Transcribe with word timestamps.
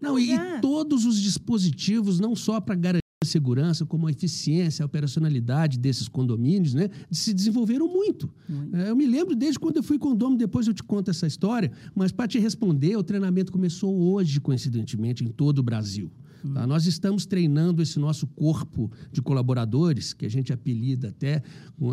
Não, 0.00 0.18
e, 0.18 0.32
e 0.32 0.60
todos 0.60 1.04
os 1.04 1.20
dispositivos, 1.20 2.20
não 2.20 2.36
só 2.36 2.60
para 2.60 2.74
garantir 2.74 3.02
a 3.22 3.26
segurança, 3.26 3.86
como 3.86 4.06
a 4.06 4.10
eficiência, 4.10 4.82
a 4.82 4.86
operacionalidade 4.86 5.78
desses 5.78 6.06
condomínios, 6.06 6.74
né, 6.74 6.88
se 7.10 7.32
desenvolveram 7.32 7.88
muito. 7.88 8.30
muito. 8.48 8.76
É, 8.76 8.90
eu 8.90 8.96
me 8.96 9.06
lembro 9.06 9.34
desde 9.34 9.58
quando 9.58 9.78
eu 9.78 9.82
fui 9.82 9.98
condomínio, 9.98 10.38
depois 10.38 10.66
eu 10.66 10.74
te 10.74 10.82
conto 10.82 11.10
essa 11.10 11.26
história, 11.26 11.72
mas 11.94 12.12
para 12.12 12.28
te 12.28 12.38
responder, 12.38 12.96
o 12.96 13.02
treinamento 13.02 13.50
começou 13.50 13.94
hoje, 13.94 14.40
coincidentemente, 14.40 15.24
em 15.24 15.28
todo 15.28 15.58
o 15.58 15.62
Brasil. 15.62 16.10
Tá? 16.52 16.66
Nós 16.66 16.86
estamos 16.86 17.26
treinando 17.26 17.82
esse 17.82 17.98
nosso 17.98 18.26
corpo 18.26 18.90
de 19.10 19.20
colaboradores, 19.20 20.12
que 20.12 20.26
a 20.26 20.28
gente 20.28 20.52
apelida 20.52 21.08
até 21.08 21.42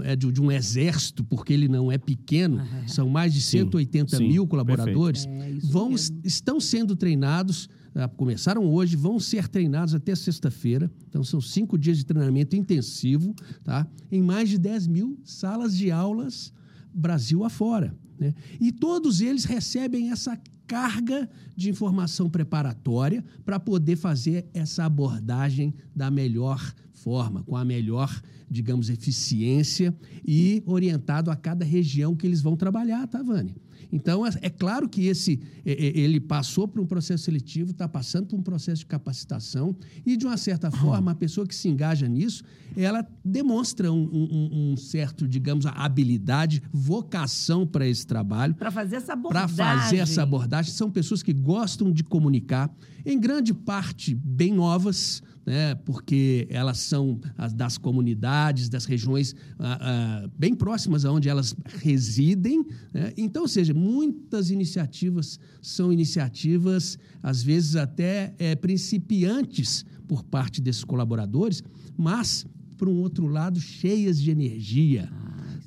é 0.04 0.16
de, 0.16 0.32
de 0.32 0.42
um 0.42 0.52
exército, 0.52 1.24
porque 1.24 1.54
ele 1.54 1.68
não 1.68 1.92
é 1.92 1.98
pequeno, 1.98 2.60
ah, 2.60 2.84
é. 2.84 2.88
são 2.88 3.10
mais 3.10 3.34
de 3.34 3.42
180 3.42 4.18
sim, 4.18 4.28
mil 4.28 4.48
colaboradores, 4.48 5.26
é, 5.26 5.54
vão, 5.64 5.94
estão 6.24 6.60
sendo 6.60 6.96
treinados 6.96 7.70
começaram 8.16 8.66
hoje, 8.66 8.96
vão 8.96 9.20
ser 9.20 9.48
treinados 9.48 9.94
até 9.94 10.16
sexta-feira. 10.16 10.92
Então, 11.08 11.24
são 11.24 11.40
cinco 11.40 11.78
dias 11.78 11.98
de 11.98 12.06
treinamento 12.06 12.56
intensivo, 12.56 13.36
tá? 13.64 13.88
em 14.12 14.22
mais 14.22 14.50
de 14.50 14.58
10 14.58 14.88
mil 14.88 15.20
salas 15.24 15.76
de 15.76 15.92
aulas 15.92 16.52
Brasil 16.94 17.44
afora. 17.44 17.96
Né? 18.20 18.34
E 18.60 18.72
todos 18.72 19.22
eles 19.22 19.44
recebem 19.44 20.12
essa 20.12 20.40
carga 20.68 21.30
de 21.56 21.70
informação 21.70 22.30
preparatória 22.30 23.24
para 23.46 23.60
poder 23.60 23.96
fazer 23.96 24.46
essa 24.54 24.86
abordagem 24.86 25.74
da 25.96 26.10
melhor 26.10 26.74
forma, 26.94 27.44
com 27.44 27.56
a 27.56 27.66
melhor, 27.66 28.22
digamos, 28.50 28.90
eficiência 28.90 29.94
e 30.26 30.64
orientado 30.66 31.30
a 31.30 31.36
cada 31.36 31.66
região 31.66 32.16
que 32.16 32.26
eles 32.26 32.42
vão 32.42 32.56
trabalhar, 32.56 33.06
tá, 33.08 33.22
Vânia? 33.22 33.56
Então, 33.94 34.26
é, 34.26 34.32
é 34.42 34.50
claro 34.50 34.90
que 34.90 35.06
esse 35.06 35.40
ele 35.64 36.20
passou 36.20 36.68
por 36.68 36.82
um 36.82 36.86
processo 36.86 37.26
seletivo, 37.26 37.70
está 37.70 37.88
passando 37.88 38.26
por 38.26 38.40
um 38.40 38.42
processo 38.42 38.80
de 38.80 38.88
capacitação, 38.88 39.76
e, 40.04 40.18
de 40.18 40.26
uma 40.26 40.36
certa 40.36 40.72
forma, 40.72 41.12
a 41.12 41.16
pessoa 41.16 41.46
que 41.46 41.54
se 41.54 41.70
engaja 41.70 42.08
nisso, 42.08 42.44
ela 42.76 43.08
demonstra 43.24 43.92
um, 43.92 44.10
um, 44.12 44.72
um 44.72 44.78
certo, 44.78 45.28
digamos, 45.28 45.68
habilidade, 45.68 46.64
vocação 46.72 47.68
para 47.68 47.88
esse 47.88 48.08
trabalho. 48.08 48.56
Para 48.56 48.72
fazer 48.72 48.96
essa 48.96 49.14
abordagem. 49.14 49.56
Para 49.56 49.80
fazer 49.80 49.98
essa 49.98 50.24
abordagem. 50.24 50.74
São 50.74 50.90
pessoas 50.90 51.22
que 51.22 51.32
gostam 51.32 51.92
de 51.92 52.04
comunicar, 52.04 52.76
em 53.06 53.20
grande 53.20 53.54
parte 53.54 54.16
bem 54.16 54.54
novas, 54.54 55.22
né, 55.46 55.76
porque 55.76 56.48
elas 56.50 56.78
são 56.78 57.20
das 57.54 57.78
comunidades, 57.78 58.70
das 58.70 58.86
regiões 58.86 59.36
ah, 59.60 59.78
ah, 59.82 60.30
bem 60.38 60.56
próximas 60.56 61.04
aonde 61.04 61.28
elas 61.28 61.56
residem. 61.82 62.66
Né? 62.94 63.14
Então, 63.18 63.42
ou 63.42 63.48
seja, 63.48 63.74
muitas 63.74 64.50
iniciativas 64.50 65.40
são 65.62 65.92
iniciativas, 65.92 66.98
às 67.22 67.44
vezes 67.44 67.76
até 67.76 68.34
é, 68.38 68.56
principiantes 68.56 69.86
por 70.08 70.24
parte 70.24 70.62
desses 70.62 70.84
colaboradores, 70.84 71.62
mas, 71.98 72.46
por 72.78 72.88
um 72.88 72.98
outro 72.98 73.28
lado, 73.28 73.60
cheias 73.60 74.22
de 74.22 74.32
energia 74.32 75.10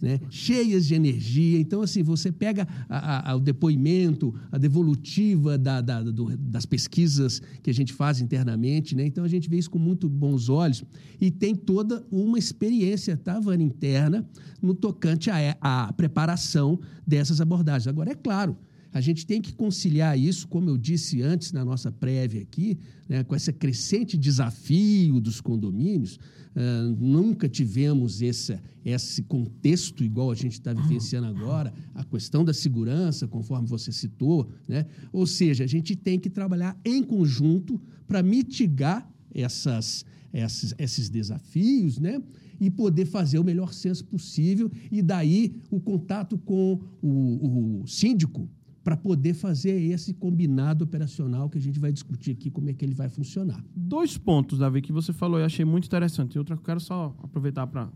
né? 0.01 0.21
cheias 0.31 0.87
de 0.87 0.95
energia. 0.95 1.59
Então, 1.59 1.83
assim, 1.83 2.03
você 2.03 2.31
pega 2.31 2.67
a, 2.89 3.31
a, 3.31 3.37
o 3.37 3.41
depoimento, 3.41 4.35
a 4.51 4.59
devolutiva 4.59 5.57
da, 5.57 5.81
da, 5.81 6.03
do, 6.03 6.37
das 6.37 6.67
pesquisas 6.67 7.41
que 7.63 7.71
a 7.71 7.75
gente 7.75 7.93
faz 7.93 8.21
internamente, 8.21 8.95
né? 8.95 9.07
então 9.07 9.25
a 9.25 9.29
gente 9.29 9.49
vê 9.49 9.57
isso 9.57 9.71
com 9.71 9.79
muito 9.79 10.09
bons 10.09 10.49
olhos 10.49 10.85
e 11.21 11.31
tem 11.31 11.55
toda 11.55 12.05
uma 12.11 12.39
experiência, 12.39 13.17
tá, 13.17 13.39
Vânia, 13.41 13.65
interna, 13.65 14.29
no 14.61 14.75
tocante 14.75 15.31
à, 15.31 15.57
à 15.61 15.93
preparação 15.93 16.79
dessas 17.07 17.41
abordagens. 17.41 17.87
Agora, 17.87 18.11
é 18.11 18.15
claro, 18.15 18.57
a 18.97 19.01
gente 19.03 19.27
tem 19.27 19.43
que 19.43 19.53
conciliar 19.53 20.19
isso, 20.19 20.49
como 20.49 20.71
eu 20.71 20.79
disse 20.79 21.21
antes 21.21 21.53
na 21.53 21.63
nossa 21.63 21.93
prévia 21.93 22.41
aqui, 22.41 22.79
né, 23.07 23.23
com 23.23 23.37
esse 23.37 23.53
crescente 23.53 24.17
desafio 24.17 25.21
dos 25.21 25.39
condomínios. 25.39 26.19
Uh, 26.57 26.97
nunca 26.99 27.47
tivemos 27.47 28.23
esse, 28.23 28.59
esse 28.83 29.23
contexto 29.25 30.03
igual 30.03 30.31
a 30.31 30.35
gente 30.35 30.55
está 30.55 30.73
vivenciando 30.73 31.27
agora, 31.27 31.71
a 31.95 32.03
questão 32.03 32.43
da 32.43 32.55
segurança, 32.55 33.29
conforme 33.29 33.69
você 33.69 33.93
citou. 33.93 34.51
Né? 34.67 34.87
Ou 35.13 35.27
seja, 35.27 35.65
a 35.65 35.67
gente 35.67 35.95
tem 35.95 36.19
que 36.19 36.31
trabalhar 36.31 36.75
em 36.83 37.03
conjunto 37.03 37.79
para 38.09 38.23
mitigar 38.23 39.07
essas, 39.35 40.07
esses, 40.33 40.75
esses 40.79 41.11
desafios, 41.11 41.99
né? 41.99 42.23
e 42.59 42.71
poder 42.71 43.05
fazer 43.05 43.39
o 43.39 43.45
melhor 43.45 43.73
senso 43.75 44.05
possível, 44.07 44.71
e 44.91 45.03
daí 45.03 45.55
o 45.71 45.79
contato 45.79 46.39
com 46.39 46.81
o, 47.03 47.83
o 47.83 47.87
síndico 47.87 48.49
para 48.87 48.97
poder 48.97 49.35
fazer 49.35 49.73
esse 49.91 50.15
combinado 50.15 50.85
operacional 50.85 51.51
que 51.51 51.59
a 51.59 51.61
gente 51.61 51.81
vai 51.81 51.91
discutir 51.91 52.31
aqui 52.31 52.53
como 52.53 52.71
é 52.71 52.73
que 52.73 52.85
ele 52.85 52.95
vai 52.95 53.09
funcionar. 53.09 53.61
Dois 53.75 54.17
pontos, 54.17 54.61
Davi, 54.61 54.81
que 54.81 54.93
você 54.93 55.13
falou 55.13 55.41
e 55.41 55.43
achei 55.43 55.65
muito 55.65 55.87
interessante. 55.87 56.39
Outra 56.39 56.55
que 56.55 56.61
eu 56.61 56.65
quero 56.65 56.79
só 56.79 57.13
aproveitar 57.21 57.67
para 57.67 57.89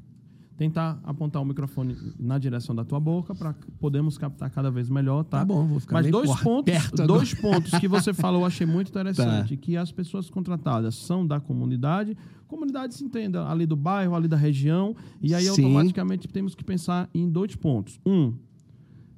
tentar 0.56 0.98
apontar 1.04 1.40
o 1.40 1.44
microfone 1.44 1.96
na 2.18 2.38
direção 2.38 2.74
da 2.74 2.84
tua 2.84 2.98
boca 2.98 3.32
para 3.36 3.54
podermos 3.78 4.18
captar 4.18 4.50
cada 4.50 4.68
vez 4.68 4.90
melhor, 4.90 5.22
tá? 5.22 5.38
Tá 5.38 5.44
bom, 5.44 5.64
vou 5.64 5.78
ficar 5.78 6.02
Mas 6.02 6.10
dois 6.10 6.40
pontos, 6.40 6.74
dois 7.06 7.34
pontos 7.34 7.70
que 7.78 7.86
você 7.86 8.12
falou, 8.12 8.44
achei 8.44 8.66
muito 8.66 8.88
interessante, 8.88 9.56
tá. 9.56 9.62
que 9.62 9.76
as 9.76 9.92
pessoas 9.92 10.28
contratadas 10.28 10.96
são 10.96 11.24
da 11.24 11.38
comunidade, 11.38 12.16
comunidade 12.48 12.96
se 12.96 13.04
entenda 13.04 13.48
ali 13.48 13.64
do 13.64 13.76
bairro, 13.76 14.16
ali 14.16 14.26
da 14.26 14.36
região, 14.36 14.96
e 15.22 15.36
aí 15.36 15.44
Sim. 15.44 15.50
automaticamente 15.50 16.26
temos 16.26 16.56
que 16.56 16.64
pensar 16.64 17.08
em 17.14 17.30
dois 17.30 17.54
pontos. 17.54 18.00
Um, 18.04 18.34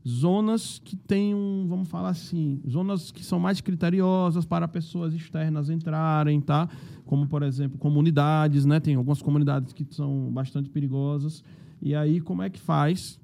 zonas 0.07 0.81
que 0.85 0.97
têm 0.97 1.35
um, 1.35 1.67
vamos 1.69 1.89
falar 1.89 2.11
assim, 2.11 2.61
zonas 2.69 3.11
que 3.11 3.25
são 3.25 3.39
mais 3.39 3.61
criteriosas 3.61 4.45
para 4.45 4.67
pessoas 4.67 5.15
externas 5.15 5.71
entrarem, 5.71 6.41
tá? 6.41 6.69
Como, 7.07 7.27
por 7.27 7.43
exemplo, 7.43 7.79
comunidades, 7.79 8.65
né? 8.65 8.81
Tem 8.81 8.95
algumas 8.95 9.23
comunidades 9.23 9.73
que 9.73 9.87
são 9.91 10.31
bastante 10.33 10.69
perigosas. 10.69 11.45
E 11.81 11.95
aí, 11.95 12.21
como 12.21 12.43
é 12.43 12.51
que 12.51 12.61
faz? 12.61 13.21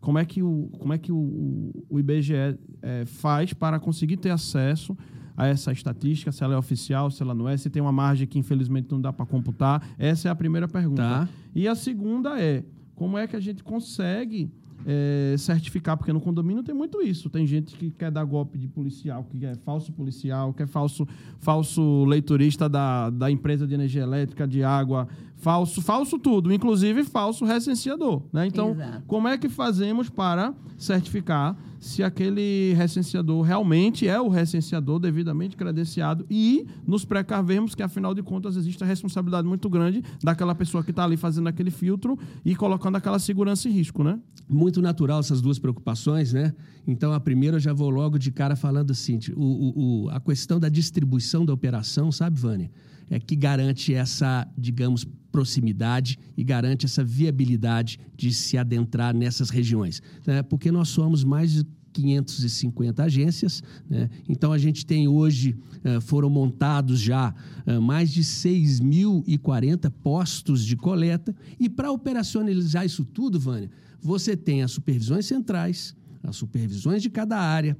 Como 0.00 0.18
é 0.18 0.24
que 0.24 0.42
o, 0.42 0.70
como 0.78 0.92
é 0.92 0.98
que 0.98 1.10
o, 1.10 1.72
o 1.88 1.98
IBGE 1.98 2.34
é, 2.82 3.04
faz 3.06 3.52
para 3.52 3.78
conseguir 3.78 4.16
ter 4.16 4.30
acesso 4.30 4.96
a 5.36 5.46
essa 5.46 5.70
estatística, 5.70 6.32
se 6.32 6.42
ela 6.42 6.54
é 6.54 6.56
oficial, 6.56 7.10
se 7.10 7.22
ela 7.22 7.34
não 7.34 7.48
é, 7.48 7.56
se 7.56 7.68
tem 7.68 7.82
uma 7.82 7.92
margem 7.92 8.26
que 8.26 8.38
infelizmente 8.38 8.90
não 8.90 9.00
dá 9.00 9.12
para 9.12 9.26
computar? 9.26 9.86
Essa 9.98 10.28
é 10.28 10.30
a 10.30 10.34
primeira 10.34 10.66
pergunta. 10.66 11.02
Tá. 11.02 11.28
E 11.54 11.68
a 11.68 11.74
segunda 11.74 12.40
é, 12.40 12.64
como 12.94 13.18
é 13.18 13.26
que 13.26 13.36
a 13.36 13.40
gente 13.40 13.62
consegue 13.62 14.50
é, 14.86 15.34
certificar, 15.36 15.96
porque 15.96 16.12
no 16.12 16.20
condomínio 16.20 16.62
tem 16.62 16.74
muito 16.74 17.02
isso. 17.02 17.28
Tem 17.28 17.44
gente 17.44 17.76
que 17.76 17.90
quer 17.90 18.10
dar 18.10 18.24
golpe 18.24 18.56
de 18.56 18.68
policial, 18.68 19.24
que 19.24 19.44
é 19.44 19.56
falso 19.56 19.92
policial, 19.92 20.54
que 20.54 20.62
é 20.62 20.66
falso, 20.66 21.06
falso 21.40 22.04
leiturista 22.04 22.68
da, 22.68 23.10
da 23.10 23.28
empresa 23.28 23.66
de 23.66 23.74
energia 23.74 24.02
elétrica, 24.02 24.46
de 24.46 24.62
água, 24.62 25.08
falso, 25.36 25.82
falso 25.82 26.18
tudo, 26.18 26.52
inclusive 26.52 27.04
falso 27.04 27.44
recenseador. 27.44 28.22
Né? 28.32 28.46
Então, 28.46 28.70
Exato. 28.70 29.02
como 29.06 29.28
é 29.28 29.36
que 29.36 29.48
fazemos 29.48 30.08
para 30.08 30.54
certificar 30.78 31.56
se 31.78 32.02
aquele 32.02 32.74
recenseador 32.74 33.42
realmente 33.42 34.08
é 34.08 34.20
o 34.20 34.28
recenseador 34.28 34.98
devidamente 34.98 35.56
credenciado 35.56 36.26
e 36.30 36.66
nos 36.86 37.04
precavermos 37.04 37.74
que, 37.74 37.82
afinal 37.82 38.14
de 38.14 38.22
contas, 38.22 38.56
existe 38.56 38.82
a 38.82 38.86
responsabilidade 38.86 39.46
muito 39.46 39.68
grande 39.68 40.02
daquela 40.22 40.54
pessoa 40.54 40.82
que 40.82 40.90
está 40.90 41.04
ali 41.04 41.16
fazendo 41.16 41.48
aquele 41.48 41.70
filtro 41.70 42.18
e 42.44 42.56
colocando 42.56 42.96
aquela 42.96 43.18
segurança 43.18 43.68
em 43.68 43.72
risco, 43.72 44.02
né? 44.02 44.18
Muito 44.48 44.80
natural 44.80 45.20
essas 45.20 45.40
duas 45.40 45.58
preocupações, 45.58 46.32
né? 46.32 46.54
Então, 46.86 47.12
a 47.12 47.20
primeira 47.20 47.56
eu 47.56 47.60
já 47.60 47.72
vou 47.72 47.90
logo 47.90 48.18
de 48.18 48.30
cara 48.30 48.56
falando 48.56 48.90
assim, 48.90 49.18
o, 49.36 50.06
o, 50.06 50.10
a 50.10 50.20
questão 50.20 50.58
da 50.58 50.68
distribuição 50.68 51.44
da 51.44 51.52
operação, 51.52 52.10
sabe, 52.10 52.38
Vânia? 52.38 52.70
É 53.08 53.20
que 53.20 53.36
garante 53.36 53.94
essa, 53.94 54.46
digamos, 54.58 55.06
proximidade 55.30 56.18
e 56.36 56.42
garante 56.42 56.86
essa 56.86 57.04
viabilidade 57.04 58.00
de 58.16 58.32
se 58.32 58.56
adentrar 58.56 59.14
nessas 59.14 59.50
regiões. 59.50 60.00
Né? 60.26 60.42
Porque 60.42 60.72
nós 60.72 60.88
somos 60.88 61.22
mais 61.24 61.52
de 61.52 61.66
550 61.92 63.02
agências. 63.02 63.62
Né? 63.88 64.10
Então, 64.28 64.52
a 64.52 64.58
gente 64.58 64.84
tem 64.84 65.08
hoje, 65.08 65.56
uh, 65.84 66.00
foram 66.00 66.28
montados 66.28 67.00
já 67.00 67.34
uh, 67.66 67.80
mais 67.80 68.10
de 68.10 68.22
6.040 68.22 69.90
postos 70.02 70.64
de 70.64 70.76
coleta. 70.76 71.34
E 71.58 71.68
para 71.68 71.90
operacionalizar 71.90 72.84
isso 72.84 73.04
tudo, 73.04 73.40
Vânia, 73.40 73.70
você 74.00 74.36
tem 74.36 74.62
as 74.62 74.72
supervisões 74.72 75.26
centrais, 75.26 75.94
as 76.22 76.36
supervisões 76.36 77.02
de 77.02 77.08
cada 77.08 77.38
área, 77.38 77.76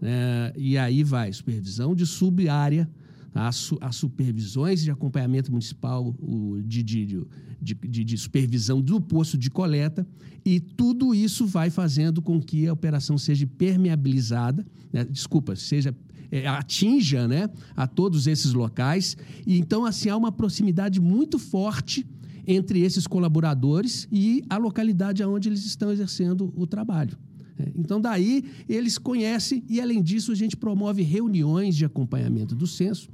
né? 0.00 0.52
e 0.56 0.76
aí 0.78 1.04
vai 1.04 1.32
supervisão 1.32 1.94
de 1.94 2.06
sub-área, 2.06 2.88
as, 3.34 3.72
as 3.80 3.96
supervisões 3.96 4.82
de 4.82 4.90
acompanhamento 4.90 5.50
municipal, 5.50 6.14
o, 6.18 6.60
de, 6.64 6.82
de, 6.82 7.26
de, 7.60 8.04
de, 8.04 8.18
supervisão 8.18 8.80
do 8.80 9.00
posto 9.00 9.38
de 9.38 9.50
coleta, 9.50 10.06
e 10.44 10.58
tudo 10.58 11.14
isso 11.14 11.46
vai 11.46 11.70
fazendo 11.70 12.20
com 12.20 12.40
que 12.40 12.66
a 12.66 12.72
operação 12.72 13.16
seja 13.16 13.46
permeabilizada, 13.46 14.66
né? 14.92 15.04
desculpa, 15.04 15.54
seja 15.54 15.94
é, 16.30 16.46
atinja 16.46 17.26
né, 17.26 17.48
a 17.76 17.86
todos 17.86 18.26
esses 18.26 18.52
locais. 18.52 19.16
E 19.46 19.58
então, 19.58 19.84
assim, 19.84 20.08
há 20.08 20.16
uma 20.16 20.32
proximidade 20.32 21.00
muito 21.00 21.38
forte 21.38 22.06
entre 22.46 22.80
esses 22.80 23.06
colaboradores 23.06 24.08
e 24.10 24.42
a 24.48 24.56
localidade 24.56 25.22
onde 25.22 25.48
eles 25.48 25.64
estão 25.64 25.90
exercendo 25.90 26.52
o 26.56 26.66
trabalho. 26.66 27.16
É, 27.60 27.72
então, 27.76 28.00
daí, 28.00 28.44
eles 28.68 28.96
conhecem 28.96 29.62
e, 29.68 29.80
além 29.80 30.02
disso, 30.02 30.32
a 30.32 30.34
gente 30.34 30.56
promove 30.56 31.02
reuniões 31.02 31.76
de 31.76 31.84
acompanhamento 31.84 32.54
do 32.54 32.66
censo, 32.66 33.10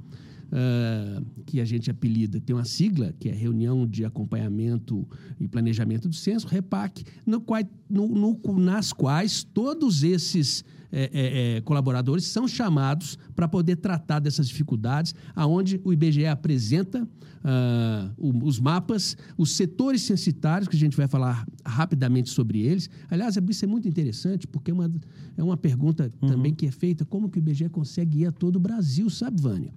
uh, 0.47 1.25
que 1.45 1.59
a 1.59 1.65
gente 1.65 1.91
apelida, 1.91 2.39
tem 2.39 2.55
uma 2.55 2.65
sigla, 2.65 3.13
que 3.19 3.29
é 3.29 3.33
Reunião 3.33 3.85
de 3.85 4.05
Acompanhamento 4.05 5.07
e 5.39 5.47
Planejamento 5.47 6.07
do 6.07 6.15
Censo, 6.15 6.47
REPAC, 6.47 7.03
no, 7.25 7.43
no, 7.89 8.39
nas 8.57 8.93
quais 8.93 9.43
todos 9.43 10.03
esses 10.03 10.63
é, 10.91 11.09
é, 11.13 11.57
é, 11.57 11.61
colaboradores 11.61 12.25
são 12.25 12.47
chamados 12.47 13.17
para 13.35 13.47
poder 13.47 13.77
tratar 13.77 14.19
dessas 14.19 14.47
dificuldades, 14.47 15.13
aonde 15.35 15.79
o 15.83 15.91
IBGE 15.91 16.25
apresenta 16.25 17.03
uh, 17.03 18.13
o, 18.17 18.45
os 18.45 18.59
mapas, 18.59 19.17
os 19.37 19.51
setores 19.51 20.01
censitários, 20.01 20.67
que 20.67 20.75
a 20.75 20.79
gente 20.79 20.95
vai 20.95 21.07
falar 21.07 21.45
rapidamente 21.65 22.29
sobre 22.29 22.61
eles. 22.61 22.89
Aliás, 23.09 23.37
isso 23.49 23.65
é 23.65 23.67
muito 23.67 23.87
interessante, 23.87 24.47
porque 24.47 24.71
é 24.71 24.73
uma, 24.73 24.91
é 25.37 25.43
uma 25.43 25.57
pergunta 25.57 26.11
uhum. 26.21 26.29
também 26.29 26.53
que 26.53 26.65
é 26.65 26.71
feita, 26.71 27.05
como 27.05 27.29
que 27.29 27.37
o 27.37 27.39
IBGE 27.39 27.69
consegue 27.69 28.21
ir 28.21 28.27
a 28.27 28.31
todo 28.31 28.57
o 28.57 28.59
Brasil, 28.59 29.09
sabe, 29.09 29.41
Vânia? 29.41 29.73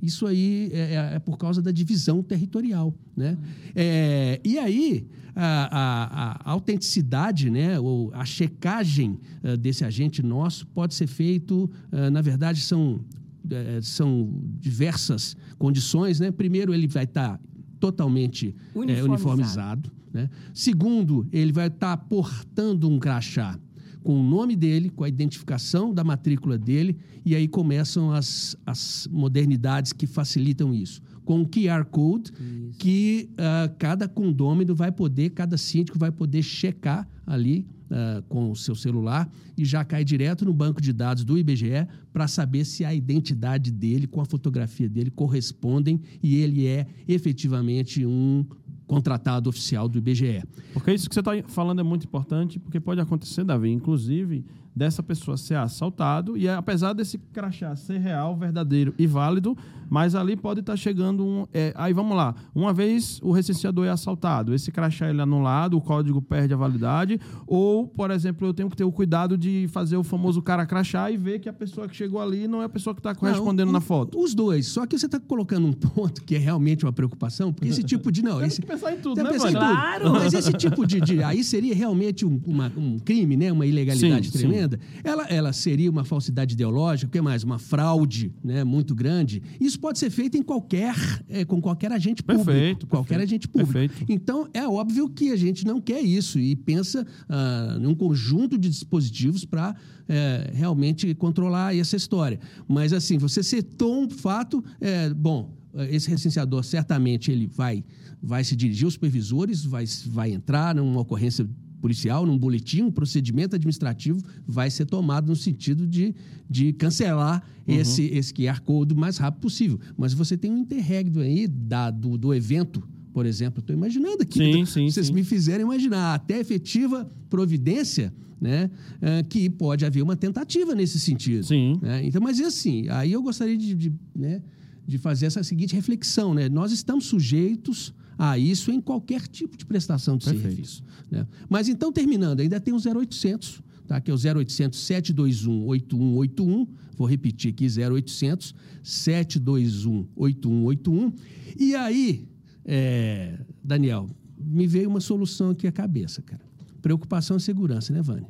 Isso 0.00 0.26
aí 0.26 0.70
é, 0.72 0.78
é, 0.78 1.14
é, 1.14 1.18
por 1.18 1.36
causa 1.36 1.60
da 1.60 1.70
divisão 1.70 2.22
territorial. 2.22 2.94
Né? 3.16 3.36
É, 3.74 4.40
e 4.44 4.58
aí, 4.58 5.06
a, 5.34 5.68
a, 5.70 6.50
a, 6.50 6.52
autenticidade, 6.52 7.50
né, 7.50 7.78
ou 7.78 8.10
a 8.14 8.24
checagem 8.24 9.18
uh, 9.42 9.56
desse 9.56 9.84
agente 9.84 10.22
nosso 10.22 10.66
pode 10.68 10.94
ser 10.94 11.06
feito, 11.06 11.70
uh, 11.92 12.10
na 12.10 12.22
verdade, 12.22 12.60
são, 12.60 12.94
uh, 12.94 13.82
são 13.82 14.30
diversas 14.60 15.36
condições. 15.58 16.20
Né? 16.20 16.30
Primeiro, 16.30 16.72
ele 16.72 16.86
vai 16.86 17.04
estar 17.04 17.38
tá 17.38 17.40
totalmente 17.80 18.54
uniformizado. 18.74 19.10
uniformizado 19.10 19.98
né? 20.12 20.30
Segundo, 20.52 21.26
ele 21.32 21.52
vai 21.52 21.68
estar 21.68 21.96
tá 21.96 22.04
portando 22.04 22.88
um 22.88 22.98
crachá 22.98 23.58
com 24.08 24.18
o 24.18 24.22
nome 24.22 24.56
dele, 24.56 24.88
com 24.88 25.04
a 25.04 25.08
identificação 25.08 25.92
da 25.92 26.02
matrícula 26.02 26.56
dele, 26.56 26.96
e 27.26 27.34
aí 27.34 27.46
começam 27.46 28.10
as, 28.10 28.56
as 28.64 29.06
modernidades 29.12 29.92
que 29.92 30.06
facilitam 30.06 30.74
isso. 30.74 31.02
Com 31.26 31.42
o 31.42 31.46
QR 31.46 31.84
Code, 31.84 32.32
isso. 32.32 32.78
que 32.78 33.28
uh, 33.32 33.70
cada 33.78 34.08
condômino 34.08 34.74
vai 34.74 34.90
poder, 34.90 35.28
cada 35.32 35.58
síndico 35.58 35.98
vai 35.98 36.10
poder 36.10 36.42
checar 36.42 37.06
ali 37.26 37.66
uh, 37.90 38.22
com 38.30 38.50
o 38.50 38.56
seu 38.56 38.74
celular 38.74 39.30
e 39.58 39.62
já 39.62 39.84
cai 39.84 40.02
direto 40.06 40.46
no 40.46 40.54
banco 40.54 40.80
de 40.80 40.90
dados 40.90 41.22
do 41.22 41.36
IBGE 41.36 41.86
para 42.10 42.26
saber 42.26 42.64
se 42.64 42.86
a 42.86 42.94
identidade 42.94 43.70
dele 43.70 44.06
com 44.06 44.22
a 44.22 44.24
fotografia 44.24 44.88
dele 44.88 45.10
correspondem 45.10 46.00
e 46.22 46.36
ele 46.36 46.66
é 46.66 46.86
efetivamente 47.06 48.06
um 48.06 48.46
contratado 48.88 49.48
oficial 49.48 49.88
do 49.88 49.98
IBGE. 49.98 50.42
Porque 50.72 50.92
isso 50.92 51.08
que 51.08 51.14
você 51.14 51.20
está 51.20 51.32
falando 51.46 51.80
é 51.80 51.84
muito 51.84 52.04
importante, 52.04 52.58
porque 52.58 52.80
pode 52.80 53.00
acontecer, 53.00 53.44
Davi, 53.44 53.70
inclusive, 53.70 54.44
dessa 54.78 55.02
pessoa 55.02 55.36
ser 55.36 55.56
assaltado 55.56 56.38
e 56.38 56.48
apesar 56.48 56.92
desse 56.92 57.18
crachá 57.18 57.74
ser 57.74 57.98
real, 57.98 58.36
verdadeiro 58.36 58.94
e 58.96 59.06
válido, 59.06 59.56
mas 59.90 60.14
ali 60.14 60.36
pode 60.36 60.60
estar 60.60 60.74
tá 60.74 60.76
chegando 60.76 61.24
um. 61.24 61.46
É, 61.52 61.72
aí 61.76 61.92
vamos 61.92 62.16
lá. 62.16 62.34
Uma 62.54 62.72
vez 62.72 63.18
o 63.22 63.32
recenseador 63.32 63.86
é 63.86 63.90
assaltado, 63.90 64.54
esse 64.54 64.70
crachá 64.70 65.08
ele 65.08 65.18
é 65.18 65.22
anulado, 65.22 65.76
o 65.76 65.80
código 65.80 66.22
perde 66.22 66.54
a 66.54 66.56
validade, 66.56 67.20
ou, 67.46 67.86
por 67.86 68.10
exemplo, 68.10 68.46
eu 68.46 68.54
tenho 68.54 68.70
que 68.70 68.76
ter 68.76 68.84
o 68.84 68.92
cuidado 68.92 69.36
de 69.36 69.66
fazer 69.68 69.96
o 69.96 70.04
famoso 70.04 70.40
cara 70.40 70.64
crachá 70.64 71.10
e 71.10 71.16
ver 71.16 71.40
que 71.40 71.48
a 71.48 71.52
pessoa 71.52 71.88
que 71.88 71.96
chegou 71.96 72.20
ali 72.20 72.46
não 72.46 72.62
é 72.62 72.66
a 72.66 72.68
pessoa 72.68 72.94
que 72.94 73.00
está 73.00 73.14
correspondendo 73.14 73.66
não, 73.66 73.70
o, 73.70 73.72
na 73.72 73.80
foto. 73.80 74.18
Os 74.20 74.34
dois. 74.34 74.66
Só 74.66 74.86
que 74.86 74.98
você 74.98 75.06
está 75.06 75.18
colocando 75.18 75.66
um 75.66 75.72
ponto 75.72 76.22
que 76.22 76.36
é 76.36 76.38
realmente 76.38 76.84
uma 76.84 76.92
preocupação, 76.92 77.52
porque 77.52 77.68
esse 77.68 77.82
tipo 77.82 78.12
de. 78.12 78.22
Não, 78.22 78.44
esse, 78.44 78.60
que 78.60 78.66
pensar 78.66 78.92
em 78.92 78.98
tudo, 78.98 79.22
né, 79.22 79.30
pensar 79.30 79.50
em 79.50 79.54
tudo. 79.54 79.64
Claro! 79.64 80.12
Mas 80.12 80.34
esse 80.34 80.52
tipo 80.52 80.86
de, 80.86 81.00
de. 81.00 81.22
Aí 81.22 81.42
seria 81.42 81.74
realmente 81.74 82.24
um, 82.24 82.40
uma, 82.46 82.72
um 82.76 82.98
crime, 82.98 83.36
né? 83.36 83.50
Uma 83.50 83.66
ilegalidade 83.66 84.30
sim, 84.30 84.38
tremenda. 84.38 84.67
Sim. 84.67 84.67
Ela, 85.04 85.24
ela 85.26 85.52
seria 85.52 85.90
uma 85.90 86.04
falsidade 86.04 86.54
ideológica, 86.54 87.08
o 87.08 87.10
que 87.10 87.20
mais? 87.20 87.42
Uma 87.44 87.58
fraude 87.58 88.32
né, 88.42 88.64
muito 88.64 88.94
grande. 88.94 89.42
Isso 89.60 89.78
pode 89.78 89.98
ser 89.98 90.10
feito 90.10 90.36
em 90.36 90.42
qualquer, 90.42 90.94
é, 91.28 91.44
com 91.44 91.60
qualquer 91.60 91.92
agente 91.92 92.22
público. 92.22 92.46
Perfeito. 92.46 92.86
Qualquer 92.86 93.18
perfeito, 93.18 93.28
agente 93.28 93.48
público. 93.48 93.72
Perfeito. 93.72 94.12
Então, 94.12 94.48
é 94.52 94.66
óbvio 94.66 95.08
que 95.08 95.30
a 95.30 95.36
gente 95.36 95.64
não 95.64 95.80
quer 95.80 96.00
isso 96.00 96.38
e 96.38 96.56
pensa 96.56 97.02
uh, 97.02 97.78
num 97.78 97.94
conjunto 97.94 98.58
de 98.58 98.68
dispositivos 98.68 99.44
para 99.44 99.74
é, 100.08 100.50
realmente 100.54 101.14
controlar 101.14 101.76
essa 101.76 101.96
história. 101.96 102.40
Mas, 102.66 102.92
assim, 102.92 103.18
você 103.18 103.42
citou 103.42 104.02
um 104.02 104.10
fato, 104.10 104.64
é, 104.80 105.10
bom, 105.10 105.56
esse 105.90 106.08
recenseador 106.08 106.64
certamente 106.64 107.30
ele 107.30 107.46
vai, 107.46 107.84
vai 108.22 108.42
se 108.42 108.56
dirigir 108.56 108.84
aos 108.84 108.94
supervisores, 108.94 109.64
vai, 109.64 109.84
vai 110.06 110.32
entrar 110.32 110.74
numa 110.74 111.00
ocorrência 111.00 111.48
policial, 111.80 112.26
num 112.26 112.36
boletim, 112.36 112.82
um 112.82 112.90
procedimento 112.90 113.54
administrativo 113.56 114.20
vai 114.46 114.70
ser 114.70 114.86
tomado 114.86 115.28
no 115.28 115.36
sentido 115.36 115.86
de, 115.86 116.14
de 116.48 116.72
cancelar 116.72 117.42
uhum. 117.66 117.74
esse, 117.74 118.04
esse 118.06 118.32
QR 118.32 118.60
Code 118.60 118.94
o 118.94 118.96
mais 118.96 119.18
rápido 119.18 119.40
possível. 119.40 119.78
Mas 119.96 120.12
você 120.12 120.36
tem 120.36 120.50
um 120.50 120.58
interregno 120.58 121.20
aí 121.20 121.46
da, 121.46 121.90
do, 121.90 122.18
do 122.18 122.34
evento, 122.34 122.82
por 123.12 123.26
exemplo. 123.26 123.60
Estou 123.60 123.74
imaginando 123.74 124.22
aqui. 124.22 124.38
Sim, 124.38 124.66
sim, 124.66 124.90
vocês 124.90 125.06
sim. 125.06 125.12
me 125.12 125.24
fizeram 125.24 125.64
imaginar. 125.64 126.14
Até 126.14 126.40
efetiva 126.40 127.10
providência, 127.30 128.12
né? 128.40 128.70
Uh, 128.96 129.26
que 129.28 129.48
pode 129.50 129.84
haver 129.84 130.02
uma 130.02 130.16
tentativa 130.16 130.74
nesse 130.74 130.98
sentido. 130.98 131.44
Sim. 131.44 131.78
Né? 131.82 132.06
Então, 132.06 132.20
mas 132.20 132.40
assim, 132.40 132.88
aí 132.88 133.12
eu 133.12 133.22
gostaria 133.22 133.56
de, 133.56 133.74
de, 133.74 133.92
né, 134.14 134.42
de 134.86 134.98
fazer 134.98 135.26
essa 135.26 135.42
seguinte 135.42 135.74
reflexão. 135.74 136.34
Né? 136.34 136.48
Nós 136.48 136.72
estamos 136.72 137.06
sujeitos 137.06 137.92
a 138.18 138.36
isso 138.36 138.72
em 138.72 138.80
qualquer 138.80 139.28
tipo 139.28 139.56
de 139.56 139.64
prestação 139.64 140.16
de 140.16 140.24
Perfeito. 140.24 140.48
serviço. 140.48 140.82
Né? 141.08 141.26
Mas 141.48 141.68
então, 141.68 141.92
terminando, 141.92 142.40
ainda 142.40 142.60
tem 142.60 142.74
o 142.74 142.78
0800, 142.78 143.62
tá? 143.86 144.00
que 144.00 144.10
é 144.10 144.14
o 144.14 144.16
0800 144.16 144.78
721 144.78 145.64
8181. 145.66 146.66
Vou 146.96 147.06
repetir 147.06 147.52
aqui, 147.52 147.66
0800 147.66 148.54
721 148.82 150.08
8181. 150.16 151.12
E 151.56 151.74
aí, 151.76 152.26
é, 152.64 153.38
Daniel, 153.62 154.10
me 154.36 154.66
veio 154.66 154.88
uma 154.88 155.00
solução 155.00 155.50
aqui 155.50 155.66
à 155.66 155.72
cabeça, 155.72 156.20
cara. 156.22 156.42
Preocupação 156.82 157.36
e 157.36 157.40
segurança, 157.40 157.92
né, 157.92 158.02
Vânia? 158.02 158.28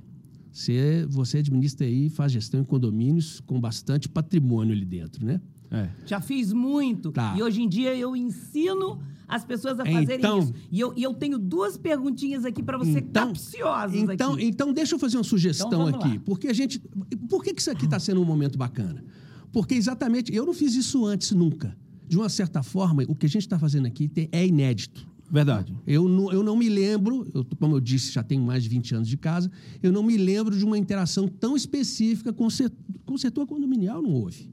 Você, 0.53 1.07
você 1.09 1.39
administra 1.39 1.87
aí, 1.87 2.09
faz 2.11 2.33
gestão 2.33 2.61
em 2.61 2.65
condomínios 2.65 3.41
com 3.41 3.61
bastante 3.61 4.09
patrimônio 4.09 4.73
ali 4.75 4.85
dentro, 4.85 5.25
né? 5.25 5.41
É. 5.71 5.89
Já 6.07 6.21
fiz 6.21 6.53
muito. 6.53 7.13
Tá. 7.13 7.35
E 7.37 7.43
hoje 7.43 7.63
em 7.63 7.69
dia 7.69 7.95
eu 7.95 8.17
ensino 8.17 9.01
as 9.29 9.45
pessoas 9.45 9.79
a 9.79 9.85
fazerem 9.85 10.17
então, 10.17 10.39
isso. 10.39 10.55
E 10.71 10.81
eu, 10.81 10.93
e 10.97 11.03
eu 11.03 11.13
tenho 11.13 11.39
duas 11.39 11.77
perguntinhas 11.77 12.45
aqui 12.47 12.63
para 12.63 12.79
você 12.79 13.01
então, 13.01 13.29
capciosas 13.29 13.95
então, 13.95 14.33
aqui. 14.33 14.45
Então, 14.45 14.73
deixa 14.73 14.95
eu 14.95 14.99
fazer 14.99 15.19
uma 15.19 15.25
sugestão 15.25 15.89
então, 15.89 16.01
aqui. 16.01 16.17
Lá. 16.17 16.23
Porque 16.25 16.49
a 16.49 16.53
gente. 16.53 16.81
Por 17.29 17.45
que, 17.45 17.53
que 17.53 17.61
isso 17.61 17.71
aqui 17.71 17.85
está 17.85 17.99
sendo 17.99 18.23
um 18.23 18.25
momento 18.25 18.57
bacana? 18.57 19.05
Porque 19.53 19.75
exatamente. 19.75 20.35
Eu 20.35 20.47
não 20.47 20.55
fiz 20.55 20.75
isso 20.75 21.05
antes 21.05 21.33
nunca. 21.33 21.77
De 22.07 22.17
uma 22.17 22.31
certa 22.31 22.63
forma, 22.63 23.05
o 23.07 23.15
que 23.15 23.27
a 23.27 23.29
gente 23.29 23.43
está 23.43 23.59
fazendo 23.59 23.87
aqui 23.87 24.11
é 24.33 24.47
inédito. 24.47 25.07
Verdade. 25.31 25.77
Eu 25.87 26.09
não, 26.09 26.33
eu 26.33 26.43
não 26.43 26.57
me 26.57 26.71
lembro, 26.71 27.27
eu, 27.35 27.45
como 27.59 27.77
eu 27.77 27.81
disse, 27.81 28.13
já 28.13 28.23
tenho 28.23 28.43
mais 28.43 28.63
de 28.63 28.71
20 28.71 28.95
anos 28.95 29.09
de 29.09 29.17
casa, 29.19 29.51
eu 29.83 29.93
não 29.93 30.03
me 30.03 30.17
lembro 30.17 30.57
de 30.57 30.65
uma 30.65 30.79
interação 30.79 31.29
tão 31.29 31.55
específica 31.55 32.33
com 32.33 32.47
o 32.47 32.51
setor, 32.51 32.79
com 33.05 33.13
o 33.13 33.19
setor 33.19 33.47
condominial, 33.47 34.01
não 34.01 34.13
houve. 34.13 34.51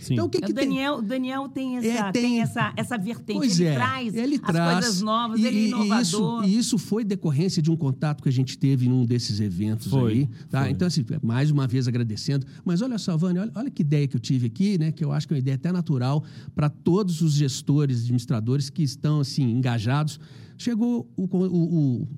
Sim. 0.00 0.14
Então, 0.14 0.26
o 0.26 0.28
que, 0.28 0.40
que 0.40 0.52
o 0.52 0.54
Daniel, 0.54 0.98
tem? 0.98 1.06
Daniel 1.06 1.48
tem 1.48 1.76
essa, 1.78 1.88
é, 1.88 2.12
tem... 2.12 2.22
tem... 2.22 2.40
essa, 2.40 2.72
essa 2.76 2.98
vertente. 2.98 3.38
Pois 3.38 3.58
ele 3.58 3.68
é, 3.68 3.74
traz 3.74 4.14
ele 4.14 4.34
as 4.36 4.40
traz, 4.40 4.72
coisas 4.72 5.02
novas, 5.02 5.40
e, 5.40 5.46
ele 5.46 5.58
é 5.58 5.68
inovador. 5.68 5.98
E 5.98 6.02
isso, 6.02 6.42
e 6.44 6.58
isso 6.58 6.78
foi 6.78 7.04
decorrência 7.04 7.60
de 7.60 7.70
um 7.70 7.76
contato 7.76 8.22
que 8.22 8.28
a 8.28 8.32
gente 8.32 8.58
teve 8.58 8.88
num 8.88 9.04
desses 9.04 9.40
eventos 9.40 9.88
foi, 9.88 10.12
aí. 10.12 10.28
Tá? 10.50 10.62
Foi. 10.62 10.70
Então, 10.70 10.86
assim, 10.86 11.04
mais 11.22 11.50
uma 11.50 11.66
vez 11.66 11.88
agradecendo. 11.88 12.46
Mas 12.64 12.82
olha 12.82 12.98
só, 12.98 13.16
Vânia, 13.16 13.42
olha, 13.42 13.52
olha 13.54 13.70
que 13.70 13.82
ideia 13.82 14.06
que 14.06 14.16
eu 14.16 14.20
tive 14.20 14.46
aqui, 14.46 14.78
né? 14.78 14.92
Que 14.92 15.04
eu 15.04 15.12
acho 15.12 15.26
que 15.26 15.34
é 15.34 15.36
uma 15.36 15.40
ideia 15.40 15.56
até 15.56 15.72
natural 15.72 16.24
para 16.54 16.68
todos 16.68 17.22
os 17.22 17.32
gestores, 17.32 18.02
administradores 18.02 18.70
que 18.70 18.82
estão 18.82 19.20
assim, 19.20 19.50
engajados. 19.50 20.20
Chegou 20.56 21.10
o, 21.16 21.24
o, 21.24 22.02
o, 22.04 22.08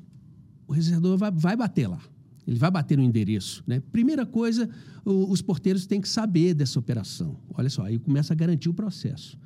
o 0.69 1.17
vai, 1.17 1.31
vai 1.31 1.57
bater 1.57 1.89
lá. 1.89 2.01
Ele 2.49 2.59
vai 2.59 2.71
bater 2.71 2.97
no 2.97 3.05
endereço. 3.05 3.63
Né? 3.67 3.79
Primeira 3.93 4.25
coisa, 4.25 4.71
o, 5.05 5.31
os 5.31 5.43
porteiros 5.43 5.87
têm 5.87 6.01
que 6.01 6.09
saber 6.09 6.55
dessa 6.55 6.79
operação. 6.79 7.37
Olha 7.53 7.69
só, 7.69 7.85
aí 7.85 7.99
começa 7.99 8.33
a 8.33 8.37
garantir 8.37 8.71
o 8.71 8.75
processo. 8.75 9.39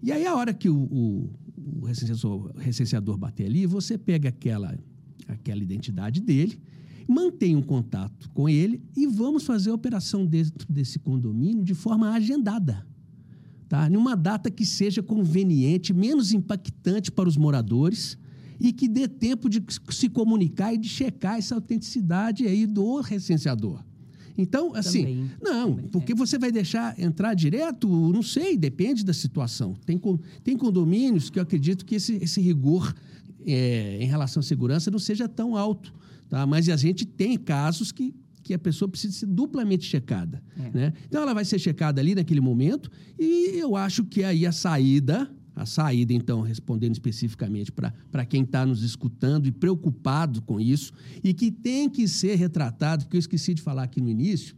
E 0.00 0.12
aí, 0.12 0.24
a 0.24 0.36
hora 0.36 0.54
que 0.54 0.68
o, 0.68 0.76
o, 0.76 1.30
o 1.80 1.84
recenseador, 1.84 2.52
recenseador 2.56 3.18
bater 3.18 3.46
ali, 3.46 3.66
você 3.66 3.98
pega 3.98 4.28
aquela, 4.28 4.78
aquela 5.26 5.60
identidade 5.64 6.20
dele, 6.20 6.60
mantém 7.08 7.56
um 7.56 7.62
contato 7.62 8.30
com 8.30 8.48
ele 8.48 8.80
e 8.96 9.04
vamos 9.04 9.44
fazer 9.44 9.70
a 9.70 9.74
operação 9.74 10.24
dentro 10.24 10.72
desse 10.72 11.00
condomínio 11.00 11.64
de 11.64 11.74
forma 11.74 12.12
agendada. 12.12 12.86
Tá? 13.68 13.90
Numa 13.90 14.14
data 14.14 14.48
que 14.48 14.64
seja 14.64 15.02
conveniente, 15.02 15.92
menos 15.92 16.32
impactante 16.32 17.10
para 17.10 17.28
os 17.28 17.36
moradores 17.36 18.16
e 18.60 18.72
que 18.72 18.88
dê 18.88 19.08
tempo 19.08 19.48
de 19.48 19.62
se 19.90 20.08
comunicar 20.08 20.72
e 20.74 20.78
de 20.78 20.88
checar 20.88 21.38
essa 21.38 21.54
autenticidade 21.54 22.46
aí 22.46 22.66
do 22.66 23.00
recenseador. 23.00 23.82
Então, 24.36 24.74
assim, 24.74 25.02
também, 25.02 25.30
não, 25.40 25.74
também 25.74 25.90
porque 25.90 26.12
é. 26.12 26.14
você 26.14 26.38
vai 26.38 26.50
deixar 26.50 26.98
entrar 26.98 27.34
direto, 27.34 27.88
não 27.88 28.22
sei, 28.22 28.56
depende 28.56 29.04
da 29.04 29.12
situação. 29.12 29.74
Tem, 29.86 30.00
tem 30.42 30.56
condomínios 30.56 31.30
que 31.30 31.38
eu 31.38 31.42
acredito 31.42 31.84
que 31.84 31.94
esse, 31.94 32.14
esse 32.16 32.40
rigor 32.40 32.92
é, 33.46 33.98
em 34.00 34.06
relação 34.06 34.40
à 34.40 34.42
segurança 34.42 34.90
não 34.90 34.98
seja 34.98 35.28
tão 35.28 35.56
alto. 35.56 35.94
Tá? 36.28 36.44
Mas 36.46 36.68
a 36.68 36.76
gente 36.76 37.04
tem 37.04 37.38
casos 37.38 37.92
que 37.92 38.14
que 38.44 38.52
a 38.52 38.58
pessoa 38.58 38.88
precisa 38.88 39.14
ser 39.14 39.26
duplamente 39.26 39.86
checada. 39.86 40.40
É. 40.56 40.70
Né? 40.70 40.92
Então, 41.06 41.22
ela 41.22 41.32
vai 41.32 41.46
ser 41.46 41.58
checada 41.58 42.00
ali 42.00 42.14
naquele 42.14 42.42
momento 42.42 42.90
e 43.18 43.58
eu 43.58 43.74
acho 43.74 44.04
que 44.04 44.22
aí 44.22 44.46
a 44.46 44.52
saída, 44.52 45.28
a 45.54 45.64
saída, 45.64 46.12
então, 46.12 46.40
respondendo 46.40 46.92
especificamente 46.92 47.70
para 47.72 48.24
quem 48.24 48.42
está 48.42 48.66
nos 48.66 48.82
escutando 48.82 49.46
e 49.46 49.52
preocupado 49.52 50.42
com 50.42 50.60
isso 50.60 50.92
e 51.22 51.32
que 51.32 51.50
tem 51.50 51.88
que 51.88 52.08
ser 52.08 52.34
retratado, 52.36 53.04
porque 53.04 53.16
eu 53.16 53.20
esqueci 53.20 53.54
de 53.54 53.62
falar 53.62 53.84
aqui 53.84 54.00
no 54.00 54.08
início, 54.08 54.56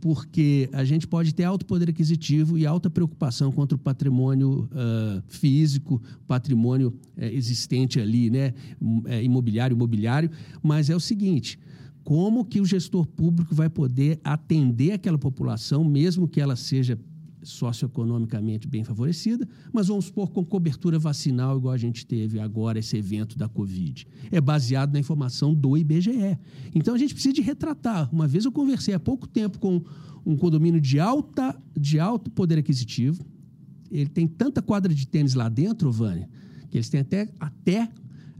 porque 0.00 0.68
a 0.72 0.84
gente 0.84 1.06
pode 1.06 1.34
ter 1.34 1.44
alto 1.44 1.66
poder 1.66 1.90
aquisitivo 1.90 2.56
e 2.56 2.64
alta 2.64 2.88
preocupação 2.88 3.50
contra 3.50 3.76
o 3.76 3.78
patrimônio 3.78 4.68
uh, 4.72 5.22
físico, 5.26 6.00
patrimônio 6.26 6.88
uh, 6.88 7.24
existente 7.24 8.00
ali, 8.00 8.30
né, 8.30 8.54
é, 9.06 9.22
imobiliário, 9.22 9.74
imobiliário, 9.74 10.30
mas 10.62 10.88
é 10.88 10.94
o 10.94 11.00
seguinte, 11.00 11.58
como 12.04 12.44
que 12.44 12.60
o 12.60 12.64
gestor 12.64 13.06
público 13.06 13.54
vai 13.54 13.68
poder 13.68 14.20
atender 14.24 14.92
aquela 14.92 15.18
população, 15.18 15.84
mesmo 15.84 16.28
que 16.28 16.40
ela 16.40 16.56
seja 16.56 16.98
socioeconomicamente 17.42 18.66
bem 18.66 18.84
favorecida, 18.84 19.48
mas 19.72 19.88
vamos 19.88 20.06
supor 20.06 20.30
com 20.30 20.44
cobertura 20.44 20.98
vacinal, 20.98 21.56
igual 21.56 21.74
a 21.74 21.78
gente 21.78 22.04
teve 22.06 22.40
agora 22.40 22.78
esse 22.78 22.96
evento 22.96 23.38
da 23.38 23.48
Covid. 23.48 24.06
É 24.30 24.40
baseado 24.40 24.92
na 24.92 24.98
informação 24.98 25.54
do 25.54 25.76
IBGE. 25.76 26.38
Então 26.74 26.94
a 26.94 26.98
gente 26.98 27.14
precisa 27.14 27.34
de 27.34 27.40
retratar. 27.40 28.08
Uma 28.12 28.26
vez 28.26 28.44
eu 28.44 28.52
conversei 28.52 28.94
há 28.94 29.00
pouco 29.00 29.26
tempo 29.26 29.58
com 29.58 29.82
um 30.24 30.36
condomínio 30.36 30.80
de, 30.80 31.00
alta, 31.00 31.56
de 31.78 31.98
alto 31.98 32.30
poder 32.30 32.58
aquisitivo. 32.58 33.24
Ele 33.90 34.08
tem 34.08 34.26
tanta 34.26 34.60
quadra 34.60 34.92
de 34.92 35.06
tênis 35.06 35.34
lá 35.34 35.48
dentro, 35.48 35.90
Vânia, 35.90 36.28
que 36.70 36.76
eles 36.76 36.88
têm 36.88 37.00
até, 37.00 37.28
até 37.40 37.88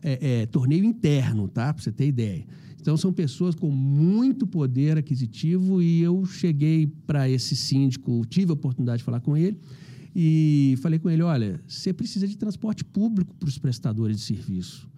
é, 0.03 0.43
é, 0.43 0.47
torneio 0.47 0.85
interno, 0.85 1.49
tá? 1.49 1.73
Para 1.73 1.83
você 1.83 1.93
ter 1.93 2.07
ideia. 2.07 2.45
Então, 2.81 2.97
são 2.97 3.13
pessoas 3.13 3.55
com 3.55 3.71
muito 3.71 4.47
poder 4.47 4.97
aquisitivo 4.97 5.83
e 5.83 6.01
eu 6.01 6.25
cheguei 6.25 6.87
para 7.07 7.29
esse 7.29 7.57
síndico, 7.57 8.25
tive 8.27 8.51
a 8.51 8.55
oportunidade 8.55 8.99
de 8.99 9.05
falar 9.05 9.21
com 9.21 9.37
ele 9.37 9.59
e 10.15 10.75
falei 10.81 10.99
com 10.99 11.11
ele: 11.11 11.23
olha, 11.23 11.61
você 11.67 11.93
precisa 11.93 12.27
de 12.27 12.37
transporte 12.37 12.85
público 12.85 13.35
para 13.37 13.49
os 13.49 13.59
prestadores 13.59 14.19
de 14.19 14.23
serviço, 14.23 14.89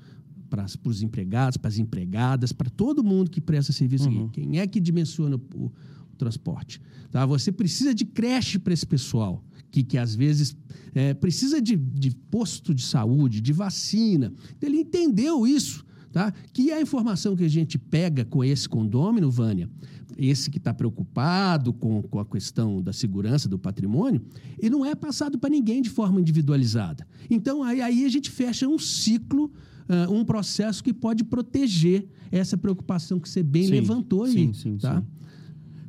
para, 0.48 0.64
para 0.64 0.90
os 0.90 1.02
empregados, 1.02 1.56
para 1.56 1.68
as 1.68 1.78
empregadas, 1.78 2.52
para 2.52 2.70
todo 2.70 3.02
mundo 3.02 3.30
que 3.30 3.40
presta 3.40 3.72
serviço 3.72 4.08
uhum. 4.08 4.26
aqui. 4.26 4.40
Quem 4.40 4.58
é 4.58 4.66
que 4.66 4.80
dimensiona 4.80 5.36
o, 5.54 5.66
o 5.66 6.16
transporte? 6.16 6.80
Tá? 7.10 7.26
Você 7.26 7.50
precisa 7.50 7.94
de 7.94 8.04
creche 8.04 8.58
para 8.58 8.72
esse 8.72 8.86
pessoal. 8.86 9.44
Que, 9.70 9.84
que 9.84 9.96
às 9.96 10.16
vezes 10.16 10.56
é, 10.92 11.14
precisa 11.14 11.62
de, 11.62 11.76
de 11.76 12.10
posto 12.10 12.74
de 12.74 12.82
saúde, 12.82 13.40
de 13.40 13.52
vacina. 13.52 14.32
Ele 14.60 14.78
entendeu 14.78 15.46
isso. 15.46 15.86
Tá? 16.12 16.32
Que 16.52 16.70
é 16.70 16.74
a 16.74 16.80
informação 16.80 17.36
que 17.36 17.44
a 17.44 17.48
gente 17.48 17.78
pega 17.78 18.24
com 18.24 18.42
esse 18.42 18.68
condômino, 18.68 19.30
Vânia, 19.30 19.70
esse 20.18 20.50
que 20.50 20.58
está 20.58 20.74
preocupado 20.74 21.72
com, 21.72 22.02
com 22.02 22.18
a 22.18 22.26
questão 22.26 22.82
da 22.82 22.92
segurança 22.92 23.48
do 23.48 23.58
patrimônio, 23.58 24.20
ele 24.58 24.70
não 24.70 24.84
é 24.84 24.94
passado 24.94 25.38
para 25.38 25.48
ninguém 25.48 25.80
de 25.80 25.88
forma 25.88 26.20
individualizada. 26.20 27.06
Então, 27.30 27.62
aí, 27.62 27.80
aí 27.80 28.04
a 28.04 28.08
gente 28.08 28.30
fecha 28.30 28.66
um 28.66 28.78
ciclo, 28.78 29.52
uh, 29.88 30.12
um 30.12 30.24
processo 30.24 30.82
que 30.82 30.92
pode 30.92 31.22
proteger 31.22 32.06
essa 32.30 32.56
preocupação 32.56 33.20
que 33.20 33.28
você 33.28 33.42
bem 33.42 33.64
sim, 33.64 33.70
levantou 33.70 34.24
aí. 34.24 34.32
Sim, 34.32 34.52
sim, 34.52 34.78
tá? 34.78 35.00
sim. 35.00 35.06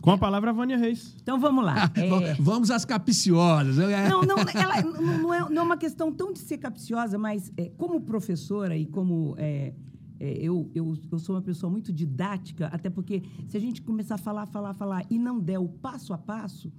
Com 0.02 0.10
a 0.10 0.18
palavra 0.18 0.52
Vânia 0.52 0.78
Reis. 0.78 1.16
Então 1.22 1.40
vamos 1.40 1.64
lá. 1.64 1.92
É... 1.96 2.34
Vamos 2.40 2.72
às 2.72 2.86
capiciosas. 2.86 3.78
Não, 3.78 4.24
não, 4.24 4.38
ela 4.56 4.82
não 4.82 5.34
é, 5.34 5.40
não 5.50 5.62
é 5.62 5.66
uma 5.66 5.78
questão 5.78 6.12
tão 6.12 6.34
de 6.34 6.40
ser 6.40 6.58
capciosa, 6.58 7.18
mas 7.18 7.52
é, 7.56 7.70
como 7.78 8.02
professora 8.02 8.76
e 8.76 8.86
como 8.86 9.36
é, 9.38 9.74
é, 10.22 10.38
eu, 10.40 10.70
eu, 10.76 10.96
eu 11.12 11.18
sou 11.18 11.36
uma 11.36 11.42
pessoa 11.42 11.68
muito 11.68 11.92
didática, 11.92 12.68
até 12.68 12.92
porque 12.92 13.24
se 13.48 13.58
a 13.58 13.60
gente 13.60 13.82
começar 13.82 14.16
a 14.16 14.18
falar, 14.20 14.46
falar, 14.46 14.76
falar 14.76 15.04
e 15.10 15.18
não 15.18 15.40
der 15.40 15.58
o 15.58 15.68
passo 15.68 16.14
a 16.14 16.18
passo, 16.18 16.72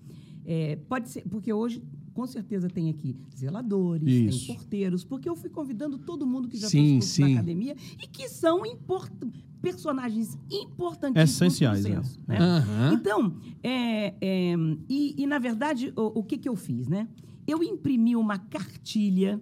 é, 0.44 0.76
pode 0.88 1.08
ser, 1.08 1.22
porque 1.28 1.52
hoje 1.52 1.82
com 2.14 2.25
certeza 2.25 2.68
tem 2.68 2.88
aqui 2.88 3.16
zeladores, 3.34 4.08
Isso. 4.08 4.46
tem 4.46 4.54
porteiros, 4.54 5.02
porque 5.02 5.28
eu 5.28 5.34
fui 5.34 5.50
convidando 5.50 5.99
todo 5.99 6.25
mundo 6.25 6.46
que 6.46 6.56
já 6.56 6.68
sim, 6.68 7.00
fez 7.00 7.04
sim. 7.06 7.22
na 7.22 7.40
academia 7.40 7.75
e 8.00 8.06
que 8.06 8.28
são 8.28 8.64
import 8.64 9.12
personagens 9.61 10.38
importantíssimos. 10.49 11.30
Essenciais, 11.30 11.84
é. 11.84 11.88
né? 12.28 12.38
uhum. 12.38 12.92
Então, 12.94 13.37
é, 13.61 14.14
é, 14.20 14.54
e, 14.88 15.20
e, 15.20 15.26
na 15.26 15.40
verdade, 15.40 15.92
o, 15.96 16.20
o 16.20 16.22
que, 16.22 16.38
que 16.38 16.49
eu 16.49 16.54
fiz, 16.54 16.87
né? 16.87 17.08
Eu 17.46 17.62
imprimi 17.62 18.14
uma 18.14 18.38
cartilha 18.38 19.40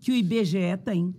que 0.00 0.10
o 0.10 0.14
IBGE 0.14 0.76
tem 0.84 1.14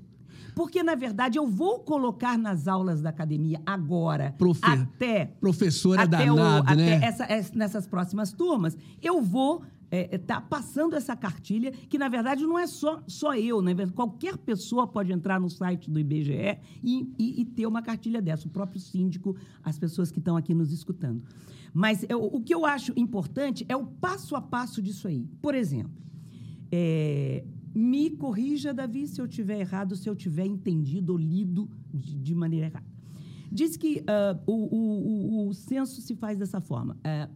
porque, 0.55 0.81
na 0.81 0.95
verdade, 0.95 1.37
eu 1.37 1.45
vou 1.45 1.79
colocar 1.79 2.37
nas 2.37 2.67
aulas 2.67 3.01
da 3.01 3.09
academia 3.09 3.61
agora, 3.65 4.33
Profe 4.37 4.61
até... 4.63 5.25
Professora 5.25 6.03
até 6.03 6.25
danada, 6.25 6.71
o, 6.71 6.75
né? 6.75 7.01
Essa, 7.03 7.27
nessas 7.53 7.85
próximas 7.85 8.31
turmas, 8.31 8.77
eu 9.01 9.21
vou 9.21 9.63
é, 9.91 10.15
é, 10.15 10.17
tá 10.17 10.41
passando 10.41 10.95
essa 10.95 11.15
cartilha, 11.15 11.71
que 11.71 11.97
na 11.97 12.09
verdade 12.09 12.43
não 12.43 12.57
é 12.57 12.65
só, 12.65 13.03
só 13.07 13.35
eu, 13.35 13.61
né? 13.61 13.73
Qualquer 13.93 14.37
pessoa 14.37 14.87
pode 14.87 15.11
entrar 15.11 15.39
no 15.39 15.49
site 15.49 15.91
do 15.91 15.99
IBGE 15.99 16.57
e, 16.83 17.13
e, 17.19 17.41
e 17.41 17.45
ter 17.45 17.67
uma 17.67 17.81
cartilha 17.81 18.21
dessa, 18.21 18.47
o 18.47 18.49
próprio 18.49 18.79
síndico, 18.79 19.35
as 19.63 19.77
pessoas 19.77 20.11
que 20.11 20.19
estão 20.19 20.35
aqui 20.35 20.53
nos 20.53 20.71
escutando. 20.71 21.21
Mas 21.73 22.05
eu, 22.07 22.23
o 22.23 22.41
que 22.41 22.53
eu 22.53 22.65
acho 22.65 22.93
importante 22.95 23.65
é 23.67 23.75
o 23.75 23.85
passo 23.85 24.35
a 24.35 24.41
passo 24.41 24.81
disso 24.81 25.07
aí. 25.07 25.27
Por 25.41 25.53
exemplo, 25.53 26.01
é, 26.71 27.43
me 27.75 28.09
corrija, 28.09 28.73
Davi, 28.73 29.05
se 29.05 29.21
eu 29.21 29.27
tiver 29.27 29.59
errado, 29.59 29.97
se 29.97 30.09
eu 30.09 30.15
tiver 30.15 30.45
entendido 30.45 31.11
ou 31.11 31.19
lido 31.19 31.69
de, 31.93 32.17
de 32.17 32.33
maneira 32.33 32.67
errada. 32.67 32.85
Diz 33.51 33.75
que 33.75 33.97
uh, 33.99 34.41
o, 34.47 34.53
o, 34.53 35.45
o, 35.45 35.49
o, 35.49 35.53
censo 35.53 36.01
se 36.01 36.15
faz 36.15 36.37
dessa 36.37 36.61
forma. 36.61 36.97
Uh, 36.97 37.33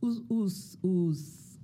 os, 0.00 0.24
os, 0.28 0.78
os 0.82 1.60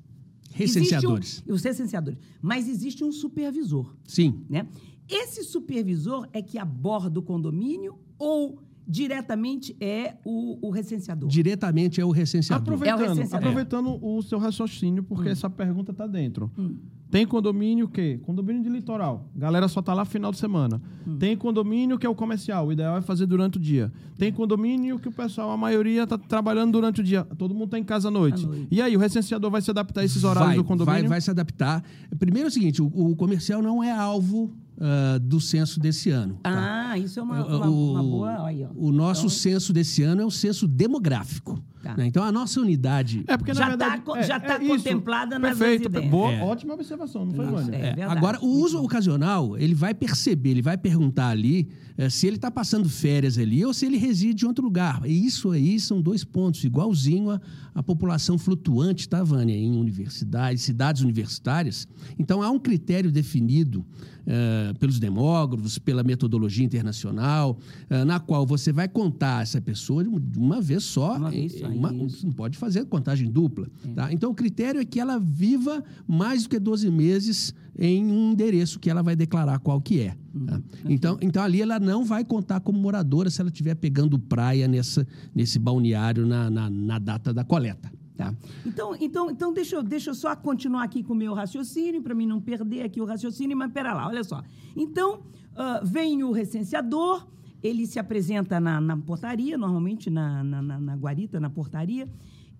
recenseadores. 0.52 1.42
Um, 1.46 1.52
os 1.52 1.62
recenseadores. 1.62 2.18
Mas 2.40 2.68
existe 2.68 3.02
um 3.02 3.10
supervisor. 3.10 3.94
Sim. 4.04 4.44
Né? 4.48 4.68
Esse 5.08 5.42
supervisor 5.42 6.28
é 6.32 6.40
que 6.40 6.58
aborda 6.58 7.18
o 7.18 7.22
condomínio 7.22 7.98
ou 8.18 8.62
diretamente 8.86 9.76
é 9.80 10.16
o, 10.24 10.66
o, 10.66 10.70
recenseador? 10.70 11.28
Diretamente 11.28 12.00
é 12.00 12.04
o 12.04 12.10
recenseador. 12.10 12.62
Aproveitando, 12.62 13.00
é 13.00 13.04
o 13.04 13.08
recenseador. 13.08 13.48
aproveitando 13.48 14.04
o 14.04 14.22
seu 14.22 14.38
raciocínio, 14.38 15.02
porque 15.02 15.28
hum. 15.28 15.32
essa 15.32 15.50
pergunta 15.50 15.92
está 15.92 16.06
dentro. 16.06 16.50
Hum. 16.56 16.76
Tem 17.12 17.26
condomínio 17.26 17.86
que? 17.86 18.16
Condomínio 18.24 18.62
de 18.62 18.70
litoral. 18.70 19.28
Galera 19.36 19.68
só 19.68 19.82
tá 19.82 19.92
lá 19.92 20.02
final 20.02 20.32
de 20.32 20.38
semana. 20.38 20.80
Hum. 21.06 21.18
Tem 21.18 21.36
condomínio 21.36 21.98
que 21.98 22.06
é 22.06 22.08
o 22.08 22.14
comercial. 22.14 22.68
O 22.68 22.72
ideal 22.72 22.96
é 22.96 23.02
fazer 23.02 23.26
durante 23.26 23.58
o 23.58 23.60
dia. 23.60 23.92
Tem 24.16 24.32
condomínio 24.32 24.98
que 24.98 25.08
o 25.08 25.12
pessoal, 25.12 25.50
a 25.50 25.56
maioria, 25.58 26.06
tá 26.06 26.16
trabalhando 26.16 26.72
durante 26.72 27.02
o 27.02 27.04
dia. 27.04 27.22
Todo 27.36 27.54
mundo 27.54 27.68
tá 27.68 27.78
em 27.78 27.84
casa 27.84 28.08
à 28.08 28.10
noite. 28.10 28.46
À 28.46 28.48
noite. 28.48 28.68
E 28.70 28.80
aí, 28.80 28.96
o 28.96 28.98
recenseador 28.98 29.50
vai 29.50 29.60
se 29.60 29.70
adaptar 29.70 30.00
a 30.00 30.04
esses 30.06 30.24
horários 30.24 30.48
vai, 30.48 30.56
do 30.56 30.64
condomínio? 30.64 31.00
Vai, 31.02 31.08
vai 31.10 31.20
se 31.20 31.30
adaptar. 31.30 31.84
Primeiro 32.18 32.46
é 32.46 32.50
o 32.50 32.50
seguinte: 32.50 32.80
o, 32.80 32.86
o 32.86 33.14
comercial 33.14 33.60
não 33.60 33.84
é 33.84 33.92
alvo 33.92 34.50
Uh, 34.82 35.20
do 35.20 35.40
censo 35.40 35.78
desse 35.78 36.10
ano. 36.10 36.40
Tá? 36.42 36.90
Ah, 36.90 36.98
isso 36.98 37.20
é 37.20 37.22
uma, 37.22 37.46
uma, 37.46 37.68
o, 37.68 37.92
uma 37.92 38.02
boa. 38.02 38.46
Aí, 38.48 38.66
o 38.74 38.90
nosso 38.90 39.26
então... 39.26 39.30
censo 39.30 39.72
desse 39.72 40.02
ano 40.02 40.22
é 40.22 40.24
o 40.24 40.30
censo 40.30 40.66
demográfico. 40.66 41.62
Tá. 41.82 41.96
Né? 41.96 42.06
Então, 42.06 42.22
a 42.22 42.30
nossa 42.30 42.60
unidade. 42.60 43.24
É 43.26 43.36
porque, 43.36 43.52
já 43.52 43.72
está 43.72 44.00
é, 44.16 44.22
já 44.22 44.40
tá 44.40 44.54
é 44.54 44.58
contemplada 44.66 45.38
nas 45.38 45.58
Perfeito. 45.58 45.88
residências. 45.88 46.10
Boa, 46.10 46.32
é. 46.32 46.42
Ótima 46.42 46.74
observação, 46.74 47.24
não 47.24 47.34
foi, 47.34 47.46
Vânia? 47.46 47.76
É, 47.76 48.00
é 48.00 48.02
Agora, 48.04 48.38
o 48.40 48.46
uso 48.46 48.82
ocasional, 48.82 49.58
ele 49.58 49.74
vai 49.74 49.92
perceber, 49.92 50.50
ele 50.50 50.62
vai 50.62 50.78
perguntar 50.78 51.28
ali 51.28 51.68
é, 51.96 52.08
se 52.08 52.26
ele 52.26 52.36
está 52.36 52.50
passando 52.50 52.88
férias 52.88 53.36
ali 53.36 53.64
ou 53.64 53.74
se 53.74 53.84
ele 53.84 53.96
reside 53.96 54.44
em 54.44 54.48
outro 54.48 54.64
lugar. 54.64 55.02
E 55.04 55.26
isso 55.26 55.50
aí 55.50 55.78
são 55.80 56.00
dois 56.00 56.22
pontos, 56.24 56.62
igualzinho 56.62 57.30
a, 57.30 57.40
a 57.74 57.82
população 57.82 58.38
flutuante, 58.38 59.08
tá, 59.08 59.22
Vânia? 59.22 59.54
Em 59.54 59.76
universidades, 59.76 60.62
cidades 60.62 61.02
universitárias. 61.02 61.88
Então, 62.18 62.42
há 62.42 62.50
um 62.50 62.58
critério 62.58 63.10
definido 63.10 63.80
uh, 63.80 64.78
pelos 64.78 64.98
demógrafos, 64.98 65.78
pela 65.78 66.02
metodologia 66.02 66.64
internacional, 66.64 67.58
uh, 67.90 68.04
na 68.04 68.20
qual 68.20 68.46
você 68.46 68.72
vai 68.72 68.88
contar 68.88 69.42
essa 69.42 69.60
pessoa 69.60 70.04
de 70.04 70.38
uma 70.38 70.60
vez 70.60 70.84
só. 70.84 71.16
Uma 71.16 71.30
vez 71.30 71.58
só. 71.58 71.68
Uma, 71.68 71.92
não 71.92 72.32
pode 72.32 72.58
fazer 72.58 72.84
contagem 72.86 73.30
dupla. 73.30 73.68
É. 73.84 73.92
Tá? 73.92 74.12
Então, 74.12 74.30
o 74.30 74.34
critério 74.34 74.80
é 74.80 74.84
que 74.84 75.00
ela 75.00 75.18
viva 75.18 75.82
mais 76.06 76.42
do 76.42 76.50
que 76.50 76.58
12 76.58 76.90
meses 76.90 77.54
em 77.78 78.04
um 78.04 78.32
endereço 78.32 78.78
que 78.78 78.90
ela 78.90 79.02
vai 79.02 79.16
declarar 79.16 79.58
qual 79.58 79.80
que 79.80 80.00
é. 80.00 80.16
Uhum. 80.34 80.46
Tá? 80.46 80.60
Então, 80.84 81.18
então, 81.20 81.42
ali 81.42 81.60
ela 81.60 81.78
não 81.78 82.04
vai 82.04 82.24
contar 82.24 82.60
como 82.60 82.78
moradora 82.78 83.30
se 83.30 83.40
ela 83.40 83.50
estiver 83.50 83.74
pegando 83.74 84.18
praia 84.18 84.66
nessa, 84.66 85.06
nesse 85.34 85.58
balneário 85.58 86.26
na, 86.26 86.50
na, 86.50 86.70
na 86.70 86.98
data 86.98 87.32
da 87.32 87.44
coleta. 87.44 87.92
Tá. 88.16 88.34
Então, 88.64 88.96
então, 89.00 89.30
então 89.30 89.52
deixa, 89.52 89.76
eu, 89.76 89.82
deixa 89.82 90.10
eu 90.10 90.14
só 90.14 90.34
continuar 90.36 90.84
aqui 90.84 91.02
com 91.02 91.12
o 91.12 91.16
meu 91.16 91.34
raciocínio, 91.34 92.02
para 92.02 92.14
mim 92.14 92.26
não 92.26 92.40
perder 92.40 92.82
aqui 92.82 93.00
o 93.00 93.04
raciocínio, 93.04 93.56
mas 93.56 93.72
pera 93.72 93.92
lá, 93.92 94.06
olha 94.06 94.22
só. 94.22 94.42
Então, 94.76 95.20
uh, 95.52 95.84
vem 95.84 96.22
o 96.22 96.30
recenseador, 96.30 97.26
ele 97.62 97.86
se 97.86 97.98
apresenta 97.98 98.60
na, 98.60 98.80
na 98.80 98.96
portaria, 98.96 99.56
normalmente 99.56 100.10
na, 100.10 100.44
na, 100.44 100.62
na, 100.62 100.96
guarita, 100.96 101.40
na 101.40 101.48
portaria, 101.48 102.08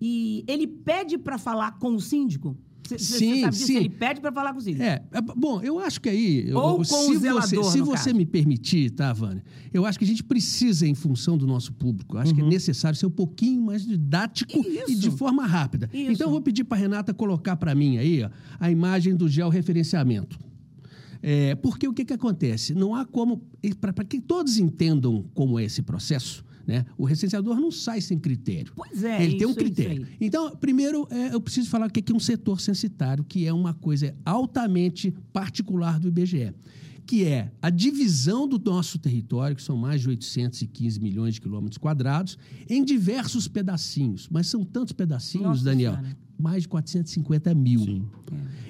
e 0.01 0.43
ele 0.47 0.65
pede 0.65 1.17
para 1.17 1.37
falar 1.37 1.77
com 1.77 1.95
o 1.95 1.99
síndico. 1.99 2.57
Você 2.87 2.99
Sim, 2.99 3.41
sabe 3.41 3.53
disso? 3.53 3.67
sim. 3.67 3.77
Ele 3.77 3.89
pede 3.89 4.19
para 4.21 4.31
falar 4.31 4.53
com. 4.53 4.59
É, 4.59 5.01
é, 5.11 5.21
bom, 5.21 5.61
eu 5.61 5.79
acho 5.79 6.01
que 6.01 6.09
aí, 6.09 6.49
eu- 6.49 6.57
Ou 6.57 6.77
com 6.77 6.83
se 6.83 6.93
o 6.93 6.97
você, 7.13 7.19
zelador, 7.19 7.63
se 7.71 7.77
no 7.79 7.85
você 7.85 8.05
caso. 8.05 8.15
me 8.15 8.25
permitir, 8.25 8.89
tá, 8.91 9.13
Vânia? 9.13 9.43
Eu 9.73 9.85
acho 9.85 9.97
que 9.97 10.03
a 10.05 10.07
gente 10.07 10.23
precisa, 10.23 10.85
em 10.87 10.93
função 10.93 11.37
do 11.37 11.47
nosso 11.47 11.71
público, 11.73 12.17
eu 12.17 12.21
acho 12.21 12.33
que 12.33 12.41
é 12.41 12.43
necessário 12.45 12.97
ser 12.97 13.05
um 13.05 13.11
pouquinho 13.11 13.61
mais 13.61 13.85
didático 13.85 14.59
Isso. 14.59 14.91
e 14.91 14.95
de 14.95 15.11
forma 15.11 15.45
rápida. 15.45 15.89
Isso. 15.93 16.11
Então, 16.11 16.27
eu 16.27 16.31
vou 16.31 16.41
pedir 16.41 16.63
para 16.65 16.77
Renata 16.77 17.13
colocar 17.13 17.55
para 17.55 17.73
mim 17.73 17.97
aí 17.97 18.23
ó, 18.23 18.29
a 18.59 18.69
imagem 18.69 19.15
do 19.15 19.27
georreferenciamento. 19.29 20.37
É, 21.21 21.55
porque 21.55 21.87
o 21.87 21.93
que, 21.93 22.03
que 22.03 22.13
acontece? 22.13 22.73
Não 22.73 22.93
há 22.93 23.05
como. 23.05 23.41
Para 23.79 24.03
que 24.03 24.19
todos 24.19 24.57
entendam 24.57 25.23
como 25.33 25.57
é 25.57 25.63
esse 25.63 25.81
processo, 25.81 26.43
né? 26.65 26.85
o 26.97 27.05
recenseador 27.05 27.59
não 27.59 27.71
sai 27.71 28.01
sem 28.01 28.17
critério. 28.17 28.73
Pois 28.75 29.03
é, 29.03 29.23
Ele 29.23 29.37
tem 29.37 29.47
um 29.47 29.51
isso, 29.51 29.59
isso 29.59 29.73
critério. 29.73 30.07
Então, 30.19 30.55
primeiro, 30.55 31.07
é, 31.09 31.33
eu 31.33 31.41
preciso 31.41 31.69
falar 31.69 31.87
o 31.87 31.89
que 31.89 31.99
é 31.99 32.13
é 32.13 32.15
um 32.15 32.19
setor 32.19 32.61
censitário, 32.61 33.23
que 33.23 33.45
é 33.45 33.53
uma 33.53 33.73
coisa 33.73 34.15
altamente 34.25 35.13
particular 35.31 35.99
do 35.99 36.07
IBGE, 36.07 36.53
que 37.05 37.25
é 37.25 37.51
a 37.61 37.69
divisão 37.69 38.47
do 38.47 38.59
nosso 38.59 38.97
território, 38.97 39.55
que 39.55 39.61
são 39.61 39.75
mais 39.75 40.01
de 40.01 40.09
815 40.09 40.99
milhões 40.99 41.33
de 41.35 41.41
quilômetros 41.41 41.77
quadrados, 41.77 42.37
em 42.69 42.83
diversos 42.83 43.47
pedacinhos. 43.47 44.27
Mas 44.31 44.47
são 44.47 44.63
tantos 44.63 44.93
pedacinhos, 44.93 45.47
Nossa 45.47 45.63
Daniel. 45.63 45.97
Mais 46.43 46.63
de 46.63 46.67
450 46.67 47.53
mil. 47.55 47.79
Sim. 47.79 48.03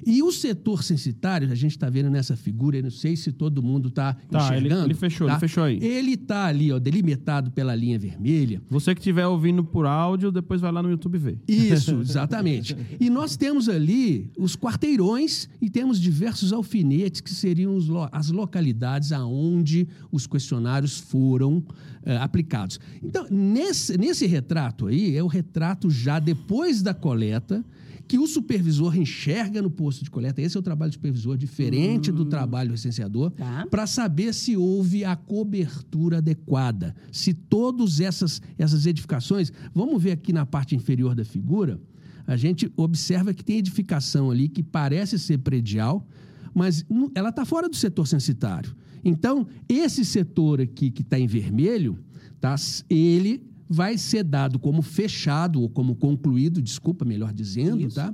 E 0.06 0.22
o 0.22 0.32
setor 0.34 0.84
censitário, 0.84 1.50
a 1.50 1.56
gente 1.56 1.72
está 1.72 1.90
vendo 1.90 2.10
nessa 2.10 2.36
figura, 2.36 2.76
eu 2.78 2.84
não 2.84 2.92
sei 2.92 3.16
se 3.16 3.32
todo 3.32 3.64
mundo 3.64 3.88
está 3.88 4.14
Tá, 4.30 4.48
ele- 4.50 4.68
enxergando. 4.68 4.88
ele 4.88 4.94
fechou, 4.94 5.28
tá? 5.28 5.34
ele 5.34 5.40
fechou 5.40 5.64
aí. 5.64 5.80
Ele 5.82 6.12
está 6.16 6.46
ali, 6.46 6.72
ó, 6.74 6.78
delimitado 6.78 7.52
pela 7.52 7.74
linha 7.74 7.98
vermelha. 7.98 8.62
Você 8.70 8.94
que 8.94 9.00
estiver 9.00 9.26
ouvindo 9.26 9.64
por 9.64 9.86
áudio, 9.86 10.30
depois 10.30 10.60
vai 10.60 10.74
lá 10.74 10.84
no 10.84 10.90
YouTube 10.90 11.18
ver. 11.18 11.38
Isso, 11.48 11.96
exatamente. 12.02 12.76
E 13.00 13.10
nós 13.10 13.38
temos 13.38 13.70
ali 13.70 14.30
os 14.38 14.58
quarteirões 14.58 15.48
e 15.62 15.70
temos 15.70 16.00
diversos 16.02 16.52
alfinetes, 16.52 17.22
que 17.22 17.32
seriam 17.34 17.76
os 17.78 17.88
as 18.12 18.30
localidades 18.30 19.14
aonde 19.14 19.88
os 20.12 20.28
questionários 20.28 20.98
foram 21.00 21.64
eh, 22.06 22.18
aplicados. 22.18 22.80
Então, 23.02 23.26
nesse, 23.30 23.98
nesse 23.98 24.26
retrato 24.26 24.88
aí, 24.88 25.16
é 25.16 25.24
o 25.24 25.28
retrato 25.28 25.90
já 25.90 26.20
depois 26.20 26.82
da 26.82 26.94
coleta, 26.94 27.64
que 28.06 28.20
o 28.20 28.28
supervisor 28.28 28.98
enxerga 28.98 29.62
no 29.62 29.72
posto 29.72 30.04
de 30.04 30.12
coleta. 30.12 30.42
Esse 30.42 30.58
é 30.58 30.60
o 30.60 30.64
trabalho 30.64 30.92
do 30.92 30.96
supervisor, 30.96 31.38
diferente 31.38 32.12
do 32.12 32.26
trabalho 32.26 32.70
do 32.70 32.74
licenciador, 32.74 33.32
Tá. 33.32 33.66
para 33.72 33.88
saber 33.88 34.34
se 34.34 34.58
houve 34.58 35.06
a 35.06 35.16
cobertura 35.16 36.18
adequada. 36.18 36.94
Se 37.12 37.34
todas 37.34 38.02
essas, 38.02 38.42
essas 38.58 38.86
edificações. 38.86 39.52
Vamos 39.74 40.04
ver 40.04 40.12
aqui 40.12 40.34
na 40.34 40.46
parte 40.46 40.76
inferior 40.76 41.16
da 41.16 41.24
figura, 41.24 41.80
a 42.28 42.36
gente 42.36 42.72
observa 42.76 43.34
que 43.34 43.44
tem 43.44 43.58
edificação 43.58 44.30
ali 44.30 44.50
que 44.50 44.62
parece 44.62 45.18
ser 45.18 45.38
predial, 45.40 46.06
mas 46.54 46.86
ela 47.16 47.30
está 47.30 47.46
fora 47.46 47.68
do 47.70 47.76
setor 47.76 48.06
censitário. 48.06 48.76
Então, 49.04 49.48
esse 49.68 50.06
setor 50.06 50.62
aqui 50.62 50.90
que 50.90 51.02
está 51.02 51.20
em 51.20 51.28
vermelho, 51.28 51.98
tá, 52.40 52.56
ele 52.90 53.44
vai 53.68 53.98
ser 53.98 54.24
dado 54.24 54.60
como 54.60 54.82
fechado 54.82 55.62
ou 55.62 55.70
como 55.70 55.96
concluído, 55.96 56.62
desculpa, 56.62 57.04
melhor 57.04 57.34
dizendo, 57.34 57.82
Isso. 57.82 57.96
tá? 57.96 58.14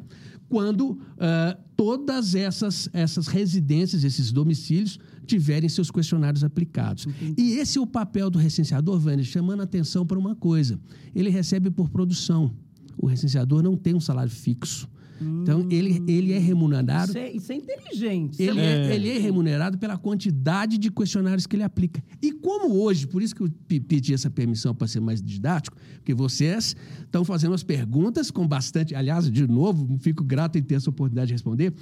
quando 0.50 1.00
ah, 1.20 1.58
todas 1.78 2.34
essas, 2.34 2.90
essas 2.92 3.28
residências, 3.28 4.04
esses 4.04 4.32
domicílios, 4.32 5.00
tiverem 5.26 5.70
seus 5.70 5.92
questionários 5.92 6.44
aplicados. 6.44 7.06
E 7.38 7.52
esse 7.52 7.78
é 7.78 7.82
o 7.82 7.86
papel 7.86 8.32
do 8.32 8.40
recenseador, 8.40 9.00
Vânia, 9.00 9.24
chamando 9.24 9.62
a 9.62 9.64
atenção 9.64 10.06
para 10.06 10.18
uma 10.18 10.36
coisa. 10.36 10.80
Ele 11.16 11.30
recebe 11.30 11.70
por 11.70 11.90
produção. 11.90 12.52
O 12.98 13.06
recenseador 13.06 13.62
não 13.62 13.78
tem 13.78 13.94
um 13.94 14.00
salário 14.00 14.32
fixo. 14.32 14.90
Então, 15.22 15.68
ele, 15.70 16.04
ele 16.08 16.32
é 16.34 16.38
remunerado 16.38 17.10
Isso 17.12 17.18
é, 17.18 17.32
isso 17.32 17.52
é 17.52 17.56
inteligente. 17.56 18.42
Ele 18.42 18.60
é- 18.60 18.88
é, 18.92 18.96
ele 18.96 19.10
é 19.10 19.18
remunerado 19.20 19.78
pela 19.78 19.98
quantidade 19.98 20.78
de 20.78 20.90
questionários 20.92 21.46
que 21.46 21.56
ele 21.56 21.64
aplica. 21.64 22.04
E 22.22 22.32
como 22.32 22.74
hoje, 22.82 23.06
por 23.08 23.22
isso 23.22 23.36
que 23.36 23.42
eu 23.42 23.50
pe- 23.68 23.80
pedi 23.80 24.14
essa 24.14 24.30
permissão 24.30 24.74
para 24.74 24.88
ser 24.88 25.00
mais 25.00 25.22
didático, 25.22 25.76
porque 25.96 26.14
vocês 26.14 26.76
estão 27.04 27.26
fazendo 27.26 27.54
as 27.54 27.64
perguntas 27.64 28.32
com 28.32 28.48
bastante. 28.48 28.96
Aliás, 28.96 29.30
de 29.32 29.48
novo, 29.48 29.98
fico 30.00 30.24
grato 30.24 30.58
em 30.58 30.62
ter 30.64 30.76
essa 30.76 30.90
oportunidade 30.90 31.28
de 31.28 31.34
responder. 31.34 31.74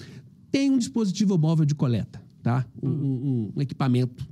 Tem 0.51 0.71
um 0.71 0.77
dispositivo 0.77 1.37
móvel 1.37 1.65
de 1.65 1.75
coleta, 1.75 2.21
tá? 2.41 2.65
Um, 2.81 2.89
um- 2.89 3.51
um 3.55 3.61
equipamento. 3.61 4.27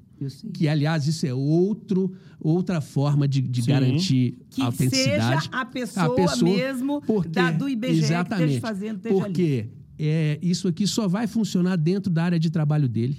Que, 0.54 0.68
aliás, 0.68 1.08
isso 1.08 1.26
é 1.26 1.34
outro, 1.34 2.14
outra 2.40 2.80
forma 2.82 3.28
de, 3.28 3.42
de 3.42 3.62
garantir 3.62 4.38
Que 4.50 4.62
autenticidade. 4.62 5.44
seja 5.46 5.50
a 5.52 5.66
pessoa 5.66 6.36
mesmo 6.44 7.02
da- 7.30 7.52
do 7.52 7.68
IBGE 7.70 7.88
que 7.90 7.96
esteja 7.96 8.14
exatamente, 8.16 8.60
fazendo, 8.60 8.96
esteja 8.98 9.16
ali. 9.16 9.24
Porque 9.26 9.68
é, 10.00 10.40
isso 10.42 10.68
aqui 10.68 10.86
só 10.88 11.08
vai 11.08 11.28
funcionar 11.28 11.76
dentro 11.76 12.12
da 12.12 12.24
área 12.24 12.40
de 12.40 12.50
trabalho 12.50 12.88
dele. 12.88 13.18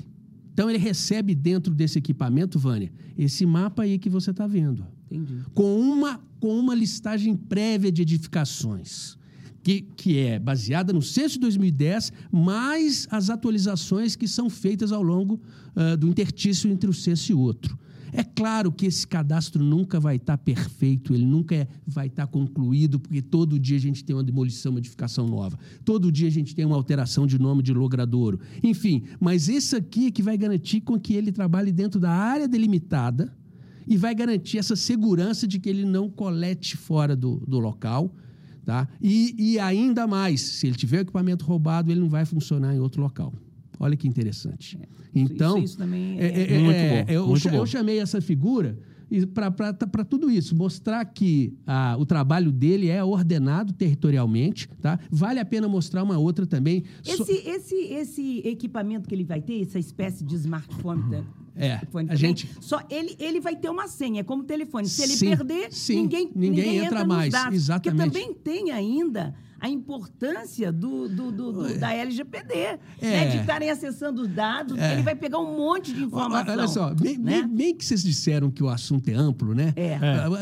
Então, 0.53 0.71
ele 0.71 0.79
recebe 0.79 1.35
dentro 1.35 1.75
desse 1.75 1.99
equipamento, 1.99 2.59
Vânia, 2.59 2.91
esse 3.19 3.45
mapa 3.45 3.83
aí 3.83 3.99
que 3.99 4.09
você 4.09 4.31
está 4.31 4.47
vendo. 4.47 4.87
Entendi. 5.11 5.43
Com 5.55 5.79
uma, 5.79 6.19
com 6.41 6.59
uma 6.59 6.75
listagem 6.75 7.37
prévia 7.37 7.93
de 7.93 8.03
edificações, 8.03 9.17
que, 9.67 9.81
que 9.97 10.19
é 10.21 10.39
baseada 10.39 10.93
no 10.93 11.03
censo 11.03 11.35
de 11.35 11.41
2010, 11.41 12.13
mais 12.31 13.09
as 13.11 13.31
atualizações 13.31 14.15
que 14.15 14.29
são 14.29 14.49
feitas 14.49 14.93
ao 14.93 15.03
longo 15.03 15.41
ah, 15.75 15.97
do 15.97 16.07
intertício 16.07 16.71
entre 16.71 16.89
o 16.89 16.93
censo 16.93 17.33
e 17.33 17.35
outro. 17.35 17.77
É 18.13 18.23
claro 18.23 18.71
que 18.71 18.87
esse 18.87 19.05
cadastro 19.05 19.65
nunca 19.65 19.99
vai 19.99 20.17
estar 20.17 20.39
perfeito, 20.39 21.13
ele 21.13 21.27
nunca 21.27 21.57
é- 21.57 21.69
vai 21.85 22.07
estar 22.07 22.29
concluído, 22.29 23.01
porque 23.01 23.21
todo 23.21 23.59
dia 23.59 23.77
a 23.77 23.81
gente 23.81 24.05
tem 24.05 24.15
uma 24.15 24.23
demolição, 24.23 24.71
uma 24.71 24.79
edificação 24.79 25.27
nova. 25.27 25.59
Todo 25.85 26.13
dia 26.13 26.29
a 26.29 26.31
gente 26.31 26.55
tem 26.55 26.65
uma 26.65 26.77
alteração 26.77 27.27
de 27.27 27.37
nome 27.37 27.61
de 27.61 27.75
logradouro. 27.75 28.39
Enfim, 28.63 29.03
mas 29.19 29.49
esse 29.49 29.75
aqui 29.75 30.07
é 30.07 30.11
que 30.13 30.23
vai 30.23 30.39
garantir 30.39 30.81
com 30.81 30.97
que 30.97 31.13
ele 31.13 31.33
trabalhe 31.33 31.73
dentro 31.73 31.99
da 31.99 32.13
área 32.13 32.47
delimitada 32.47 33.37
e 33.85 33.97
vai 33.97 34.15
garantir 34.15 34.59
essa 34.59 34.77
segurança 34.77 35.45
de 35.45 35.59
que 35.59 35.69
ele 35.69 35.85
não 35.85 36.09
colete 36.09 36.77
fora 36.77 37.17
do, 37.17 37.43
do 37.49 37.59
local. 37.59 38.15
Tá? 38.67 38.87
E, 39.01 39.35
e 39.39 39.59
ainda 39.61 40.07
mais, 40.09 40.41
se 40.43 40.67
ele 40.67 40.75
tiver 40.77 40.99
o 40.99 41.01
equipamento 41.03 41.45
roubado, 41.45 41.91
ele 41.91 42.01
não 42.01 42.09
vai 42.09 42.25
funcionar 42.27 42.75
em 42.75 42.81
outro 42.81 43.01
local. 43.01 43.33
Olha 43.79 43.97
que 43.97 44.09
interessante. 44.09 44.77
Então, 45.15 45.57
isso, 45.59 45.65
isso 45.67 45.79
também 45.79 46.19
é- 46.19 46.27
é, 46.27 46.55
é- 46.55 46.59
Muito 46.59 46.77
é, 46.77 47.05
bom, 47.05 47.13
eu, 47.13 47.27
muito 47.29 47.41
cha- 47.43 47.51
bom. 47.51 47.57
eu 47.59 47.67
chamei 47.67 48.01
essa 48.01 48.21
figura 48.21 48.77
para 49.93 50.05
tudo 50.05 50.29
isso, 50.29 50.57
mostrar 50.57 51.05
que 51.05 51.55
ah, 51.65 51.97
o 51.97 52.05
trabalho 52.05 52.51
dele 52.51 52.89
é 52.89 53.05
ordenado 53.05 53.73
territorialmente. 53.73 54.69
Tá? 54.81 54.99
Vale 55.11 55.39
a 55.39 55.45
pena 55.45 55.69
mostrar 55.69 56.03
uma 56.03 56.19
outra 56.19 56.45
também. 56.45 56.83
So- 57.03 57.23
Esse, 57.23 57.49
esse, 57.49 57.75
esse 57.77 58.39
equipamento 58.45 59.09
que 59.09 59.15
ele 59.15 59.25
vai 59.25 59.41
ter, 59.41 59.63
essa 59.63 59.79
espécie 59.79 60.25
de 60.25 60.35
smartphone, 60.35 61.03
tá? 61.11 61.25
É, 61.57 61.67
Smartphone 61.69 62.11
a 62.11 62.15
gente- 62.15 62.49
Só 62.61 62.81
ele, 62.91 63.17
ele 63.19 63.41
vai 63.41 63.57
ter 63.57 63.69
uma 63.71 63.89
senha, 63.89 64.21
é 64.21 64.25
como 64.25 64.45
telefone. 64.45 64.87
Se 64.89 65.03
ele 65.03 65.13
Sim, 65.15 65.29
perder, 65.31 65.73
sim, 65.73 65.97
ninguém, 66.03 66.31
ninguém 66.35 66.77
entra 66.79 66.99
nos 67.01 67.09
mais, 67.09 67.33
dados. 67.33 67.55
exatamente. 67.55 68.11
Porque 68.11 68.21
também 68.21 68.35
tem 68.35 68.71
ainda 68.73 69.35
a 69.59 69.69
importância 69.71 70.71
do, 70.71 71.09
do- 71.09 71.33
do- 71.33 71.53
do- 71.53 71.79
da 71.79 71.93
LGPD, 71.95 72.55
É. 72.55 72.79
né? 73.01 73.29
de 73.29 73.39
estarem 73.39 73.71
acessando 73.71 74.23
os 74.23 74.29
dados, 74.29 74.77
É. 74.79 74.93
ele 74.93 75.03
vai 75.03 75.15
pegar 75.17 75.39
um 75.39 75.57
monte 75.57 75.93
de 75.95 76.05
informação. 76.05 76.53
Olha 76.55 76.69
só, 76.69 76.93
bem, 76.95 77.17
né? 77.17 77.41
bem- 77.43 77.49
bem 77.49 77.75
que 77.75 77.85
vocês 77.85 78.03
disseram 78.03 78.51
que 78.51 78.63
o 78.63 78.69
assunto 78.69 79.09
é 79.09 79.15
amplo, 79.15 79.55
né? 79.55 79.73
É. 79.75 79.99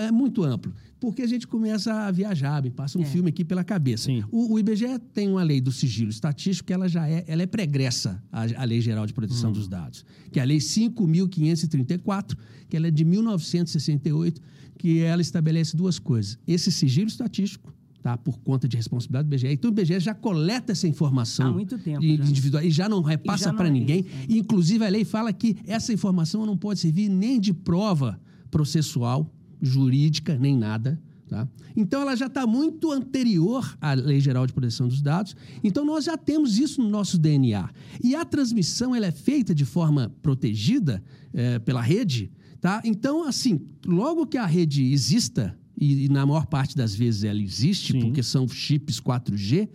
É, 0.09 0.11
muito 0.11 0.43
amplo. 0.43 0.73
Porque 1.05 1.21
a 1.21 1.27
gente 1.27 1.47
começa 1.47 1.93
a 1.93 2.11
viajar, 2.11 2.63
me 2.63 2.71
passa 2.71 2.99
um 2.99 3.03
É. 3.03 3.05
filme 3.05 3.29
aqui 3.29 3.45
pela 3.45 3.63
cabeça. 3.63 4.11
O, 4.31 4.55
o 4.55 4.59
IBGE 4.59 4.99
tem 5.13 5.29
uma 5.29 5.43
lei 5.43 5.61
do 5.61 5.71
sigilo 5.71 6.09
estatístico 6.09 6.67
que 6.69 6.73
ela 6.73 6.89
já 6.89 7.07
é, 7.07 7.23
ela 7.27 7.43
é 7.43 7.47
pregressa 7.47 8.23
à, 8.33 8.45
à 8.63 8.65
Lei 8.65 8.81
Geral 8.81 9.05
de 9.07 9.13
Proteção 9.13 9.53
dos 9.53 9.69
Dados, 9.69 10.03
que 10.33 10.39
é 10.39 10.43
a 10.43 10.47
Lei 10.47 10.61
5.534, 10.61 12.37
que 12.69 12.77
ela 12.77 12.87
é 12.89 12.91
de 12.91 13.05
1968, 13.05 14.41
que 14.79 15.01
ela 15.01 15.21
estabelece 15.23 15.77
duas 15.77 15.99
coisas. 15.99 16.39
Esse 16.47 16.73
sigilo 16.73 17.09
estatístico, 17.09 17.73
tá? 18.03 18.17
por 18.17 18.39
conta 18.39 18.67
de 18.69 18.77
responsabilidade 18.77 19.29
do 19.29 19.35
IBGE. 19.35 19.49
Então, 19.53 19.71
o 19.71 19.75
IBGE 19.75 20.01
já 20.01 20.15
coleta 20.15 20.73
essa 20.73 20.89
informação 20.89 21.49
Há 21.49 21.53
muito 21.53 21.79
tempo 21.79 22.01
de- 22.01 22.17
já. 22.17 22.25
individual 22.25 22.63
e 22.65 22.71
já 22.71 22.89
não 22.89 23.03
repassa 23.03 23.53
para 23.53 23.69
é 23.69 23.71
ninguém. 23.71 24.07
é. 24.23 24.27
E, 24.33 24.39
Inclusive, 24.39 24.85
a 24.85 24.89
lei 24.89 25.05
fala 25.05 25.33
que 25.33 25.57
essa 25.67 25.93
informação 25.93 26.47
não 26.47 26.57
pode 26.57 26.81
servir 26.81 27.09
nem 27.09 27.39
de 27.41 27.53
prova 27.53 28.19
processual, 28.51 29.34
jurídica, 29.65 30.39
nem 30.39 30.57
nada. 30.57 31.01
Tá? 31.29 31.49
Então, 31.77 32.03
ela 32.03 32.15
já 32.15 32.27
está 32.27 32.47
muito 32.47 32.93
anterior 32.93 33.77
à 33.81 33.95
Lei 33.95 34.21
Geral 34.21 34.47
de 34.47 34.53
Proteção 34.53 34.87
dos 34.87 35.01
Dados. 35.01 35.35
Então, 35.63 35.85
nós 35.85 36.05
já 36.05 36.17
temos 36.17 36.59
isso 36.59 36.83
no 36.83 36.89
nosso 36.89 37.19
DNA. 37.19 37.71
E 38.03 38.15
a 38.15 38.25
transmissão 38.25 38.95
ela 38.95 39.07
é 39.07 39.11
feita 39.11 39.55
de 39.55 39.65
forma 39.65 40.13
protegida 40.23 41.03
eh, 41.33 41.59
pela 41.59 41.81
rede. 41.81 42.31
Tá? 42.61 42.81
Então, 42.85 43.27
assim, 43.27 43.61
logo 43.85 44.27
que 44.27 44.39
a 44.39 44.47
rede 44.47 44.93
exista, 44.93 45.59
e, 45.79 46.05
e 46.05 46.09
na 46.09 46.25
maior 46.25 46.47
parte 46.47 46.77
das 46.77 46.95
vezes 46.95 47.25
ela 47.25 47.41
existe, 47.41 47.93
Sim. 47.93 48.01
porque 48.01 48.23
são 48.23 48.47
chips 48.47 49.01
4G, 49.01 49.69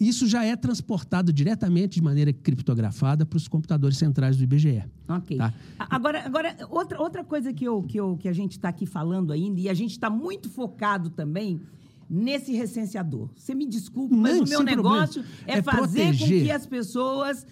isso 0.00 0.26
já 0.26 0.44
é 0.44 0.54
transportado 0.56 1.32
diretamente 1.32 1.94
de 1.94 2.02
maneira 2.02 2.32
criptografada 2.32 3.24
para 3.26 3.36
os 3.36 3.48
computadores 3.48 3.96
centrais 3.98 4.36
do 4.36 4.44
IBGE. 4.44 4.84
Ok. 5.08 5.36
Tá. 5.36 5.52
Agora, 5.78 6.24
agora 6.24 6.56
outra, 6.70 7.00
outra 7.00 7.24
coisa 7.24 7.52
que, 7.52 7.64
eu, 7.64 7.82
que, 7.82 7.98
eu, 7.98 8.16
que 8.16 8.28
a 8.28 8.32
gente 8.32 8.52
está 8.52 8.68
aqui 8.68 8.86
falando 8.86 9.32
ainda, 9.32 9.60
e 9.60 9.68
a 9.68 9.74
gente 9.74 9.92
está 9.92 10.08
muito 10.10 10.48
focado 10.48 11.10
também 11.10 11.60
nesse 12.08 12.52
recenseador. 12.52 13.30
Você 13.34 13.54
me 13.54 13.66
desculpe, 13.66 14.14
mas 14.14 14.36
Não, 14.36 14.44
o 14.44 14.48
meu 14.48 14.62
negócio 14.62 15.22
problema. 15.22 15.44
é, 15.46 15.58
É 15.58 15.62
fazer 15.62 16.12
com 16.12 16.18
proteger. 16.18 16.44
que 16.44 16.50
as 16.50 16.66
pessoas 16.66 17.46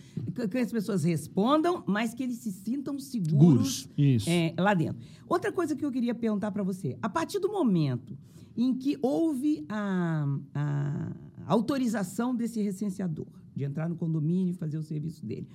que 0.51 0.59
as 0.59 0.71
pessoas 0.71 1.03
respondam, 1.03 1.83
mas 1.87 2.13
que 2.13 2.23
eles 2.23 2.39
se 2.39 2.53
sintam 2.53 2.99
seguros 2.99 3.89
é, 4.27 4.53
lá 4.59 4.75
dentro. 4.75 4.99
Outra 5.27 5.51
coisa 5.51 5.75
que 5.75 5.85
eu 5.85 5.91
queria 5.91 6.15
perguntar 6.15 6.51
para 6.51 6.63
você: 6.63 6.97
a 7.01 7.09
partir 7.09 7.39
do 7.39 7.51
momento 7.51 8.17
em 8.63 8.75
que 8.75 8.99
houve 9.01 9.65
a, 9.69 10.27
a 10.55 11.13
autorização 11.47 12.35
desse 12.35 12.61
recenseador 12.61 13.27
de 13.57 13.65
entrar 13.65 13.89
no 13.89 13.97
condomínio 13.97 14.53
e 14.53 14.55
fazer 14.55 14.77
o 14.77 14.83
serviço 14.83 15.25
dele. 15.25 15.49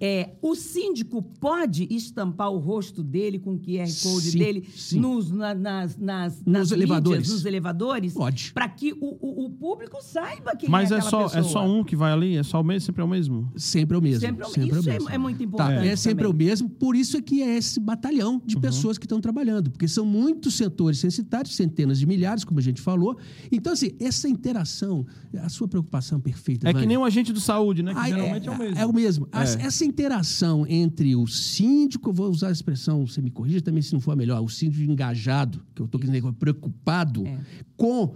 É, 0.00 0.30
o 0.40 0.54
síndico 0.54 1.22
pode 1.40 1.86
estampar 1.90 2.50
o 2.52 2.58
rosto 2.58 3.02
dele 3.02 3.38
com 3.38 3.54
o 3.54 3.58
QR 3.58 3.86
Code 4.02 4.30
Sim, 4.30 4.38
dele 4.38 4.68
sim. 4.76 5.00
nos, 5.00 5.30
na- 5.30 5.54
nas, 5.54 5.96
nas, 5.96 6.36
Nos 6.36 6.44
nas 6.46 6.70
elevadores. 6.72 7.18
mídias, 7.20 7.34
nos 7.34 7.44
elevadores? 7.44 8.14
Pode. 8.14 8.52
Para 8.52 8.68
que 8.68 8.92
o, 8.92 9.16
o- 9.20 9.46
o 9.46 9.50
público 9.50 9.98
saiba 10.02 10.54
quem 10.56 10.68
Mas 10.68 10.92
é 10.92 10.98
é 10.98 11.00
só, 11.00 11.24
pessoa. 11.24 11.40
é 11.40 11.42
só 11.42 11.66
um 11.66 11.82
que 11.82 11.96
vai 11.96 12.12
ali? 12.12 12.36
É 12.36 12.42
só 12.42 12.60
o 12.60 12.64
mesmo? 12.64 12.80
Sempre 12.86 13.02
é 13.02 13.04
o 13.04 13.08
mesmo? 13.08 13.50
Sempre 13.56 13.94
é 13.94 13.98
o 13.98 14.02
mesmo. 14.02 14.20
Sempre 14.20 14.42
é 14.42 14.46
o- 14.46 14.50
sempre 14.50 14.78
isso 14.78 14.88
o 14.88 14.90
é- 14.90 14.92
mesmo. 14.94 15.10
é 15.10 15.18
muito 15.18 15.38
Tá, 15.38 15.44
importante 15.44 15.88
é 15.88 15.96
sempre 15.96 16.24
também. 16.24 16.46
o 16.46 16.48
mesmo, 16.48 16.68
por 16.70 16.94
isso 16.96 17.16
é 17.16 17.22
que 17.22 17.42
é 17.42 17.56
esse 17.56 17.80
batalhão 17.80 18.40
de 18.44 18.56
pessoas 18.58 18.98
que 18.98 19.04
estão 19.04 19.20
trabalhando, 19.20 19.70
porque 19.70 19.88
são 19.88 20.04
muitos 20.04 20.54
setores 20.56 20.98
censitários, 20.98 21.56
centenas 21.56 21.98
de 21.98 22.06
milhares, 22.06 22.44
como 22.44 22.58
a 22.60 22.62
gente 22.62 22.80
falou. 22.80 23.16
Então, 23.50 23.72
assim, 23.72 23.90
essa 24.00 24.28
interação, 24.28 25.04
a 25.42 25.48
sua 25.48 25.66
preocupação 25.68 26.20
perfeita, 26.20 26.68
É 26.68 26.72
que 26.74 26.86
nem 26.86 26.96
um 26.96 27.04
agente 27.04 27.32
de 27.32 27.40
saúde, 27.40 27.82
né? 27.82 27.92
Que 27.94 28.00
Ah, 28.00 28.08
geralmente 28.08 28.48
é, 28.48 28.50
o 28.52 28.58
mesmo. 28.58 28.78
É 28.78 28.86
o 28.86 28.92
mesmo. 28.92 29.28
É. 29.32 29.66
Essa 29.66 29.84
interação 29.88 30.66
entre 30.68 31.16
o 31.16 31.26
síndico, 31.26 32.12
vou 32.12 32.30
usar 32.30 32.48
a 32.48 32.52
expressão, 32.52 33.06
você 33.06 33.20
me 33.22 33.30
corrija 33.30 33.60
também 33.60 33.82
se 33.82 33.92
não 33.92 34.00
for 34.00 34.14
melhor, 34.16 34.40
o 34.42 34.48
síndico 34.48 34.82
engajado, 34.90 35.62
que 35.74 35.82
eu 35.82 35.86
estou 35.86 36.00
querendo 36.00 36.32
preocupado 36.34 37.26
É. 37.26 37.40
com 37.76 38.14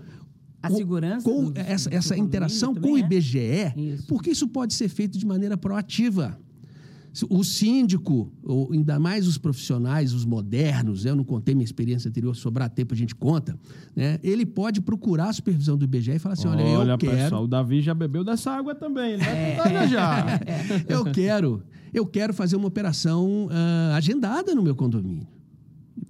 A 0.63 0.71
segurança 0.71 1.25
com 1.29 1.51
do- 1.51 1.59
essa, 1.59 1.91
do 1.91 1.97
essa 1.97 2.17
interação 2.17 2.75
com 2.75 2.93
o 2.93 2.97
é. 2.97 3.01
IBGE, 3.01 3.73
Isso. 3.77 4.07
porque 4.07 4.31
isso 4.31 4.47
pode 4.47 4.75
ser 4.75 4.89
feito 4.89 5.19
de 5.19 5.27
maneira 5.27 5.57
proativa. 5.57 6.39
O 7.29 7.45
síndico, 7.45 8.33
ou 8.43 8.73
ainda 8.73 8.99
mais 8.99 9.27
os 9.27 9.37
profissionais, 9.37 10.15
os 10.15 10.25
modernos, 10.25 11.05
eu 11.05 11.15
não 11.15 11.25
contei 11.25 11.55
minha 11.55 11.65
experiência 11.65 12.09
anterior, 12.09 12.35
sobrar 12.35 12.71
tempo 12.71 12.95
a 12.95 12.97
gente 12.97 13.15
conta, 13.15 13.59
né? 13.95 14.19
ele 14.23 14.47
pode 14.47 14.81
procurar 14.81 15.29
a 15.29 15.33
supervisão 15.33 15.77
do 15.77 15.85
IBGE 15.85 16.13
e 16.13 16.19
falar 16.19 16.33
assim, 16.33 16.49
olha, 16.49 16.63
eu 16.63 16.99
quero... 16.99 17.13
pessoal, 17.17 17.45
o 17.45 17.47
Davi 17.47 17.83
já 17.83 17.93
bebeu 17.93 18.25
dessa 18.25 18.51
água 18.53 18.75
também, 18.75 19.19
né? 19.19 19.61
Olha 19.61 19.87
já. 19.87 20.41
eu 20.89 21.05
quero, 21.05 21.63
eu 21.93 22.07
quero 22.07 22.33
fazer 22.33 22.57
uma 22.57 22.69
operação 22.69 23.49
ah, 23.51 23.95
agendada 23.95 24.55
no 24.55 24.63
meu 24.63 24.75
condomínio. 24.75 25.27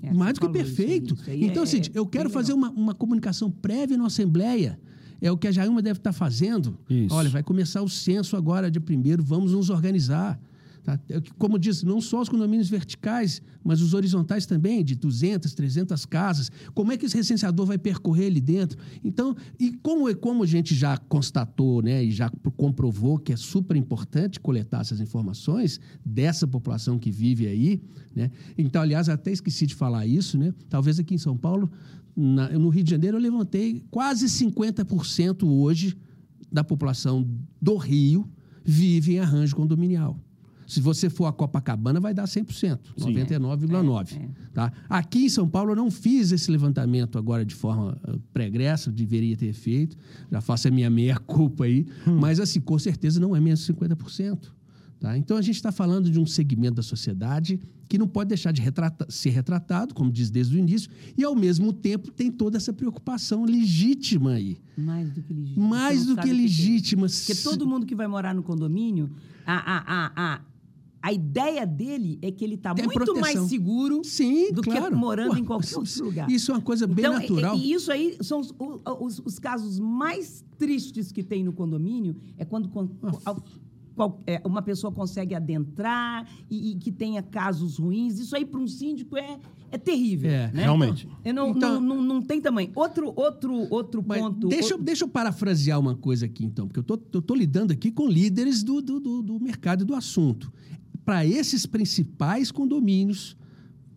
É, 0.01 0.13
Mais 0.13 0.35
do 0.35 0.41
que 0.41 0.47
isso 0.47 0.53
perfeito. 0.53 1.15
isso 1.15 1.31
aí 1.31 1.45
Então, 1.45 1.63
é- 1.63 1.65
assim, 1.65 1.79
é 1.79 1.91
eu 1.95 2.07
quero 2.07 2.31
fazer 2.31 2.53
uma, 2.53 2.71
uma 2.71 2.95
comunicação 2.95 3.51
prévia 3.51 3.97
na 3.97 4.07
Assembleia. 4.07 4.79
É 5.21 5.31
o 5.31 5.37
que 5.37 5.47
a 5.47 5.53
Jailma 5.53 5.81
deve 5.81 5.99
estar 5.99 6.13
fazendo. 6.13 6.77
Isso. 6.91 7.15
Olha, 7.15 7.29
vai 7.29 7.43
começar 7.43 7.83
o 7.83 7.89
censo 7.89 8.37
agora 8.37 8.71
de 8.71 8.81
primeiro, 8.81 9.23
vamos 9.23 9.53
nos 9.53 9.71
organizar. 9.71 10.41
Tá? 10.85 10.99
É 11.09 11.21
Como 11.39 11.59
disse, 11.59 11.87
não 11.87 12.01
só 12.01 12.21
os 12.21 12.29
condomínios 12.29 12.69
verticais, 12.69 13.41
mas 13.63 13.81
os 13.81 13.95
horizontais 13.95 14.47
também, 14.47 14.85
de 14.85 14.97
200, 14.97 15.55
300 15.55 16.05
casas. 16.07 16.51
Como 16.75 16.91
é 16.91 16.97
que 16.97 17.07
esse 17.07 17.17
recenseador 17.17 17.67
vai 17.67 17.79
percorrer 17.79 18.27
ali 18.27 18.41
dentro? 18.41 18.77
Então, 19.05 19.37
e 19.61 19.73
como, 19.83 20.13
como 20.17 20.43
a 20.43 20.47
gente 20.47 20.75
já 20.75 20.97
constatou 20.97 21.83
né, 21.83 22.03
e 22.05 22.11
já 22.11 22.29
comprovou 22.57 23.17
que 23.19 23.33
é 23.33 23.37
super 23.37 23.77
importante 23.77 24.41
coletar 24.41 24.81
essas 24.81 25.01
informações 25.01 25.79
dessa 26.05 26.47
população 26.49 26.99
que 26.99 27.11
vive 27.13 27.47
aí, 27.47 27.81
né? 28.15 28.31
então, 28.59 28.83
aliás, 28.83 29.09
até 29.09 29.31
esqueci 29.31 29.67
de 29.67 29.75
falar 29.77 30.05
isso, 30.07 30.37
né? 30.37 30.53
talvez 30.69 30.99
aqui 30.99 31.15
em 31.15 31.19
São 31.19 31.37
Paulo, 31.37 31.71
na- 32.17 32.51
no 32.51 32.69
Rio 32.69 32.83
de 32.83 32.91
Janeiro, 32.91 33.17
eu 33.17 33.21
levantei 33.23 33.85
quase 33.91 34.27
50% 34.29 35.45
hoje 35.47 35.97
da 36.51 36.65
população 36.65 37.27
do 37.61 37.77
Rio 37.77 38.29
vive 38.65 39.15
em 39.15 39.19
arranjo 39.21 39.55
condominial. 39.57 40.19
Se 40.73 40.81
você 40.81 41.11
for 41.11 41.27
a 41.27 41.33
Copacabana, 41.33 42.01
vai 42.01 42.15
dar 42.15 42.25
100%, 42.25 42.79
Sim. 42.97 43.13
99,9%. 43.13 44.13
É, 44.13 44.25
é. 44.25 44.29
Tá? 44.55 44.73
Aqui 44.89 45.27
em 45.27 45.29
São 45.29 45.47
Paulo, 45.47 45.73
eu 45.73 45.77
não 45.77 45.91
fiz 45.91 46.33
esse 46.33 46.51
levantamento 46.51 47.19
agora 47.19 47.45
de 47.45 47.55
forma 47.55 48.01
eh, 48.09 48.19
pregressa, 48.33 48.91
deveria 48.91 49.37
ter 49.37 49.53
feito, 49.53 49.99
já 50.31 50.41
faço 50.41 50.69
a 50.69 50.71
minha 50.71 50.89
meia-culpa 50.89 51.65
aí, 51.65 51.87
mas 52.07 52.41
assim, 52.41 52.59
com 52.59 52.79
certeza 52.79 53.21
não 53.21 53.37
é 53.37 53.41
menos 53.41 53.61
de 53.67 53.71
50%. 53.71 54.49
Tá? 54.99 55.19
Então, 55.19 55.37
a 55.37 55.43
gente 55.43 55.57
está 55.57 55.71
falando 55.71 56.11
de 56.11 56.19
um 56.19 56.25
segmento 56.25 56.77
da 56.77 56.83
sociedade 56.83 57.61
que 57.87 57.99
não 57.99 58.09
pode 58.09 58.29
deixar 58.29 58.51
de 58.51 58.63
ser 59.11 59.29
retratado, 59.29 59.93
como 59.93 60.11
diz 60.11 60.31
desde 60.31 60.57
o 60.57 60.59
início, 60.59 60.91
e, 61.19 61.23
ao 61.23 61.37
mesmo 61.37 61.71
tempo, 61.71 62.11
tem 62.11 62.31
toda 62.31 62.57
essa 62.57 62.73
preocupação 62.73 63.45
legítima 63.45 64.31
aí. 64.31 64.57
Mais 64.75 65.11
do 65.11 65.23
que 65.23 65.35
legítima. 65.35 65.69
Mais 65.69 66.07
do 66.07 66.17
que 66.17 66.31
é. 66.31 66.33
legítima. 66.33 67.07
Porque 67.07 67.35
todo 67.35 67.67
mundo 67.67 67.85
que 67.85 67.95
vai 67.95 68.07
morar 68.07 68.35
no 68.35 68.43
condomínio, 68.43 69.11
a, 69.45 69.57
a, 69.57 69.79
a, 70.07 70.13
a, 70.35 70.41
a 71.03 71.13
ideia 71.13 71.67
dele 71.67 72.19
é 72.23 72.31
que 72.31 72.45
ele 72.45 72.55
está 72.55 72.73
muito 72.73 72.91
proteção. 72.93 73.21
mais 73.21 73.39
seguro 73.49 74.03
Sim, 74.05 74.53
do 74.53 74.63
claro. 74.63 74.87
que 74.91 74.95
morando 74.95 75.31
Pô, 75.33 75.37
em 75.37 75.45
qualquer 75.45 75.77
outro 75.77 76.05
lugar. 76.05 76.31
Isso 76.31 76.53
é 76.53 76.55
uma 76.55 76.61
coisa 76.61 76.87
bem 76.87 77.05
então, 77.05 77.19
natural. 77.19 77.57
E, 77.57 77.61
e 77.71 77.73
isso 77.75 77.91
aí 77.91 78.17
são 78.21 78.39
os, 78.41 78.55
os- 79.01 79.19
os 79.25 79.39
casos 79.41 79.79
mais 79.81 80.45
tristes 80.59 81.11
que 81.11 81.23
tem 81.25 81.43
no 81.43 81.53
condomínio, 81.53 82.15
é 82.39 82.45
quando 82.45 82.71
é, 84.27 84.41
uma 84.45 84.63
pessoa 84.63 84.91
consegue 84.93 85.35
adentrar 85.35 86.27
e, 86.51 86.71
e 86.71 86.75
que 86.77 86.91
tenha 86.91 87.23
casos 87.23 87.77
ruins. 87.79 88.19
Isso 88.19 88.35
aí, 88.35 88.45
para 88.45 88.59
um 88.59 88.67
síndico, 88.67 89.17
é, 89.19 89.39
é 89.71 89.77
terrível. 89.77 90.31
É, 90.31 90.51
né? 90.53 90.63
realmente. 90.63 91.07
Eu 91.25 91.35
não, 91.35 91.51
Então- 91.51 91.81
não, 91.81 91.97
não, 91.97 92.03
não 92.03 92.23
tem 92.23 92.41
tamanho. 92.41 92.71
Outro, 92.75 93.13
outro, 93.15 93.53
outro 93.71 94.03
ponto... 94.03 94.49
deixa, 94.49 94.75
eu- 94.75 94.79
o- 94.79 94.83
deixa 94.83 95.05
eu 95.05 95.09
parafrasear 95.09 95.79
uma 95.79 95.95
coisa 95.95 96.25
aqui, 96.27 96.45
então, 96.45 96.67
porque 96.67 96.79
eu 96.81 96.85
tô, 96.85 96.99
eu 97.13 97.21
tô 97.23 97.35
lidando 97.35 97.73
aqui 97.73 97.91
com 97.91 98.09
líderes 98.09 98.63
do, 98.63 98.81
do, 98.81 98.99
do, 98.99 99.23
do 99.23 99.39
mercado 99.41 99.83
e 99.83 99.85
do 99.85 99.95
assunto. 99.95 100.51
Para 101.05 101.27
esses 101.27 101.67
principais 101.67 102.51
condomínios, 102.51 103.37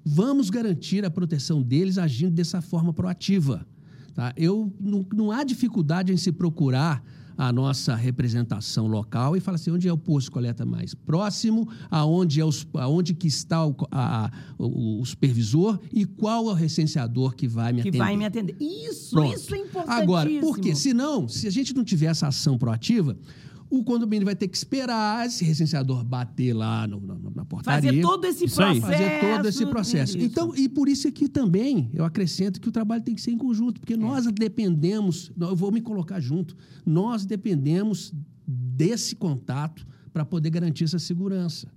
vamos 0.04 0.50
garantir 0.50 1.06
a 1.06 1.10
proteção 1.12 1.62
deles 1.62 1.98
agindo 1.98 2.32
dessa 2.32 2.62
forma 2.62 2.94
proativa. 2.94 3.66
Tá? 4.14 4.34
Eu, 4.38 4.74
não, 4.80 5.06
não 5.14 5.32
há 5.32 5.44
dificuldade 5.44 6.12
em 6.12 6.18
se 6.18 6.32
procurar 6.32 7.04
a 7.38 7.52
nossa 7.52 7.94
representação 7.96 8.88
local 8.88 9.36
e 9.36 9.42
falar 9.42 9.56
assim, 9.56 9.70
onde 9.70 9.90
é 9.90 9.92
o 9.92 9.98
posto 9.98 10.28
de 10.28 10.32
coleta 10.32 10.66
mais 10.66 10.94
próximo, 10.96 11.68
aonde, 11.92 12.40
é 12.40 12.46
os, 12.46 12.66
aonde 12.76 13.14
que 13.14 13.28
está 13.28 13.68
o, 13.68 13.76
a- 13.92 14.32
o, 14.58 15.02
o 15.02 15.06
supervisor 15.06 15.78
e 15.92 16.06
qual 16.06 16.48
é 16.48 16.52
o 16.54 16.56
recenseador 16.56 17.36
que 17.36 17.46
vai 17.46 17.74
me 17.74 17.82
que 17.82 17.90
atender. 17.90 17.98
vai 18.06 18.16
me 18.16 18.24
atender. 18.26 18.56
Isso, 18.58 19.12
Pronto. 19.16 19.36
isso 19.36 19.54
é 19.54 19.58
importantíssimo. 19.58 20.02
Agora, 20.02 20.30
por 20.40 20.60
quê? 20.60 20.74
Se 20.74 20.94
não, 20.94 21.28
se 21.28 21.46
a 21.46 21.52
gente 21.52 21.76
não 21.76 21.84
tiver 21.84 22.06
essa 22.06 22.28
ação 22.30 22.58
proativa, 22.58 23.18
o 23.70 23.84
condomínio 23.84 24.26
vai 24.26 24.36
ter 24.36 24.48
que 24.48 24.56
esperar 24.56 25.26
esse 25.26 25.44
recenseador 25.44 26.04
bater 26.04 26.54
lá 26.54 26.86
no- 26.88 27.00
na, 27.02 27.16
na 27.36 27.46
portaria. 27.46 27.90
Fazer 27.90 28.02
todo 28.02 28.26
esse 28.26 28.46
Isso 28.46 28.62
aí. 28.62 28.80
processo. 28.80 29.00
fazer 29.04 29.20
todo 29.36 29.48
esse 29.48 29.66
processo. 29.66 30.18
Isso. 30.18 30.26
Então, 30.28 30.56
e 30.56 30.70
por 30.70 30.88
isso 30.88 31.08
aqui 31.08 31.28
também 31.28 31.90
eu 31.94 32.06
acrescento 32.06 32.62
que 32.62 32.70
o 32.70 32.72
trabalho 32.72 33.02
tem 33.04 33.16
que 33.16 33.22
ser 33.22 33.32
em 33.32 33.38
conjunto, 33.38 33.78
É. 33.78 33.80
porque 33.80 33.98
nós 33.98 34.26
dependemos, 34.28 35.32
eu 35.40 35.56
vou 35.56 35.72
me 35.72 35.82
colocar 35.82 36.20
junto, 36.20 36.56
nós 36.86 37.26
dependemos 37.26 38.14
desse 38.48 39.16
contato 39.16 39.86
para 40.14 40.24
poder 40.24 40.50
garantir 40.52 40.84
essa 40.84 41.00
segurança. 41.00 41.68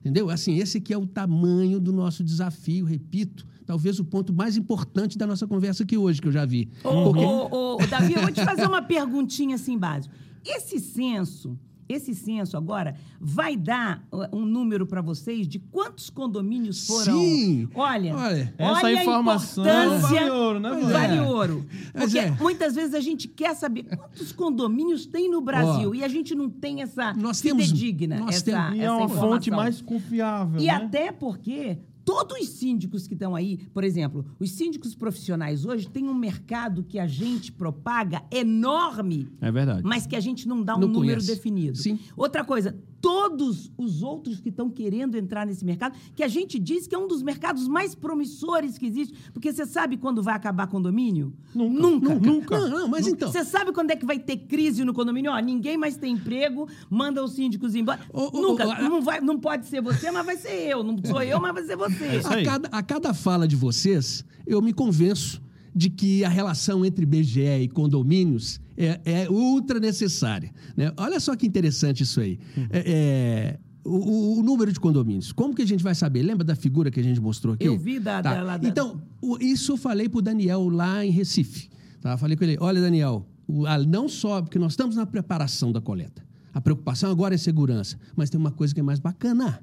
Entendeu? 0.00 0.30
Assim, 0.30 0.56
esse 0.58 0.78
aqui 0.78 0.92
é 0.92 0.98
o 0.98 1.06
tamanho 1.06 1.78
do 1.78 1.92
nosso 1.92 2.24
desafio, 2.24 2.84
repito, 2.84 3.46
talvez 3.66 4.00
o 4.00 4.04
ponto 4.04 4.32
mais 4.32 4.56
importante 4.56 5.16
da 5.16 5.26
nossa 5.26 5.46
conversa 5.46 5.82
aqui 5.84 5.96
hoje, 5.96 6.20
que 6.20 6.26
eu 6.28 6.32
já 6.32 6.44
vi. 6.44 6.68
Porque- 6.82 7.20
ô, 7.24 7.76
Davi, 7.88 8.14
eu 8.14 8.20
vou 8.22 8.32
te 8.32 8.44
fazer 8.44 8.66
uma 8.66 8.82
perguntinha 8.82 9.54
assim 9.54 9.78
básica. 9.78 10.14
Esse 10.44 10.78
censo, 10.78 11.58
esse 11.88 12.14
censo 12.14 12.56
agora, 12.56 12.96
vai 13.20 13.56
dar 13.56 14.02
um 14.32 14.44
número 14.46 14.86
para 14.86 15.02
vocês 15.02 15.46
de 15.46 15.58
quantos 15.58 16.08
condomínios 16.08 16.86
foram? 16.86 17.18
Sim. 17.20 17.68
Olha, 17.74 18.14
Olha, 18.16 18.54
essa 18.56 18.86
olha 18.86 19.02
informação 19.02 19.64
vale 19.64 20.30
ouro, 20.30 20.60
né, 20.60 20.70
Vale 20.70 21.16
é. 21.18 21.22
ouro. 21.22 21.66
Mas 21.92 22.04
Porque 22.04 22.18
é. 22.18 22.30
muitas 22.32 22.74
vezes 22.74 22.94
a 22.94 23.00
gente 23.00 23.28
quer 23.28 23.54
saber 23.54 23.84
quantos 23.84 24.32
condomínios 24.32 25.04
tem 25.06 25.30
no 25.30 25.40
Brasil 25.40 25.94
e 25.94 26.02
a 26.02 26.08
gente 26.08 26.34
não 26.34 26.48
tem 26.48 26.82
essa 26.82 27.12
Nós 27.14 27.40
temos- 27.40 27.66
fidedigna, 27.66 28.18
nós 28.20 28.36
essa, 28.36 28.44
temos- 28.46 28.74
E 28.76 28.78
essa 28.80 28.84
é 28.84 28.90
uma 28.90 29.04
informação. 29.04 29.30
fonte 29.30 29.50
mais 29.50 29.80
confiável, 29.82 30.60
E 30.60 30.64
né? 30.66 30.70
até 30.70 31.12
porque 31.12 31.78
todos 32.04 32.38
os 32.40 32.48
síndicos 32.48 33.06
que 33.06 33.14
estão 33.14 33.34
aí, 33.34 33.58
por 33.72 33.84
exemplo, 33.84 34.24
os 34.38 34.50
síndicos 34.50 34.94
profissionais 34.94 35.64
hoje 35.64 35.88
têm 35.88 36.08
um 36.08 36.14
mercado 36.14 36.82
que 36.82 36.98
a 36.98 37.06
gente 37.06 37.52
propaga 37.52 38.22
enorme, 38.30 39.28
É 39.40 39.50
verdade. 39.50 39.82
mas 39.84 40.06
que 40.06 40.16
a 40.16 40.20
gente 40.20 40.46
não 40.48 40.62
dá 40.62 40.76
um 40.76 40.80
Não 40.80 40.88
número 40.88 41.20
conhece. 41.20 41.26
definido. 41.34 41.76
Sim. 41.78 41.98
Outra 42.16 42.44
coisa, 42.44 42.76
todos 43.02 43.70
os 43.76 44.02
outros 44.02 44.40
que 44.40 44.48
estão 44.48 44.70
querendo 44.70 45.16
entrar 45.16 45.44
nesse 45.44 45.64
mercado, 45.64 45.98
que 46.14 46.22
a 46.22 46.28
gente 46.28 46.56
diz 46.58 46.86
que 46.86 46.94
é 46.94 46.98
um 46.98 47.08
dos 47.08 47.20
mercados 47.22 47.66
mais 47.66 47.94
promissores 47.96 48.78
que 48.78 48.86
existe, 48.86 49.12
porque 49.34 49.52
você 49.52 49.66
sabe 49.66 49.96
quando 49.96 50.22
vai 50.22 50.34
acabar 50.34 50.68
condomínio? 50.68 51.34
Nunca. 51.52 51.80
Nunca. 51.82 52.14
Nunca. 52.14 52.58
Não, 52.60 52.68
não, 52.70 52.88
mas 52.88 53.08
então. 53.08 53.30
Você 53.30 53.44
sabe 53.44 53.72
quando 53.72 53.90
é 53.90 53.96
que 53.96 54.06
vai 54.06 54.20
ter 54.20 54.36
crise 54.36 54.84
no 54.84 54.94
condomínio? 54.94 55.32
Ó, 55.32 55.38
ninguém 55.40 55.76
mais 55.76 55.96
tem 55.96 56.14
emprego, 56.14 56.68
manda 56.88 57.22
os 57.24 57.32
síndicos 57.32 57.74
embora. 57.74 57.98
Ô, 58.12 58.38
ô, 58.38 58.40
Nunca. 58.40 58.64
a- 58.72 58.82
não, 58.82 59.02
vai, 59.02 59.20
não 59.20 59.38
pode 59.38 59.66
ser 59.66 59.82
você, 59.82 60.10
mas 60.12 60.24
vai 60.24 60.36
ser 60.36 60.68
eu. 60.70 60.84
Não 60.84 60.96
sou 61.04 61.20
eu, 61.22 61.40
mas 61.40 61.52
vai 61.52 61.64
ser 61.64 61.76
você. 61.76 62.04
É 62.04 62.18
A 62.24 62.44
cada, 62.44 62.68
a 62.68 62.82
cada 62.84 63.12
fala 63.12 63.48
de 63.48 63.56
vocês, 63.56 64.24
eu 64.46 64.62
me 64.62 64.72
convenço 64.72 65.42
de 65.74 65.90
que 65.90 66.24
a 66.24 66.28
relação 66.28 66.84
entre 66.84 67.06
BGE 67.06 67.62
e 67.62 67.68
condomínios 67.68 68.60
é, 68.76 69.00
é 69.04 69.30
ultra 69.30 69.80
necessária. 69.80 70.52
Né? 70.76 70.92
Olha 70.96 71.18
só 71.18 71.34
que 71.34 71.46
interessante 71.46 72.02
isso 72.02 72.20
aí. 72.20 72.38
Uhum. 72.56 72.66
É, 72.70 72.82
é, 72.86 73.58
o, 73.84 74.38
o, 74.38 74.42
número 74.42 74.72
de 74.72 74.78
condomínios. 74.78 75.32
Como 75.32 75.54
que 75.54 75.62
a 75.62 75.66
gente 75.66 75.82
vai 75.82 75.94
saber? 75.94 76.22
Lembra 76.22 76.44
da 76.44 76.54
figura 76.54 76.90
que 76.90 77.00
a 77.00 77.02
gente 77.02 77.20
mostrou 77.20 77.54
aqui? 77.54 77.64
Eu 77.64 77.78
vi 77.78 77.98
da, 77.98 78.22
tá. 78.22 78.34
dela. 78.34 78.60
Então, 78.62 79.00
o, 79.20 79.38
isso 79.38 79.72
eu 79.72 79.76
falei 79.76 80.08
para 80.08 80.18
o 80.18 80.22
Daniel 80.22 80.68
lá 80.68 81.04
em 81.04 81.10
Recife. 81.10 81.68
Tá? 82.00 82.16
Falei 82.16 82.36
com 82.36 82.44
ele, 82.44 82.56
olha, 82.60 82.80
Daniel, 82.80 83.26
o, 83.46 83.64
não 83.88 84.08
só 84.08 84.42
porque 84.42 84.58
nós 84.58 84.72
estamos 84.72 84.96
na 84.96 85.06
preparação 85.06 85.72
da 85.72 85.80
coleta. 85.80 86.22
A 86.52 86.60
preocupação 86.60 87.10
agora 87.10 87.34
é 87.34 87.38
segurança. 87.38 87.98
Mas 88.14 88.28
tem 88.28 88.38
uma 88.38 88.50
coisa 88.50 88.74
que 88.74 88.80
é 88.80 88.82
mais 88.82 88.98
bacana. 88.98 89.60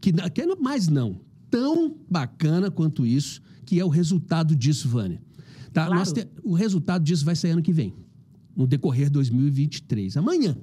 Que, 0.00 0.12
que 0.12 0.40
é 0.40 0.56
mais 0.56 0.88
não. 0.88 1.20
Tão 1.50 1.96
bacana 2.08 2.70
quanto 2.70 3.04
isso, 3.04 3.42
que 3.66 3.80
é 3.80 3.84
o 3.84 3.88
resultado 3.88 4.54
disso, 4.54 4.88
Vânia. 4.88 5.20
Tá? 5.72 5.86
Claro. 5.86 6.12
Te, 6.12 6.28
o 6.42 6.54
resultado 6.54 7.04
disso 7.04 7.24
vai 7.24 7.36
sair 7.36 7.52
ano 7.52 7.62
que 7.62 7.72
vem. 7.72 7.94
No 8.56 8.66
decorrer 8.66 9.06
de 9.06 9.12
2023. 9.12 10.16
Amanhã. 10.16 10.56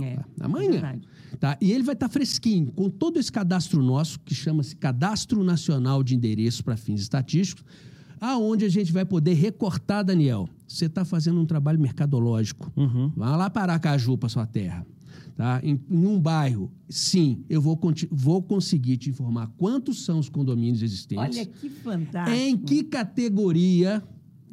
É, 0.00 0.16
tá? 0.16 0.24
Amanhã. 0.40 0.80
É 0.80 1.14
Tá? 1.38 1.58
E 1.60 1.72
ele 1.72 1.82
vai 1.82 1.94
estar 1.94 2.08
tá 2.08 2.12
fresquinho, 2.12 2.70
com 2.72 2.88
todo 2.88 3.18
esse 3.18 3.30
cadastro 3.30 3.82
nosso, 3.82 4.20
que 4.20 4.34
chama-se 4.34 4.76
Cadastro 4.76 5.42
Nacional 5.42 6.02
de 6.02 6.14
Endereços 6.14 6.60
para 6.60 6.76
Fins 6.76 7.00
Estatísticos, 7.00 7.64
aonde 8.20 8.64
a 8.64 8.68
gente 8.68 8.92
vai 8.92 9.04
poder 9.04 9.34
recortar, 9.34 10.04
Daniel. 10.04 10.48
Você 10.66 10.86
está 10.86 11.04
fazendo 11.04 11.40
um 11.40 11.46
trabalho 11.46 11.78
mercadológico. 11.80 12.72
Uhum. 12.76 13.12
Vá 13.16 13.36
lá 13.36 13.50
para 13.50 13.72
Aracaju, 13.72 14.16
para 14.16 14.28
sua 14.28 14.46
terra. 14.46 14.86
Tá? 15.36 15.60
Em, 15.64 15.80
em, 15.90 16.06
um 16.06 16.20
bairro, 16.20 16.70
sim, 16.88 17.44
eu 17.48 17.60
vou, 17.60 17.78
vou 18.10 18.40
conseguir 18.40 18.96
te 18.96 19.10
informar 19.10 19.48
quantos 19.56 20.04
são 20.04 20.20
os 20.20 20.28
condomínios 20.28 20.80
existentes. 20.80 21.36
Olha 21.36 21.46
que 21.46 21.68
fantástico. 21.68 22.36
Em 22.36 22.56
que 22.56 22.84
categoria, 22.84 24.02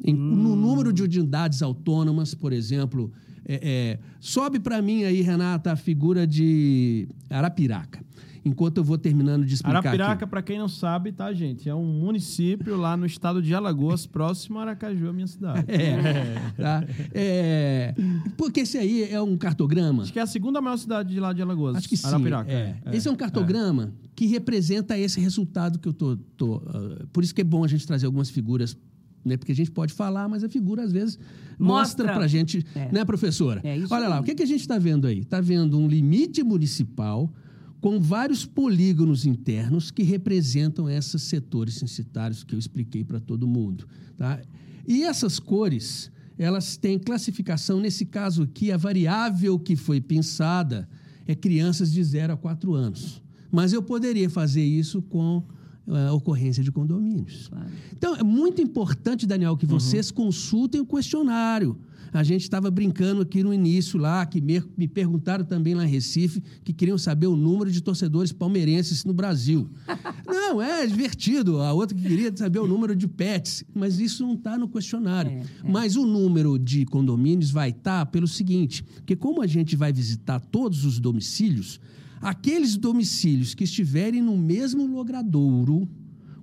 em, 0.04 0.14
hum. 0.14 0.18
no 0.18 0.56
número 0.56 0.92
de 0.92 1.02
unidades 1.02 1.62
autônomas, 1.62 2.34
por 2.34 2.52
exemplo, 2.52 3.12
é, 3.46 3.60
é, 3.62 3.98
sobe 4.20 4.58
para 4.60 4.80
mim 4.80 5.04
aí, 5.04 5.20
Renata, 5.20 5.72
a 5.72 5.76
figura 5.76 6.26
de 6.26 7.08
Arapiraca. 7.28 8.00
Enquanto 8.44 8.78
eu 8.78 8.84
vou 8.84 8.98
terminando 8.98 9.46
de 9.46 9.54
explicar 9.54 9.78
Arapiraca, 9.78 10.26
para 10.26 10.42
quem 10.42 10.58
não 10.58 10.68
sabe, 10.68 11.12
tá, 11.12 11.32
gente? 11.32 11.68
É 11.68 11.74
um 11.74 11.84
município 11.84 12.76
lá 12.76 12.96
no 12.96 13.06
estado 13.06 13.40
de 13.40 13.54
Alagoas, 13.54 14.04
próximo 14.04 14.58
a 14.58 14.62
Aracaju, 14.62 15.10
a 15.10 15.12
minha 15.12 15.28
cidade. 15.28 15.64
É, 15.68 16.50
tá? 16.60 16.84
é, 17.14 17.94
porque 18.36 18.60
esse 18.60 18.78
aí 18.78 19.04
é 19.04 19.22
um 19.22 19.36
cartograma. 19.36 20.02
Acho 20.02 20.12
que 20.12 20.18
é 20.18 20.22
a 20.22 20.26
segunda 20.26 20.60
maior 20.60 20.76
cidade 20.76 21.14
de 21.14 21.20
lá 21.20 21.32
de 21.32 21.40
Alagoas. 21.40 21.76
Acho 21.76 21.88
que 21.88 21.96
sim. 21.96 22.08
Arapiraca. 22.08 22.50
É. 22.50 22.76
é. 22.84 22.96
Esse 22.96 23.06
é 23.06 23.12
um 23.12 23.16
cartograma 23.16 23.92
que 24.16 24.26
representa 24.26 24.98
esse 24.98 25.20
resultado 25.20 25.78
que 25.78 25.88
eu 25.88 25.92
tô. 25.92 26.16
tô 26.36 26.56
uh, 26.56 27.06
por 27.12 27.22
isso 27.22 27.32
que 27.32 27.42
é 27.42 27.44
bom 27.44 27.62
a 27.62 27.68
gente 27.68 27.86
trazer 27.86 28.06
algumas 28.06 28.28
figuras 28.28 28.76
né? 29.24 29.36
Porque 29.36 29.52
a 29.52 29.54
gente 29.54 29.70
pode 29.70 29.92
falar, 29.92 30.28
mas 30.28 30.42
a 30.44 30.48
figura 30.48 30.82
às 30.82 30.92
vezes 30.92 31.18
mostra, 31.58 32.06
mostra 32.06 32.12
para 32.12 32.24
a 32.24 32.28
gente, 32.28 32.64
é. 32.74 32.90
né, 32.92 33.04
professora? 33.04 33.60
É 33.64 33.76
Olha 33.90 34.08
lá, 34.08 34.20
o 34.20 34.24
que, 34.24 34.34
que 34.34 34.42
a 34.42 34.46
gente 34.46 34.60
está 34.60 34.78
vendo 34.78 35.06
aí? 35.06 35.20
Está 35.20 35.40
vendo 35.40 35.78
um 35.78 35.86
limite 35.86 36.42
municipal 36.42 37.32
com 37.80 37.98
vários 37.98 38.46
polígonos 38.46 39.26
internos 39.26 39.90
que 39.90 40.04
representam 40.04 40.88
esses 40.88 41.22
setores 41.22 41.74
censitários 41.74 42.44
que 42.44 42.54
eu 42.54 42.58
expliquei 42.58 43.02
para 43.02 43.18
todo 43.18 43.46
mundo. 43.46 43.88
Tá? 44.16 44.40
E 44.86 45.02
essas 45.02 45.40
cores, 45.40 46.10
elas 46.38 46.76
têm 46.76 46.98
classificação. 46.98 47.80
Nesse 47.80 48.06
caso 48.06 48.44
aqui, 48.44 48.70
a 48.70 48.76
variável 48.76 49.58
que 49.58 49.74
foi 49.74 50.00
pensada 50.00 50.88
é 51.26 51.34
crianças 51.34 51.92
de 51.92 52.02
0 52.02 52.34
a 52.34 52.36
4 52.36 52.72
anos. 52.72 53.20
Mas 53.50 53.72
eu 53.72 53.82
poderia 53.82 54.30
fazer 54.30 54.62
isso 54.62 55.02
com 55.02 55.42
a 55.86 56.12
ocorrência 56.12 56.62
de 56.62 56.70
condomínios. 56.70 57.48
Claro. 57.48 57.70
Então, 57.92 58.16
é 58.16 58.22
muito 58.22 58.60
importante, 58.62 59.26
Daniel, 59.26 59.56
que 59.56 59.64
uhum. 59.64 59.78
vocês 59.78 60.10
uhum. 60.10 60.16
consultem 60.16 60.80
o 60.80 60.86
questionário. 60.86 61.78
A 62.12 62.22
gente 62.22 62.42
estava 62.42 62.70
brincando 62.70 63.22
aqui 63.22 63.42
no 63.42 63.54
início 63.54 63.98
lá, 63.98 64.26
que 64.26 64.38
me, 64.38 64.62
me, 64.76 64.86
perguntaram 64.86 65.46
também 65.46 65.74
lá 65.74 65.82
em 65.82 65.88
Recife, 65.88 66.42
que 66.62 66.70
queriam 66.70 66.98
saber 66.98 67.26
o 67.26 67.34
número 67.34 67.70
de 67.70 67.80
torcedores 67.80 68.32
palmeirenses 68.32 69.02
no 69.02 69.14
Brasil. 69.14 69.70
não, 70.26 70.60
é 70.60 70.86
divertido. 70.86 71.60
A 71.60 71.72
outra 71.72 71.96
que 71.96 72.02
queria 72.02 72.30
saber 72.36 72.58
o 72.58 72.66
número 72.66 72.94
de 72.94 73.08
pets, 73.08 73.64
mas 73.74 73.98
isso 73.98 74.26
não 74.26 74.34
está 74.34 74.58
no 74.58 74.68
questionário. 74.68 75.30
É, 75.30 75.36
é. 75.36 75.46
Mas 75.64 75.96
o 75.96 76.04
número 76.04 76.58
de 76.58 76.84
condomínios 76.84 77.50
vai 77.50 77.70
estar 77.70 78.04
tá 78.04 78.06
pelo 78.06 78.28
seguinte, 78.28 78.82
porque 78.96 79.16
como 79.16 79.40
a 79.40 79.46
gente 79.46 79.74
vai 79.74 79.90
visitar 79.90 80.38
todos 80.38 80.84
os 80.84 81.00
domicílios, 81.00 81.80
Aqueles 82.22 82.76
domicílios 82.76 83.52
que 83.52 83.64
estiverem 83.64 84.22
no 84.22 84.38
mesmo 84.38 84.86
logradouro, 84.86 85.88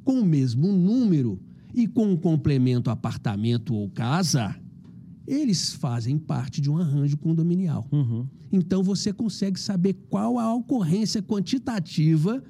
com 0.03 0.19
o 0.19 0.25
mesmo 0.25 0.73
número 0.73 1.39
e 1.73 1.87
com 1.87 2.11
um 2.11 2.17
complemento 2.17 2.89
apartamento 2.89 3.73
ou 3.73 3.89
casa, 3.89 4.53
eles 5.25 5.73
fazem 5.73 6.17
parte 6.17 6.59
de 6.59 6.69
um 6.69 6.77
arranjo 6.77 7.15
condominial. 7.15 7.87
Uhum. 7.93 8.27
Então 8.51 8.83
você 8.83 9.13
consegue 9.13 9.57
saber 9.57 9.93
qual 10.09 10.37
a 10.37 10.53
ocorrência 10.53 11.21
quantitativa 11.21 12.43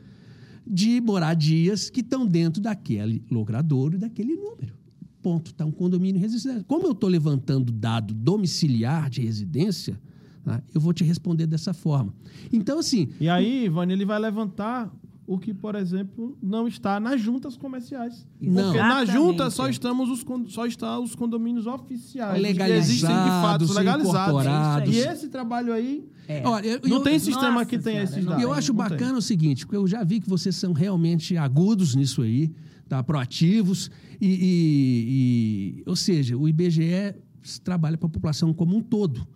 de 0.66 1.00
moradias 1.00 1.90
que 1.90 2.00
estão 2.00 2.26
dentro 2.26 2.62
daquele 2.62 3.24
logradouro 3.30 3.96
e 3.96 4.00
daquele 4.00 4.36
número. 4.36 4.74
Ponto. 5.22 5.52
Está 5.52 5.66
um 5.66 5.72
condomínio 5.72 6.20
residencial. 6.20 6.64
Como 6.64 6.88
eu 6.88 6.94
estou 6.94 7.10
levantando 7.10 7.72
dado 7.72 8.14
domiciliar 8.14 9.10
de 9.10 9.22
residência, 9.22 10.00
Tá? 10.44 10.62
Eu 10.74 10.82
vou 10.82 10.94
te 10.94 11.04
responder 11.04 11.48
dessa 11.48 11.74
forma. 11.74 12.14
Então, 12.52 12.80
assim. 12.80 13.10
E 13.20 13.30
aí, 13.30 13.66
Ivani, 13.66 13.94
ele 13.94 14.06
vai 14.06 14.20
levantar 14.20 14.92
o 15.30 15.38
que, 15.38 15.54
por 15.54 15.76
exemplo, 15.76 16.36
não 16.42 16.68
está 16.68 17.00
nas 17.00 17.22
juntas 17.22 17.56
comerciais. 17.56 18.26
Não. 18.42 18.64
Porque 18.64 18.80
na 18.80 19.06
junta 19.06 19.52
só 19.52 19.70
estamos 19.70 20.10
os 20.10 20.26
só 20.52 20.66
está 20.66 20.98
os 21.00 21.14
condomínios 21.14 21.68
oficiais, 21.68 22.42
legalizados, 22.42 22.88
que 22.88 22.94
existem 22.94 23.16
de 23.16 23.30
fato 23.30 23.74
legalizados. 23.74 24.96
E 24.96 24.98
esse 24.98 25.30
trabalho 25.30 25.72
aí 25.72 26.04
é. 26.28 26.42
Olha, 26.48 26.68
eu, 26.68 26.80
não 26.84 26.98
eu, 26.98 27.04
tem 27.04 27.20
sistema 27.20 27.52
nossa, 27.52 27.66
que 27.66 27.78
tenha 27.78 28.04
esses 28.04 28.26
dados. 28.26 28.42
Eu 28.42 28.52
acho 28.52 28.74
bacana 28.74 29.12
tem. 29.12 29.18
o 29.18 29.22
seguinte, 29.22 29.66
porque 29.66 29.78
eu 29.78 29.88
já 29.88 30.04
vi 30.04 30.20
que 30.20 30.30
vocês 30.30 30.56
são 30.56 30.74
realmente 30.74 31.38
agudos 31.38 31.94
nisso 31.94 32.24
aí, 32.24 32.52
tá? 32.88 33.04
proativos, 33.04 33.92
e, 34.20 34.28
e, 34.28 35.80
e 35.80 35.84
ou 35.86 35.96
seja, 35.96 36.36
o 36.38 36.50
IBGE 36.50 37.16
trabalha 37.64 37.98
para 37.98 38.08
a 38.08 38.12
população 38.12 38.52
como 38.52 38.76
um 38.76 38.82
todo. 38.82 39.28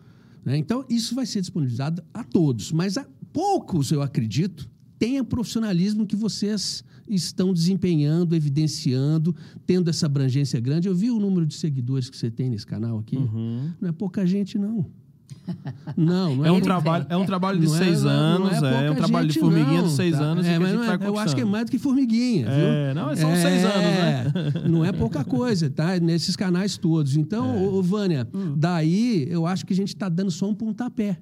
Né? 0.45 0.57
Então, 0.57 0.85
isso 0.89 1.15
vai 1.15 1.25
ser 1.25 1.41
disponibilizado 1.41 2.03
a 2.13 2.23
todos, 2.23 2.71
mas 2.71 2.97
a 2.97 3.05
poucos, 3.31 3.91
eu 3.91 4.01
acredito, 4.01 4.69
o 5.19 5.25
profissionalismo 5.25 6.05
que 6.05 6.15
vocês 6.15 6.83
estão 7.09 7.53
desempenhando, 7.53 8.35
evidenciando, 8.35 9.35
tendo 9.65 9.89
essa 9.89 10.05
abrangência 10.05 10.59
grande. 10.59 10.87
Eu 10.87 10.95
vi 10.95 11.11
o 11.11 11.19
número 11.19 11.45
de 11.45 11.55
seguidores 11.55 12.09
que 12.09 12.15
você 12.15 12.31
tem 12.31 12.49
nesse 12.49 12.65
canal 12.65 12.99
aqui. 12.99 13.17
Uhum. 13.17 13.71
Não 13.81 13.89
é 13.89 13.91
pouca 13.91 14.25
gente, 14.25 14.57
não. 14.57 14.89
Não, 15.95 16.35
não 16.35 16.45
é, 16.45 16.47
é 16.47 16.51
um 16.51 16.61
trabalho, 16.61 17.05
é 17.09 17.17
um 17.17 17.25
trabalho 17.25 17.59
de 17.59 17.67
não 17.67 17.75
é, 17.75 17.77
seis 17.77 18.05
é, 18.05 18.07
anos, 18.07 18.63
é, 18.63 18.87
é, 18.87 18.91
um 18.91 18.95
trabalho 18.95 19.27
de 19.27 19.39
formiguinha 19.39 19.81
não, 19.81 19.87
de 19.87 19.93
seis 19.93 20.17
tá? 20.17 20.23
anos. 20.23 20.45
É, 20.45 20.57
mas 20.57 20.73
não 20.73 20.83
é, 20.83 20.97
eu 21.05 21.17
acho 21.17 21.35
que 21.35 21.41
é 21.41 21.45
mais 21.45 21.65
do 21.65 21.71
que 21.71 21.79
formiguinha, 21.79 22.47
é, 22.47 22.93
Não, 22.93 23.15
são 23.15 23.35
seis 23.35 23.63
anos, 23.63 23.75
né? 23.75 24.33
Não 24.67 24.85
é 24.85 24.91
pouca 24.91 25.23
coisa, 25.23 25.69
tá? 25.69 25.99
Nesses 25.99 26.35
canais 26.35 26.77
todos. 26.77 27.15
Então, 27.15 27.73
ô, 27.73 27.81
Vânia, 27.81 28.27
hum. 28.33 28.53
daí 28.55 29.27
eu 29.29 29.45
acho 29.45 29.65
que 29.65 29.73
a 29.73 29.75
gente 29.75 29.89
está 29.89 30.09
dando 30.09 30.31
só 30.31 30.47
um 30.47 30.55
pontapé. 30.55 31.19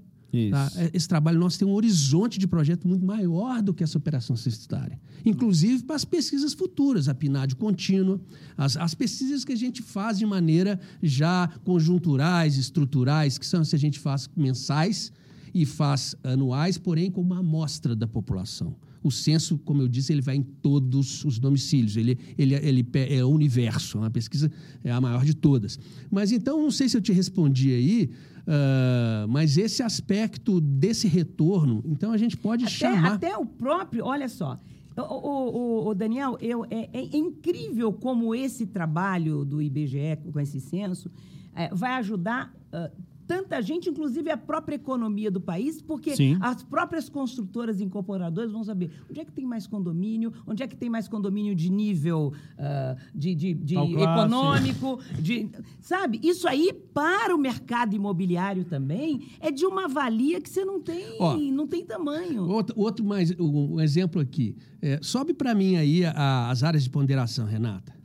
Tá? 0.49 0.71
É, 0.75 0.91
esse 0.93 1.07
trabalho 1.07 1.37
nosso 1.37 1.59
tem 1.59 1.67
um 1.67 1.73
horizonte 1.73 2.39
de 2.39 2.47
projeto 2.47 2.87
muito 2.87 3.05
maior 3.05 3.61
do 3.61 3.73
que 3.73 3.83
essa 3.83 3.97
operação 3.97 4.35
censitária. 4.35 4.99
Inclusive 5.25 5.83
para 5.83 5.95
as 5.95 6.05
pesquisas 6.05 6.53
futuras, 6.53 7.09
a 7.09 7.13
PNAD 7.13 7.55
contínua, 7.55 8.19
as, 8.57 8.77
as 8.77 8.95
pesquisas 8.95 9.43
que 9.43 9.51
a 9.51 9.57
gente 9.57 9.81
faz 9.81 10.17
de 10.17 10.25
maneira 10.25 10.79
já 11.03 11.49
conjunturais, 11.65 12.57
estruturais, 12.57 13.37
que 13.37 13.45
são 13.45 13.63
se 13.63 13.75
a 13.75 13.79
gente 13.79 13.99
faz 13.99 14.29
mensais 14.35 15.11
e 15.53 15.65
faz 15.65 16.15
anuais, 16.23 16.77
porém 16.77 17.11
com 17.11 17.19
uma 17.19 17.39
amostra 17.39 17.93
da 17.93 18.07
população. 18.07 18.75
O 19.03 19.11
censo, 19.11 19.57
como 19.57 19.81
eu 19.81 19.87
disse, 19.87 20.13
ele 20.13 20.21
vai 20.21 20.35
em 20.35 20.43
todos 20.43 21.25
os 21.25 21.39
domicílios, 21.39 21.97
ele, 21.97 22.17
ele, 22.37 22.53
ele 22.53 22.87
é 22.93 23.25
o 23.25 23.29
universo, 23.29 24.03
é 24.05 24.09
pesquisa 24.09 24.51
é 24.83 24.91
a 24.91 25.01
maior 25.01 25.25
de 25.25 25.33
todas. 25.33 25.79
Mas 26.09 26.31
então, 26.31 26.61
não 26.61 26.69
sei 26.69 26.87
se 26.87 26.95
eu 26.95 27.01
te 27.01 27.11
respondi 27.11 27.73
aí, 27.73 28.11
Uh, 28.41 29.27
mas 29.27 29.57
esse 29.57 29.83
aspecto 29.83 30.59
desse 30.59 31.07
retorno, 31.07 31.83
então 31.85 32.11
a 32.11 32.17
gente 32.17 32.35
pode 32.35 32.63
até, 32.63 32.73
chamar. 32.73 33.13
Até 33.13 33.37
o 33.37 33.45
próprio, 33.45 34.05
olha 34.05 34.27
só. 34.27 34.59
O, 34.97 35.01
o, 35.01 35.87
o 35.87 35.93
Daniel, 35.93 36.37
eu, 36.41 36.65
é, 36.65 36.89
é, 36.91 37.15
incrível 37.15 37.93
como 37.93 38.35
esse 38.35 38.65
trabalho 38.65 39.45
do 39.45 39.61
IBGE 39.61 40.17
com 40.31 40.39
esse 40.39 40.59
censo 40.59 41.09
é, 41.55 41.73
vai 41.73 41.93
ajudar 41.93 42.53
uh, 42.73 42.91
tanta 43.31 43.61
gente, 43.61 43.89
inclusive 43.89 44.29
a 44.29 44.35
própria 44.35 44.75
economia 44.75 45.31
do 45.31 45.39
país, 45.39 45.81
porque 45.81 46.17
Sim. 46.17 46.37
as 46.41 46.61
próprias 46.63 47.07
construtoras 47.07 47.79
e 47.79 47.83
incorporadoras 47.85 48.51
vão 48.51 48.61
saber 48.61 48.91
onde 49.09 49.21
é 49.21 49.23
que 49.23 49.31
tem 49.31 49.45
mais 49.45 49.65
condomínio, 49.65 50.33
onde 50.45 50.61
é 50.61 50.67
que 50.67 50.75
tem 50.75 50.89
mais 50.89 51.07
condomínio 51.07 51.55
de 51.55 51.71
nível 51.71 52.33
uh, 52.57 52.99
de, 53.15 53.33
de, 53.33 53.53
de 53.53 53.77
econômico, 53.77 54.99
de, 55.17 55.49
sabe? 55.79 56.19
Isso 56.21 56.45
aí, 56.45 56.73
para 56.93 57.33
o 57.33 57.37
mercado 57.37 57.95
imobiliário 57.95 58.65
também, 58.65 59.21
é 59.39 59.49
de 59.49 59.65
uma 59.65 59.87
valia 59.87 60.41
que 60.41 60.49
você 60.49 60.65
não 60.65 60.81
tem, 60.81 61.15
Ó, 61.17 61.37
não 61.37 61.65
tem 61.65 61.85
tamanho. 61.85 62.45
Outro, 62.49 62.77
outro 62.77 63.05
mais, 63.05 63.31
um 63.39 63.79
exemplo 63.79 64.19
aqui. 64.19 64.57
É, 64.81 64.99
sobe 65.01 65.33
para 65.33 65.55
mim 65.55 65.77
aí 65.77 66.03
a, 66.03 66.49
as 66.49 66.63
áreas 66.63 66.83
de 66.83 66.89
ponderação, 66.89 67.45
Renata. 67.45 67.95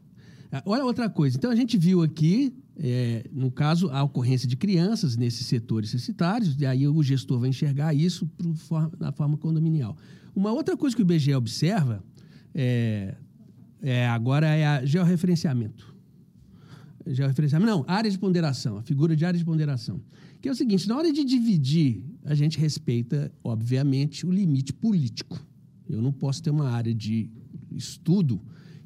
Ah, 0.53 0.63
olha 0.65 0.85
outra 0.85 1.11
coisa. 1.11 1.37
Então, 1.37 1.51
a 1.51 1.57
gente 1.57 1.77
viu 1.77 2.01
aqui, 2.01 2.55
é, 2.79 3.25
no 3.33 3.51
caso, 3.51 3.89
a 3.91 4.03
ocorrência 4.03 4.47
de 4.47 4.57
crianças 4.57 5.17
nesses 5.17 5.47
setores 5.47 5.91
censitários, 5.91 6.57
e 6.61 6.67
aí 6.67 6.87
o 6.87 7.03
gestor 7.03 7.41
vai 7.41 7.49
enxergar 7.49 7.95
isso 7.95 8.27
pro, 8.27 8.55
na 8.99 9.13
forma 9.13 9.37
condominial. 9.37 9.97
Uma 10.35 10.53
outra 10.53 10.77
coisa 10.77 10.95
que 10.95 11.01
o 11.01 11.05
IBGE 11.05 11.35
observa 11.35 12.05
é, 12.55 13.17
é 13.83 14.07
agora 14.09 14.47
é 14.49 14.67
a 14.67 14.85
georreferenciamento. 14.85 15.95
Georreferenciamento, 17.07 17.71
não, 17.71 17.85
área 17.89 18.11
de 18.11 18.19
ponderação, 18.19 18.77
a 18.77 18.83
figura 18.83 19.17
de 19.17 19.25
área 19.25 19.39
de 19.39 19.45
ponderação. 19.45 20.03
Que 20.43 20.49
é 20.49 20.53
o 20.53 20.55
seguinte, 20.55 20.87
na 20.87 20.97
hora 20.97 21.11
de 21.11 21.25
dividir, 21.25 22.05
a 22.25 22.35
gente 22.35 22.59
respeita, 22.59 23.33
obviamente, 23.43 24.27
o 24.27 24.31
limite 24.31 24.73
político. 24.73 25.41
Eu 25.89 26.03
não 26.03 26.13
posso 26.13 26.43
ter 26.43 26.51
uma 26.51 26.69
área 26.69 26.93
de 26.93 27.31
estudo 27.71 28.41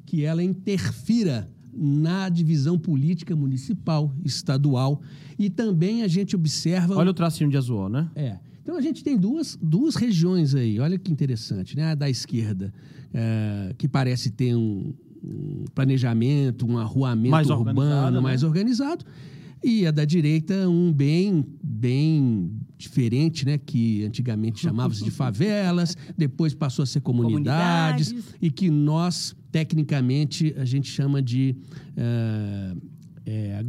que 0.05 0.23
ela 0.23 0.43
interfira 0.43 1.49
na 1.73 2.29
divisão 2.29 2.77
política 2.77 3.35
municipal, 3.35 4.13
estadual. 4.23 5.01
E 5.37 5.49
também 5.49 6.03
a 6.03 6.07
gente 6.07 6.35
observa. 6.35 6.95
Olha 6.95 7.11
o 7.11 7.13
tracinho 7.13 7.49
de 7.49 7.57
azul, 7.57 7.89
né? 7.89 8.09
É. 8.15 8.37
Então 8.61 8.77
a 8.77 8.81
gente 8.81 9.03
tem 9.03 9.17
duas, 9.17 9.57
duas 9.61 9.95
regiões 9.95 10.53
aí, 10.53 10.79
olha 10.79 10.97
que 10.97 11.11
interessante, 11.11 11.75
né? 11.75 11.91
A 11.91 11.95
da 11.95 12.09
esquerda, 12.09 12.71
é, 13.13 13.73
que 13.77 13.87
parece 13.87 14.29
ter 14.29 14.55
um, 14.55 14.93
um, 15.23 15.65
planejamento, 15.73 16.65
um 16.67 16.77
arruamento 16.77 17.31
mais 17.31 17.49
urbano 17.49 18.17
né? 18.17 18.19
mais 18.19 18.43
organizado, 18.43 19.03
e 19.63 19.85
a 19.85 19.91
da 19.91 20.05
direita, 20.05 20.67
um 20.67 20.91
bem, 20.91 21.45
bem 21.63 22.51
diferente, 22.77 23.45
né? 23.45 23.57
Que 23.57 24.03
antigamente 24.03 24.59
chamava-se 24.61 25.03
de 25.03 25.11
favelas, 25.11 25.95
depois 26.17 26.53
passou 26.53 26.83
a 26.83 26.85
ser 26.85 27.01
comunidades, 27.01 28.09
comunidades, 28.09 28.35
e 28.41 28.49
que 28.49 28.69
nós, 28.69 29.35
tecnicamente, 29.51 30.53
a 30.57 30.65
gente 30.65 30.89
chama 30.89 31.21
de 31.21 31.55
uh, 31.95 32.81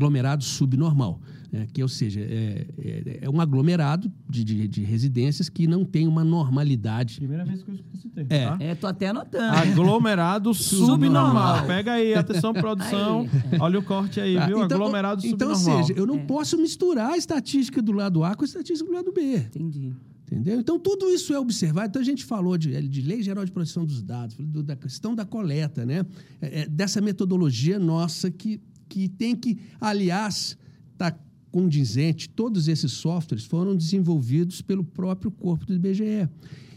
aglomerado 0.03 0.43
subnormal. 0.43 1.21
Né? 1.51 1.67
Que, 1.73 1.83
ou 1.83 1.89
seja, 1.89 2.21
é, 2.21 2.67
é, 2.79 3.19
é 3.23 3.31
um 3.31 3.41
aglomerado 3.41 4.11
de, 4.29 4.43
de, 4.43 4.67
de, 4.67 4.83
residências 4.83 5.51
que 5.51 5.67
não 5.67 5.85
tem 5.85 6.09
uma 6.09 6.25
normalidade. 6.25 7.17
Primeira 7.17 7.45
vez 7.45 7.63
que 7.63 7.71
eu 7.71 7.75
escuto 7.75 7.97
esse 7.97 8.09
termo. 8.09 8.33
É, 8.33 8.47
tá? 8.47 8.57
é 8.59 8.75
tô 8.75 8.87
até 8.87 9.09
anotando. 9.09 9.55
Aglomerado 9.55 10.53
subnormal. 10.55 11.67
Pega 11.67 11.93
aí, 11.93 12.15
atenção, 12.17 12.55
produção. 12.55 13.29
Aí. 13.53 13.59
Olha 13.61 13.79
o 13.79 13.83
corte 13.83 14.19
aí, 14.19 14.39
ah, 14.39 14.47
viu? 14.47 14.65
Então, 14.65 14.79
aglomerado 14.79 15.27
então, 15.27 15.55
subnormal. 15.55 15.75
Então, 15.75 15.87
seja, 15.87 15.99
eu 15.99 16.07
não 16.07 16.17
é. 16.17 16.25
posso 16.25 16.57
misturar 16.57 17.13
a 17.13 17.17
estatística 17.19 17.83
do 17.83 17.93
lado 17.93 18.25
A 18.25 18.35
com 18.35 18.45
a 18.45 18.47
estatística 18.47 18.89
do 18.89 18.95
lado 18.95 19.13
B. 19.13 19.37
Entendi. 19.37 19.93
Entendeu? 20.33 20.59
Então, 20.59 20.79
tudo 20.79 21.11
isso 21.11 21.35
é 21.35 21.39
observado. 21.39 21.89
Então, 21.89 22.01
a 22.01 22.05
gente 22.05 22.25
falou 22.25 22.57
de, 22.57 22.89
de 22.89 23.03
lei 23.03 23.23
geral 23.23 23.45
de 23.45 23.53
proteção 23.53 23.85
dos 23.85 24.03
dados, 24.03 24.35
da 24.39 24.75
questão 24.75 25.15
da 25.15 25.27
coleta, 25.27 25.85
né? 25.85 26.07
É, 26.41 26.63
é, 26.63 26.67
dessa 26.67 27.03
metodologia 27.03 27.79
nossa 27.79 28.31
que, 28.31 28.59
que 28.93 29.09
tem 29.09 29.35
que, 29.35 29.59
aliás, 29.81 30.59
tá 30.99 31.19
condizente, 31.51 32.29
todos 32.29 32.69
esses 32.69 32.93
softwares 32.93 33.47
foram 33.47 33.75
desenvolvidos 33.75 34.61
pelo 34.61 34.85
próprio 34.85 35.31
corpo 35.31 35.65
do 35.65 35.75
IBGE. 35.75 36.29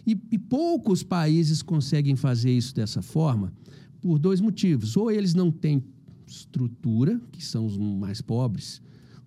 E, 0.07 0.17
e 0.31 0.37
poucos 0.37 1.03
países 1.03 1.61
conseguem 1.61 2.15
fazer 2.15 2.51
isso 2.51 2.73
dessa 2.73 3.01
forma 3.01 3.51
por 3.99 4.17
dois 4.17 4.39
motivos. 4.39 4.95
Ou 4.95 5.11
eles 5.11 5.33
não 5.33 5.51
têm 5.51 5.83
estrutura, 6.25 7.19
que 7.33 7.43
são 7.43 7.65
os 7.65 7.77
mais 7.77 8.21
pobres, 8.21 8.81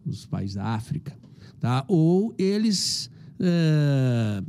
os 0.07 0.25
países 0.25 0.55
da 0.55 0.65
África, 0.65 1.15
tá? 1.61 1.85
ou 1.89 2.35
eles 2.39 3.11
é, 3.39 4.43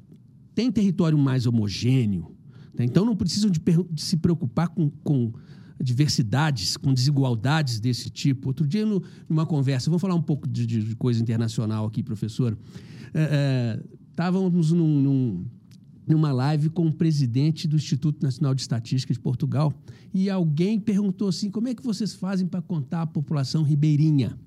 têm 0.55 0.71
território 0.71 1.17
mais 1.17 1.45
homogêneo. 1.45 2.33
Tá? 2.73 2.85
Então 2.85 3.03
não 3.03 3.17
precisam 3.17 3.49
de, 3.49 3.59
de 3.91 4.01
se 4.01 4.15
preocupar 4.15 4.69
com, 4.69 4.89
com 5.03 5.33
diversidades, 5.81 6.75
com 6.75 6.93
desigualdades 6.93 7.79
desse 7.79 8.09
tipo. 8.09 8.49
Outro 8.49 8.67
dia, 8.67 8.85
no, 8.85 9.01
numa 9.27 9.45
conversa, 9.45 9.89
vamos 9.89 10.01
falar 10.01 10.15
um 10.15 10.21
pouco 10.21 10.47
de, 10.47 10.65
de 10.65 10.95
coisa 10.95 11.21
internacional 11.21 11.85
aqui, 11.85 12.03
professor. 12.03 12.57
É, 13.13 13.21
é, 13.21 13.83
estávamos 14.09 14.71
num, 14.71 15.01
num, 15.01 15.45
numa 16.07 16.31
live 16.31 16.69
com 16.69 16.87
o 16.87 16.91
presidente 16.91 17.67
do 17.67 17.75
Instituto 17.75 18.21
Nacional 18.21 18.53
de 18.53 18.61
Estatística 18.61 19.13
de 19.13 19.19
Portugal 19.19 19.73
e 20.13 20.29
alguém 20.29 20.79
perguntou 20.79 21.29
assim: 21.29 21.49
como 21.49 21.67
é 21.67 21.73
que 21.73 21.83
vocês 21.83 22.13
fazem 22.13 22.47
para 22.47 22.61
contar 22.61 23.03
a 23.03 23.07
população 23.07 23.63
ribeirinha? 23.63 24.37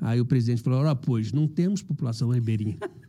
Aí 0.00 0.20
o 0.20 0.26
presidente 0.26 0.62
falou: 0.62 0.80
ora, 0.80 0.94
pois, 0.94 1.32
não 1.32 1.46
temos 1.48 1.82
população 1.82 2.28
ribeirinha. 2.30 2.78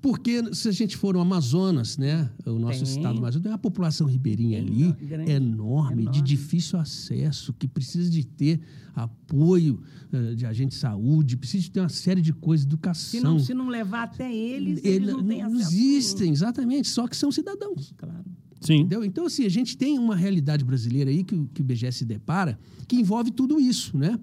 Porque 0.00 0.54
se 0.54 0.68
a 0.68 0.72
gente 0.72 0.96
for 0.96 1.14
no 1.14 1.20
Amazonas, 1.20 1.98
né, 1.98 2.30
o 2.46 2.58
nosso 2.58 2.84
tem. 2.84 2.88
estado 2.88 3.14
do 3.14 3.18
Amazonas, 3.18 3.42
tem 3.42 3.50
uma 3.50 3.58
população 3.58 4.06
ribeirinha 4.06 4.58
ali 4.60 4.94
enorme, 5.28 5.30
enorme, 5.30 6.06
de 6.06 6.22
difícil 6.22 6.78
acesso, 6.78 7.52
que 7.52 7.66
precisa 7.66 8.08
de 8.08 8.24
ter 8.24 8.60
apoio 8.94 9.80
uh, 10.12 10.36
de 10.36 10.46
agente 10.46 10.70
de 10.70 10.76
saúde, 10.76 11.36
precisa 11.36 11.64
de 11.64 11.70
ter 11.70 11.80
uma 11.80 11.88
série 11.88 12.20
de 12.20 12.32
coisas, 12.32 12.64
educação. 12.64 13.20
Se 13.20 13.20
não, 13.20 13.38
se 13.38 13.54
não 13.54 13.68
levar 13.68 14.04
até 14.04 14.32
eles, 14.32 14.78
Ele, 14.84 14.96
eles 14.96 15.12
não 15.12 15.24
têm 15.24 15.42
acesso. 15.42 15.74
Existem, 15.74 16.32
exatamente, 16.32 16.88
só 16.88 17.08
que 17.08 17.16
são 17.16 17.32
cidadãos. 17.32 17.92
Claro. 17.96 18.24
Sim. 18.60 18.78
Entendeu? 18.80 19.04
Então, 19.04 19.26
assim, 19.26 19.44
a 19.44 19.48
gente 19.48 19.76
tem 19.76 19.98
uma 19.98 20.16
realidade 20.16 20.64
brasileira 20.64 21.10
aí 21.10 21.24
que, 21.24 21.36
que 21.54 21.60
o 21.60 21.62
IBGE 21.62 21.92
se 21.92 22.04
depara, 22.04 22.58
que 22.86 22.96
envolve 22.96 23.30
tudo 23.30 23.60
isso, 23.60 23.96
né? 23.96 24.18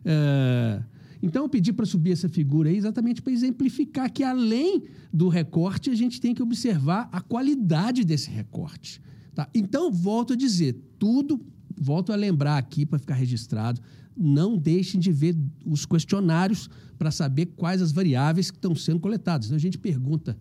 Uh, 0.00 0.84
então, 1.22 1.44
eu 1.44 1.48
pedi 1.48 1.72
para 1.72 1.84
subir 1.84 2.12
essa 2.12 2.28
figura 2.28 2.70
aí 2.70 2.76
exatamente 2.76 3.20
para 3.20 3.32
exemplificar 3.32 4.10
que, 4.10 4.22
além 4.22 4.84
do 5.12 5.28
recorte, 5.28 5.90
a 5.90 5.94
gente 5.94 6.20
tem 6.20 6.34
que 6.34 6.42
observar 6.42 7.08
a 7.12 7.20
qualidade 7.20 8.04
desse 8.04 8.30
recorte. 8.30 9.02
Tá? 9.34 9.48
Então, 9.54 9.92
volto 9.92 10.32
a 10.32 10.36
dizer, 10.36 10.76
tudo, 10.98 11.40
volto 11.78 12.12
a 12.12 12.16
lembrar 12.16 12.56
aqui 12.56 12.86
para 12.86 12.98
ficar 12.98 13.14
registrado, 13.14 13.80
não 14.16 14.56
deixem 14.56 14.98
de 14.98 15.12
ver 15.12 15.36
os 15.64 15.84
questionários 15.84 16.68
para 16.98 17.10
saber 17.10 17.46
quais 17.56 17.82
as 17.82 17.92
variáveis 17.92 18.50
que 18.50 18.56
estão 18.56 18.74
sendo 18.74 19.00
coletadas. 19.00 19.46
Então, 19.46 19.56
a 19.56 19.60
gente 19.60 19.78
pergunta 19.78 20.38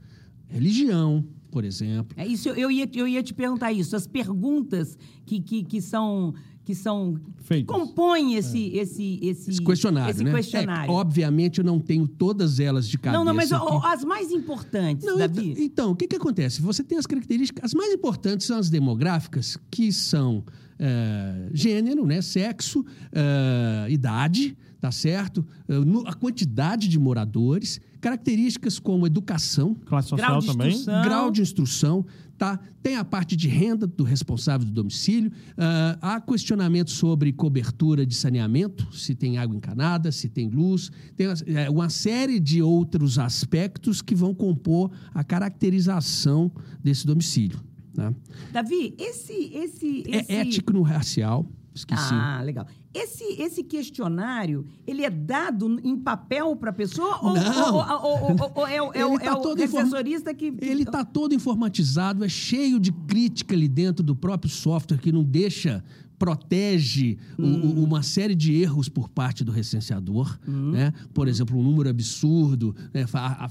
religião, 0.48 1.26
por 1.52 1.64
exemplo. 1.64 2.16
É 2.18 2.26
isso, 2.26 2.50
eu 2.50 2.72
ia, 2.72 2.90
eu 2.94 3.08
ia 3.08 3.22
te 3.22 3.34
perguntar 3.34 3.72
isso. 3.72 3.96
As 3.96 4.08
perguntas 4.08 4.98
que, 5.26 5.42
que, 5.42 5.64
que 5.64 5.82
são 5.82 6.34
que 6.70 6.76
são 6.76 7.20
Feitos. 7.42 7.74
que 7.74 7.82
compõem 7.82 8.36
esse, 8.36 8.78
é. 8.78 8.82
esse, 8.82 9.20
esse, 9.24 9.50
esse, 9.50 9.64
questionário. 9.64 10.12
Esse 10.12 10.24
né? 10.24 10.32
questionário. 10.32 10.92
É, 10.92 10.94
obviamente, 10.94 11.58
eu 11.58 11.66
não 11.66 11.80
tenho 11.80 12.08
todas 12.08 12.60
elas 12.60 12.88
de 12.88 12.96
cabeça. 12.96 13.18
Não, 13.18 13.26
não, 13.26 13.34
mas 13.34 13.52
aqui. 13.52 13.66
as 13.86 14.04
mais 14.04 14.32
importantes, 14.32 15.04
não, 15.04 15.18
Davi. 15.18 15.54
Então, 15.54 15.64
então, 15.64 15.92
o 15.94 15.96
que, 15.96 16.06
que 16.06 16.16
acontece? 16.16 16.62
Você 16.62 16.84
tem 16.84 17.00
as 17.00 17.08
características. 17.08 17.64
As 17.64 17.74
mais 17.74 17.92
importantes 17.92 18.46
são 18.46 18.60
as 18.60 18.70
demográficas, 18.70 19.58
que 19.72 19.92
são 19.92 20.44
é, 20.78 21.50
gênero, 21.52 22.06
né, 22.06 22.22
sexo, 22.22 22.86
é, 23.12 23.88
idade, 23.90 24.56
tá 24.80 24.92
certo? 24.92 25.44
É, 25.68 25.74
a 26.06 26.14
quantidade 26.14 26.88
de 26.88 27.00
moradores, 27.00 27.82
características 28.00 28.80
como 28.80 29.06
educação, 29.06 29.76
classe 29.86 30.10
social 30.10 30.42
grau 30.42 30.42
também, 30.42 30.86
grau 31.04 31.32
de 31.32 31.42
instrução, 31.42 32.06
Tá? 32.40 32.58
Tem 32.82 32.96
a 32.96 33.04
parte 33.04 33.36
de 33.36 33.50
renda 33.50 33.86
do 33.86 34.06
responsável 34.06 34.66
do 34.66 34.72
domicílio, 34.72 35.30
uh, 35.30 36.00
há 36.02 36.22
questionamento 36.22 36.90
sobre 36.90 37.34
cobertura 37.34 38.06
de 38.06 38.16
saneamento, 38.16 38.96
se 38.96 39.14
tem 39.14 39.38
água 39.38 39.58
encanada, 39.58 40.10
se 40.10 40.30
tem 40.30 40.48
luz, 40.48 40.90
tem 41.18 41.28
é, 41.48 41.70
uma 41.70 41.90
série 41.90 42.40
de 42.40 42.62
outros 42.62 43.20
aspectos 43.20 44.02
que 44.02 44.16
vão 44.16 44.34
compor 44.34 44.90
a 45.14 45.22
caracterização 45.22 46.50
desse 46.82 47.06
domicílio. 47.06 47.60
Né? 47.94 48.16
Davi, 48.54 48.96
esse, 48.98 49.34
esse, 49.54 50.04
esse... 50.08 50.32
É 50.32 50.40
étnico-racial, 50.40 51.46
esqueci. 51.80 52.14
Ah, 52.14 52.42
legal. 52.44 52.68
Esse, 52.94 53.24
esse 53.42 53.64
questionário, 53.64 54.66
ele 54.86 55.04
é 55.04 55.10
dado 55.10 55.80
em 55.84 55.98
papel 55.98 56.56
para 56.56 56.70
a 56.70 56.74
pessoa? 56.74 57.20
Ou, 57.22 57.34
Não. 57.34 57.76
Ou, 57.76 58.32
ou, 58.32 58.52
ou, 58.56 58.68
é, 58.68 58.76
é, 58.76 59.02
é, 59.02 59.20
tá 59.20 59.38
o 59.38 59.52
assessorista 59.54 60.34
que... 60.34 60.54
Ele 60.60 60.84
está 60.84 61.04
todo 61.04 61.34
informatizado, 61.34 62.24
é 62.24 62.30
cheio 62.30 62.80
de 62.80 62.92
crítica 62.92 63.56
ali 63.56 63.68
dentro 63.68 64.04
do 64.04 64.16
próprio 64.16 64.52
software 64.52 64.98
que 64.98 65.12
não 65.12 65.24
deixa 65.24 65.84
protege 66.20 67.18
hum. 67.40 67.80
o, 67.80 67.84
uma 67.84 68.04
série 68.04 68.36
de 68.36 68.54
erros 68.54 68.90
por 68.90 69.10
parte 69.10 69.44
do 69.44 69.52
recenseador, 69.52 70.38
hum. 70.46 70.72
né? 70.72 70.94
Por 71.14 71.30
exemplo, 71.30 71.58
um 71.58 71.64
número 71.64 71.90
absurdo, 71.90 72.76
né? 72.94 73.06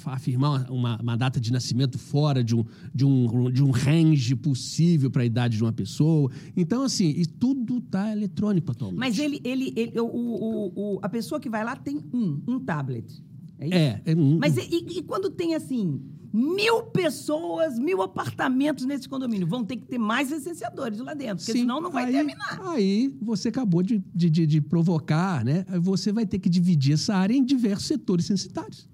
afirmar 0.04 0.70
uma, 0.70 1.00
uma, 1.00 1.16
data 1.16 1.40
de 1.40 1.50
nascimento 1.50 1.98
fora 1.98 2.44
de 2.44 2.54
um, 2.54 2.64
de 2.94 3.04
um, 3.06 3.50
de 3.50 3.64
um 3.64 3.70
range 3.70 4.36
possível 4.36 5.10
para 5.10 5.22
a 5.22 5.24
idade 5.24 5.56
de 5.56 5.64
uma 5.64 5.72
pessoa. 5.72 6.30
Então, 6.54 6.82
assim, 6.82 7.08
e 7.08 7.24
tudo 7.24 7.78
está 7.78 8.12
eletrônico 8.12 8.70
atualmente. 8.70 9.00
Mas 9.00 9.18
ele, 9.18 9.40
ele, 9.42 9.72
ele 9.74 9.98
o, 9.98 10.06
o, 10.06 10.72
o, 10.76 10.98
a 11.02 11.08
pessoa 11.08 11.40
que 11.40 11.48
vai 11.48 11.64
lá 11.64 11.74
tem 11.74 11.98
um, 12.12 12.40
um 12.46 12.60
tablet. 12.60 13.24
É, 13.58 13.66
isso? 13.66 13.74
é, 13.74 14.02
é 14.04 14.14
um, 14.14 14.38
Mas 14.38 14.56
e, 14.56 14.98
e 14.98 15.02
quando 15.02 15.30
tem 15.30 15.54
assim 15.54 16.00
mil 16.32 16.82
pessoas, 16.84 17.78
mil 17.78 18.02
apartamentos 18.02 18.84
nesse 18.84 19.08
condomínio. 19.08 19.46
Vão 19.46 19.64
ter 19.64 19.76
que 19.76 19.86
ter 19.86 19.98
mais 19.98 20.30
licenciadores 20.30 20.98
lá 20.98 21.14
dentro, 21.14 21.38
porque 21.38 21.52
Sim, 21.52 21.60
senão 21.60 21.80
não 21.80 21.90
vai 21.90 22.04
aí, 22.04 22.12
terminar. 22.12 22.60
Aí 22.68 23.14
você 23.20 23.48
acabou 23.48 23.82
de, 23.82 24.02
de, 24.14 24.28
de, 24.28 24.46
de 24.46 24.60
provocar, 24.60 25.44
né? 25.44 25.64
Você 25.80 26.12
vai 26.12 26.26
ter 26.26 26.38
que 26.38 26.48
dividir 26.48 26.94
essa 26.94 27.14
área 27.14 27.34
em 27.34 27.44
diversos 27.44 27.86
setores 27.86 28.26
censitários. 28.26 28.88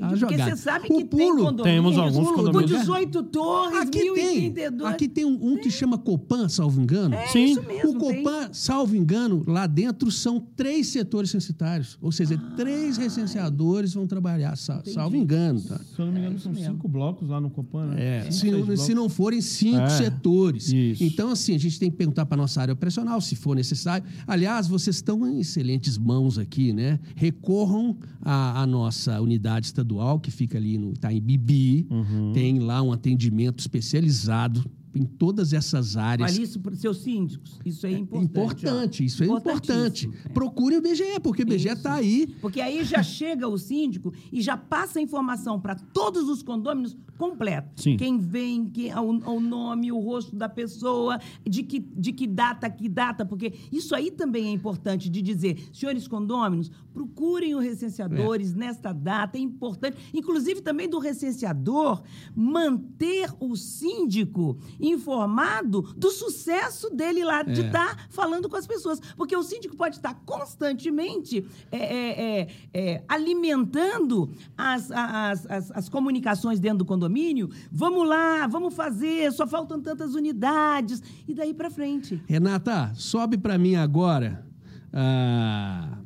Ah, 0.00 0.06
Entendi. 0.06 0.20
Porque 0.20 0.34
jogada. 0.34 0.56
você 0.56 0.62
sabe 0.62 0.84
O 0.84 0.88
que 0.88 1.04
tem 1.04 1.06
pulo- 1.06 1.44
condomínios 1.44 1.62
Temos 1.64 1.98
alguns 1.98 2.28
com 2.28 2.34
condomínios. 2.44 2.80
18 2.80 3.22
torres, 3.24 3.78
Aqui 3.80 3.98
tem, 3.98 4.12
1032. 4.12 4.90
aqui 4.94 5.08
tem 5.08 5.24
um, 5.24 5.52
um 5.52 5.56
que 5.58 5.70
chama 5.70 5.98
Copan, 5.98 6.48
salvo 6.48 6.80
engano. 6.80 7.14
É 7.14 7.26
Sim. 7.28 7.44
isso 7.52 7.62
mesmo. 7.62 7.90
o 7.90 7.98
tem. 7.98 8.22
Copan, 8.22 8.48
salvo 8.52 8.96
engano, 8.96 9.44
lá 9.46 9.66
dentro 9.66 10.10
são 10.10 10.40
três 10.54 10.86
setores 10.88 11.30
censitários. 11.30 11.98
Ou 12.00 12.12
seja, 12.12 12.34
Ah, 12.40 12.54
três 12.56 12.96
recenseadores 12.96 13.94
vão 13.94 14.06
trabalhar, 14.06 14.56
sa- 14.56 14.82
salvo 14.86 15.16
engano. 15.16 15.60
Tá? 15.60 15.78
Se 15.78 15.98
eu 16.00 16.06
não 16.06 16.12
me 16.12 16.20
engano, 16.20 16.38
são 16.38 16.52
mesmo. 16.52 16.72
cinco 16.74 16.88
blocos 16.88 17.28
lá 17.28 17.40
no 17.40 17.50
Copan, 17.50 17.86
né? 17.86 17.96
É, 18.26 18.30
Cinco, 18.30 18.56
se, 18.64 18.68
não, 18.70 18.76
se 18.76 18.94
não 18.94 19.08
forem 19.08 19.40
cinco 19.40 19.78
É, 19.80 19.88
setores. 19.88 20.68
isso. 20.72 21.02
Então, 21.02 21.30
assim, 21.30 21.54
a 21.54 21.58
gente 21.58 21.78
tem 21.78 21.90
que 21.90 21.96
perguntar 21.96 22.26
para 22.26 22.36
a 22.36 22.42
nossa 22.42 22.60
área 22.60 22.72
operacional, 22.72 23.20
se 23.20 23.34
for 23.36 23.54
necessário. 23.56 24.06
Aliás, 24.26 24.66
vocês 24.68 24.96
estão 24.96 25.26
em 25.26 25.40
excelentes 25.40 25.98
mãos 25.98 26.38
aqui, 26.38 26.72
né? 26.72 26.98
Recorram 27.16 27.96
à, 28.22 28.62
à 28.62 28.66
nossa 28.66 29.20
unidade 29.20 29.66
estadual, 29.66 29.87
que 30.20 30.30
fica 30.30 30.58
ali 30.58 30.78
no 30.78 30.92
em 31.12 31.20
Bibi. 31.20 31.86
Uhum. 31.90 32.32
Tem 32.32 32.58
lá 32.58 32.82
um 32.82 32.92
atendimento 32.92 33.60
especializado 33.60 34.64
em 34.94 35.04
todas 35.04 35.52
essas 35.52 35.96
áreas. 35.96 36.32
Olha 36.32 36.42
isso 36.42 36.60
para 36.60 36.72
os 36.72 36.80
seus 36.80 36.98
síndicos. 36.98 37.58
Isso 37.64 37.86
é 37.86 37.92
importante. 37.92 38.64
Importante, 38.64 39.02
ó. 39.02 39.06
isso 39.06 39.22
é 39.22 39.26
importante. 39.26 40.10
É. 40.24 40.28
Procure 40.30 40.76
o 40.76 40.82
BGE, 40.82 41.20
porque 41.22 41.42
o 41.42 41.46
BGE 41.46 41.68
está 41.68 41.94
aí. 41.94 42.34
Porque 42.40 42.60
aí 42.60 42.84
já 42.84 43.02
chega 43.02 43.48
o 43.48 43.58
síndico 43.58 44.12
e 44.32 44.40
já 44.40 44.56
passa 44.56 44.98
a 44.98 45.02
informação 45.02 45.60
para 45.60 45.74
todos 45.74 46.28
os 46.28 46.42
condôminos 46.42 46.96
completo. 47.16 47.82
Sim. 47.82 47.96
Quem 47.96 48.18
vem, 48.18 48.66
que, 48.66 48.90
o, 48.94 49.34
o 49.34 49.40
nome, 49.40 49.90
o 49.90 49.98
rosto 49.98 50.36
da 50.36 50.48
pessoa, 50.48 51.18
de 51.44 51.62
que, 51.62 51.80
de 51.80 52.12
que 52.12 52.26
data, 52.26 52.70
que 52.70 52.88
data, 52.88 53.24
porque 53.24 53.52
isso 53.72 53.94
aí 53.94 54.10
também 54.10 54.46
é 54.46 54.50
importante 54.50 55.08
de 55.08 55.20
dizer. 55.20 55.68
Senhores 55.72 56.06
condôminos, 56.06 56.70
procurem 56.92 57.54
os 57.54 57.62
recenseadores 57.62 58.54
nesta 58.54 58.92
data, 58.92 59.36
é 59.36 59.40
importante. 59.40 59.96
Inclusive 60.14 60.60
também 60.60 60.88
do 60.88 60.98
recenseador 60.98 62.02
manter 62.34 63.30
o 63.40 63.56
síndico 63.56 64.58
informado 64.80 65.82
do 65.96 66.10
sucesso 66.10 66.90
dele 66.90 67.24
lá, 67.24 67.42
de 67.42 67.60
É. 67.62 67.66
estar 67.66 68.06
falando 68.10 68.48
com 68.48 68.56
as 68.56 68.66
pessoas. 68.66 69.00
Porque 69.16 69.36
o 69.36 69.42
síndico 69.42 69.76
pode 69.76 69.96
estar 69.96 70.14
constantemente 70.26 71.46
é, 71.70 71.78
é, 71.78 72.40
é, 72.40 72.48
é, 72.74 73.04
alimentando 73.08 74.30
as, 74.56 74.90
as, 74.90 75.46
as, 75.46 75.70
as 75.72 75.88
comunicações 75.88 76.60
dentro 76.60 76.78
do 76.78 76.84
condomínio. 76.84 77.50
Vamos 77.70 78.06
lá, 78.08 78.46
vamos 78.46 78.74
fazer, 78.74 79.32
só 79.32 79.46
faltam 79.46 79.80
tantas 79.80 80.14
unidades. 80.14 81.02
E 81.26 81.34
daí 81.34 81.52
para 81.54 81.70
frente. 81.70 82.22
Renata, 82.26 82.92
sobe 82.94 83.36
para 83.38 83.58
mim 83.58 83.74
agora 83.74 84.46
a, 84.92 85.98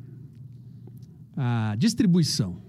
a 1.35 1.75
distribuição. 1.77 2.61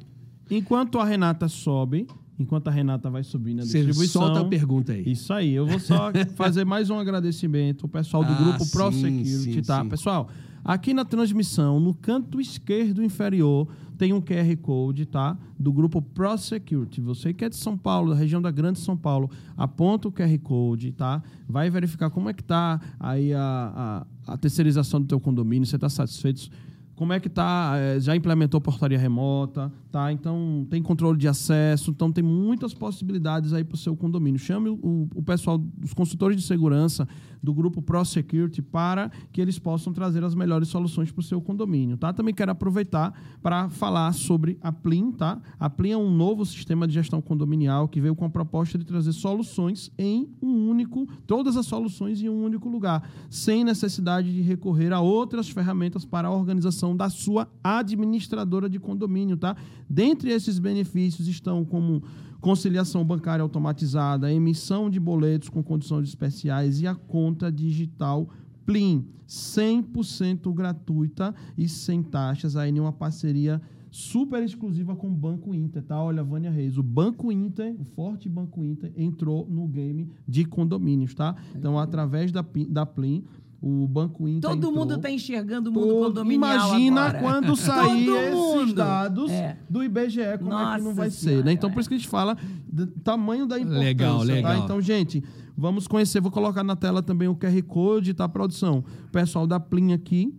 Enquanto 0.51 0.99
a 0.99 1.05
Renata 1.05 1.49
sobe, 1.49 2.07
enquanto 2.39 2.69
a 2.69 2.71
Renata 2.71 3.09
vai 3.11 3.23
subindo 3.23 3.61
a 3.61 3.65
Você 3.65 3.79
distribuição... 3.79 4.23
solta 4.23 4.41
a 4.41 4.45
pergunta 4.45 4.93
aí. 4.93 5.03
Isso 5.11 5.33
aí, 5.33 5.53
eu 5.53 5.67
vou 5.67 5.79
só 5.79 6.11
fazer 6.37 6.65
mais 6.65 6.91
um 6.91 6.99
agradecimento 6.99 7.85
ao 7.85 7.89
pessoal 7.89 8.25
do 8.25 8.33
Ah, 8.33 8.37
grupo 8.37 8.71
Pro 8.71 8.93
sim, 8.93 9.01
Security, 9.25 9.55
sim, 9.55 9.63
tá? 9.63 9.83
sim. 9.83 9.89
Pessoal, 9.89 10.29
aqui 10.65 10.93
na 10.95 11.05
transmissão, 11.05 11.79
no 11.79 11.95
canto 11.95 12.41
esquerdo 12.41 13.03
inferior, 13.03 13.69
tem 13.97 14.13
um 14.13 14.21
QR 14.21 14.57
Code, 14.61 15.07
tá? 15.07 15.39
Do 15.59 15.73
grupo 15.73 16.03
Pro 16.03 16.37
Security. 16.37 17.01
Você 17.01 17.33
que 17.33 17.45
é 17.45 17.49
de 17.49 17.55
São 17.57 17.79
Paulo, 17.79 18.11
da 18.11 18.17
região 18.17 18.43
da 18.43 18.51
Grande 18.51 18.81
São 18.81 18.97
Paulo, 18.97 19.31
aponta 19.57 20.09
o 20.09 20.13
QR 20.13 20.37
Code, 20.43 20.91
tá? 20.93 21.23
Vai 21.49 21.71
verificar 21.71 22.11
como 22.11 22.29
é 22.29 22.33
que 22.33 22.43
tá 22.43 22.81
aí 22.99 23.33
a, 23.33 24.05
a, 24.27 24.33
a 24.35 24.37
terceirização 24.37 25.01
do 25.01 25.07
teu 25.07 25.21
condomínio, 25.21 25.65
você 25.67 25.77
está 25.77 25.89
satisfeito 25.89 26.51
como 26.97 27.13
é 27.13 27.19
que 27.19 27.29
tá? 27.29 27.73
eh, 27.77 27.99
já 27.99 28.15
implementou 28.15 28.61
portaria 28.61 28.97
remota, 28.97 29.73
tá? 29.95 30.11
Então 30.11 30.67
tem 30.69 30.83
controle 30.83 31.17
de 31.17 31.29
acesso, 31.29 31.93
então 31.93 32.11
tem 32.11 32.25
muitas 32.25 32.75
possibilidades 32.75 33.53
aí 33.53 33.63
para 33.63 33.77
o 33.77 33.79
seu 33.79 33.97
condomínio. 33.97 34.41
Chame 34.41 34.69
o, 34.69 35.09
o 35.15 35.23
pessoal 35.23 35.57
dos 35.57 35.95
consultores 35.95 36.37
de 36.37 36.43
segurança 36.43 37.07
do 37.41 37.55
grupo 37.55 37.81
Pro 37.81 38.05
Security 38.05 38.61
para 38.61 39.09
que 39.31 39.41
eles 39.41 39.57
possam 39.57 39.93
trazer 39.93 40.25
as 40.25 40.35
melhores 40.35 40.67
soluções 40.67 41.13
para 41.13 41.21
o 41.21 41.23
seu 41.23 41.41
condomínio, 41.41 41.97
tá? 41.97 42.13
Também 42.13 42.35
quero 42.35 42.51
aproveitar 42.51 43.15
para 43.41 43.69
falar 43.69 44.13
sobre 44.15 44.59
a 44.61 44.73
Plim, 44.73 45.13
tá? 45.13 45.41
A 45.61 45.71
Plim 45.71 45.91
é 45.91 45.97
um 45.97 46.11
novo 46.11 46.45
sistema 46.45 46.89
de 46.89 46.95
gestão 46.95 47.21
condominial 47.21 47.87
que 47.87 48.01
veio 48.01 48.17
com 48.17 48.25
a 48.25 48.31
proposta 48.31 48.77
de 48.77 48.85
trazer 48.85 49.13
soluções 49.13 49.93
em 49.97 50.29
um 50.43 50.69
único, 50.69 51.07
todas 51.25 51.57
as 51.57 51.67
soluções 51.67 52.21
em 52.21 52.29
um 52.29 52.43
único 52.43 52.69
lugar, 52.69 53.09
sem 53.31 53.63
necessidade 53.63 54.33
de 54.33 54.41
recorrer 54.41 54.93
a 54.93 55.01
outras 55.01 55.49
ferramentas 55.49 56.05
para 56.05 56.27
a 56.27 56.33
organização 56.33 56.97
da 56.97 57.09
sua 57.09 57.49
administradora 57.63 58.69
de 58.69 58.81
condomínio, 58.81 59.37
tá? 59.37 59.55
Dentre 59.89 60.31
esses 60.31 60.59
benefícios 60.59 61.29
estão 61.29 61.65
como 61.65 62.03
conciliação 62.41 63.05
bancária 63.05 63.43
automatizada, 63.43 64.33
emissão 64.33 64.91
de 64.91 65.01
boletos 65.01 65.49
com 65.49 65.63
condições 65.63 66.09
especiais 66.09 66.81
e 66.81 66.87
a 66.87 66.95
conta 66.95 67.51
digital 67.51 68.29
Plim, 68.67 69.07
100% 69.29 70.53
gratuita 70.53 71.35
e 71.57 71.69
sem 71.69 72.03
taxas, 72.03 72.57
aí 72.57 72.73
nenhuma 72.73 72.93
parceria 72.93 73.61
super 73.91 74.43
exclusiva 74.43 74.97
com 74.97 75.07
o 75.07 75.15
Banco 75.15 75.55
Inter, 75.55 75.83
tá? 75.83 76.03
Olha, 76.03 76.25
Vânia 76.25 76.51
Reis, 76.51 76.77
o 76.77 76.83
Banco 76.83 77.31
Inter, 77.31 77.77
o 77.79 77.85
forte 77.85 78.29
Banco 78.29 78.65
Inter, 78.65 78.93
entrou 78.97 79.47
no 79.49 79.69
game 79.69 80.11
de 80.27 80.45
condomínios, 80.45 81.15
tá? 81.15 81.37
Então, 81.55 81.79
através 81.79 82.33
da, 82.33 82.45
da 82.69 82.85
Plim, 82.85 83.25
o 83.67 83.89
Banco 83.89 84.29
Inter 84.29 84.43
Todo 84.51 84.59
entrou. 84.59 84.73
mundo 84.73 84.95
está 84.97 85.11
enxergando 85.11 85.71
o 85.71 85.73
mundo 85.73 85.87
Pô, 85.95 86.01
condominial 86.05 86.69
Imagina 86.69 87.01
agora. 87.07 87.19
quando 87.21 87.57
sair 87.57 88.05
Todo 88.07 88.59
esses 88.61 88.75
dados 88.75 89.31
É. 89.31 89.57
do 89.71 89.83
IBGE, 89.83 90.21
como 90.39 90.53
é 90.53 90.57
que 90.57 90.65
Nossa 90.65 90.79
não 90.85 90.95
vai 90.95 91.11
Senhora, 91.11 91.39
ser, 91.39 91.45
né? 91.47 91.53
Então, 91.53 91.71
é. 91.71 91.73
por 91.73 91.81
isso 91.81 91.89
que 91.89 91.95
a 91.95 91.99
gente 91.99 92.09
fala 92.09 92.37
do 92.71 92.87
tamanho 92.87 93.47
da 93.47 93.59
importância, 93.59 93.85
Legal, 93.85 94.19
tá? 94.19 94.25
legal. 94.25 94.57
Então, 94.59 94.81
gente, 94.83 95.25
vamos 95.57 95.89
conhecer. 95.89 96.21
Vou 96.21 96.31
colocar 96.31 96.63
na 96.63 96.77
tela 96.77 97.03
também 97.03 97.27
o 97.27 97.35
QR 97.35 97.63
Code, 97.63 98.13
tá, 98.13 98.29
produção? 98.29 98.85
O 99.07 99.11
pessoal 99.11 99.47
da 99.47 99.59
Plim 99.59 99.93
aqui, 99.95 100.35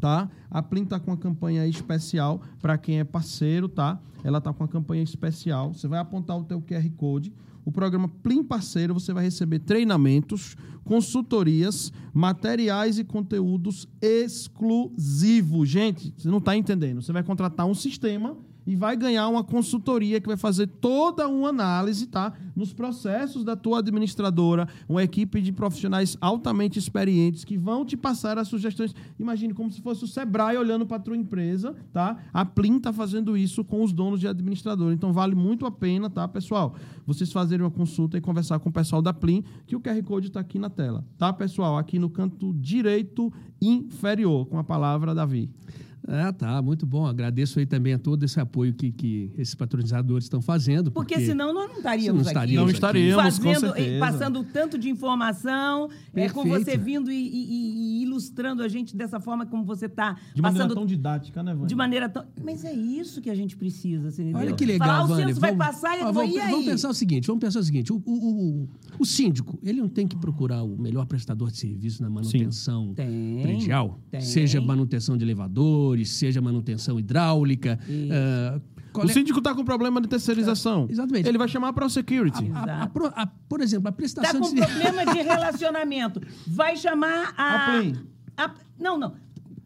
tá? 0.00 0.28
A 0.50 0.62
Plim 0.62 0.84
tá 0.84 0.98
com 0.98 1.10
uma 1.10 1.16
campanha 1.16 1.66
especial 1.66 2.40
para 2.60 2.78
quem 2.78 2.98
é 2.98 3.04
parceiro, 3.04 3.68
tá? 3.68 4.00
Ela 4.24 4.40
tá 4.40 4.52
com 4.52 4.64
uma 4.64 4.68
campanha 4.68 5.02
especial. 5.02 5.74
Você 5.74 5.86
vai 5.86 5.98
apontar 5.98 6.38
o 6.38 6.44
teu 6.44 6.60
QR 6.60 6.88
Code. 6.96 7.32
O 7.64 7.70
programa 7.70 8.08
Plim 8.08 8.42
Parceiro, 8.42 8.94
você 8.94 9.12
vai 9.12 9.24
receber 9.24 9.60
treinamentos, 9.60 10.56
consultorias, 10.82 11.92
materiais 12.12 12.98
e 12.98 13.04
conteúdos 13.04 13.86
exclusivos. 14.00 15.68
Gente, 15.68 16.14
você 16.16 16.28
não 16.28 16.38
está 16.38 16.56
entendendo. 16.56 17.02
Você 17.02 17.12
vai 17.12 17.22
contratar 17.22 17.66
um 17.66 17.74
sistema 17.74 18.36
e 18.66 18.76
vai 18.76 18.96
ganhar 18.96 19.28
uma 19.28 19.42
consultoria 19.42 20.20
que 20.20 20.26
vai 20.26 20.36
fazer 20.36 20.66
toda 20.66 21.28
uma 21.28 21.48
análise, 21.48 22.06
tá? 22.06 22.32
Nos 22.54 22.72
processos 22.72 23.44
da 23.44 23.56
tua 23.56 23.78
administradora, 23.78 24.68
uma 24.88 25.02
equipe 25.02 25.40
de 25.40 25.52
profissionais 25.52 26.16
altamente 26.20 26.78
experientes 26.78 27.44
que 27.44 27.56
vão 27.56 27.84
te 27.84 27.96
passar 27.96 28.38
as 28.38 28.48
sugestões. 28.48 28.94
Imagine 29.18 29.54
como 29.54 29.70
se 29.70 29.80
fosse 29.80 30.04
o 30.04 30.08
Sebrae 30.08 30.56
olhando 30.56 30.86
para 30.86 30.98
tua 30.98 31.16
empresa, 31.16 31.74
tá? 31.92 32.16
A 32.32 32.44
Plim 32.44 32.76
está 32.76 32.92
fazendo 32.92 33.36
isso 33.36 33.64
com 33.64 33.82
os 33.82 33.92
donos 33.92 34.20
de 34.20 34.28
administrador. 34.28 34.92
Então 34.92 35.12
vale 35.12 35.34
muito 35.34 35.66
a 35.66 35.70
pena, 35.70 36.10
tá, 36.10 36.26
pessoal? 36.28 36.74
Vocês 37.06 37.32
fazerem 37.32 37.64
uma 37.64 37.70
consulta 37.70 38.16
e 38.16 38.20
conversar 38.20 38.58
com 38.58 38.68
o 38.68 38.72
pessoal 38.72 39.02
da 39.02 39.12
Plim, 39.12 39.42
que 39.66 39.76
o 39.76 39.80
QR 39.80 40.02
Code 40.02 40.28
está 40.28 40.40
aqui 40.40 40.58
na 40.58 40.70
tela, 40.70 41.04
tá, 41.18 41.32
pessoal? 41.32 41.76
Aqui 41.78 41.98
no 41.98 42.10
canto 42.10 42.52
direito 42.54 43.32
inferior, 43.60 44.46
com 44.46 44.58
a 44.58 44.64
palavra 44.64 45.14
Davi. 45.14 45.50
Ah, 46.08 46.32
tá, 46.32 46.60
muito 46.62 46.86
bom. 46.86 47.06
Agradeço 47.06 47.58
aí 47.58 47.66
também 47.66 47.92
a 47.92 47.98
todo 47.98 48.24
esse 48.24 48.40
apoio 48.40 48.72
que, 48.74 48.90
que 48.90 49.30
esses 49.36 49.54
patrocinadores 49.54 50.24
estão 50.24 50.40
fazendo. 50.40 50.90
Porque, 50.90 51.14
Porque, 51.14 51.26
senão 51.26 51.52
nós 51.52 51.68
não 51.68 51.76
estaríamos 51.76 52.26
Senão 52.26 52.42
aqui. 52.42 52.54
Não 52.54 52.70
estaríamos, 52.70 53.22
fazendo, 53.38 53.60
certeza. 53.74 53.98
passando 54.00 54.44
tanto 54.44 54.78
de 54.78 54.88
informação, 54.88 55.88
é, 56.14 56.28
com 56.28 56.44
você 56.44 56.76
vindo 56.76 57.10
e, 57.10 57.14
e- 57.14 57.98
e 57.98 58.02
ilustrando 58.02 58.62
a 58.62 58.68
gente 58.68 58.96
dessa 58.96 59.20
forma 59.20 59.44
como 59.46 59.64
você 59.64 59.86
está 59.86 60.16
De 60.34 60.40
maneira 60.42 60.68
tão 60.74 60.86
didática, 60.86 61.42
né, 61.42 61.52
Vânia? 61.52 61.66
de 61.68 61.74
maneira 61.74 62.08
tão. 62.08 62.24
Mas 62.42 62.64
é 62.64 62.72
isso 62.72 63.20
que 63.20 63.28
a 63.30 63.34
gente 63.34 63.56
precisa, 63.56 64.08
entendeu? 64.08 64.36
Olha 64.38 64.52
que 64.54 64.64
legal, 64.64 64.88
Falar, 64.88 64.98
"Ah, 65.00 65.04
o 65.04 65.08
Vânia. 65.08 65.26
censo 65.28 65.40
vai 65.40 65.50
Vamos- 65.54 65.66
passar 65.66 65.98
e 65.98 66.02
ó, 66.02 66.12
vamos, 66.12 66.34
e 66.34 66.38
aí? 66.40 66.50
vamos 66.50 66.66
pensar 66.66 66.88
o 66.88 66.94
seguinte, 66.94 67.26
vamos 67.26 67.40
pensar 67.40 67.60
o 67.60 67.62
seguinte, 67.64 67.92
o, 67.92 68.02
o, 68.04 68.12
o, 68.62 68.68
o 68.98 69.04
síndico, 69.04 69.58
ele 69.62 69.80
não 69.80 69.88
tem 69.88 70.06
que 70.08 70.16
procurar 70.16 70.62
o 70.62 70.76
melhor 70.80 71.06
prestador 71.06 71.50
de 71.50 71.58
serviço 71.58 72.02
na 72.02 72.08
manutenção 72.10 72.94
Tem, 72.94 73.40
predial? 73.42 73.98
tem. 74.10 74.20
Seja 74.20 74.60
manutenção 74.60 75.16
de 75.16 75.24
seja 76.06 76.40
manutenção 76.40 76.98
hidráulica. 76.98 77.78
qual 78.92 79.06
O 79.06 79.10
é- 79.10 79.12
síndico 79.12 79.38
está 79.38 79.54
com 79.54 79.64
problema 79.64 80.00
de 80.00 80.08
terceirização. 80.08 80.86
Exatamente. 80.90 81.28
Ele 81.28 81.38
vai 81.38 81.46
chamar 81.48 81.68
a 81.68 81.72
ProSecurity. 81.72 82.50
a- 82.54 82.82
a- 82.82 82.86
pro- 82.88 83.12
a- 83.14 83.26
por 83.48 83.60
exemplo, 83.60 83.86
a 83.88 83.90
Está 83.90 83.96
prestação 83.96 84.40
com 84.40 84.54
de 84.54 84.60
problema 84.60 85.06
de 85.14 85.22
relacionamento. 85.22 86.20
Vai 86.46 86.76
chamar 86.76 87.32
a. 87.36 87.78
A 88.36 88.44
a- 88.44 88.54
não, 88.78 88.98
não. 88.98 89.14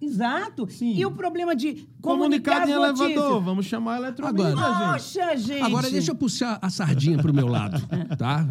Exato. 0.00 0.66
Sim. 0.70 0.94
E 0.96 1.04
o 1.06 1.10
problema 1.10 1.54
de 1.54 1.86
Comunicado 2.00 2.70
em 2.70 2.74
elevador, 2.74 3.42
vamos 3.42 3.66
chamar 3.66 3.94
a 3.94 3.98
eletromídia, 3.98 4.48
Agora, 4.48 4.92
Poxa, 4.92 5.36
gente. 5.36 5.62
Agora, 5.62 5.90
deixa 5.90 6.10
eu 6.10 6.14
puxar 6.14 6.58
a 6.60 6.68
sardinha 6.68 7.16
para 7.18 7.30
o 7.30 7.34
meu 7.34 7.46
lado, 7.46 7.80
tá? 8.18 8.46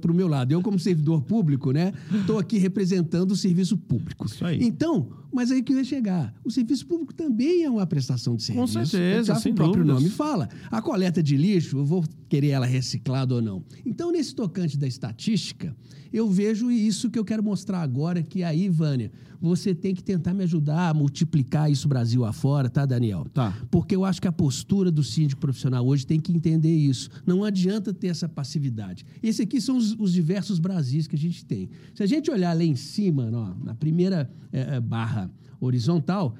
Para 0.00 0.10
o 0.12 0.14
meu 0.14 0.26
lado. 0.26 0.52
Eu, 0.52 0.62
como 0.62 0.78
servidor 0.78 1.22
público, 1.22 1.72
né? 1.72 1.92
Estou 2.12 2.38
aqui 2.38 2.58
representando 2.58 3.32
o 3.32 3.36
serviço 3.36 3.76
público. 3.76 4.26
Isso 4.26 4.44
aí. 4.44 4.58
Então, 4.62 5.10
mas 5.32 5.50
aí 5.50 5.62
que 5.62 5.72
eu 5.72 5.78
ia 5.78 5.84
chegar. 5.84 6.34
O 6.44 6.50
serviço 6.50 6.86
público 6.86 7.12
também 7.12 7.64
é 7.64 7.70
uma 7.70 7.86
prestação 7.86 8.34
de 8.34 8.42
serviço. 8.42 8.78
Com 8.78 8.84
certeza, 8.86 9.34
Já 9.34 9.40
sem 9.40 9.52
o 9.52 9.54
próprio 9.54 9.84
dúvidas. 9.84 10.02
nome 10.02 10.14
fala. 10.14 10.48
A 10.70 10.80
coleta 10.80 11.22
de 11.22 11.36
lixo, 11.36 11.78
eu 11.78 11.84
vou 11.84 12.04
querer 12.28 12.48
ela 12.48 12.66
reciclada 12.66 13.34
ou 13.34 13.42
não. 13.42 13.62
Então, 13.84 14.10
nesse 14.10 14.34
tocante 14.34 14.78
da 14.78 14.86
estatística, 14.86 15.76
eu 16.12 16.28
vejo 16.28 16.70
isso 16.70 17.10
que 17.10 17.18
eu 17.18 17.24
quero 17.24 17.42
mostrar 17.42 17.82
agora, 17.82 18.22
que 18.22 18.42
aí, 18.42 18.68
Vânia, 18.68 19.12
você 19.40 19.74
tem 19.74 19.94
que 19.94 20.02
tentar 20.02 20.34
me 20.34 20.42
ajudar 20.44 20.90
a 20.90 20.94
multiplicar 20.94 21.70
isso 21.70 21.88
Brasil 21.88 22.24
afora, 22.24 22.68
tá, 22.68 22.84
Daniel? 22.84 23.26
Tá. 23.32 23.56
Porque 23.70 23.96
eu 23.96 24.04
acho 24.04 24.20
que 24.20 24.28
a 24.28 24.32
postura 24.32 24.90
do 24.90 25.02
síndico 25.02 25.40
profissional 25.40 25.86
hoje 25.86 26.06
tem 26.06 26.20
que 26.20 26.32
entender 26.32 26.74
isso. 26.74 27.08
Não 27.26 27.42
adianta 27.42 27.94
ter 27.94 28.08
essa 28.08 28.28
passividade. 28.28 29.06
Esse 29.22 29.42
aqui 29.42 29.60
são 29.60 29.76
os, 29.76 29.92
os 29.98 30.12
diversos 30.12 30.58
Brasis 30.58 31.06
que 31.06 31.16
a 31.16 31.18
gente 31.18 31.44
tem. 31.44 31.70
Se 31.94 32.02
a 32.02 32.06
gente 32.06 32.30
olhar 32.30 32.54
lá 32.54 32.62
em 32.62 32.76
cima, 32.76 33.30
ó, 33.32 33.64
na 33.64 33.74
primeira 33.74 34.30
eh, 34.52 34.76
eh, 34.76 34.80
barra 34.80 35.30
horizontal, 35.60 36.34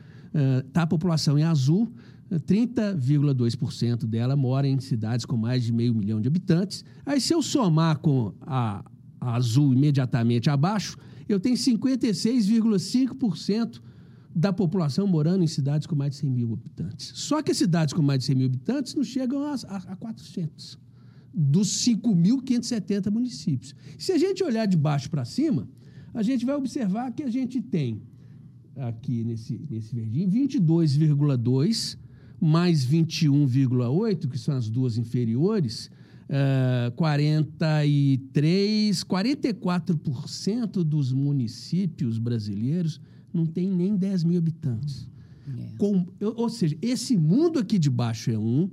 está 0.67 0.83
a 0.83 0.87
população 0.87 1.39
em 1.39 1.43
azul, 1.43 1.93
eh, 2.31 2.39
30,2% 2.39 4.07
dela 4.07 4.37
mora 4.37 4.69
em 4.69 4.79
cidades 4.79 5.25
com 5.25 5.37
mais 5.37 5.65
de 5.65 5.73
meio 5.73 5.95
milhão 5.95 6.21
de 6.21 6.29
habitantes. 6.29 6.85
Aí, 7.07 7.21
se 7.21 7.33
eu 7.33 7.43
somar 7.43 7.99
com 7.99 8.33
a, 8.43 8.85
a 9.21 9.35
azul 9.35 9.73
imediatamente 9.73 10.51
abaixo, 10.51 10.97
eu 11.33 11.41
tenho 11.41 11.57
56,5% 11.57 13.81
da 14.35 14.53
população 14.53 15.07
morando 15.07 15.43
em 15.43 15.47
cidades 15.47 15.87
com 15.87 15.97
mais 15.97 16.13
de 16.13 16.19
100 16.19 16.31
mil 16.31 16.53
habitantes. 16.53 17.13
Só 17.15 17.43
que 17.43 17.51
as 17.51 17.57
cidades 17.57 17.93
com 17.93 18.03
mais 18.03 18.21
de 18.21 18.27
100 18.27 18.37
mil 18.37 18.47
habitantes 18.47 18.95
não 18.95 19.03
chegam 19.03 19.43
a, 19.43 19.55
a, 19.55 19.77
a 19.77 19.97
400 19.97 20.79
dos 21.33 21.69
5.570 21.85 23.11
municípios. 23.11 23.75
Se 23.99 24.13
a 24.13 24.19
gente 24.19 24.43
olhar 24.43 24.67
de 24.67 24.77
baixo 24.77 25.11
para 25.11 25.25
cima, 25.25 25.69
a 26.13 26.23
gente 26.23 26.45
vai 26.45 26.57
observar 26.57 27.13
que 27.13 27.23
a 27.23 27.31
gente 27.31 27.61
tem 27.61 28.03
aqui 28.77 29.25
nesse, 29.25 29.61
nesse 29.71 29.95
verdinho 29.95 30.29
22,2 30.29 31.97
mais 32.41 32.87
21,8, 32.87 34.29
que 34.29 34.39
são 34.39 34.57
as 34.57 34.71
duas 34.71 34.97
inferiores, 34.97 35.91
eh, 36.33 36.93
43, 36.95 39.03
44% 39.05 40.83
dos 40.85 41.13
municípios 41.13 42.19
brasileiros 42.19 43.01
não 43.33 43.47
tem 43.47 43.69
nem 43.71 43.97
10 43.97 44.25
mil 44.25 44.39
habitantes. 44.39 45.09
Com- 45.79 46.07
eu- 46.21 46.35
ou 46.37 46.49
seja, 46.49 46.77
esse 46.81 47.17
mundo 47.17 47.59
aqui 47.59 47.79
de 47.79 47.91
baixo 47.91 48.31
é 48.31 48.39
um 48.39 48.71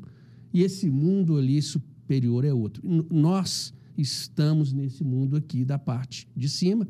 e 0.54 0.62
esse 0.62 0.90
mundo 0.90 1.38
ali 1.38 1.62
superior 1.62 2.46
é 2.46 2.54
outro. 2.54 2.86
N- 2.88 3.06
nós 3.10 3.74
estamos 3.98 4.72
nesse 4.74 5.04
mundo 5.04 5.36
aqui 5.36 5.66
da 5.66 5.80
parte 5.80 6.28
de 6.36 6.48
cima, 6.48 6.88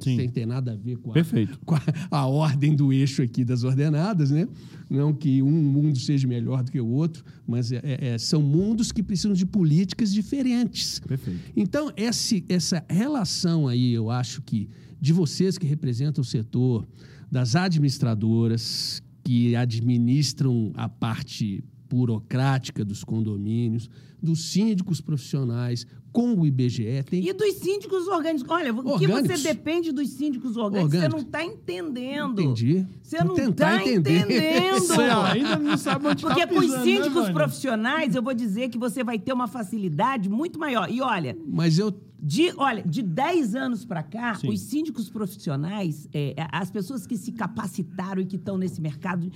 Sim. 0.00 0.16
sem 0.16 0.28
ter 0.28 0.46
nada 0.46 0.72
a 0.72 0.76
ver 0.76 0.96
com 0.96 1.10
a, 1.10 1.14
com 1.64 1.74
a, 1.74 1.82
a 2.10 2.26
ordem 2.26 2.74
do 2.74 2.92
eixo 2.92 3.22
aqui 3.22 3.44
das 3.44 3.62
ordenadas, 3.64 4.30
né? 4.30 4.48
Não 4.88 5.12
que 5.12 5.42
um 5.42 5.50
mundo 5.50 5.98
seja 5.98 6.26
melhor 6.26 6.62
do 6.62 6.72
que 6.72 6.80
o 6.80 6.86
outro, 6.86 7.24
mas 7.46 7.70
é- 7.70 7.80
é- 7.84 8.18
são 8.18 8.42
mundos 8.42 8.90
que 8.92 9.02
precisam 9.02 9.32
de 9.32 9.46
políticas 9.46 10.12
diferentes. 10.12 10.98
Perfeito. 11.00 11.40
Então, 11.56 11.92
esse, 11.96 12.44
essa 12.48 12.84
relação 12.88 13.68
aí, 13.68 13.92
eu 13.92 14.10
acho 14.10 14.42
que 14.42 14.68
de 15.00 15.12
vocês 15.12 15.56
que 15.56 15.66
representam 15.66 16.22
o 16.22 16.24
setor, 16.24 16.86
das 17.30 17.54
administradoras 17.54 19.02
que 19.22 19.54
administram 19.54 20.72
a 20.74 20.88
parte 20.88 21.62
burocrática 21.88 22.84
dos 22.84 23.02
condomínios, 23.04 23.88
dos 24.22 24.50
síndicos 24.50 25.00
profissionais, 25.00 25.86
com 26.12 26.34
o 26.34 26.44
IBGE, 26.46 27.04
tem 27.08 27.26
E 27.26 27.32
dos 27.32 27.54
síndicos 27.54 28.08
orgânicos. 28.08 28.44
Olha, 28.48 28.72
o 28.74 28.98
que 28.98 29.06
você 29.06 29.36
depende 29.38 29.92
dos 29.92 30.08
síndicos 30.10 30.56
orgânicos, 30.56 30.94
Orgânicos. 30.94 31.10
você 31.10 31.16
não 31.16 31.18
está 31.26 31.44
entendendo. 31.44 32.40
Entendi. 32.40 32.86
Você 33.02 33.18
Vou 33.18 33.36
não 33.36 33.48
está 33.50 33.76
entendendo. 33.84 34.80
Você 34.80 35.02
ainda 35.02 35.56
não 35.56 35.76
sabe 35.76 36.06
onde 36.08 36.22
Porque 36.22 36.46
tá 36.46 36.52
com 36.52 36.58
os 36.58 36.70
né, 36.70 36.82
síndicos 36.82 37.12
Vânia? 37.14 37.32
profissionais, 37.32 38.14
eu 38.14 38.22
vou 38.22 38.34
dizer 38.34 38.68
que 38.68 38.78
você 38.78 39.04
vai 39.04 39.18
ter 39.18 39.32
uma 39.32 39.46
facilidade 39.46 40.28
muito 40.28 40.58
maior. 40.58 40.90
E 40.90 41.00
olha, 41.00 41.36
Mas 41.46 41.78
eu 41.78 41.94
de, 42.22 42.52
olha, 42.58 42.82
de 42.82 43.02
10 43.02 43.54
anos 43.54 43.84
para 43.84 44.02
cá, 44.02 44.34
Sim. 44.34 44.50
os 44.50 44.60
síndicos 44.60 45.08
profissionais, 45.08 46.06
é, 46.12 46.34
as 46.52 46.70
pessoas 46.70 47.06
que 47.06 47.16
se 47.16 47.32
capacitaram 47.32 48.20
e 48.20 48.26
que 48.26 48.36
estão 48.36 48.58
nesse 48.58 48.80
mercado, 48.80 49.30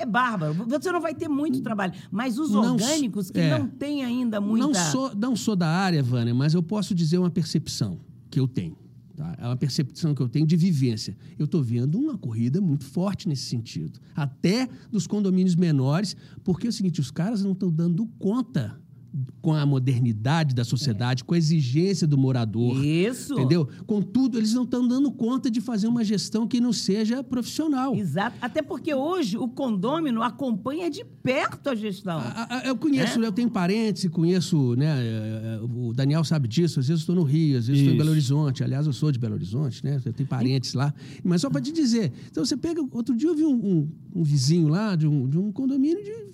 é 0.00 0.06
bárbaro. 0.06 0.54
Você 0.66 0.90
não 0.90 1.00
vai 1.00 1.14
ter 1.14 1.28
muito 1.28 1.60
trabalho. 1.60 1.92
Mas 2.10 2.38
os 2.38 2.50
Não 2.50 2.72
orgânicos, 2.72 3.30
que 3.30 3.38
é. 3.40 3.58
não 3.58 3.66
têm 3.66 4.04
ainda 4.04 4.40
muita... 4.40 4.66
Não 4.66 4.74
sou, 4.74 5.14
não 5.14 5.36
sou 5.36 5.54
da 5.56 5.68
área, 5.68 6.02
Vânia, 6.02 6.34
mas 6.34 6.54
eu 6.54 6.62
posso 6.62 6.94
dizer 6.94 7.18
uma 7.18 7.30
percepção 7.30 8.00
que 8.30 8.38
eu 8.40 8.48
tenho. 8.48 8.76
tá? 9.16 9.36
É 9.38 9.46
uma 9.46 9.56
percepção 9.56 10.14
que 10.14 10.22
eu 10.22 10.28
tenho 10.28 10.46
de 10.46 10.56
vivência. 10.56 11.16
Eu 11.38 11.44
estou 11.44 11.62
vendo 11.62 11.98
uma 11.98 12.16
corrida 12.16 12.60
muito 12.60 12.84
forte 12.84 13.28
nesse 13.28 13.44
sentido. 13.44 14.00
Até 14.14 14.68
dos 14.90 15.06
condomínios 15.06 15.54
menores, 15.54 16.16
porque 16.42 16.66
é 16.66 16.70
o 16.70 16.72
seguinte, 16.72 17.00
os 17.00 17.10
caras 17.10 17.42
não 17.42 17.52
estão 17.52 17.70
dando 17.70 18.06
conta 18.18 18.80
com 19.40 19.54
a 19.54 19.64
modernidade 19.64 20.54
da 20.54 20.64
sociedade, 20.64 21.24
com 21.24 21.34
a 21.34 21.38
exigência 21.38 22.06
do 22.06 22.18
morador. 22.18 22.84
Isso. 22.84 23.32
Entendeu? 23.34 23.68
Contudo, 23.86 24.38
eles 24.38 24.52
não 24.52 24.64
estão 24.64 24.86
dando 24.86 25.10
conta 25.10 25.50
de 25.50 25.60
fazer 25.60 25.86
uma 25.88 26.04
gestão 26.04 26.46
que 26.46 26.60
não 26.60 26.72
seja 26.72 27.22
profissional. 27.24 27.94
Exato. 27.94 28.36
Até 28.40 28.60
porque 28.62 28.94
hoje 28.94 29.36
o 29.38 29.48
condômino 29.48 30.22
acompanha 30.22 30.90
de 30.90 31.04
perto 31.22 31.70
a 31.70 31.74
gestão. 31.74 32.18
A- 32.18 32.58
a- 32.58 32.66
Eu 32.66 32.76
conheço, 32.76 33.18
né, 33.18 33.26
eu 33.26 33.32
tenho 33.32 33.50
parentes 33.50 34.04
e 34.04 34.08
conheço, 34.08 34.74
né? 34.76 34.86
eh, 34.98 35.40
eh, 35.44 35.60
O 35.62 35.92
Daniel 35.94 36.22
sabe 36.24 36.46
disso. 36.48 36.78
Às 36.80 36.88
vezes 36.88 37.02
estou 37.02 37.14
no 37.16 37.22
Rio, 37.22 37.58
às 37.58 37.66
vezes 37.66 37.80
estou 37.82 37.94
em. 37.94 37.98
Belo 37.98 38.10
Horizonte. 38.10 38.62
Aliás, 38.62 38.86
eu 38.86 38.92
sou 38.92 39.10
de 39.10 39.18
Belo 39.18 39.34
Horizonte, 39.34 39.84
né? 39.84 40.00
Eu 40.04 40.12
tenho 40.12 40.28
parentes 40.28 40.74
lá. 40.74 40.92
Mas 41.24 41.40
só 41.40 41.48
para 41.50 41.60
te 41.60 41.72
dizer. 41.72 42.12
Então 42.30 42.44
você 42.44 42.56
pega. 42.56 42.80
Outro 42.92 43.16
dia 43.16 43.28
eu 43.28 43.34
vi 43.34 43.44
um, 43.44 43.54
um- 43.54 43.88
um 44.16 44.22
vizinho 44.22 44.68
lá 44.68 44.94
de 44.96 45.06
um, 45.06 45.28
de 45.28 45.38
um 45.38 45.50
condomínio 45.52 46.02
de 46.02 46.29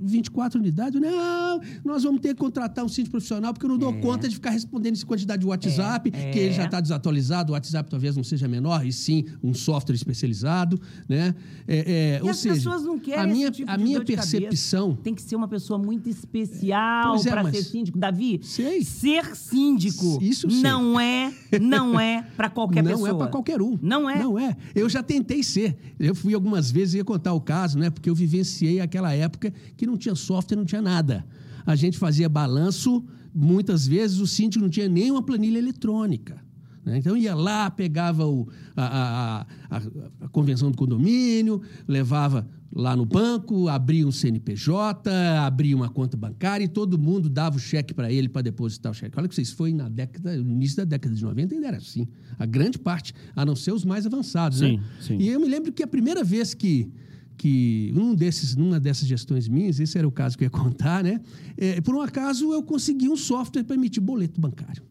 24 0.00 0.58
unidades. 0.60 1.00
Não, 1.00 1.60
nós 1.84 2.02
vamos 2.02 2.20
ter 2.20 2.28
que 2.34 2.40
contratar 2.40 2.84
um 2.84 2.88
síndico 2.88 3.12
profissional 3.12 3.52
porque 3.52 3.64
eu 3.66 3.70
não 3.70 3.78
dou 3.78 3.92
conta 3.94 4.28
de 4.28 4.34
ficar 4.34 4.50
respondendo 4.50 4.94
essa 4.94 5.06
quantidade 5.06 5.40
de 5.40 5.46
WhatsApp, 5.46 6.10
que 6.10 6.38
ele 6.38 6.52
já 6.52 6.64
está 6.64 6.80
desatualizado. 6.80 7.52
O 7.52 7.54
WhatsApp 7.54 7.90
talvez 7.90 8.16
não 8.16 8.24
seja 8.24 8.48
menor, 8.48 8.84
e 8.86 8.92
sim 8.92 9.24
um 9.42 9.54
software 9.54 9.94
especializado, 9.94 10.80
né? 11.08 11.34
É, 11.66 12.16
é, 12.16 12.18
E 12.18 12.22
ou 12.22 12.30
as 12.30 12.38
seja, 12.38 12.54
pessoas 12.54 12.82
não 12.82 12.98
querem 12.98 13.20
a 13.22 13.26
minha, 13.26 13.50
tipo 13.50 13.70
a 13.70 13.76
minha 13.78 13.98
cabeça. 14.00 14.30
percepção 14.38 14.94
Tem 14.96 15.14
que 15.14 15.22
ser 15.22 15.36
uma 15.36 15.48
pessoa 15.48 15.78
muito 15.78 16.08
especial 16.08 17.16
é, 17.16 17.22
para 17.30 17.42
mas- 17.42 17.56
ser 17.56 17.62
síndico. 17.64 17.98
Davi, 17.98 18.40
Sei. 18.42 18.82
ser 18.84 19.34
síndico 19.36 20.18
Isso 20.22 20.50
sei. 20.50 20.60
não 20.62 20.98
é, 20.98 21.32
não 21.60 21.98
é 22.00 22.22
para 22.36 22.48
qualquer 22.50 22.82
não 22.82 22.90
pessoa. 22.92 23.08
é 23.10 23.14
para 23.14 23.26
qualquer 23.28 23.60
um. 23.62 23.78
Não 23.80 24.08
é. 24.08 24.18
Não 24.18 24.38
é. 24.38 24.56
Eu 24.74 24.88
já 24.88 25.02
tentei 25.02 25.42
ser. 25.42 25.76
Eu 25.98 26.14
fui 26.14 26.34
algumas 26.34 26.70
vezes, 26.70 26.94
ia 26.94 27.04
contar 27.04 27.32
o 27.32 27.40
caso, 27.40 27.78
né? 27.78 27.90
Porque 27.90 28.08
eu 28.10 28.14
vivenciei 28.14 28.80
aquela 28.80 29.12
época 29.12 29.51
que 29.76 29.86
não 29.86 29.96
tinha 29.96 30.14
software, 30.14 30.56
não 30.56 30.64
tinha 30.64 30.82
nada. 30.82 31.24
A 31.64 31.74
gente 31.76 31.98
fazia 31.98 32.28
balanço, 32.28 33.04
muitas 33.34 33.86
vezes 33.86 34.18
o 34.18 34.26
síndico 34.26 34.62
não 34.62 34.70
tinha 34.70 34.88
nem 34.88 35.10
uma 35.10 35.22
planilha 35.22 35.58
eletrônica. 35.58 36.42
né? 36.84 36.98
Então 36.98 37.16
ia 37.16 37.32
lá, 37.34 37.70
pegava 37.70 38.26
o- 38.26 38.48
a, 38.76 38.84
a- 38.84 39.46
a- 39.76 39.82
a 40.22 40.28
convenção 40.28 40.68
do 40.70 40.76
condomínio, 40.76 41.62
levava 41.86 42.44
lá 42.74 42.96
no 42.96 43.04
banco, 43.06 43.68
abria 43.68 44.04
um 44.04 44.10
CNPJ, 44.10 45.08
abria 45.46 45.76
uma 45.76 45.88
conta 45.88 46.16
bancária 46.16 46.64
e 46.64 46.68
todo 46.68 46.98
mundo 46.98 47.28
dava 47.28 47.56
o 47.56 47.60
cheque 47.60 47.94
para 47.94 48.10
ele 48.12 48.28
para 48.28 48.42
depositar 48.42 48.90
o 48.90 48.94
cheque. 48.94 49.16
Olha 49.16 49.28
que 49.28 49.34
vocês 49.34 49.52
foi 49.52 49.72
na 49.72 49.88
década, 49.88 50.34
no 50.36 50.50
início 50.50 50.78
da 50.78 50.84
década 50.84 51.14
de 51.14 51.22
90 51.22 51.54
ainda 51.54 51.68
era 51.68 51.76
assim. 51.76 52.08
A 52.38 52.46
grande 52.46 52.78
parte, 52.78 53.14
a 53.36 53.44
não 53.46 53.54
ser 53.54 53.72
os 53.72 53.84
mais 53.84 54.04
avançados, 54.04 54.58
Sim, 54.58 54.78
né? 54.78 54.82
sim. 55.00 55.18
E 55.20 55.28
eu 55.28 55.38
me 55.38 55.46
lembro 55.46 55.72
que 55.72 55.82
a 55.84 55.86
primeira 55.86 56.24
vez 56.24 56.52
que 56.52 56.90
que 57.36 57.92
um 57.96 58.14
desses, 58.14 58.54
numa 58.54 58.78
dessas 58.78 59.08
gestões 59.08 59.48
minhas, 59.48 59.80
esse 59.80 59.98
era 59.98 60.06
o 60.06 60.12
caso 60.12 60.36
que 60.38 60.44
eu 60.44 60.46
ia 60.46 60.50
contar, 60.50 61.02
né? 61.02 61.20
É, 61.56 61.80
por 61.80 61.94
um 61.94 62.00
acaso 62.00 62.52
eu 62.52 62.62
consegui 62.62 63.08
um 63.08 63.16
software 63.16 63.64
para 63.64 63.74
emitir 63.76 64.02
boleto 64.02 64.40
bancário, 64.40 64.82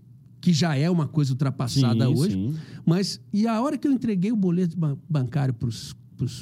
que 0.42 0.52
já 0.52 0.76
é 0.76 0.89
uma 0.89 1.08
coisa 1.08 1.32
ultrapassada 1.32 2.06
Sim, 2.08 2.14
hoje. 2.14 2.34
sim. 2.36 2.56
Mas, 2.86 3.22
e 3.32 3.48
a 3.48 3.62
hora 3.62 3.78
que 3.78 3.88
eu 3.88 3.92
entreguei 3.92 4.32
o 4.32 4.36
boleto 4.36 4.78
ban- 4.78 4.98
bancário 5.10 5.54
para 5.54 5.68
os 5.70 5.96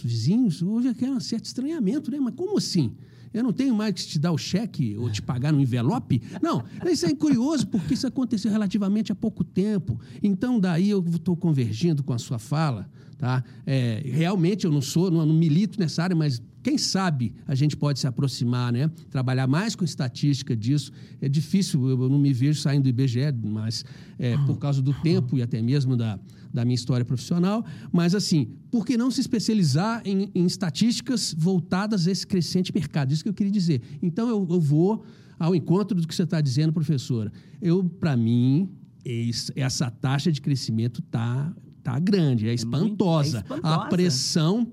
vizinhos, 0.03 0.61
houve 0.61 0.87
aquele 0.87 1.11
um 1.11 1.19
certo 1.19 1.45
estranhamento, 1.45 2.09
né? 2.09 2.19
Mas 2.19 2.33
como 2.35 2.57
assim? 2.57 2.91
Eu 3.33 3.43
não 3.43 3.53
tenho 3.53 3.75
mais 3.75 3.93
que 3.93 4.07
te 4.07 4.19
dar 4.19 4.31
o 4.31 4.37
cheque 4.37 4.95
ou 4.97 5.09
te 5.09 5.21
pagar 5.21 5.53
no 5.53 5.61
envelope? 5.61 6.21
Não, 6.41 6.63
isso 6.89 7.05
é 7.05 7.13
curioso, 7.13 7.67
porque 7.67 7.93
isso 7.93 8.07
aconteceu 8.07 8.51
relativamente 8.51 9.11
há 9.11 9.15
pouco 9.15 9.43
tempo. 9.43 9.99
Então, 10.21 10.59
daí 10.59 10.89
eu 10.89 11.03
estou 11.07 11.35
convergindo 11.35 12.03
com 12.03 12.13
a 12.13 12.17
sua 12.17 12.39
fala, 12.39 12.89
tá? 13.17 13.43
É, 13.65 14.01
realmente 14.05 14.65
eu 14.65 14.71
não 14.71 14.81
sou, 14.81 15.11
não, 15.11 15.25
não 15.25 15.35
milito 15.35 15.79
nessa 15.79 16.03
área, 16.03 16.15
mas 16.15 16.41
quem 16.61 16.77
sabe 16.77 17.33
a 17.47 17.55
gente 17.55 17.77
pode 17.77 17.99
se 17.99 18.07
aproximar, 18.07 18.71
né? 18.73 18.89
Trabalhar 19.09 19.47
mais 19.47 19.75
com 19.75 19.85
estatística 19.85 20.55
disso. 20.55 20.91
É 21.21 21.29
difícil, 21.29 21.87
eu 21.87 22.09
não 22.09 22.19
me 22.19 22.33
vejo 22.33 22.59
saindo 22.59 22.83
do 22.83 22.89
IBGE, 22.89 23.31
mas 23.43 23.85
é, 24.17 24.35
por 24.45 24.57
causa 24.57 24.81
do 24.81 24.93
tempo 24.93 25.37
e 25.37 25.41
até 25.41 25.61
mesmo 25.61 25.95
da, 25.95 26.19
da 26.53 26.65
minha 26.65 26.75
história 26.75 27.05
profissional. 27.05 27.65
Mas, 27.91 28.15
assim, 28.15 28.53
por 28.71 28.85
que 28.85 28.97
não 28.97 29.11
se 29.11 29.21
especializar 29.21 30.01
em, 30.05 30.29
em 30.33 30.45
estatísticas 30.45 31.33
voltadas 31.37 32.07
a 32.07 32.11
esse 32.11 32.25
crescente 32.25 32.73
mercado? 32.73 33.11
Isso 33.11 33.23
que 33.23 33.29
eu 33.29 33.33
queria 33.33 33.51
dizer. 33.51 33.81
Então, 34.01 34.27
eu, 34.27 34.47
eu 34.49 34.59
vou 34.59 35.03
ao 35.39 35.55
encontro 35.55 35.99
do 35.99 36.07
que 36.07 36.13
você 36.13 36.23
está 36.23 36.41
dizendo, 36.41 36.73
professora. 36.73 37.31
Eu, 37.61 37.83
para 37.83 38.15
mim, 38.17 38.69
essa 39.55 39.89
taxa 39.89 40.31
de 40.31 40.41
crescimento 40.41 40.99
está 40.99 41.53
tá 41.81 41.97
grande, 41.97 42.47
é 42.47 42.53
espantosa. 42.53 43.37
É, 43.37 43.39
é 43.39 43.43
espantosa. 43.43 43.75
A 43.75 43.85
pressão 43.87 44.71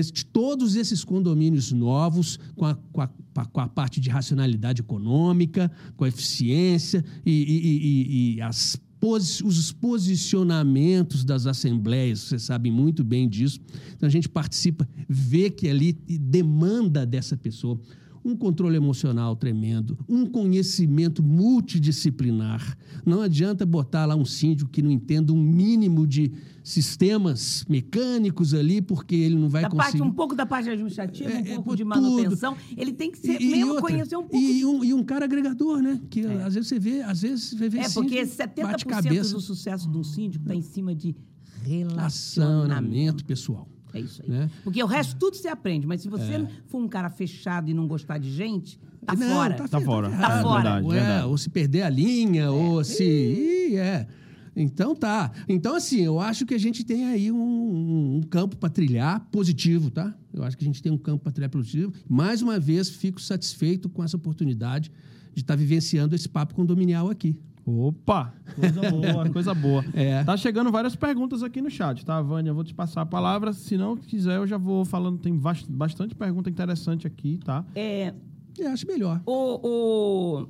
de 0.00 0.24
todos 0.24 0.74
esses 0.74 1.04
condomínios 1.04 1.70
novos, 1.70 2.38
com 2.56 2.64
a, 2.64 2.74
com 2.74 3.02
a, 3.02 3.08
com 3.44 3.60
a 3.60 3.68
parte 3.68 4.00
de 4.00 4.08
racionalidade 4.08 4.80
econômica, 4.80 5.70
com 5.96 6.04
a 6.04 6.08
eficiência 6.08 7.04
e, 7.26 7.30
e, 7.30 8.32
e, 8.32 8.34
e 8.36 8.40
as 8.40 8.80
os 9.02 9.72
posicionamentos 9.72 11.24
das 11.24 11.46
assembleias, 11.46 12.20
vocês 12.20 12.42
sabem 12.42 12.70
muito 12.70 13.02
bem 13.02 13.28
disso. 13.28 13.58
Então 13.96 14.06
a 14.06 14.10
gente 14.10 14.28
participa, 14.28 14.88
vê 15.08 15.50
que 15.50 15.68
ali 15.68 15.92
demanda 15.92 17.04
dessa 17.04 17.36
pessoa 17.36 17.80
um 18.24 18.36
controle 18.36 18.76
emocional 18.76 19.34
tremendo, 19.34 19.98
um 20.08 20.26
conhecimento 20.26 21.22
multidisciplinar. 21.22 22.76
Não 23.04 23.20
adianta 23.20 23.66
botar 23.66 24.06
lá 24.06 24.14
um 24.14 24.24
síndico 24.24 24.70
que 24.70 24.80
não 24.80 24.90
entenda 24.90 25.32
um 25.32 25.42
mínimo 25.42 26.06
de 26.06 26.32
sistemas 26.62 27.64
mecânicos 27.68 28.54
ali, 28.54 28.80
porque 28.80 29.16
ele 29.16 29.34
não 29.34 29.48
vai 29.48 29.62
da 29.62 29.70
conseguir... 29.70 29.98
Parte, 29.98 30.02
um 30.02 30.12
pouco 30.12 30.36
da 30.36 30.46
parte 30.46 30.70
administrativa, 30.70 31.30
é, 31.30 31.36
um 31.36 31.40
é, 31.40 31.54
pouco 31.56 31.72
é, 31.72 31.76
de 31.76 31.84
manutenção. 31.84 32.54
Tudo. 32.54 32.80
Ele 32.80 32.92
tem 32.92 33.10
que 33.10 33.18
ser 33.18 33.40
e, 33.40 33.50
mesmo 33.50 33.72
outra, 33.72 33.82
conhecer 33.82 34.16
um 34.16 34.22
pouco... 34.22 34.36
E 34.36 34.64
um, 34.64 34.84
e 34.84 34.94
um 34.94 35.02
cara 35.02 35.24
agregador, 35.24 35.82
né? 35.82 36.00
Que 36.08 36.24
é. 36.24 36.42
às 36.42 36.54
vezes 36.54 36.68
você 36.68 36.78
vê, 36.78 37.02
às 37.02 37.22
vezes 37.22 37.50
você 37.50 37.68
vê 37.68 37.78
É, 37.80 37.88
porque 37.88 38.22
70% 38.22 39.32
do 39.32 39.40
sucesso 39.40 39.88
do 39.88 40.04
síndico 40.04 40.44
está 40.44 40.54
em 40.54 40.62
cima 40.62 40.94
de 40.94 41.16
relacionamento 41.64 43.24
pessoal. 43.24 43.68
É 43.94 44.00
isso 44.00 44.22
aí. 44.22 44.30
Né? 44.30 44.50
Porque 44.64 44.82
o 44.82 44.86
resto 44.86 45.16
tudo 45.16 45.36
você 45.36 45.48
aprende, 45.48 45.86
mas 45.86 46.00
se 46.00 46.08
você 46.08 46.34
é. 46.34 46.48
for 46.68 46.78
um 46.78 46.88
cara 46.88 47.10
fechado 47.10 47.70
e 47.70 47.74
não 47.74 47.86
gostar 47.86 48.18
de 48.18 48.30
gente, 48.30 48.78
tá 49.04 49.14
não, 49.14 49.28
fora. 49.28 49.54
Tá, 49.54 49.68
tá 49.68 49.80
fora. 49.80 50.10
Tá, 50.10 50.16
tá 50.16 50.42
fora. 50.42 50.62
Verdade, 50.62 50.86
ou, 50.86 50.94
é, 50.94 51.24
ou 51.24 51.38
se 51.38 51.50
perder 51.50 51.82
a 51.82 51.90
linha, 51.90 52.44
é. 52.44 52.50
ou 52.50 52.82
se. 52.82 53.04
Ih, 53.04 53.76
é. 53.76 54.06
Então 54.54 54.94
tá. 54.94 55.32
Então, 55.48 55.74
assim, 55.74 56.00
eu 56.00 56.20
acho 56.20 56.44
que 56.44 56.54
a 56.54 56.58
gente 56.58 56.84
tem 56.84 57.06
aí 57.06 57.32
um, 57.32 58.16
um 58.16 58.22
campo 58.22 58.56
para 58.56 58.68
trilhar 58.68 59.20
positivo, 59.30 59.90
tá? 59.90 60.14
Eu 60.32 60.44
acho 60.44 60.56
que 60.56 60.64
a 60.64 60.66
gente 60.66 60.82
tem 60.82 60.92
um 60.92 60.98
campo 60.98 61.22
para 61.24 61.32
trilhar 61.32 61.50
positivo. 61.50 61.92
Mais 62.08 62.42
uma 62.42 62.58
vez, 62.58 62.88
fico 62.88 63.20
satisfeito 63.20 63.88
com 63.88 64.04
essa 64.04 64.16
oportunidade 64.16 64.90
de 65.34 65.40
estar 65.40 65.54
tá 65.54 65.58
vivenciando 65.58 66.14
esse 66.14 66.28
papo 66.28 66.54
condominial 66.54 67.08
aqui. 67.08 67.36
Opa! 67.64 68.34
Coisa 68.54 68.90
boa, 68.90 69.30
coisa 69.30 69.54
boa. 69.54 69.84
É. 69.94 70.24
Tá 70.24 70.36
chegando 70.36 70.70
várias 70.70 70.96
perguntas 70.96 71.42
aqui 71.42 71.60
no 71.60 71.70
chat, 71.70 72.04
tá, 72.04 72.20
Vânia? 72.20 72.50
Eu 72.50 72.54
vou 72.54 72.64
te 72.64 72.74
passar 72.74 73.02
a 73.02 73.06
palavra. 73.06 73.52
Se 73.52 73.76
não 73.76 73.96
quiser, 73.96 74.36
eu 74.36 74.46
já 74.46 74.56
vou 74.56 74.84
falando. 74.84 75.18
Tem 75.18 75.38
bastante 75.68 76.14
pergunta 76.14 76.50
interessante 76.50 77.06
aqui, 77.06 77.38
tá? 77.44 77.64
É. 77.74 78.14
Eu 78.58 78.70
acho 78.70 78.86
melhor. 78.86 79.20
O, 79.24 79.60
o... 79.62 80.48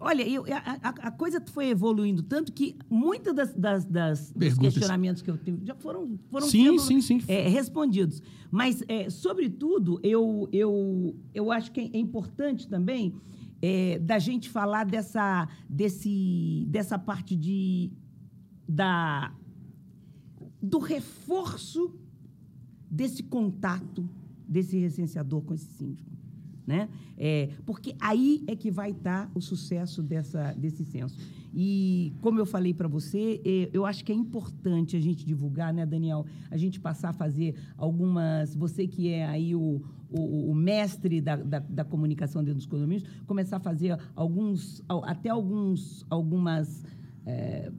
Olha, 0.00 0.26
eu, 0.28 0.44
a, 0.50 0.88
a, 0.88 1.10
coisa 1.10 1.42
foi 1.52 1.68
evoluindo 1.68 2.22
tanto 2.22 2.52
que 2.52 2.76
muitos 2.90 3.34
das, 3.34 3.54
das, 3.54 3.84
das 3.86 4.32
dos 4.32 4.58
questionamentos 4.58 5.22
que 5.22 5.30
eu 5.30 5.38
tive 5.38 5.64
já 5.64 5.74
foram, 5.74 6.18
foram 6.30 6.46
sim, 6.46 6.64
sendo 6.64 6.80
sim, 6.80 7.00
sim. 7.00 7.20
É, 7.26 7.48
respondidos. 7.48 8.22
Mas, 8.50 8.82
é, 8.88 9.08
sobretudo, 9.08 9.98
eu, 10.02 10.48
eu, 10.52 11.16
eu 11.32 11.50
acho 11.50 11.72
que 11.72 11.80
é 11.80 11.98
importante 11.98 12.68
também 12.68 13.14
é, 13.66 13.98
da 13.98 14.18
gente 14.18 14.50
falar 14.50 14.84
dessa, 14.84 15.48
desse, 15.66 16.66
dessa 16.68 16.98
parte 16.98 17.34
de, 17.34 17.90
da, 18.68 19.32
do 20.60 20.78
reforço 20.78 21.98
desse 22.90 23.22
contato 23.22 24.06
desse 24.46 24.78
recenseador 24.78 25.40
com 25.40 25.54
esse 25.54 25.64
síndico. 25.78 26.12
Né? 26.66 26.90
É, 27.16 27.48
porque 27.64 27.96
aí 27.98 28.44
é 28.46 28.54
que 28.54 28.70
vai 28.70 28.90
estar 28.90 29.30
o 29.34 29.40
sucesso 29.40 30.02
dessa, 30.02 30.52
desse 30.52 30.84
censo. 30.84 31.16
E, 31.54 32.12
como 32.20 32.38
eu 32.38 32.44
falei 32.44 32.74
para 32.74 32.88
você, 32.88 33.40
é, 33.44 33.70
eu 33.72 33.86
acho 33.86 34.04
que 34.04 34.12
é 34.12 34.14
importante 34.14 34.94
a 34.94 35.00
gente 35.00 35.24
divulgar, 35.24 35.72
né, 35.72 35.86
Daniel? 35.86 36.26
A 36.50 36.56
gente 36.56 36.80
passar 36.80 37.10
a 37.10 37.12
fazer 37.12 37.54
algumas. 37.76 38.54
Você 38.56 38.86
que 38.86 39.08
é 39.08 39.24
aí 39.26 39.54
o, 39.54 39.80
o, 40.16 40.50
o 40.50 40.54
mestre 40.54 41.20
da, 41.20 41.36
da, 41.36 41.58
da, 41.58 41.84
comunicação 41.84 42.42
dentro 42.42 42.58
dos 42.58 42.66
condomínios, 42.66 43.08
começar 43.26 43.56
a 43.56 43.60
fazer 43.60 43.98
alguns. 44.14 44.82
até 45.02 45.28
alguns, 45.28 46.06
algumas. 46.08 46.84
É, 47.26 47.72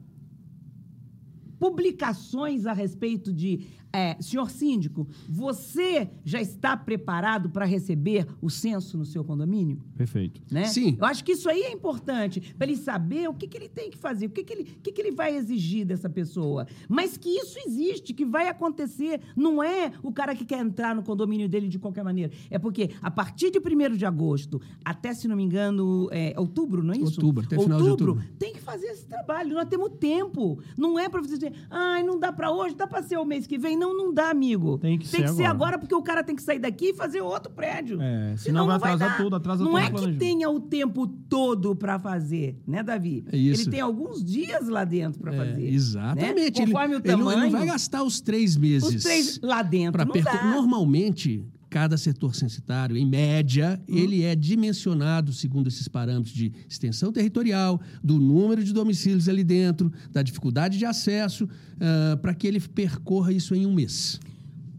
publicações 1.58 2.66
a 2.66 2.74
respeito 2.74 3.32
de 3.32 3.66
é, 3.92 4.16
senhor 4.20 4.50
síndico, 4.50 5.06
você 5.28 6.10
já 6.24 6.40
está 6.40 6.76
preparado 6.76 7.50
para 7.50 7.64
receber 7.64 8.26
o 8.40 8.50
censo 8.50 8.98
no 8.98 9.04
seu 9.04 9.24
condomínio? 9.24 9.80
Perfeito. 9.96 10.40
Né? 10.50 10.64
Sim. 10.64 10.96
Eu 10.98 11.06
acho 11.06 11.24
que 11.24 11.32
isso 11.32 11.48
aí 11.48 11.62
é 11.62 11.72
importante, 11.72 12.54
para 12.58 12.66
ele 12.66 12.76
saber 12.76 13.28
o 13.28 13.34
que, 13.34 13.46
que 13.46 13.56
ele 13.56 13.68
tem 13.68 13.90
que 13.90 13.96
fazer, 13.96 14.26
o 14.26 14.30
que, 14.30 14.44
que, 14.44 14.52
ele, 14.52 14.62
o 14.62 14.80
que, 14.82 14.92
que 14.92 15.00
ele 15.00 15.12
vai 15.12 15.34
exigir 15.36 15.86
dessa 15.86 16.08
pessoa. 16.08 16.66
Mas 16.88 17.16
que 17.16 17.28
isso 17.28 17.58
existe, 17.66 18.12
que 18.12 18.24
vai 18.24 18.48
acontecer. 18.48 19.20
Não 19.34 19.62
é 19.62 19.92
o 20.02 20.12
cara 20.12 20.34
que 20.34 20.44
quer 20.44 20.60
entrar 20.60 20.94
no 20.94 21.02
condomínio 21.02 21.48
dele 21.48 21.68
de 21.68 21.78
qualquer 21.78 22.04
maneira. 22.04 22.32
É 22.50 22.58
porque, 22.58 22.90
a 23.00 23.10
partir 23.10 23.50
de 23.50 23.58
1 23.58 23.96
de 23.96 24.04
agosto, 24.04 24.60
até, 24.84 25.14
se 25.14 25.26
não 25.28 25.36
me 25.36 25.42
engano, 25.42 26.08
é, 26.10 26.34
outubro, 26.36 26.82
não 26.82 26.92
é 26.92 26.96
isso? 26.96 27.20
Outubro, 27.20 27.44
até 27.44 27.56
outubro, 27.56 27.78
final 27.78 27.82
de 27.82 27.90
outubro. 27.90 28.24
Tem 28.38 28.52
que 28.52 28.60
fazer 28.60 28.86
esse 28.86 29.06
trabalho. 29.06 29.54
Nós 29.54 29.68
temos 29.68 29.90
tempo. 29.98 30.60
Não 30.76 30.98
é 30.98 31.08
para 31.08 31.20
você 31.20 31.34
dizer, 31.34 31.52
ai, 31.70 32.02
não 32.02 32.18
dá 32.18 32.32
para 32.32 32.50
hoje, 32.50 32.74
dá 32.74 32.86
para 32.86 33.02
ser 33.02 33.16
o 33.16 33.24
mês 33.24 33.46
que 33.46 33.58
vem. 33.58 33.76
Não, 33.76 33.85
não, 33.94 34.06
não 34.06 34.14
dá, 34.14 34.30
amigo. 34.30 34.78
Tem 34.78 34.98
que, 34.98 35.08
tem 35.08 35.20
ser, 35.20 35.26
que 35.26 35.34
ser 35.34 35.44
agora. 35.44 35.50
agora. 35.50 35.78
porque 35.78 35.94
o 35.94 36.02
cara 36.02 36.22
tem 36.22 36.34
que 36.34 36.42
sair 36.42 36.58
daqui 36.58 36.90
e 36.90 36.94
fazer 36.94 37.20
outro 37.20 37.52
prédio. 37.52 38.00
É, 38.00 38.36
senão, 38.36 38.36
senão 38.36 38.66
vai 38.66 38.76
atrasar 38.76 39.08
vai 39.08 39.16
tudo, 39.18 39.36
atrasa 39.36 39.64
não 39.64 39.78
é 39.78 39.90
que 39.90 40.12
tenha 40.14 40.48
o 40.50 40.60
tempo 40.60 41.06
todo 41.06 41.74
para 41.74 41.98
fazer, 41.98 42.58
né, 42.66 42.82
Davi? 42.82 43.24
É 43.30 43.36
isso. 43.36 43.62
Ele 43.62 43.70
tem 43.70 43.80
alguns 43.80 44.24
dias 44.24 44.68
lá 44.68 44.84
dentro 44.84 45.20
para 45.20 45.34
é, 45.34 45.36
fazer. 45.36 45.68
Exatamente. 45.68 46.60
Né? 46.60 46.66
Conforme 46.66 46.94
ele, 46.94 46.96
o 46.96 47.02
tamanho. 47.02 47.38
Ele 47.38 47.52
não 47.52 47.58
vai 47.58 47.66
gastar 47.66 48.02
os 48.02 48.20
três 48.20 48.56
meses. 48.56 48.94
Os 48.94 49.02
três 49.02 49.40
lá 49.42 49.62
dentro. 49.62 50.04
Não 50.04 50.12
perco... 50.12 50.46
Normalmente, 50.46 51.44
cada 51.76 51.98
setor 51.98 52.34
censitário, 52.34 52.96
em 52.96 53.04
média, 53.04 53.78
hum. 53.86 53.94
ele 53.94 54.22
é 54.22 54.34
dimensionado 54.34 55.30
segundo 55.30 55.66
esses 55.66 55.86
parâmetros 55.86 56.34
de 56.34 56.50
extensão 56.66 57.12
territorial, 57.12 57.78
do 58.02 58.18
número 58.18 58.64
de 58.64 58.72
domicílios 58.72 59.28
ali 59.28 59.44
dentro, 59.44 59.92
da 60.10 60.22
dificuldade 60.22 60.78
de 60.78 60.86
acesso, 60.86 61.44
uh, 61.44 62.16
para 62.22 62.32
que 62.32 62.46
ele 62.46 62.60
percorra 62.60 63.30
isso 63.30 63.54
em 63.54 63.66
um 63.66 63.74
mês. 63.74 64.18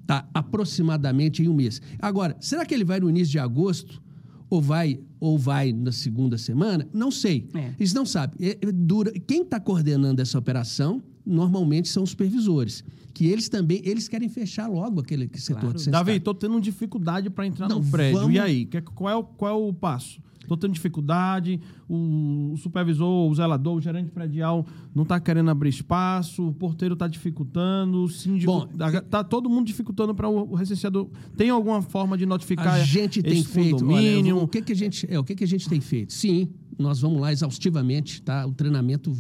Tá? 0.07 0.27
Aproximadamente 0.33 1.43
em 1.43 1.47
um 1.47 1.53
mês. 1.53 1.79
Agora, 1.99 2.35
será 2.39 2.65
que 2.65 2.73
ele 2.73 2.83
vai 2.83 2.99
no 2.99 3.11
início 3.11 3.31
de 3.31 3.37
agosto? 3.37 4.01
Ou 4.49 4.59
vai, 4.59 4.99
ou 5.19 5.37
vai 5.37 5.71
na 5.71 5.91
segunda 5.91 6.35
semana? 6.35 6.87
Não 6.91 7.11
sei. 7.11 7.47
É. 7.53 7.75
Eles 7.79 7.93
não 7.93 8.07
sabem. 8.07 8.37
É, 8.41 8.57
é, 8.59 8.71
dura, 8.71 9.11
quem 9.11 9.43
está 9.43 9.59
coordenando 9.59 10.19
essa 10.19 10.39
operação 10.39 11.03
normalmente 11.27 11.89
são 11.89 12.03
os 12.03 12.11
supervisores 12.11 12.83
que 13.17 13.25
eles 13.25 13.49
também 13.49 13.81
eles 13.83 14.07
querem 14.07 14.29
fechar 14.29 14.67
logo 14.67 15.01
aquele 15.01 15.27
setor 15.33 15.61
claro. 15.61 15.77
de 15.79 15.89
Davi, 15.89 16.11
estou 16.13 16.35
tendo 16.35 16.61
dificuldade 16.61 17.31
para 17.31 17.47
entrar 17.47 17.67
Não, 17.67 17.79
no 17.79 17.85
prédio. 17.89 18.19
Vamos... 18.19 18.35
E 18.35 18.39
aí? 18.39 18.69
Qual 18.93 19.09
é, 19.09 19.15
o, 19.15 19.23
qual 19.23 19.51
é 19.51 19.55
o 19.69 19.73
passo? 19.73 20.21
Estou 20.39 20.55
tendo 20.55 20.73
dificuldade, 20.73 21.59
o, 21.89 22.53
supervisor, 22.57 23.29
o 23.29 23.35
zelador, 23.35 23.75
o 23.75 23.81
gerente 23.81 24.11
predial 24.11 24.65
não 24.95 25.03
está 25.03 25.19
querendo 25.19 25.49
abrir 25.49 25.69
espaço, 25.69 26.47
o 26.47 26.53
porteiro 26.53 26.93
está 26.93 27.05
dificultando, 27.07 28.03
o 28.03 28.07
síndico. 28.07 28.69
Está 28.71 29.23
todo 29.23 29.49
mundo 29.49 29.65
dificultando 29.67 30.15
para 30.15 30.29
o, 30.29 30.53
recenseador. 30.53 31.09
Tem 31.35 31.49
alguma 31.49 31.81
forma 31.81 32.17
de 32.17 32.25
notificar 32.25 32.75
A 32.75 32.83
gente 32.83 33.21
tem 33.21 33.43
feito. 33.43 33.85
Olha, 33.85 34.33
vou, 34.33 34.43
o 34.43 34.47
que, 34.47 34.61
que, 34.61 34.71
a 34.71 34.75
gente, 34.75 35.05
é, 35.09 35.19
o 35.19 35.23
que, 35.23 35.35
que 35.35 35.43
a 35.43 35.47
gente 35.47 35.67
tem 35.67 35.81
feito? 35.81 36.13
Sim, 36.13 36.47
nós 36.79 37.01
vamos 37.01 37.19
lá 37.19 37.31
exaustivamente, 37.31 38.21
tá? 38.21 38.45
O 38.45 38.53
treinamento 38.53 39.11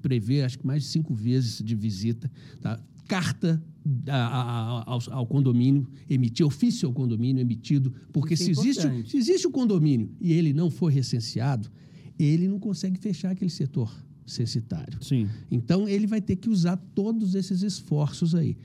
prevê 0.00 0.42
acho 0.42 0.58
que 0.58 0.66
mais 0.66 0.82
de 0.82 0.88
cinco 0.88 1.14
vezes 1.14 1.62
de 1.62 1.74
visita, 1.74 2.30
tá? 2.60 2.80
carta 3.08 3.62
a, 4.08 4.16
a, 4.16 4.90
ao, 4.90 5.00
ao, 5.10 5.26
condomínio, 5.26 5.86
emitir 6.08 6.46
ofício 6.46 6.88
ao 6.88 6.94
condomínio 6.94 7.40
emitido, 7.40 7.92
porque 8.12 8.36
se, 8.36 8.48
é 8.48 8.50
existe, 8.52 9.10
se 9.10 9.16
existe 9.16 9.46
o 9.46 9.50
condomínio 9.50 10.10
e 10.20 10.32
ele 10.32 10.52
não 10.52 10.70
for 10.70 10.90
recenseado, 10.90 11.70
ele 12.18 12.48
não 12.48 12.58
consegue 12.58 12.98
fechar 12.98 13.32
aquele 13.32 13.50
setor 13.50 13.92
censitário. 14.26 15.02
Sim. 15.02 15.28
Então 15.50 15.88
ele 15.88 16.06
vai 16.06 16.20
ter 16.20 16.36
que 16.36 16.48
usar 16.48 16.76
todos 16.94 17.34
esses 17.34 17.62
esforços 17.62 18.34
aí. 18.34 18.56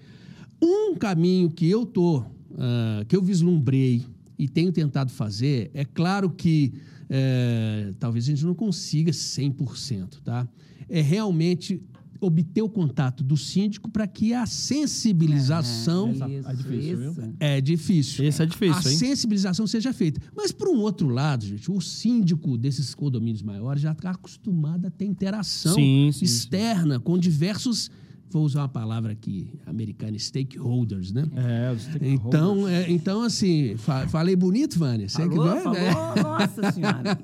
Um 0.61 0.95
caminho 0.95 1.49
que 1.49 1.67
eu 1.67 1.85
tô, 1.85 2.19
uh, 2.19 3.05
que 3.07 3.15
eu 3.15 3.21
vislumbrei 3.21 4.05
e 4.37 4.47
tenho 4.47 4.71
tentado 4.71 5.11
fazer, 5.11 5.71
é 5.73 5.83
claro 5.83 6.29
que 6.29 6.73
uh, 7.03 7.93
talvez 7.99 8.25
a 8.25 8.27
gente 8.27 8.45
não 8.45 8.53
consiga 8.53 9.11
100%, 9.11 10.21
tá? 10.23 10.47
É 10.89 11.01
realmente 11.01 11.81
obter 12.19 12.61
o 12.61 12.69
contato 12.69 13.23
do 13.23 13.37
síndico 13.37 13.89
para 13.89 14.07
que 14.07 14.33
a 14.33 14.45
sensibilização. 14.45 16.09
Essa 16.09 16.51
é 16.51 16.55
difícil, 16.55 16.97
viu? 16.97 17.33
É 17.39 17.61
difícil. 17.61 18.25
Esse 18.25 18.43
é 18.43 18.45
difícil, 18.45 18.89
A 18.89 18.91
hein? 18.91 18.97
sensibilização 18.97 19.67
seja 19.67 19.93
feita. 19.93 20.21
Mas, 20.35 20.51
por 20.51 20.67
um 20.67 20.79
outro 20.79 21.07
lado, 21.07 21.45
gente, 21.45 21.71
o 21.71 21.79
síndico 21.79 22.57
desses 22.57 22.93
condomínios 22.95 23.41
maiores 23.41 23.81
já 23.81 23.91
está 23.91 24.11
acostumado 24.11 24.87
a 24.87 24.89
ter 24.89 25.05
interação 25.05 25.75
Sim, 25.75 26.09
sim, 26.11 26.25
externa 26.25 26.99
com 26.99 27.17
diversos. 27.17 27.91
Vou 28.29 28.43
usar 28.43 28.61
uma 28.61 28.67
palavra 28.67 29.13
aqui 29.13 29.49
americana, 29.65 30.17
stakeholders, 30.19 31.11
né? 31.13 31.23
É, 31.35 31.71
os 31.73 31.83
stakeholders. 31.83 32.21
Então, 32.25 32.67
é, 32.67 32.91
então, 32.91 33.21
assim, 33.21 33.75
fa- 33.77 34.05
falei 34.07 34.35
bonito, 34.35 34.77
Vânia? 34.77 35.07
Você 35.07 35.23
que 35.27 35.35
Falou, 35.35 35.45
vai, 35.47 35.61
falou, 35.63 35.79
né? 35.79 35.91
nossa 36.23 36.71
senhora. 36.73 37.17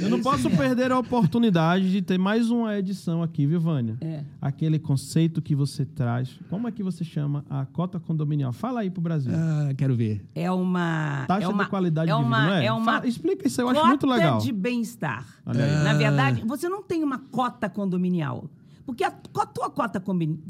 Eu 0.00 0.08
não 0.08 0.20
posso 0.22 0.48
perder 0.50 0.92
a 0.92 0.98
oportunidade 0.98 1.90
de 1.92 2.00
ter 2.00 2.18
mais 2.18 2.50
uma 2.50 2.76
edição 2.78 3.22
aqui, 3.22 3.46
viu, 3.46 3.60
Vânia? 3.60 3.98
É. 4.00 4.24
Aquele 4.40 4.78
conceito 4.78 5.42
que 5.42 5.54
você 5.54 5.84
traz. 5.84 6.38
Como 6.48 6.66
é 6.66 6.72
que 6.72 6.82
você 6.82 7.04
chama 7.04 7.44
a 7.50 7.66
cota 7.66 8.00
condominial? 8.00 8.52
Fala 8.52 8.80
aí 8.80 8.88
pro 8.90 9.02
Brasil. 9.02 9.32
Ah, 9.34 9.74
quero 9.76 9.94
ver. 9.94 10.24
É 10.34 10.50
uma. 10.50 11.24
Taxa 11.28 11.44
é 11.44 11.48
uma, 11.48 11.64
de 11.64 11.70
qualidade 11.70 12.10
é 12.10 12.14
de 12.14 12.18
vida, 12.18 12.26
uma, 12.28 12.46
não 12.46 12.54
é? 12.54 12.64
É 12.64 12.72
uma 12.72 12.84
Fala- 12.94 13.06
explica 13.06 13.46
isso, 13.46 13.60
eu 13.60 13.68
acho 13.68 13.76
cota 13.78 13.88
muito 13.88 14.06
legal. 14.06 14.38
de 14.38 14.52
bem-estar. 14.52 15.26
Aí. 15.44 15.58
Na 15.84 15.92
verdade, 15.94 16.42
você 16.46 16.66
não 16.68 16.82
tem 16.82 17.04
uma 17.04 17.18
cota 17.18 17.68
condominial. 17.68 18.48
Porque 18.90 19.04
a 19.04 19.10
co- 19.12 19.46
tua 19.46 19.70
cota 19.70 20.02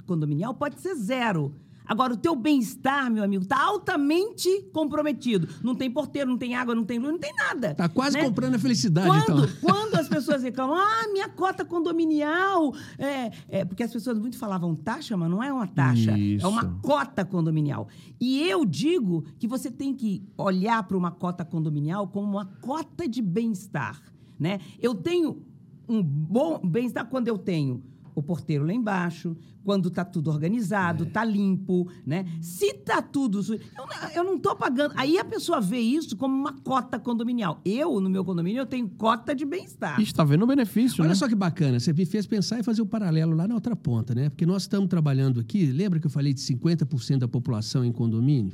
condominial 0.06 0.54
pode 0.54 0.80
ser 0.80 0.94
zero. 0.94 1.54
Agora, 1.84 2.14
o 2.14 2.16
teu 2.16 2.34
bem-estar, 2.34 3.10
meu 3.10 3.22
amigo, 3.22 3.42
está 3.42 3.62
altamente 3.62 4.48
comprometido. 4.72 5.46
Não 5.62 5.74
tem 5.74 5.90
porteiro, 5.90 6.30
não 6.30 6.38
tem 6.38 6.54
água, 6.54 6.74
não 6.74 6.84
tem 6.84 6.98
luz, 6.98 7.12
não 7.12 7.18
tem 7.18 7.34
nada. 7.34 7.74
Tá 7.74 7.86
quase 7.86 8.16
né? 8.16 8.24
comprando 8.24 8.54
a 8.54 8.58
felicidade, 8.58 9.08
Quando, 9.08 9.44
então. 9.44 9.56
quando 9.60 9.94
as 9.96 10.08
pessoas 10.08 10.42
reclamam, 10.42 10.76
ah, 10.76 11.08
minha 11.12 11.28
cota 11.28 11.66
condominial. 11.66 12.72
É, 12.96 13.30
é, 13.48 13.64
porque 13.64 13.82
as 13.82 13.92
pessoas 13.92 14.18
muito 14.18 14.38
falavam 14.38 14.74
taxa, 14.74 15.18
mas 15.18 15.28
não 15.28 15.42
é 15.42 15.52
uma 15.52 15.66
taxa. 15.66 16.16
Isso. 16.16 16.46
É 16.46 16.48
uma 16.48 16.64
cota 16.80 17.26
condominial. 17.26 17.88
E 18.18 18.48
eu 18.48 18.64
digo 18.64 19.22
que 19.38 19.46
você 19.46 19.70
tem 19.70 19.92
que 19.92 20.24
olhar 20.38 20.82
para 20.84 20.96
uma 20.96 21.10
cota 21.10 21.44
condominial 21.44 22.08
como 22.08 22.26
uma 22.26 22.46
cota 22.46 23.06
de 23.06 23.20
bem-estar. 23.20 24.00
Né? 24.38 24.60
Eu 24.80 24.94
tenho 24.94 25.42
um 25.86 26.02
bom 26.02 26.58
bem-estar 26.64 27.04
quando 27.06 27.28
eu 27.28 27.36
tenho 27.36 27.82
o 28.14 28.22
porteiro 28.22 28.64
lá 28.66 28.72
embaixo, 28.72 29.36
quando 29.62 29.88
está 29.88 30.04
tudo 30.04 30.30
organizado, 30.30 31.04
está 31.04 31.24
limpo, 31.24 31.88
né? 32.06 32.24
Se 32.40 32.66
está 32.66 33.02
tudo... 33.02 33.40
Eu, 33.52 33.58
não- 33.86 34.10
eu 34.16 34.24
não 34.24 34.36
estou 34.36 34.56
pagando... 34.56 34.94
Aí 34.96 35.18
a 35.18 35.24
pessoa 35.24 35.60
vê 35.60 35.78
isso 35.78 36.16
como 36.16 36.34
uma 36.34 36.52
cota 36.54 36.98
condominial. 36.98 37.60
Eu, 37.64 38.00
no 38.00 38.08
meu 38.08 38.24
condomínio, 38.24 38.60
eu 38.60 38.66
tenho 38.66 38.88
cota 38.88 39.34
de 39.34 39.44
bem-estar. 39.44 40.00
Está 40.00 40.24
vendo 40.24 40.42
o 40.42 40.46
benefício, 40.46 41.02
Olha 41.02 41.10
né? 41.10 41.14
só 41.14 41.28
que 41.28 41.34
bacana, 41.34 41.78
você 41.78 41.92
me 41.92 42.06
fez 42.06 42.26
pensar 42.26 42.58
e 42.58 42.62
fazer 42.62 42.80
o 42.82 42.86
paralelo 42.86 43.34
lá 43.36 43.46
na 43.46 43.54
outra 43.54 43.76
ponta, 43.76 44.14
né? 44.14 44.30
Porque 44.30 44.46
nós 44.46 44.62
estamos 44.62 44.88
trabalhando 44.88 45.38
aqui, 45.40 45.66
lembra 45.66 46.00
que 46.00 46.06
eu 46.06 46.10
falei 46.10 46.32
de 46.32 46.40
50% 46.40 47.18
da 47.18 47.28
população 47.28 47.84
em 47.84 47.92
condomínio? 47.92 48.52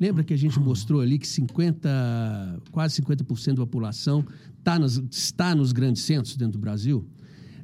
Lembra 0.00 0.24
que 0.24 0.32
a 0.32 0.38
gente 0.38 0.58
mostrou 0.58 1.00
ali 1.00 1.18
que 1.18 1.28
50, 1.28 1.88
quase 2.70 3.00
50% 3.02 3.54
da 3.54 3.66
população 3.66 4.24
tá 4.64 4.78
nos- 4.78 5.00
está 5.10 5.54
nos 5.54 5.72
grandes 5.72 6.02
centros 6.02 6.36
dentro 6.36 6.52
do 6.54 6.58
Brasil? 6.58 7.06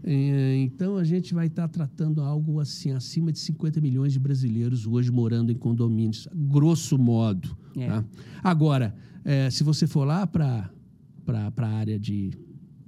É, 0.07 0.57
Então 0.59 0.99
a 0.99 1.05
gente 1.05 1.33
vai 1.33 1.47
estar 1.47 1.67
tratando 1.67 2.21
algo 2.21 2.61
assim, 2.61 2.91
acima 2.93 3.33
de 3.33 3.39
50 3.39 3.81
milhões 3.81 4.13
de 4.13 4.19
brasileiros 4.19 4.87
hoje 4.87 5.11
morando 5.11 5.51
em 5.51 5.57
condomínios, 5.57 6.29
grosso 6.35 6.99
modo. 6.99 7.57
É. 7.75 7.89
tá? 7.89 8.05
Agora, 8.43 8.95
é, 9.25 9.49
se 9.49 9.65
você 9.65 9.87
for 9.87 10.05
lá 10.05 10.27
para 10.27 10.71
a 11.57 11.67
área 11.67 11.99
de, 11.99 12.33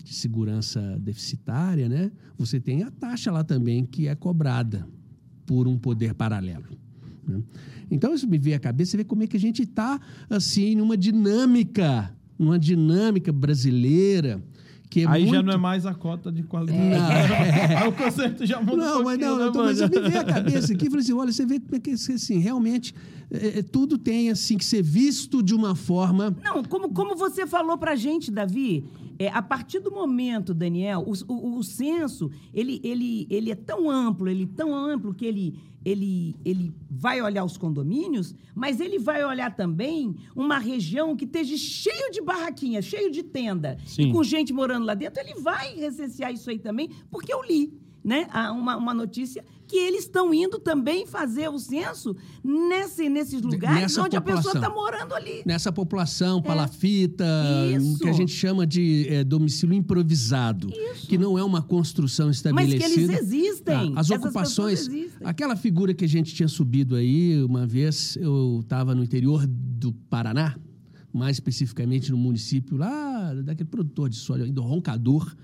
de 0.05 0.15
segurança 0.15 0.99
deficitária, 1.01 1.89
né? 1.89 2.13
Você 2.37 2.61
tem 2.61 2.83
a 2.83 2.91
taxa 2.91 3.33
lá 3.33 3.43
também 3.43 3.87
que 3.87 4.07
é 4.07 4.15
cobrada 4.15 4.87
por 5.47 5.67
um 5.67 5.79
poder 5.79 6.13
paralelo. 6.13 6.67
né? 7.27 7.43
Então 7.91 8.15
isso 8.15 8.29
me 8.29 8.37
veio 8.37 8.57
à 8.57 8.59
cabeça, 8.59 8.91
você 8.91 8.97
vê 8.99 9.05
como 9.05 9.23
é 9.23 9.27
que 9.27 9.39
a 9.39 9.41
gente 9.41 9.63
está 9.63 9.99
assim 10.29 10.75
numa 10.75 10.99
dinâmica, 10.99 12.15
numa 12.39 12.59
dinâmica 12.59 13.33
brasileira 13.33 14.43
que 14.91 15.03
é 15.03 15.09
Aí 15.09 15.27
já 15.27 15.35
muito... 15.35 15.47
não 15.47 15.55
é 15.55 15.57
mais 15.57 15.85
a 15.87 15.95
cota 15.95 16.31
de 16.31 16.43
qualidade. 16.43 16.79
Não. 16.87 17.79
Aí 17.79 17.89
o 17.89 17.93
conceito 17.93 18.47
já 18.47 18.61
muda 18.61 18.77
Não, 18.77 19.01
um 19.01 19.05
mas 19.05 19.19
não, 19.19 19.37
né, 19.37 19.45
eu 19.45 19.53
tô, 19.53 19.65
mas 19.65 19.81
eu 19.81 19.89
me 19.89 20.01
veio 20.01 20.21
a 20.21 20.25
cabeça 20.25 20.73
aqui 20.73 20.87
e 20.87 20.91
falei 20.91 21.03
assim: 21.03 21.13
olha, 21.13 21.33
você 21.33 21.45
vê 21.45 21.59
como 21.59 21.77
é 21.77 21.81
que 21.81 21.91
assim, 21.91 22.39
realmente 22.39 22.95
é, 23.31 23.59
é, 23.59 23.63
tudo 23.63 23.99
tem 23.99 24.31
assim 24.31 24.57
que 24.57 24.65
ser 24.65 24.83
visto 24.83 25.43
de 25.43 25.55
uma 25.55 25.75
forma. 25.75 26.37
Não, 26.43 26.63
como, 26.65 26.91
como 26.91 27.17
você 27.17 27.47
falou 27.47 27.77
pra 27.77 27.97
gente, 27.97 28.31
Davi, 28.31 28.85
é, 29.19 29.29
a 29.29 29.43
partir 29.43 29.81
do 29.81 29.91
momento, 29.91 30.53
Daniel, 30.53 31.05
o, 31.07 31.33
o, 31.33 31.59
o 31.59 31.63
censo, 31.63 32.31
ele, 32.53 32.81
ele, 32.83 33.27
ele 33.31 33.51
é 33.51 33.55
tão 33.55 33.91
amplo, 33.91 34.29
ele 34.29 34.45
é 34.45 34.57
tão 34.57 34.75
amplo 34.75 35.15
que 35.15 35.25
ele, 35.25 35.59
ele, 35.85 36.35
ele 36.45 36.75
vai 36.91 37.23
olhar 37.23 37.45
os 37.45 37.57
condomínios, 37.57 38.35
mas 38.55 38.81
ele 38.81 38.99
vai 38.99 39.25
olhar 39.25 39.55
também 39.55 40.15
uma 40.35 40.59
região 40.59 41.17
que 41.17 41.25
esteja 41.25 41.57
cheio 41.57 42.11
de 42.11 42.21
barraquinha, 42.21 42.83
cheio 42.83 43.11
de 43.11 43.23
tenda, 43.23 43.79
Sim. 43.87 44.09
e 44.09 44.13
com 44.13 44.23
gente 44.23 44.53
morando 44.53 44.85
lá 44.85 44.95
dentro, 44.95 45.21
ele 45.21 45.41
vai 45.41 45.75
recensear 45.75 46.33
isso 46.33 46.51
aí 46.51 46.59
também, 46.59 46.91
porque 47.11 47.33
eu 47.33 47.43
li. 47.43 47.73
Né? 48.07 48.29
Uma, 48.53 48.77
uma 48.77 48.95
notícia 48.95 49.45
que 49.67 49.77
eles 49.77 50.03
estão 50.03 50.33
indo 50.33 50.61
também 50.61 51.05
fazer 51.07 51.49
o 51.49 51.59
censo 51.59 52.15
nesse, 52.45 53.09
nesses 53.09 53.43
lugares 53.43 53.81
nessa 53.81 54.01
onde 54.01 54.17
a 54.17 54.21
pessoa 54.21 54.55
está 54.55 54.71
morando 54.71 55.13
ali. 55.13 55.43
Nessa 55.45 55.73
população 55.73 56.41
palafita, 56.41 57.27
Isso. 57.77 57.99
que 57.99 58.09
a 58.09 58.13
gente 58.13 58.31
chama 58.31 58.65
de 58.65 59.09
é, 59.09 59.25
domicílio 59.25 59.75
improvisado, 59.75 60.69
que 61.09 61.19
não 61.19 61.37
é 61.37 61.43
uma 61.43 61.61
construção 61.61 62.29
Mas 62.29 62.37
estabelecida. 62.37 62.85
que 62.85 62.93
eles 62.93 63.21
existem. 63.21 63.75
Ah, 63.75 64.01
as 64.01 64.09
Essas 64.09 64.25
ocupações. 64.25 64.89
Aquela 65.25 65.57
figura 65.57 65.93
que 65.93 66.05
a 66.05 66.09
gente 66.09 66.33
tinha 66.33 66.47
subido 66.47 66.95
aí, 66.95 67.43
uma 67.43 67.67
vez 67.67 68.17
eu 68.21 68.61
estava 68.63 68.95
no 68.95 69.03
interior 69.03 69.45
do 69.49 69.93
Paraná, 70.09 70.57
mais 71.13 71.39
especificamente 71.39 72.13
no 72.13 72.17
município 72.17 72.77
lá, 72.77 73.35
daquele 73.35 73.69
produtor 73.69 74.09
de 74.09 74.17
soja, 74.17 74.47
do 74.47 74.63
Roncador. 74.63 75.35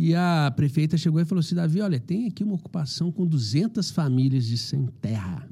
E 0.00 0.14
a 0.14 0.52
prefeita 0.54 0.96
chegou 0.96 1.20
e 1.20 1.24
falou 1.24 1.40
assim: 1.40 1.54
Davi, 1.56 1.80
olha, 1.80 1.98
tem 1.98 2.26
aqui 2.28 2.44
uma 2.44 2.54
ocupação 2.54 3.10
com 3.10 3.26
200 3.26 3.90
famílias 3.90 4.44
de 4.46 4.56
sem 4.56 4.86
terra. 5.00 5.48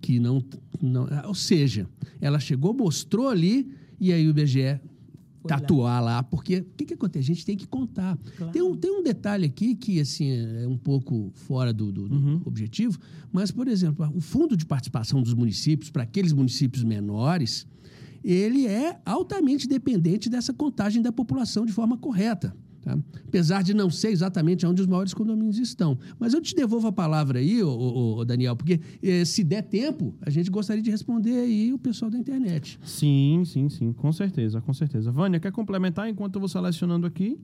Que 0.00 0.18
não, 0.18 0.42
não. 0.80 1.06
Ou 1.28 1.34
seja, 1.34 1.86
ela 2.20 2.40
chegou, 2.40 2.74
mostrou 2.74 3.28
ali, 3.28 3.72
e 4.00 4.12
aí 4.12 4.26
o 4.26 4.30
IBGE 4.30 4.80
tatuar 5.46 6.02
lá, 6.02 6.22
porque 6.24 6.58
o 6.58 6.64
que, 6.76 6.84
que 6.86 6.94
acontece? 6.94 7.30
A 7.30 7.34
gente 7.34 7.46
tem 7.46 7.56
que 7.56 7.66
contar. 7.68 8.18
Tem, 8.52 8.62
um, 8.62 8.76
tem 8.76 8.90
um 8.90 9.02
detalhe 9.02 9.44
aqui 9.46 9.76
que 9.76 10.00
assim 10.00 10.28
é 10.30 10.66
um 10.66 10.76
pouco 10.76 11.30
fora 11.34 11.72
do, 11.72 11.92
do- 11.92 12.08
do 12.08 12.16
objetivo, 12.44 12.98
mas, 13.32 13.50
por 13.52 13.68
exemplo, 13.68 14.08
o 14.14 14.20
fundo 14.20 14.56
de 14.56 14.66
participação 14.66 15.22
dos 15.22 15.34
municípios, 15.34 15.88
para 15.90 16.02
aqueles 16.02 16.32
municípios 16.32 16.82
menores, 16.84 17.64
ele 18.24 18.66
é 18.66 19.00
altamente 19.06 19.68
dependente 19.68 20.28
dessa 20.28 20.52
contagem 20.52 21.00
da 21.00 21.12
população 21.12 21.64
de 21.64 21.72
forma 21.72 21.96
correta. 21.96 22.56
Tá? 22.82 22.98
Apesar 23.26 23.62
de 23.62 23.72
não 23.72 23.88
ser 23.88 24.08
exatamente 24.08 24.66
onde 24.66 24.82
os 24.82 24.86
maiores 24.86 25.14
condomínios 25.14 25.58
estão. 25.58 25.98
Mas 26.18 26.34
eu 26.34 26.40
te 26.40 26.54
devolvo 26.54 26.88
a 26.88 26.92
palavra 26.92 27.38
aí, 27.38 27.62
ô, 27.62 27.70
ô, 27.70 28.16
ô, 28.18 28.24
Daniel, 28.24 28.54
porque 28.56 28.80
eh, 29.02 29.24
se 29.24 29.42
der 29.42 29.62
tempo, 29.62 30.14
a 30.20 30.28
gente 30.28 30.50
gostaria 30.50 30.82
de 30.82 30.90
responder 30.90 31.36
aí 31.38 31.72
o 31.72 31.78
pessoal 31.78 32.10
da 32.10 32.18
internet. 32.18 32.78
Sim, 32.84 33.42
sim, 33.46 33.68
sim, 33.68 33.92
com 33.92 34.12
certeza, 34.12 34.60
com 34.60 34.74
certeza. 34.74 35.10
Vânia, 35.10 35.40
quer 35.40 35.52
complementar 35.52 36.08
enquanto 36.08 36.34
eu 36.36 36.40
vou 36.40 36.48
selecionando 36.48 37.06
aqui? 37.06 37.38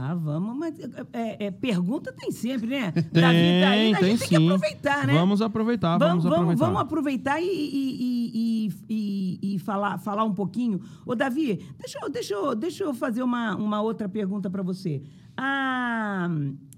Ah, 0.00 0.14
vamos, 0.14 0.56
mas 0.56 0.78
é, 1.12 1.46
é, 1.46 1.50
pergunta 1.50 2.12
tem 2.12 2.30
sempre, 2.30 2.68
né? 2.68 2.92
Tem, 2.92 3.02
Da 3.20 3.32
vida 3.32 3.68
aí, 3.68 3.92
a 3.92 3.98
tem 3.98 4.10
gente 4.10 4.20
sim. 4.20 4.28
tem 4.28 4.38
que 4.38 4.44
aproveitar, 4.46 5.06
né? 5.08 5.12
Vamos 5.12 5.42
aproveitar, 5.42 5.98
vamos, 5.98 6.24
aproveitar. 6.24 6.64
Vamos 6.64 6.80
aproveitar 6.80 7.40
e, 7.40 7.46
e, 7.46 7.96
e, 8.00 8.68
e, 8.88 9.38
e- 9.42 9.54
e 9.54 9.58
falar, 9.58 9.98
falar 9.98 10.22
um 10.22 10.32
pouquinho. 10.32 10.80
Ô, 11.04 11.16
Davi, 11.16 11.66
deixa 11.76 11.98
eu, 12.00 12.08
deixa 12.08 12.34
eu, 12.34 12.54
deixa 12.54 12.84
eu 12.84 12.94
fazer 12.94 13.24
uma, 13.24 13.56
uma 13.56 13.82
outra 13.82 14.08
pergunta 14.08 14.48
para 14.48 14.62
você. 14.62 15.02
Ah, 15.36 16.28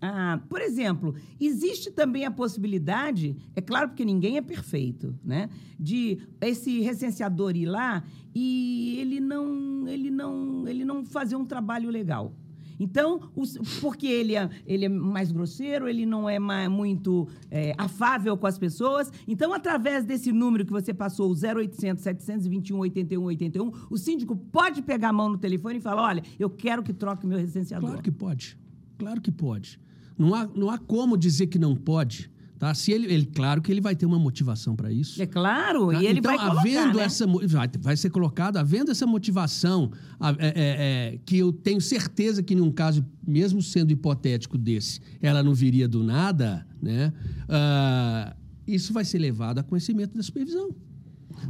ah, 0.01 0.41
por 0.49 0.63
exemplo, 0.63 1.15
existe 1.39 1.91
também 1.91 2.25
a 2.25 2.31
possibilidade, 2.31 3.37
é 3.55 3.61
claro 3.61 3.89
porque 3.89 4.05
ninguém 4.05 4.39
é 4.39 4.43
perfeito, 4.43 5.15
né? 5.23 5.51
De 5.79 6.19
esse 6.41 6.81
recenseador 6.81 7.55
ir 7.55 7.67
lá 7.67 8.03
e 8.35 8.97
ele 8.99 9.21
não, 9.21 9.87
ele 9.87 10.11
não, 10.11 10.67
ele 10.67 10.87
não 10.87 11.05
fazer 11.05 11.37
um 11.37 11.45
trabalho 11.45 11.91
legal. 11.91 12.35
Então, 12.81 13.31
os- 13.37 13.59
porque 13.81 14.07
ele 14.07 14.35
é, 14.35 14.49
ele 14.67 14.87
é 14.87 14.89
mais 14.89 15.31
grosseiro, 15.31 15.87
ele 15.87 16.07
não 16.07 16.27
é 16.29 16.39
mais, 16.39 16.69
muito 16.71 17.29
é, 17.51 17.75
afável 17.77 18.37
com 18.39 18.47
as 18.47 18.59
pessoas. 18.59 19.13
Então, 19.29 19.53
através 19.53 20.05
desse 20.05 20.33
número 20.33 20.65
que 20.65 20.73
você 20.73 20.95
passou, 20.95 21.31
o 21.31 21.35
0800 21.35 22.03
721 22.03 22.79
81 22.79 23.23
81, 23.23 23.71
o 23.91 23.97
síndico 23.99 24.35
pode 24.35 24.81
pegar 24.81 25.11
a 25.11 25.13
mão 25.13 25.29
no 25.29 25.37
telefone 25.39 25.77
e 25.77 25.81
falar: 25.81 26.03
olha, 26.03 26.23
eu 26.39 26.49
quero 26.49 26.83
que 26.83 26.93
troque 26.95 27.27
meu 27.27 27.39
recenseador. 27.39 27.91
Claro 27.91 28.03
que 28.03 28.11
pode. 28.11 28.59
Claro 28.99 29.21
que 29.21 29.31
pode. 29.31 29.79
Não 30.19 30.35
há, 30.35 30.49
não 30.55 30.71
há 30.71 30.79
como 30.79 31.17
dizer 31.17 31.47
que 31.49 31.59
não 31.59 31.77
pode. 31.77 32.31
Tá? 32.61 32.75
Se 32.75 32.93
ele, 32.93 33.11
ele, 33.11 33.25
claro 33.25 33.63
que 33.63 33.73
ele 33.73 33.81
vai 33.81 33.97
ter 33.97 34.05
uma 34.05 34.19
motivação 34.19 34.77
para 34.77 34.93
isso. 34.93 35.21
É 35.21 35.25
claro, 35.25 35.93
tá? 35.93 36.03
e 36.03 36.07
ele 36.07 36.19
então, 36.19 36.31
vai 36.31 36.39
colocar, 36.39 36.61
havendo 36.61 36.99
né? 36.99 37.05
essa 37.05 37.27
vai, 37.27 37.71
vai 37.81 37.97
ser 37.97 38.11
colocado, 38.11 38.59
havendo 38.59 38.91
essa 38.91 39.07
motivação, 39.07 39.91
é, 40.39 40.47
é, 40.47 40.53
é, 40.55 41.19
que 41.25 41.39
eu 41.39 41.55
tenho 41.55 41.81
certeza 41.81 42.43
que 42.43 42.55
num 42.55 42.71
caso, 42.71 43.03
mesmo 43.27 43.63
sendo 43.63 43.93
hipotético 43.93 44.59
desse, 44.59 45.01
ela 45.23 45.43
não 45.43 45.55
viria 45.55 45.89
do 45.89 46.05
nada, 46.05 46.67
né? 46.83 47.15
Uh, 47.49 48.37
isso 48.67 48.93
vai 48.93 49.07
ser 49.07 49.21
levado 49.21 49.59
a 49.59 49.63
conhecimento 49.63 50.15
da 50.15 50.23
supervisão. 50.23 50.69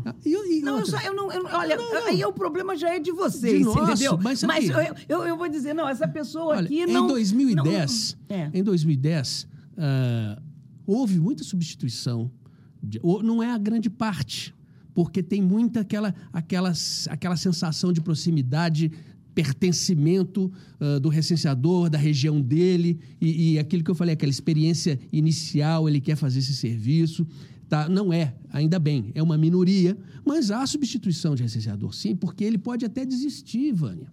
Ah, 0.07 0.15
e, 0.25 0.59
e 0.59 0.63
não, 0.63 0.79
eu, 0.79 0.87
só, 0.87 1.01
eu, 1.01 1.13
não, 1.13 1.33
eu 1.33 1.45
olha, 1.45 1.77
não, 1.77 1.93
não. 1.93 2.07
aí 2.07 2.25
o 2.25 2.33
problema 2.33 2.77
já 2.77 2.95
é 2.95 3.01
de 3.01 3.11
vocês, 3.11 3.59
de 3.59 3.65
nosso, 3.65 3.83
entendeu? 3.83 4.17
Mas, 4.23 4.45
mas 4.45 4.69
eu, 4.69 4.77
eu, 5.09 5.25
eu, 5.25 5.37
vou 5.37 5.49
dizer, 5.49 5.75
não, 5.75 5.89
essa 5.89 6.07
pessoa 6.07 6.55
olha, 6.55 6.67
aqui 6.67 6.87
não... 6.87 7.07
Em 7.07 7.09
2010, 7.09 8.17
é. 8.29 8.49
em 8.55 8.63
2010 8.63 9.49
uh, 9.73 10.50
houve 10.87 11.19
muita 11.19 11.45
substituição. 11.45 12.31
Não 13.23 13.43
é 13.43 13.51
a 13.51 13.59
grande 13.59 13.91
parte, 13.91 14.55
porque 14.95 15.23
tem 15.23 15.43
muita 15.43 15.81
aquela, 15.81 16.15
aquela, 16.33 16.73
aquela 17.09 17.37
sensação 17.37 17.93
de 17.93 18.01
proximidade, 18.01 18.91
pertencimento 19.35 20.53
uh, 20.81 20.99
do 21.01 21.09
recenseador, 21.09 21.89
da 21.89 21.99
região 21.99 22.41
dele, 22.41 22.99
e, 23.21 23.53
e, 23.53 23.59
aquilo 23.59 23.85
que 23.85 23.91
eu 23.91 23.95
falei, 23.95 24.15
aquela 24.15 24.31
experiência 24.31 24.99
inicial, 25.13 25.89
ele 25.89 26.01
quer 26.01 26.17
fazer 26.17 26.41
esse 26.41 26.55
serviço. 26.55 27.27
Tá? 27.69 27.89
Não 27.89 28.13
é, 28.13 28.35
ainda 28.51 28.81
bem, 28.81 29.13
é 29.15 29.23
uma 29.23 29.39
minoria, 29.39 29.97
mas 30.27 30.51
há 30.51 30.67
substituição 30.67 31.37
de 31.37 31.45
recenseador, 31.45 31.95
sim, 31.95 32.17
porque 32.17 32.43
ele 32.43 32.59
pode 32.59 32.85
até 32.85 33.07
desistir, 33.07 33.73
Vânia. 33.73 34.13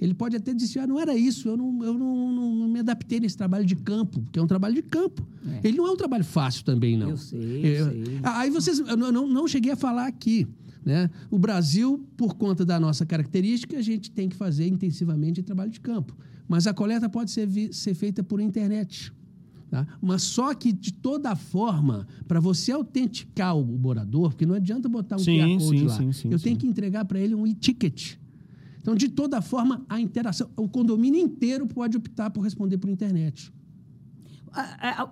Ele 0.00 0.14
pode 0.14 0.36
até 0.36 0.54
dizer, 0.54 0.80
ah, 0.80 0.86
não 0.86 0.98
era 0.98 1.16
isso, 1.16 1.48
eu 1.48 1.56
não, 1.56 1.84
eu 1.84 1.94
não, 1.94 2.32
não, 2.32 2.68
me 2.68 2.78
adaptei 2.80 3.18
nesse 3.18 3.36
trabalho 3.36 3.64
de 3.64 3.74
campo, 3.74 4.22
que 4.30 4.38
é 4.38 4.42
um 4.42 4.46
trabalho 4.46 4.74
de 4.74 4.82
campo. 4.82 5.26
É. 5.46 5.68
Ele 5.68 5.76
não 5.76 5.86
é 5.86 5.90
um 5.90 5.96
trabalho 5.96 6.24
fácil 6.24 6.64
também, 6.64 6.96
não. 6.96 7.10
Eu 7.10 7.16
sei, 7.16 7.66
eu, 7.66 7.86
eu 7.86 8.06
sei. 8.06 8.20
Aí 8.22 8.50
vocês, 8.50 8.78
eu 8.78 8.96
não, 8.96 9.26
não 9.26 9.48
cheguei 9.48 9.72
a 9.72 9.76
falar 9.76 10.06
aqui, 10.06 10.46
né? 10.84 11.10
O 11.30 11.38
Brasil, 11.38 12.06
por 12.16 12.34
conta 12.34 12.64
da 12.64 12.78
nossa 12.78 13.04
característica, 13.04 13.76
a 13.76 13.82
gente 13.82 14.10
tem 14.10 14.28
que 14.28 14.36
fazer 14.36 14.68
intensivamente 14.68 15.42
trabalho 15.42 15.70
de 15.70 15.80
campo. 15.80 16.16
Mas 16.46 16.66
a 16.66 16.72
coleta 16.72 17.08
pode 17.08 17.30
ser, 17.30 17.48
ser 17.72 17.94
feita 17.94 18.22
por 18.22 18.40
internet. 18.40 19.12
Tá? 19.70 19.86
Mas 20.00 20.22
só 20.22 20.54
que, 20.54 20.72
de 20.72 20.92
toda 20.92 21.34
forma, 21.36 22.06
para 22.26 22.40
você 22.40 22.72
autenticar 22.72 23.56
o 23.56 23.64
morador, 23.64 24.30
porque 24.30 24.46
não 24.46 24.54
adianta 24.54 24.88
botar 24.88 25.16
um 25.16 25.18
sim, 25.18 25.38
QR 25.38 25.58
Code 25.58 25.78
sim, 25.78 25.86
lá, 25.86 25.96
sim, 25.96 26.12
sim, 26.12 26.28
eu 26.30 26.38
tenho 26.38 26.56
que 26.56 26.66
entregar 26.66 27.04
para 27.04 27.20
ele 27.20 27.34
um 27.34 27.46
e-ticket. 27.46 28.16
Então, 28.80 28.94
de 28.94 29.08
toda 29.08 29.42
forma, 29.42 29.84
a 29.88 30.00
interação, 30.00 30.50
o 30.56 30.68
condomínio 30.68 31.20
inteiro 31.20 31.66
pode 31.66 31.96
optar 31.96 32.30
por 32.30 32.40
responder 32.42 32.78
por 32.78 32.88
internet. 32.88 33.52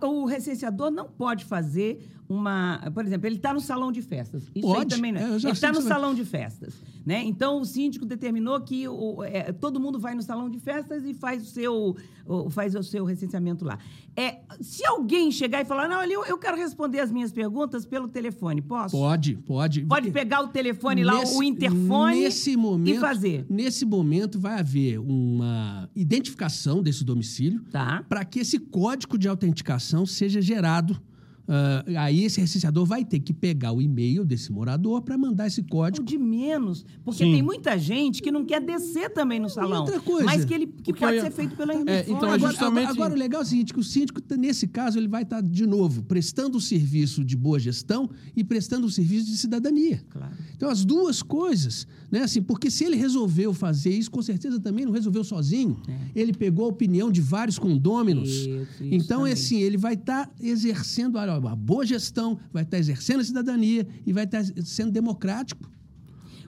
O 0.02 0.24
recenseador 0.24 0.90
não 0.90 1.08
pode 1.08 1.44
fazer 1.44 2.15
uma. 2.28 2.90
Por 2.92 3.04
exemplo, 3.04 3.26
ele 3.26 3.36
está 3.36 3.52
no 3.52 3.60
salão 3.60 3.92
de 3.92 4.02
festas. 4.02 4.44
Isso 4.54 4.66
Pode. 4.66 4.94
também 4.94 5.12
não. 5.12 5.20
É, 5.20 5.36
ele 5.36 5.50
está 5.50 5.72
no 5.72 5.80
salão 5.80 6.14
de 6.14 6.24
festas. 6.24 6.74
Né? 7.04 7.22
Então, 7.24 7.60
o 7.60 7.64
síndico 7.64 8.04
determinou 8.04 8.60
que 8.60 8.88
o, 8.88 9.22
é, 9.22 9.52
todo 9.52 9.78
mundo 9.78 9.98
vai 9.98 10.14
no 10.14 10.22
salão 10.22 10.50
de 10.50 10.58
festas 10.58 11.04
e 11.04 11.14
faz 11.14 11.42
o 11.42 11.46
seu, 11.46 11.96
o, 12.26 12.50
faz 12.50 12.74
o 12.74 12.82
seu 12.82 13.04
recenseamento 13.04 13.64
lá. 13.64 13.78
É, 14.16 14.40
se 14.60 14.84
alguém 14.84 15.30
chegar 15.30 15.60
e 15.60 15.64
falar, 15.64 15.88
não, 15.88 16.02
eu, 16.02 16.24
eu 16.24 16.36
quero 16.36 16.56
responder 16.56 16.98
as 16.98 17.12
minhas 17.12 17.30
perguntas 17.30 17.86
pelo 17.86 18.08
telefone, 18.08 18.60
posso? 18.60 18.96
Pode, 18.96 19.36
pode. 19.36 19.82
Pode 19.82 20.10
pegar 20.10 20.40
o 20.40 20.48
telefone 20.48 21.04
lá, 21.04 21.18
nesse, 21.18 21.36
o 21.36 21.42
interfone 21.42 22.22
nesse 22.22 22.56
momento, 22.56 22.96
e 22.96 22.98
fazer. 22.98 23.46
Nesse 23.48 23.84
momento, 23.84 24.40
vai 24.40 24.58
haver 24.58 24.98
uma 24.98 25.88
identificação 25.94 26.82
desse 26.82 27.04
domicílio 27.04 27.62
tá. 27.70 28.04
para 28.08 28.24
que 28.24 28.40
esse 28.40 28.58
código 28.58 29.16
de 29.16 29.28
autenticação 29.28 30.04
seja 30.04 30.40
gerado 30.40 31.00
Uh, 31.46 31.96
aí 31.98 32.24
esse 32.24 32.40
recenseador 32.40 32.84
vai 32.84 33.04
ter 33.04 33.20
que 33.20 33.32
pegar 33.32 33.70
o 33.70 33.80
e-mail 33.80 34.24
desse 34.24 34.50
morador 34.50 35.02
para 35.02 35.16
mandar 35.16 35.46
esse 35.46 35.62
código. 35.62 36.02
Ou 36.02 36.06
de 36.06 36.18
menos, 36.18 36.84
porque 37.04 37.24
Sim. 37.24 37.32
tem 37.32 37.42
muita 37.42 37.78
gente 37.78 38.20
que 38.20 38.32
não 38.32 38.44
quer 38.44 38.60
descer 38.60 39.10
também 39.10 39.38
no 39.38 39.48
salão. 39.48 39.82
outra 39.82 40.00
coisa. 40.00 40.24
Mas 40.24 40.44
que 40.44 40.52
ele 40.52 40.66
que 40.66 40.92
pode 40.92 41.20
ser 41.20 41.30
feito 41.30 41.56
pela 41.56 41.72
é, 41.74 42.04
então 42.08 42.34
é 42.34 42.38
justamente... 42.38 42.86
agora, 42.86 42.90
agora, 42.90 43.14
o 43.14 43.16
legal 43.16 43.42
é 43.42 43.44
o 43.44 43.46
seguinte, 43.46 43.72
que 43.72 43.78
o 43.78 43.84
síndico, 43.84 44.20
nesse 44.36 44.66
caso, 44.66 44.98
ele 44.98 45.08
vai 45.08 45.22
estar, 45.22 45.42
tá, 45.42 45.48
de 45.48 45.66
novo, 45.66 46.02
prestando 46.02 46.58
o 46.58 46.60
serviço 46.60 47.24
de 47.24 47.36
boa 47.36 47.60
gestão 47.60 48.10
e 48.34 48.42
prestando 48.42 48.86
o 48.86 48.90
serviço 48.90 49.26
de 49.26 49.36
cidadania. 49.36 50.04
Claro. 50.10 50.34
Então, 50.56 50.68
as 50.68 50.84
duas 50.84 51.22
coisas, 51.22 51.86
né? 52.10 52.22
Assim, 52.22 52.42
porque 52.42 52.70
se 52.70 52.84
ele 52.84 52.96
resolveu 52.96 53.52
fazer 53.52 53.90
isso, 53.90 54.10
com 54.10 54.22
certeza 54.22 54.60
também 54.60 54.84
não 54.84 54.92
resolveu 54.92 55.24
sozinho. 55.24 55.80
É. 55.88 55.98
Ele 56.14 56.32
pegou 56.32 56.66
a 56.66 56.68
opinião 56.68 57.10
de 57.10 57.20
vários 57.20 57.58
condôminos. 57.58 58.28
Isso, 58.28 58.48
isso 58.48 58.68
então, 58.82 59.18
também. 59.20 59.32
assim, 59.32 59.60
ele 59.60 59.76
vai 59.76 59.94
estar 59.94 60.26
tá 60.26 60.32
exercendo... 60.40 61.16
Uma 61.16 61.56
boa 61.56 61.84
gestão, 61.84 62.38
vai 62.52 62.62
estar 62.62 62.78
exercendo 62.78 63.20
a 63.20 63.24
cidadania 63.24 63.86
e 64.06 64.12
vai 64.12 64.24
estar 64.24 64.44
sendo 64.64 64.92
democrático. 64.92 65.68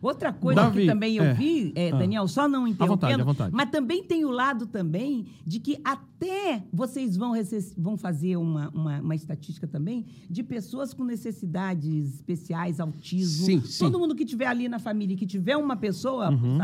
Outra 0.02 0.32
coisa 0.32 0.62
Davi, 0.62 0.80
que 0.80 0.86
também 0.86 1.16
eu 1.16 1.24
é. 1.24 1.34
vi, 1.34 1.72
é, 1.74 1.90
ah. 1.90 1.96
Daniel, 1.96 2.28
só 2.28 2.48
não 2.48 2.66
interrompendo, 2.66 2.92
à 2.92 2.96
vontade, 2.96 3.22
à 3.22 3.24
vontade. 3.24 3.54
mas 3.54 3.70
também 3.70 4.02
tem 4.02 4.24
o 4.24 4.30
lado 4.30 4.66
também 4.66 5.26
de 5.44 5.60
que 5.60 5.80
até 5.84 6.62
vocês 6.72 7.16
vão, 7.16 7.32
vão 7.76 7.96
fazer 7.96 8.36
uma, 8.36 8.68
uma, 8.70 9.00
uma, 9.00 9.14
estatística 9.14 9.66
também 9.66 10.06
de 10.28 10.42
pessoas 10.42 10.92
com 10.94 11.04
necessidades 11.04 12.14
especiais, 12.14 12.80
autismo. 12.80 13.46
Sim, 13.46 13.60
Todo 13.78 13.94
sim. 13.94 14.00
mundo 14.00 14.14
que 14.14 14.24
tiver 14.24 14.46
ali 14.46 14.68
na 14.68 14.78
família, 14.78 15.16
que 15.16 15.26
tiver 15.26 15.56
uma 15.56 15.76
pessoa 15.76 16.30
uhum. 16.30 16.58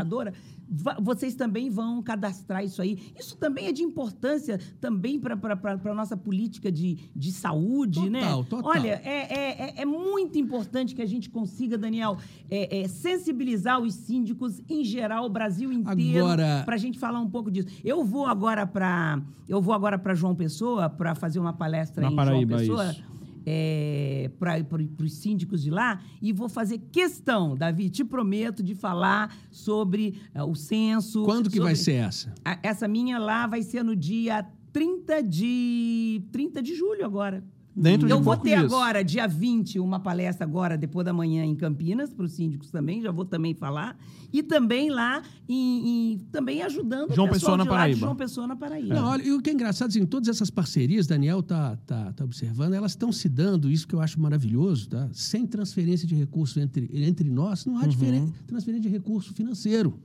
Vocês 1.01 1.35
também 1.35 1.69
vão 1.69 2.01
cadastrar 2.01 2.63
isso 2.63 2.81
aí. 2.81 2.99
Isso 3.17 3.37
também 3.37 3.67
é 3.67 3.71
de 3.71 3.83
importância 3.83 4.59
também 4.81 5.19
para 5.19 5.35
a 5.35 5.93
nossa 5.93 6.17
política 6.17 6.71
de, 6.71 6.97
de 7.15 7.31
saúde, 7.31 7.99
total, 7.99 8.11
né? 8.11 8.45
Total. 8.49 8.71
Olha, 8.71 9.01
é, 9.03 9.33
é, 9.33 9.65
é, 9.67 9.81
é 9.81 9.85
muito 9.85 10.37
importante 10.37 10.95
que 10.95 11.01
a 11.01 11.05
gente 11.05 11.29
consiga, 11.29 11.77
Daniel, 11.77 12.17
é, 12.49 12.81
é, 12.81 12.87
sensibilizar 12.87 13.79
os 13.79 13.93
síndicos 13.93 14.61
em 14.67 14.83
geral, 14.83 15.25
o 15.25 15.29
Brasil 15.29 15.71
inteiro, 15.71 16.25
para 16.65 16.75
a 16.75 16.77
gente 16.77 16.97
falar 16.97 17.19
um 17.19 17.29
pouco 17.29 17.51
disso. 17.51 17.67
Eu 17.83 18.03
vou 18.03 18.25
agora 18.25 18.65
para 18.65 19.21
eu 19.47 19.61
vou 19.61 19.73
agora 19.73 19.97
para 19.97 20.15
João 20.15 20.33
Pessoa 20.33 20.89
para 20.89 21.13
fazer 21.13 21.39
uma 21.39 21.53
palestra 21.53 22.01
Na 22.01 22.11
em 22.11 22.15
Paraíba, 22.15 22.57
João 22.57 22.77
Pessoa. 22.77 22.91
Isso 22.91 23.14
é, 23.45 24.31
para 24.39 24.57
os 25.03 25.13
síndicos 25.13 25.61
de 25.61 25.69
lá 25.69 26.01
e 26.21 26.33
vou 26.33 26.49
fazer 26.49 26.79
questão, 26.91 27.55
Davi, 27.55 27.89
te 27.89 28.03
prometo, 28.03 28.63
de 28.63 28.73
falar 28.73 29.35
sobre 29.51 30.19
uh, 30.35 30.43
o 30.43 30.55
censo. 30.55 31.23
Quando 31.23 31.49
que 31.49 31.57
sobre... 31.57 31.73
vai 31.73 31.75
ser 31.75 31.93
essa? 31.93 32.33
A, 32.43 32.59
essa 32.63 32.87
minha 32.87 33.19
lá 33.19 33.45
vai 33.47 33.61
ser 33.61 33.83
no 33.83 33.95
dia 33.95 34.45
30 34.73 35.23
de, 35.23 36.23
30 36.31 36.61
de 36.61 36.75
julho 36.75 37.05
agora. 37.05 37.43
Dentro 37.75 38.07
eu 38.07 38.17
de 38.17 38.23
vou 38.23 38.37
ter 38.37 38.57
dias. 38.57 38.63
agora, 38.63 39.03
dia 39.03 39.27
20, 39.27 39.79
uma 39.79 39.99
palestra 39.99 40.45
agora, 40.45 40.77
depois 40.77 41.03
da 41.05 41.11
manhã, 41.11 41.43
em 41.43 41.55
Campinas, 41.55 42.09
para 42.09 42.23
os 42.23 42.31
síndicos 42.31 42.71
também, 42.71 43.01
já 43.01 43.11
vou 43.11 43.25
também 43.25 43.53
falar. 43.53 43.97
E 44.31 44.41
também 44.41 44.89
lá, 44.89 45.21
em, 45.47 46.13
em 46.13 46.17
também 46.31 46.61
ajudando 46.61 47.13
João 47.13 47.27
o 47.27 47.31
pessoal 47.31 47.57
Pessoa 47.57 47.57
na 47.57 47.65
Paraíba. 47.65 47.99
João 47.99 48.15
Pessoa 48.15 48.47
na 48.47 48.55
Paraíba. 48.55 48.95
Não, 48.95 49.07
olha, 49.09 49.23
e 49.23 49.31
o 49.33 49.41
que 49.41 49.49
é 49.49 49.53
engraçado, 49.53 49.89
assim, 49.89 50.05
todas 50.05 50.29
essas 50.29 50.49
parcerias, 50.49 51.05
Daniel 51.05 51.43
tá, 51.43 51.77
tá, 51.85 52.13
tá 52.13 52.23
observando, 52.23 52.73
elas 52.73 52.93
estão 52.93 53.11
se 53.11 53.27
dando, 53.27 53.69
isso 53.69 53.85
que 53.85 53.93
eu 53.93 53.99
acho 53.99 54.21
maravilhoso, 54.21 54.89
tá? 54.89 55.09
Sem 55.11 55.45
transferência 55.45 56.07
de 56.07 56.15
recurso 56.15 56.59
entre, 56.61 56.89
entre 56.93 57.29
nós, 57.29 57.65
não 57.65 57.77
há 57.77 57.83
uhum. 57.83 58.31
transferência 58.47 58.81
de 58.81 58.89
recurso 58.89 59.33
financeiro. 59.33 59.99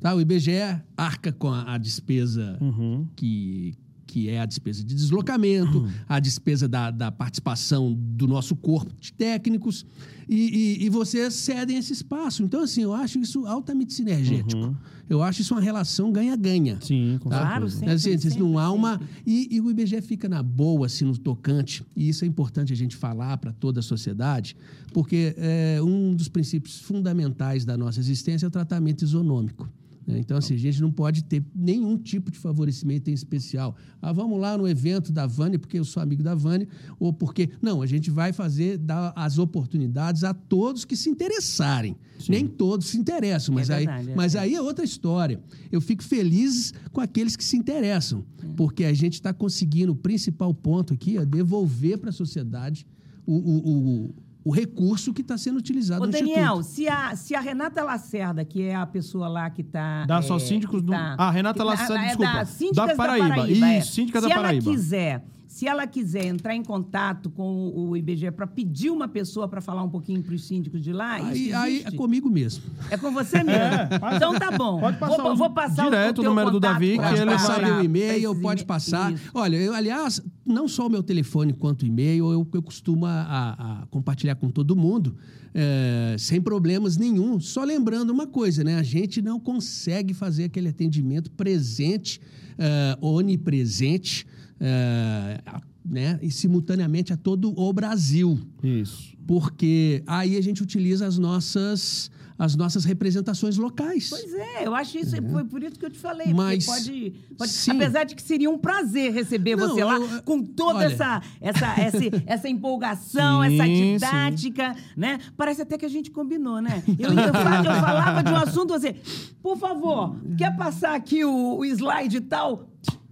Tá? 0.00 0.14
O 0.14 0.20
IBGE 0.20 0.80
arca 0.96 1.32
com 1.32 1.48
a, 1.48 1.74
a 1.74 1.78
despesa 1.78 2.56
uhum. 2.60 3.06
que 3.14 3.74
que 4.10 4.28
é 4.28 4.40
a 4.40 4.46
despesa 4.46 4.82
de 4.82 4.92
deslocamento, 4.92 5.88
a 6.08 6.18
despesa 6.18 6.66
da, 6.66 6.90
da, 6.90 7.12
participação 7.12 7.94
do 7.94 8.26
nosso 8.26 8.56
corpo 8.56 8.92
de 9.00 9.12
técnicos, 9.12 9.86
e, 10.28 10.78
e, 10.80 10.86
e, 10.86 10.90
vocês 10.90 11.34
cedem 11.34 11.76
esse 11.76 11.92
espaço. 11.92 12.42
Então, 12.42 12.62
assim, 12.62 12.82
eu 12.82 12.92
acho 12.92 13.18
isso 13.18 13.46
altamente 13.46 13.92
sinergético. 13.92 14.62
Uhum. 14.62 14.76
Eu 15.08 15.22
acho 15.22 15.42
isso 15.42 15.54
uma 15.54 15.60
relação 15.60 16.12
ganha-ganha. 16.12 16.78
Sim, 16.80 17.18
com 17.20 17.28
tá? 17.28 17.40
Claro, 17.40 17.68
sempre, 17.68 17.90
assim, 17.90 18.16
sempre, 18.16 18.38
não 18.38 18.56
há 18.56 18.70
uma... 18.70 19.00
E, 19.26 19.48
e, 19.50 19.60
o 19.60 19.68
IBGE 19.70 20.00
fica 20.02 20.28
na 20.28 20.40
boa, 20.40 20.86
assim, 20.86 21.04
no 21.04 21.16
tocante, 21.18 21.84
e 21.96 22.08
isso 22.08 22.24
é 22.24 22.28
importante 22.28 22.72
a 22.72 22.76
gente 22.76 22.96
falar 22.96 23.38
para 23.38 23.52
toda 23.52 23.80
a 23.80 23.82
sociedade, 23.82 24.56
porque 24.92 25.34
é, 25.36 25.80
um 25.82 26.14
dos 26.14 26.28
princípios 26.28 26.78
fundamentais 26.78 27.64
da 27.64 27.76
nossa 27.76 27.98
existência 27.98 28.46
é 28.46 28.48
o 28.48 28.50
tratamento 28.50 29.02
isonômico. 29.02 29.68
Né? 30.06 30.18
Então, 30.18 30.36
assim, 30.36 30.54
a 30.54 30.58
gente 30.58 30.80
não 30.80 30.90
pode 30.90 31.24
ter 31.24 31.44
nenhum 31.54 31.96
tipo 31.96 32.30
de 32.30 32.38
favorecimento 32.38 33.10
em 33.10 33.12
especial. 33.12 33.76
Ah, 34.00 34.12
vamos 34.12 34.40
lá 34.40 34.56
no 34.56 34.68
evento 34.68 35.12
da 35.12 35.26
Vânia, 35.26 35.58
porque 35.58 35.78
eu 35.78 35.84
sou 35.84 36.02
amigo 36.02 36.22
da 36.22 36.34
Vânia, 36.34 36.68
ou 36.98 37.12
porque. 37.12 37.50
Não, 37.60 37.82
a 37.82 37.86
gente 37.86 38.10
vai 38.10 38.32
fazer, 38.32 38.78
dar 38.78 39.12
as 39.14 39.38
oportunidades 39.38 40.24
a 40.24 40.34
todos 40.34 40.84
que 40.84 40.96
se 40.96 41.08
interessarem. 41.08 41.96
Sim. 42.18 42.32
Nem 42.32 42.46
todos 42.46 42.88
se 42.88 42.98
interessam, 42.98 43.54
mas, 43.54 43.70
É 43.70 43.74
aí, 43.74 43.86
verdade, 43.86 44.10
é 44.10 44.14
mas 44.14 44.36
aí 44.36 44.54
é 44.54 44.60
outra 44.60 44.84
história. 44.84 45.40
Eu 45.70 45.80
fico 45.80 46.02
feliz 46.02 46.72
com 46.92 47.00
aqueles 47.00 47.36
que 47.36 47.44
se 47.44 47.56
interessam, 47.56 48.24
porque 48.56 48.84
a 48.84 48.92
gente 48.92 49.14
está 49.14 49.32
conseguindo, 49.32 49.92
o 49.92 49.96
principal 49.96 50.52
ponto 50.52 50.92
aqui 50.92 51.16
é 51.16 51.24
devolver 51.24 51.98
para 51.98 52.10
a 52.10 52.12
sociedade 52.12 52.86
o, 53.26 53.34
o, 53.34 54.06
o, 54.06 54.14
o 54.44 54.50
recurso 54.50 55.12
que 55.12 55.20
está 55.20 55.36
sendo 55.36 55.58
utilizado 55.58 56.02
Ô, 56.02 56.06
no 56.06 56.12
Daniel, 56.12 56.62
se 56.62 56.88
a, 56.88 57.14
se 57.14 57.34
a 57.34 57.40
Renata 57.40 57.82
Lacerda, 57.84 58.44
que 58.44 58.62
é 58.62 58.74
a 58.74 58.86
pessoa 58.86 59.28
lá 59.28 59.50
que 59.50 59.60
está. 59.62 60.04
Da 60.06 60.22
só 60.22 60.38
síndicos 60.38 60.82
do- 60.82 60.94
Ah, 60.94 61.30
Renata 61.30 61.62
Lacerda, 61.62 61.98
desculpa. 61.98 62.32
Da, 62.32 62.44
síndicas 62.46 62.88
Da 62.88 62.94
Paraíba. 62.96 63.28
Paraíba, 63.28 63.66
é. 63.68 63.78
Isso, 63.78 63.92
síndica 63.92 64.20
da 64.20 64.28
se 64.28 64.34
Paraíba. 64.34 64.64
ela 64.64 64.76
quiser 64.76 65.24
se 65.50 65.66
ela 65.66 65.84
quiser 65.84 66.26
entrar 66.26 66.54
em 66.54 66.62
contato 66.62 67.28
com 67.28 67.72
o 67.74 67.96
IBGE 67.96 68.30
para 68.30 68.46
pedir 68.46 68.88
uma 68.88 69.08
pessoa 69.08 69.48
para 69.48 69.60
falar 69.60 69.82
um 69.82 69.88
pouquinho 69.88 70.22
para 70.22 70.32
os 70.32 70.46
síndicos 70.46 70.80
de 70.80 70.92
lá, 70.92 71.14
aí, 71.14 71.52
aí 71.52 71.82
é 71.84 71.90
comigo 71.90 72.30
mesmo. 72.30 72.62
É 72.88 72.96
com 72.96 73.10
você 73.10 73.42
mesmo. 73.42 73.60
É, 73.60 73.88
então 74.14 74.38
tá 74.38 74.52
bom. 74.52 74.78
Pode 74.78 74.96
passar 74.96 75.22
vou, 75.24 75.34
vou 75.34 75.50
passar 75.50 75.86
direto 75.86 76.18
o, 76.18 76.20
o 76.20 76.24
número 76.24 76.52
do 76.52 76.60
Davi, 76.60 76.96
que 76.96 77.04
ele 77.04 77.32
passar 77.32 77.60
meu 77.60 77.82
e-mail, 77.82 78.32
pode 78.36 78.64
passar. 78.64 79.12
Isso. 79.12 79.28
Olha, 79.34 79.56
eu, 79.56 79.74
aliás, 79.74 80.22
não 80.46 80.68
só 80.68 80.86
o 80.86 80.88
meu 80.88 81.02
telefone 81.02 81.52
quanto 81.52 81.82
o 81.82 81.86
e-mail, 81.86 82.30
eu, 82.30 82.48
eu 82.54 82.62
costumo 82.62 83.04
a, 83.04 83.82
a 83.82 83.86
compartilhar 83.86 84.36
com 84.36 84.50
todo 84.50 84.76
mundo. 84.76 85.16
É, 85.52 86.14
sem 86.16 86.40
problemas 86.40 86.96
nenhum. 86.96 87.40
Só 87.40 87.64
lembrando 87.64 88.10
uma 88.10 88.28
coisa, 88.28 88.62
né? 88.62 88.76
A 88.76 88.84
gente 88.84 89.20
não 89.20 89.40
consegue 89.40 90.14
fazer 90.14 90.44
aquele 90.44 90.68
atendimento 90.68 91.28
presente, 91.32 92.20
é, 92.56 92.96
onipresente, 93.00 94.24
é, 94.60 95.40
né? 95.84 96.18
e 96.22 96.30
simultaneamente 96.30 97.12
a 97.12 97.16
todo 97.16 97.58
o 97.58 97.72
Brasil. 97.72 98.38
Isso. 98.62 99.16
Porque 99.26 100.02
aí 100.06 100.36
a 100.36 100.40
gente 100.40 100.62
utiliza 100.62 101.06
as 101.06 101.18
nossas 101.18 102.10
as 102.40 102.56
nossas 102.56 102.86
representações 102.86 103.58
locais. 103.58 104.08
Pois 104.08 104.32
é, 104.32 104.66
eu 104.66 104.74
acho 104.74 104.96
isso, 104.96 105.14
é. 105.14 105.20
foi 105.20 105.44
por 105.44 105.62
isso 105.62 105.78
que 105.78 105.84
eu 105.84 105.90
te 105.90 105.98
falei. 105.98 106.32
Mas, 106.32 106.64
pode, 106.64 107.12
pode 107.36 107.70
apesar 107.70 108.04
de 108.04 108.14
que 108.14 108.22
seria 108.22 108.48
um 108.48 108.56
prazer 108.56 109.12
receber 109.12 109.56
Não, 109.56 109.68
você 109.68 109.84
lá 109.84 109.96
eu, 109.96 110.22
com 110.22 110.42
toda 110.42 110.78
olha... 110.78 110.86
essa, 110.86 111.20
essa, 111.38 111.66
essa, 111.78 111.98
essa 112.24 112.48
empolgação, 112.48 113.42
sim, 113.42 113.60
essa 113.60 113.68
didática, 113.68 114.72
sim. 114.74 114.80
né? 114.96 115.18
Parece 115.36 115.60
até 115.60 115.76
que 115.76 115.84
a 115.84 115.90
gente 115.90 116.10
combinou, 116.10 116.62
né? 116.62 116.82
Eu, 116.98 117.10
eu, 117.10 117.18
eu 117.18 117.32
falava 117.34 118.22
de 118.22 118.32
um 118.32 118.36
assunto, 118.36 118.72
você, 118.72 118.96
por 119.42 119.58
favor, 119.58 120.16
quer 120.38 120.56
passar 120.56 120.94
aqui 120.94 121.22
o, 121.22 121.58
o 121.58 121.64
slide 121.66 122.16
e 122.16 122.20
tal? 122.22 122.70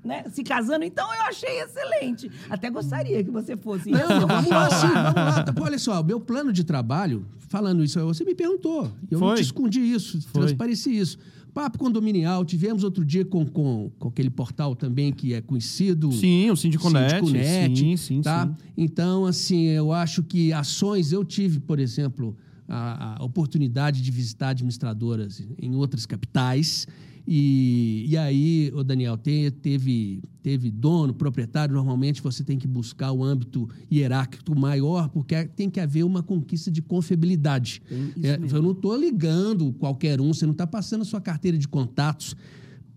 Né, 0.08 0.24
se 0.32 0.42
casando. 0.42 0.84
Então 0.84 1.06
eu 1.14 1.22
achei 1.22 1.60
excelente. 1.60 2.30
Até 2.48 2.70
gostaria 2.70 3.22
que 3.22 3.30
você 3.30 3.56
fosse. 3.56 3.90
Não, 3.90 4.08
não 4.20 4.26
vamos 4.26 4.50
lá, 4.50 4.70
sim, 4.70 4.86
vamos 4.86 5.14
lá. 5.14 5.44
Olha 5.60 5.78
só, 5.78 6.02
meu 6.02 6.18
plano 6.18 6.50
de 6.50 6.64
trabalho, 6.64 7.26
falando 7.48 7.84
isso, 7.84 8.00
você 8.00 8.24
me 8.24 8.34
perguntou. 8.34 8.90
Eu 9.10 9.18
Foi. 9.18 9.28
não 9.28 9.34
te 9.34 9.42
escondi 9.42 9.80
isso, 9.80 10.20
Foi. 10.22 10.46
transpareci 10.46 10.98
isso. 10.98 11.18
Papo 11.52 11.78
condominial, 11.78 12.44
tivemos 12.44 12.84
outro 12.84 13.04
dia 13.04 13.24
com, 13.24 13.44
com, 13.44 13.90
com, 13.98 14.08
aquele 14.08 14.30
portal 14.30 14.74
também 14.74 15.12
que 15.12 15.34
é 15.34 15.40
conhecido. 15.40 16.10
Sim, 16.12 16.50
o 16.50 16.56
Sindiconet. 16.56 17.16
Sindiconet 17.16 17.76
sim, 17.76 17.96
sim, 17.96 18.20
tá? 18.22 18.46
sim. 18.46 18.54
Então, 18.76 19.26
assim, 19.26 19.64
eu 19.64 19.92
acho 19.92 20.22
que 20.22 20.52
ações, 20.52 21.10
eu 21.10 21.24
tive, 21.24 21.58
por 21.58 21.78
exemplo, 21.78 22.36
a, 22.68 23.20
a 23.20 23.24
oportunidade 23.24 24.02
de 24.02 24.10
visitar 24.10 24.50
administradoras 24.50 25.42
em 25.60 25.74
outras 25.74 26.06
capitais 26.06 26.86
e, 27.30 28.06
e 28.08 28.16
aí, 28.16 28.72
o 28.74 28.82
Daniel, 28.82 29.18
te, 29.18 29.50
teve, 29.50 30.22
teve 30.42 30.70
dono, 30.70 31.12
proprietário, 31.12 31.74
normalmente 31.74 32.22
você 32.22 32.42
tem 32.42 32.58
que 32.58 32.66
buscar 32.66 33.12
o 33.12 33.22
âmbito 33.22 33.68
hierárquico 33.92 34.58
maior, 34.58 35.10
porque 35.10 35.44
tem 35.44 35.68
que 35.68 35.78
haver 35.78 36.04
uma 36.04 36.22
conquista 36.22 36.70
de 36.70 36.80
confiabilidade. 36.80 37.82
É, 38.22 38.38
eu 38.50 38.62
não 38.62 38.70
estou 38.70 38.96
ligando 38.96 39.74
qualquer 39.74 40.22
um, 40.22 40.32
você 40.32 40.46
não 40.46 40.52
está 40.52 40.66
passando 40.66 41.02
a 41.02 41.04
sua 41.04 41.20
carteira 41.20 41.58
de 41.58 41.68
contatos. 41.68 42.34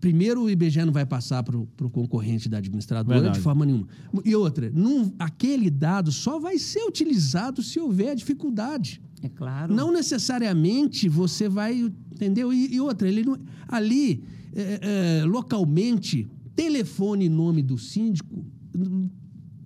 Primeiro, 0.00 0.44
o 0.44 0.50
IBGE 0.50 0.82
não 0.82 0.94
vai 0.94 1.04
passar 1.04 1.42
para 1.42 1.56
o 1.58 1.90
concorrente 1.90 2.48
da 2.48 2.56
administradora 2.56 3.18
Verdade. 3.18 3.38
de 3.38 3.44
forma 3.44 3.66
nenhuma. 3.66 3.86
E 4.24 4.34
outra, 4.34 4.70
não, 4.74 5.12
aquele 5.18 5.68
dado 5.68 6.10
só 6.10 6.38
vai 6.38 6.56
ser 6.56 6.82
utilizado 6.84 7.62
se 7.62 7.78
houver 7.78 8.16
dificuldade. 8.16 8.98
É 9.22 9.28
claro. 9.28 9.72
Não 9.72 9.92
necessariamente 9.92 11.08
você 11.08 11.48
vai, 11.48 11.78
entendeu? 12.12 12.52
E, 12.52 12.74
e 12.74 12.80
outra, 12.80 13.08
ele 13.08 13.22
não, 13.22 13.38
ali, 13.68 14.22
é, 14.54 15.20
é, 15.20 15.24
localmente, 15.24 16.28
telefone 16.56 17.26
e 17.26 17.28
nome 17.28 17.62
do 17.62 17.78
síndico, 17.78 18.44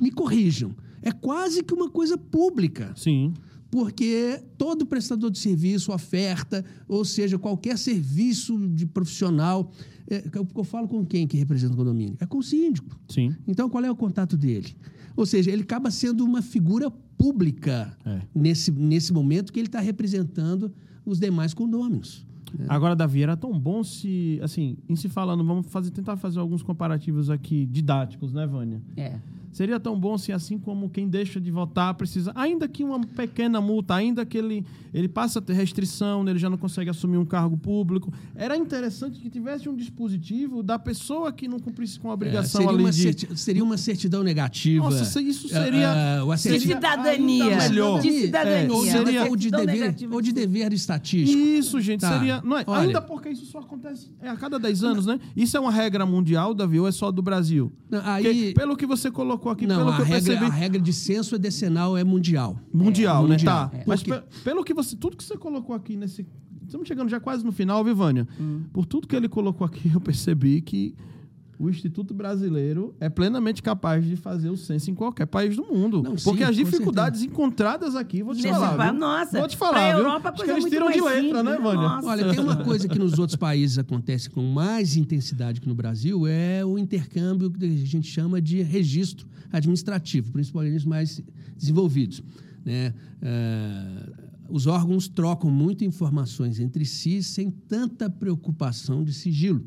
me 0.00 0.10
corrijam, 0.10 0.74
é 1.02 1.10
quase 1.10 1.62
que 1.62 1.72
uma 1.72 1.88
coisa 1.88 2.18
pública. 2.18 2.92
Sim. 2.96 3.32
Porque 3.70 4.42
todo 4.56 4.86
prestador 4.86 5.30
de 5.30 5.38
serviço, 5.38 5.92
oferta, 5.92 6.64
ou 6.88 7.04
seja, 7.04 7.38
qualquer 7.38 7.76
serviço 7.76 8.56
de 8.68 8.86
profissional, 8.86 9.72
é, 10.08 10.24
eu, 10.32 10.46
eu 10.56 10.64
falo 10.64 10.86
com 10.86 11.04
quem 11.04 11.26
que 11.26 11.36
representa 11.36 11.74
o 11.74 11.76
condomínio? 11.76 12.16
É 12.20 12.26
com 12.26 12.38
o 12.38 12.42
síndico. 12.42 12.98
Sim. 13.08 13.34
Então, 13.46 13.68
qual 13.68 13.84
é 13.84 13.90
o 13.90 13.96
contato 13.96 14.36
dele? 14.36 14.74
Ou 15.16 15.24
seja, 15.24 15.50
ele 15.50 15.62
acaba 15.62 15.90
sendo 15.90 16.24
uma 16.24 16.42
figura 16.42 16.90
pública 16.90 17.96
é. 18.04 18.20
nesse, 18.34 18.70
nesse 18.70 19.12
momento 19.12 19.52
que 19.52 19.58
ele 19.58 19.68
está 19.68 19.80
representando 19.80 20.72
os 21.04 21.18
demais 21.18 21.54
condôminos. 21.54 22.26
Né? 22.56 22.66
Agora, 22.68 22.94
Davi, 22.94 23.22
era 23.22 23.36
tão 23.36 23.58
bom 23.58 23.82
se, 23.82 24.38
assim, 24.42 24.76
em 24.88 24.94
se 24.94 25.08
falando, 25.08 25.44
vamos 25.44 25.66
fazer, 25.68 25.90
tentar 25.90 26.16
fazer 26.16 26.38
alguns 26.38 26.62
comparativos 26.62 27.30
aqui 27.30 27.66
didáticos, 27.66 28.32
né, 28.32 28.46
Vânia? 28.46 28.80
É. 28.96 29.18
Seria 29.56 29.80
tão 29.80 29.98
bom 29.98 30.18
se, 30.18 30.32
assim 30.34 30.58
como 30.58 30.90
quem 30.90 31.08
deixa 31.08 31.40
de 31.40 31.50
votar 31.50 31.94
precisa, 31.94 32.30
ainda 32.34 32.68
que 32.68 32.84
uma 32.84 33.00
pequena 33.00 33.58
multa, 33.58 33.94
ainda 33.94 34.26
que 34.26 34.36
ele, 34.36 34.66
ele 34.92 35.08
passa 35.08 35.38
a 35.38 35.42
ter 35.42 35.54
restrição, 35.54 36.22
né, 36.22 36.32
ele 36.32 36.38
já 36.38 36.50
não 36.50 36.58
consegue 36.58 36.90
assumir 36.90 37.16
um 37.16 37.24
cargo 37.24 37.56
público. 37.56 38.12
Era 38.34 38.54
interessante 38.54 39.18
que 39.18 39.30
tivesse 39.30 39.66
um 39.66 39.74
dispositivo 39.74 40.62
da 40.62 40.78
pessoa 40.78 41.32
que 41.32 41.48
não 41.48 41.58
cumprisse 41.58 41.98
com 41.98 42.10
a 42.10 42.12
obrigação 42.12 42.60
é, 42.60 42.64
seria 42.64 42.68
ali 42.68 42.82
uma 42.82 42.90
de... 42.90 43.02
certi 43.02 43.34
seria 43.34 43.64
uma 43.64 43.78
certidão 43.78 44.22
negativa. 44.22 44.84
Nossa, 44.84 45.22
isso 45.22 45.48
seria... 45.48 46.22
Uh, 46.22 46.30
uh, 46.30 46.36
de 46.36 46.60
cidadania. 46.60 47.56
Melhor. 47.56 48.00
De 48.02 48.12
cidadania. 48.12 48.68
É, 48.68 48.70
ou, 48.70 48.84
seria, 48.84 49.24
ou, 49.24 49.36
de 49.36 49.50
dever, 49.50 49.94
ou 50.12 50.20
de 50.20 50.32
dever 50.32 50.70
estatístico. 50.74 51.40
Isso, 51.40 51.80
gente, 51.80 52.02
tá. 52.02 52.12
seria... 52.12 52.42
Não 52.44 52.58
é, 52.58 52.64
Olha, 52.66 52.88
ainda 52.88 53.00
porque 53.00 53.30
isso 53.30 53.46
só 53.46 53.60
acontece 53.60 54.10
é, 54.20 54.28
a 54.28 54.36
cada 54.36 54.58
10 54.58 54.84
anos, 54.84 55.06
né? 55.06 55.18
Isso 55.34 55.56
é 55.56 55.60
uma 55.60 55.72
regra 55.72 56.04
mundial, 56.04 56.52
Davi, 56.52 56.78
ou 56.78 56.86
é 56.86 56.92
só 56.92 57.10
do 57.10 57.22
Brasil? 57.22 57.72
Aí... 58.04 58.22
Porque, 58.22 58.52
pelo 58.54 58.76
que 58.76 58.84
você 58.84 59.10
colocou 59.10 59.45
colocou 59.46 59.52
aqui, 59.52 59.66
não, 59.66 59.76
pelo 59.76 59.90
a 59.90 59.96
que 59.96 60.02
eu 60.02 60.04
regra, 60.04 60.32
percebi. 60.32 60.44
A 60.44 60.54
regra 60.54 60.80
de 60.80 60.92
censo 60.92 61.34
é 61.34 61.38
decenal 61.38 61.96
é 61.96 62.02
mundial. 62.02 62.58
Mundial, 62.72 63.24
é, 63.24 63.28
né? 63.28 63.34
Mundial. 63.34 63.70
Tá. 63.70 63.76
É. 63.76 63.84
Mas 63.86 64.02
pelo 64.42 64.64
que 64.64 64.74
você. 64.74 64.96
Tudo 64.96 65.16
que 65.16 65.24
você 65.24 65.36
colocou 65.36 65.74
aqui 65.74 65.96
nesse. 65.96 66.26
Estamos 66.64 66.88
chegando 66.88 67.08
já 67.08 67.20
quase 67.20 67.44
no 67.44 67.52
final, 67.52 67.84
Vivânia. 67.84 68.26
Hum. 68.40 68.64
Por 68.72 68.86
tudo 68.86 69.06
que 69.06 69.14
ele 69.14 69.28
colocou 69.28 69.64
aqui, 69.64 69.90
eu 69.94 70.00
percebi 70.00 70.60
que 70.60 70.94
o 71.58 71.70
Instituto 71.70 72.12
Brasileiro 72.12 72.94
é 73.00 73.08
plenamente 73.08 73.62
capaz 73.62 74.04
de 74.04 74.16
fazer 74.16 74.50
o 74.50 74.56
censo 74.56 74.90
em 74.90 74.94
qualquer 74.94 75.26
país 75.26 75.56
do 75.56 75.64
mundo. 75.64 76.02
Não, 76.02 76.16
porque 76.16 76.44
sim, 76.44 76.50
as 76.50 76.56
dificuldades 76.56 77.22
encontradas 77.22 77.96
aqui, 77.96 78.22
vou 78.22 78.34
te 78.34 78.42
Nesse 78.42 78.58
falar. 78.58 78.92
Nossa, 78.92 79.38
vou 79.38 79.48
te 79.48 79.56
falar. 79.56 79.94
Viu? 79.94 79.98
Europa, 80.00 80.30
Acho 80.30 80.44
que 80.44 80.50
eles 80.50 80.64
tiram 80.66 80.90
de 80.90 81.00
letra, 81.00 81.22
simples, 81.22 81.44
né, 81.44 81.58
Vânia? 81.58 81.88
Nossa. 81.88 82.08
Olha, 82.08 82.30
tem 82.30 82.40
uma 82.40 82.56
coisa 82.56 82.86
que 82.88 82.98
nos 82.98 83.18
outros 83.18 83.36
países 83.36 83.78
acontece 83.78 84.28
com 84.28 84.42
mais 84.42 84.96
intensidade 84.96 85.60
que 85.60 85.68
no 85.68 85.74
Brasil, 85.74 86.26
é 86.26 86.64
o 86.64 86.78
intercâmbio 86.78 87.50
que 87.50 87.64
a 87.64 87.68
gente 87.68 88.08
chama 88.08 88.40
de 88.40 88.62
registro 88.62 89.26
administrativo, 89.50 90.32
principalmente 90.32 90.76
os 90.76 90.84
mais 90.84 91.22
desenvolvidos. 91.56 92.22
Né? 92.64 92.92
Uh, 93.22 94.26
os 94.48 94.66
órgãos 94.66 95.08
trocam 95.08 95.50
muitas 95.50 95.86
informações 95.86 96.60
entre 96.60 96.84
si 96.84 97.22
sem 97.22 97.50
tanta 97.50 98.10
preocupação 98.10 99.02
de 99.02 99.12
sigilo 99.12 99.64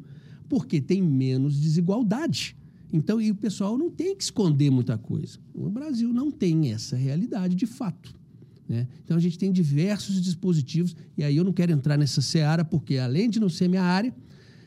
porque 0.50 0.82
tem 0.82 1.02
menos 1.02 1.60
desigualdade. 1.62 2.58
Então, 2.92 3.22
e 3.22 3.30
o 3.30 3.36
pessoal 3.36 3.78
não 3.78 3.90
tem 3.92 4.16
que 4.16 4.24
esconder 4.24 4.72
muita 4.72 4.98
coisa. 4.98 5.38
O 5.54 5.70
Brasil 5.70 6.12
não 6.12 6.32
tem 6.32 6.72
essa 6.72 6.98
realidade 6.98 7.56
de 7.56 7.68
fato. 7.68 8.14
Né? 8.68 8.88
Então, 9.06 9.16
a 9.16 9.20
gente 9.20 9.38
tem 9.38 9.52
diversos 9.52 10.20
dispositivos, 10.22 10.96
e 11.16 11.24
aí 11.24 11.38
eu 11.38 11.44
não 11.44 11.54
quero 11.54 11.72
entrar 11.72 11.98
nessa 11.98 12.22
seara, 12.22 12.66
porque 12.66 12.98
além 12.98 13.30
de 13.30 13.40
não 13.40 13.48
ser 13.48 13.68
minha 13.68 13.84
área, 13.84 14.14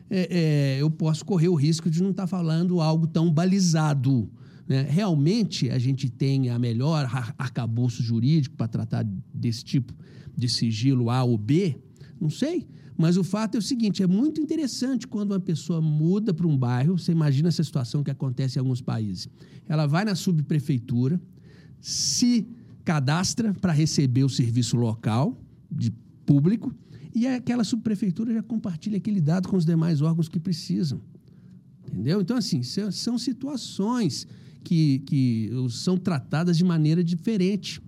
é, 0.08 0.28
é, 0.30 0.80
eu 0.80 0.90
posso 0.90 1.24
correr 1.24 1.48
o 1.48 1.54
risco 1.54 1.90
de 1.90 2.02
não 2.02 2.10
estar 2.10 2.26
falando 2.26 2.80
algo 2.80 3.06
tão 3.06 3.32
balizado. 3.32 4.30
Né? 4.68 4.86
Realmente, 4.88 5.70
a 5.70 5.78
gente 5.78 6.08
tem 6.08 6.48
a 6.50 6.58
melhor 6.58 7.08
arcabouço 7.36 8.02
jurídico 8.02 8.56
para 8.56 8.68
tratar 8.68 9.04
desse 9.34 9.64
tipo 9.64 9.92
de 10.36 10.48
sigilo 10.48 11.10
A 11.10 11.24
ou 11.24 11.36
B? 11.36 11.76
Não 12.20 12.30
sei. 12.30 12.66
Mas 13.02 13.16
o 13.16 13.24
fato 13.24 13.56
é 13.56 13.58
o 13.58 13.62
seguinte: 13.62 14.00
é 14.00 14.06
muito 14.06 14.40
interessante 14.40 15.08
quando 15.08 15.32
uma 15.32 15.40
pessoa 15.40 15.80
muda 15.82 16.32
para 16.32 16.46
um 16.46 16.56
bairro. 16.56 16.96
Você 16.96 17.10
imagina 17.10 17.48
essa 17.48 17.64
situação 17.64 18.04
que 18.04 18.12
acontece 18.12 18.58
em 18.58 18.60
alguns 18.60 18.80
países. 18.80 19.28
Ela 19.68 19.88
vai 19.88 20.04
na 20.04 20.14
subprefeitura, 20.14 21.20
se 21.80 22.46
cadastra 22.84 23.52
para 23.54 23.72
receber 23.72 24.22
o 24.22 24.28
serviço 24.28 24.76
local, 24.76 25.36
de 25.68 25.90
público, 26.24 26.72
e 27.12 27.26
aquela 27.26 27.64
subprefeitura 27.64 28.32
já 28.34 28.42
compartilha 28.42 28.98
aquele 28.98 29.20
dado 29.20 29.48
com 29.48 29.56
os 29.56 29.66
demais 29.66 30.00
órgãos 30.00 30.28
que 30.28 30.38
precisam. 30.38 31.00
Entendeu? 31.84 32.20
Então, 32.20 32.36
assim, 32.36 32.62
são 32.62 33.18
situações 33.18 34.28
que, 34.62 35.00
que 35.00 35.50
são 35.70 35.96
tratadas 35.98 36.56
de 36.56 36.62
maneira 36.62 37.02
diferente 37.02 37.82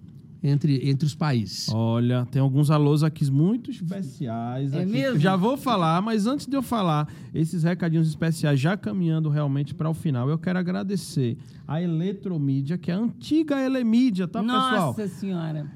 entre, 0.45 0.89
entre 0.89 1.07
os 1.07 1.15
países. 1.15 1.71
Olha, 1.73 2.27
tem 2.31 2.41
alguns 2.41 2.71
alôs 2.71 3.03
aqui 3.03 3.25
muito 3.31 3.71
especiais. 3.71 4.75
É 4.75 4.83
aqui. 4.83 4.93
mesmo? 4.93 5.19
Já 5.19 5.35
vou 5.35 5.57
falar, 5.57 6.03
mas 6.03 6.27
antes 6.27 6.47
de 6.47 6.55
eu 6.55 6.63
falar, 6.63 7.09
esses 7.35 7.63
recadinhos 7.63 8.07
especiais 8.07 8.61
já 8.61 8.77
caminhando 8.77 9.31
realmente 9.31 9.75
para 9.75 9.89
o 9.89 9.95
final, 9.95 10.29
eu 10.29 10.37
quero 10.37 10.59
agradecer 10.59 11.39
a 11.67 11.81
Eletromídia, 11.81 12.77
que 12.77 12.91
é 12.91 12.95
a 12.95 12.99
antiga 12.99 13.59
Elemídia, 13.59 14.29
tá, 14.29 14.43
Nossa 14.43 14.71
pessoal? 14.71 14.87
Nossa 14.89 15.09
Senhora. 15.09 15.73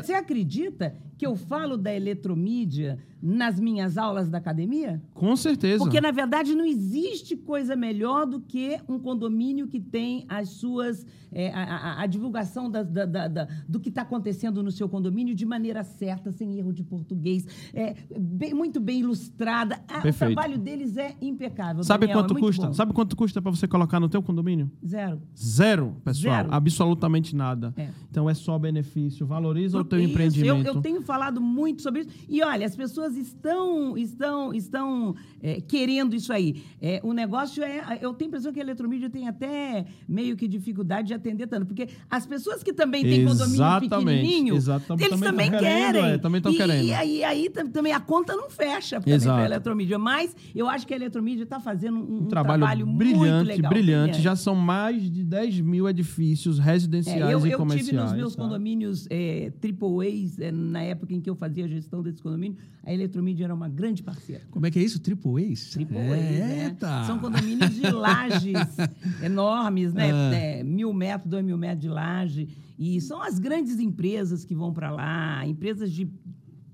Você 0.00 0.12
já... 0.12 0.18
acredita 0.18 0.94
que 1.18 1.26
eu 1.26 1.34
falo 1.34 1.76
da 1.76 1.92
Eletromídia 1.92 2.98
nas 3.22 3.60
minhas 3.60 3.96
aulas 3.96 4.28
da 4.28 4.38
academia? 4.38 5.00
Com 5.14 5.36
certeza. 5.36 5.78
Porque, 5.78 6.00
na 6.00 6.10
verdade, 6.10 6.56
não 6.56 6.64
existe 6.64 7.36
coisa 7.36 7.76
melhor 7.76 8.26
do 8.26 8.40
que 8.40 8.80
um 8.88 8.98
condomínio 8.98 9.68
que 9.68 9.78
tem 9.78 10.24
as 10.28 10.48
suas. 10.48 11.06
É, 11.34 11.50
a, 11.50 11.62
a, 11.62 12.02
a, 12.02 12.06
divulgação 12.06 12.70
da, 12.70 12.82
da, 12.82 13.06
da, 13.06 13.48
do 13.66 13.80
que 13.80 13.88
está 13.88 14.02
acontecendo 14.02 14.62
no 14.62 14.70
seu 14.70 14.86
condomínio 14.86 15.34
de 15.34 15.46
maneira 15.46 15.82
certa, 15.82 16.30
sem 16.30 16.58
erro 16.58 16.74
de 16.74 16.84
português, 16.84 17.46
é, 17.72 17.94
bem, 18.18 18.52
muito 18.52 18.78
bem 18.78 19.00
ilustrada. 19.00 19.80
o 20.04 20.12
trabalho 20.12 20.58
deles 20.58 20.98
é 20.98 21.16
impecável. 21.22 21.82
Sabe 21.84 22.06
Daniel, 22.06 22.24
quanto 22.24 22.36
é 22.36 22.40
custa? 22.40 22.66
Bom. 22.66 22.72
Sabe 22.74 22.92
quanto 22.92 23.16
custa 23.16 23.40
para 23.40 23.50
você 23.50 23.66
colocar 23.66 23.98
no 23.98 24.10
teu 24.10 24.22
condomínio? 24.22 24.70
Zero. 24.86 25.22
Zero, 25.34 25.96
pessoal. 26.04 26.36
Zero. 26.36 26.48
Absolutamente 26.52 27.34
nada. 27.34 27.72
É. 27.78 27.88
Então 28.10 28.28
é 28.28 28.34
só 28.34 28.58
benefício. 28.58 29.24
Valoriza 29.24 29.78
Porque 29.78 29.86
o 29.86 29.88
teu 29.88 29.98
isso, 30.00 30.10
empreendimento. 30.10 30.66
Eu, 30.66 30.74
eu, 30.74 30.80
tenho 30.82 31.00
falado 31.00 31.40
muito 31.40 31.80
sobre 31.80 32.02
isso. 32.02 32.10
E 32.28 32.42
olha, 32.42 32.66
as 32.66 32.76
pessoas 32.76 33.11
estão, 33.16 33.96
estão, 33.96 34.54
estão 34.54 35.14
é, 35.42 35.60
querendo 35.60 36.14
isso 36.14 36.32
aí. 36.32 36.62
É, 36.80 37.00
o 37.02 37.12
negócio 37.12 37.62
é. 37.62 37.98
Eu 38.00 38.14
tenho 38.14 38.28
a 38.28 38.30
impressão 38.30 38.52
que 38.52 38.60
a 38.60 38.62
eletromídia 38.62 39.10
tem 39.10 39.28
até 39.28 39.84
meio 40.08 40.36
que 40.36 40.46
dificuldade 40.48 41.08
de 41.08 41.14
atender 41.14 41.46
tanto. 41.46 41.66
Porque 41.66 41.88
as 42.10 42.26
pessoas 42.26 42.62
que 42.62 42.72
também 42.72 43.02
têm 43.02 43.24
condomínio 43.24 43.80
pequenininho, 43.80 44.54
exatamente. 44.54 45.06
eles 45.06 45.20
também, 45.20 45.50
também 45.50 45.60
querem. 45.60 46.04
É, 46.04 46.18
também 46.18 46.38
estão 46.38 46.54
querendo. 46.54 46.84
E 46.84 46.92
aí, 46.92 47.24
aí 47.24 47.50
também 47.50 47.92
a 47.92 48.00
conta 48.00 48.34
não 48.36 48.50
fecha 48.50 49.00
para 49.00 49.36
a 49.36 49.44
eletromídia. 49.44 49.98
Mas 49.98 50.34
eu 50.54 50.68
acho 50.68 50.86
que 50.86 50.92
a 50.92 50.96
eletromídia 50.96 51.44
está 51.44 51.60
fazendo 51.60 51.98
um, 51.98 52.22
um, 52.22 52.26
trabalho, 52.26 52.60
trabalho 52.60 52.86
brilhante, 52.86 53.18
muito 53.18 53.48
legal, 53.48 53.70
brilhante. 53.70 54.02
brilhante. 54.10 54.22
Já 54.22 54.36
são 54.36 54.54
mais 54.54 55.10
de 55.10 55.24
10 55.24 55.60
mil 55.60 55.88
edifícios 55.88 56.58
residenciais 56.58 57.20
é, 57.22 57.34
eu, 57.34 57.46
e 57.46 57.52
comerciais. 57.52 57.88
Eu 57.88 57.92
tive 57.92 58.02
nos 58.02 58.12
meus 58.12 58.36
tá? 58.36 58.42
condomínios 58.42 59.06
é, 59.10 59.52
AAAs, 59.62 60.38
é, 60.38 60.50
na 60.52 60.82
época 60.82 61.14
em 61.14 61.20
que 61.20 61.28
eu 61.28 61.34
fazia 61.34 61.64
a 61.64 61.68
gestão 61.68 62.02
desse 62.02 62.22
condomínio, 62.22 62.56
a 62.84 62.92
eletromídia 63.02 63.44
era 63.44 63.54
uma 63.54 63.68
grande 63.68 64.02
parceira. 64.02 64.42
Como 64.50 64.66
é 64.66 64.70
que 64.70 64.78
é 64.78 64.82
isso? 64.82 65.00
AAAs? 65.00 65.76
AAAs, 65.76 66.82
é. 66.82 67.06
São 67.06 67.18
condomínios 67.18 67.74
de 67.74 67.90
lajes 67.90 68.56
enormes, 69.22 69.92
né? 69.92 70.10
Ah. 70.12 70.34
É, 70.34 70.62
mil 70.62 70.92
metros, 70.92 71.28
dois 71.28 71.44
mil 71.44 71.58
metros 71.58 71.80
de 71.80 71.88
laje. 71.88 72.48
E 72.78 73.00
são 73.00 73.22
as 73.22 73.38
grandes 73.38 73.78
empresas 73.78 74.44
que 74.44 74.54
vão 74.54 74.72
para 74.72 74.90
lá, 74.90 75.46
empresas 75.46 75.92
de 75.92 76.10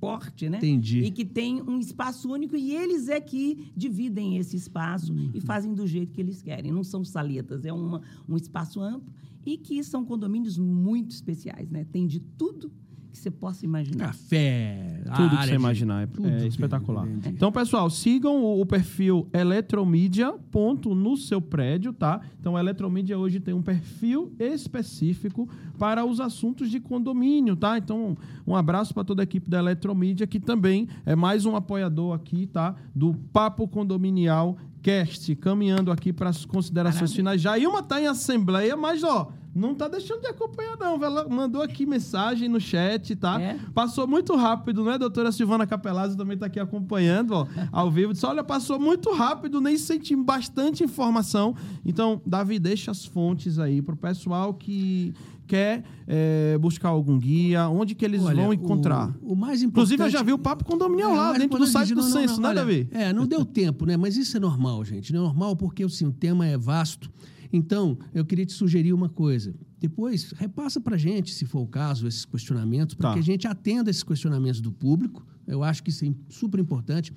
porte, 0.01 0.49
né? 0.49 0.59
Entendi. 0.59 1.01
E 1.01 1.11
que 1.11 1.25
tem 1.25 1.61
um 1.63 1.79
espaço 1.79 2.31
único 2.33 2.57
e 2.57 2.75
eles 2.75 3.09
é 3.09 3.21
que 3.21 3.73
dividem 3.77 4.37
esse 4.37 4.57
espaço 4.57 5.13
uhum. 5.13 5.31
e 5.35 5.41
fazem 5.41 5.75
do 5.75 5.87
jeito 5.87 6.13
que 6.13 6.21
eles 6.21 6.41
querem. 6.41 6.71
Não 6.71 6.85
são 6.85 7.05
saletas, 7.05 7.65
é 7.65 7.73
uma, 7.73 8.01
um 8.29 8.37
espaço 8.37 8.81
amplo 8.81 9.13
e 9.45 9.57
que 9.57 9.83
são 9.83 10.05
condomínios 10.05 10.59
muito 10.59 11.11
especiais, 11.11 11.71
né? 11.71 11.85
Tem 11.91 12.07
de 12.07 12.21
tudo 12.21 12.71
que 13.19 13.23
você 13.23 13.31
possa 13.31 13.65
imaginar. 13.65 14.07
Café, 14.07 15.03
tudo 15.17 15.31
que 15.31 15.37
você 15.37 15.51
de... 15.51 15.55
imaginar. 15.55 16.03
É, 16.03 16.43
é 16.43 16.47
espetacular. 16.47 17.07
É. 17.07 17.29
Então, 17.29 17.51
pessoal, 17.51 17.91
sigam 17.91 18.43
o, 18.43 18.61
o 18.61 18.67
perfil 18.67 19.29
Eletromídia 19.33 20.33
ponto 20.51 20.95
no 20.95 21.17
seu 21.17 21.41
prédio, 21.41 21.93
tá? 21.93 22.21
Então, 22.41 22.57
a 22.57 22.61
Eletromídia 22.61 23.19
hoje 23.19 23.41
tem 23.41 23.53
um 23.53 23.63
perfil 23.63 24.33
específico 24.39 25.49
para 25.79 26.05
os 26.05 26.21
assuntos 26.21 26.71
de 26.71 26.81
condomínio, 26.81 27.57
tá? 27.57 27.77
Então, 27.77 28.17
um 28.47 28.55
abraço 28.55 28.95
para 28.95 29.05
toda 29.05 29.23
a 29.23 29.25
equipe 29.25 29.51
da 29.51 29.59
Eletromídia, 29.59 30.27
que 30.27 30.41
também 30.41 30.89
é 31.05 31.15
mais 31.17 31.45
um 31.45 31.57
apoiador 31.57 32.15
aqui, 32.15 32.47
tá? 32.47 32.75
Do 32.95 33.15
Papo 33.33 33.67
Condominial 33.67 34.57
Cast, 34.83 35.35
caminhando 35.37 35.91
aqui 35.91 36.13
para 36.13 36.31
as 36.31 36.45
considerações 36.45 37.11
Maravilha. 37.11 37.17
finais. 37.17 37.41
Já 37.41 37.59
Ilma 37.59 37.81
está 37.81 38.01
em 38.01 38.07
assembleia, 38.07 38.77
mas 38.77 39.03
ó, 39.03 39.33
não 39.59 39.75
tá 39.75 39.89
deixando 39.89 40.21
de 40.21 40.29
acompanhar, 40.29 40.77
não. 40.79 41.03
Ela 41.03 41.29
mandou 41.29 41.61
aqui 41.63 41.85
mensagem 41.85 42.49
no 42.49 42.61
chat, 42.61 43.15
tá? 43.17 43.41
É? 43.41 43.59
Passou 43.75 44.07
muito 44.07 44.35
rápido, 44.37 44.85
né? 44.85 44.97
Doutora 44.97 45.33
Silvana 45.33 45.67
Capelazzi 45.67 46.17
também 46.17 46.39
tá 46.39 46.47
aqui 46.47 46.61
acompanhando, 46.61 47.33
ó, 47.33 47.47
ao 47.73 47.91
vivo. 47.91 48.13
Disse, 48.13 48.25
olha, 48.25 48.45
passou 48.45 48.79
muito 48.79 49.13
rápido, 49.13 49.61
nem 49.61 49.77
senti 49.77 50.15
bastante 50.15 50.85
informação. 50.85 51.55
Então, 51.85 52.23
Davi, 52.25 52.59
deixa 52.59 52.91
as 52.91 53.05
fontes 53.05 53.59
aí 53.59 53.83
pro 53.83 53.97
pessoal 53.97 54.55
que 54.55 55.13
quer 55.49 55.83
é, 56.07 56.59
buscar 56.59 56.91
algum 56.91 57.19
guia, 57.19 57.69
onde 57.69 57.95
que 57.95 58.05
eles 58.05 58.23
Olha, 58.23 58.43
vão 58.43 58.53
encontrar? 58.53 59.17
O, 59.23 59.33
o, 59.33 59.37
mais 59.37 59.63
importante... 59.63 59.95
Inclusive, 59.95 60.03
eu 60.05 60.11
já 60.11 60.23
vi 60.23 60.33
o 60.33 60.39
Papo 60.39 60.65
Condominial 60.65 61.13
é, 61.13 61.17
lá, 61.17 61.33
dentro 61.33 61.59
do 61.59 61.67
site 61.67 61.95
do 61.95 62.03
não, 62.03 62.09
Censo, 62.09 62.41
não, 62.41 62.51
né, 62.51 62.55
Davi? 62.55 62.89
É, 62.93 63.13
não 63.13 63.27
deu 63.27 63.45
tempo, 63.45 63.87
né? 63.87 63.97
Mas 63.97 64.17
isso 64.17 64.37
é 64.37 64.41
normal, 64.41 64.85
gente. 64.85 65.13
Não 65.13 65.21
é 65.21 65.25
normal 65.25 65.57
porque, 65.57 65.83
assim, 65.83 66.07
o 66.07 66.13
tema 66.13 66.47
é 66.47 66.57
vasto. 66.57 67.11
Então, 67.53 67.99
eu 68.13 68.25
queria 68.25 68.45
te 68.45 68.53
sugerir 68.53 68.93
uma 68.93 69.09
coisa. 69.09 69.55
Depois, 69.79 70.33
repassa 70.33 70.81
para 70.81 70.97
a 70.97 70.99
gente, 70.99 71.33
se 71.33 71.47
for 71.47 71.61
o 71.61 71.67
caso, 71.67 72.07
esses 72.07 72.25
questionamentos, 72.25 72.95
para 72.95 73.11
tá. 73.11 73.15
que 73.15 73.21
a 73.21 73.23
gente 73.23 73.47
atenda 73.47 73.91
esses 73.91 74.03
questionamentos 74.03 74.61
do 74.61 74.73
público. 74.73 75.25
Eu 75.47 75.63
acho 75.63 75.83
que 75.83 75.91
isso 75.91 76.05
é 76.05 76.11
super 76.29 76.61
importante. 76.61 77.13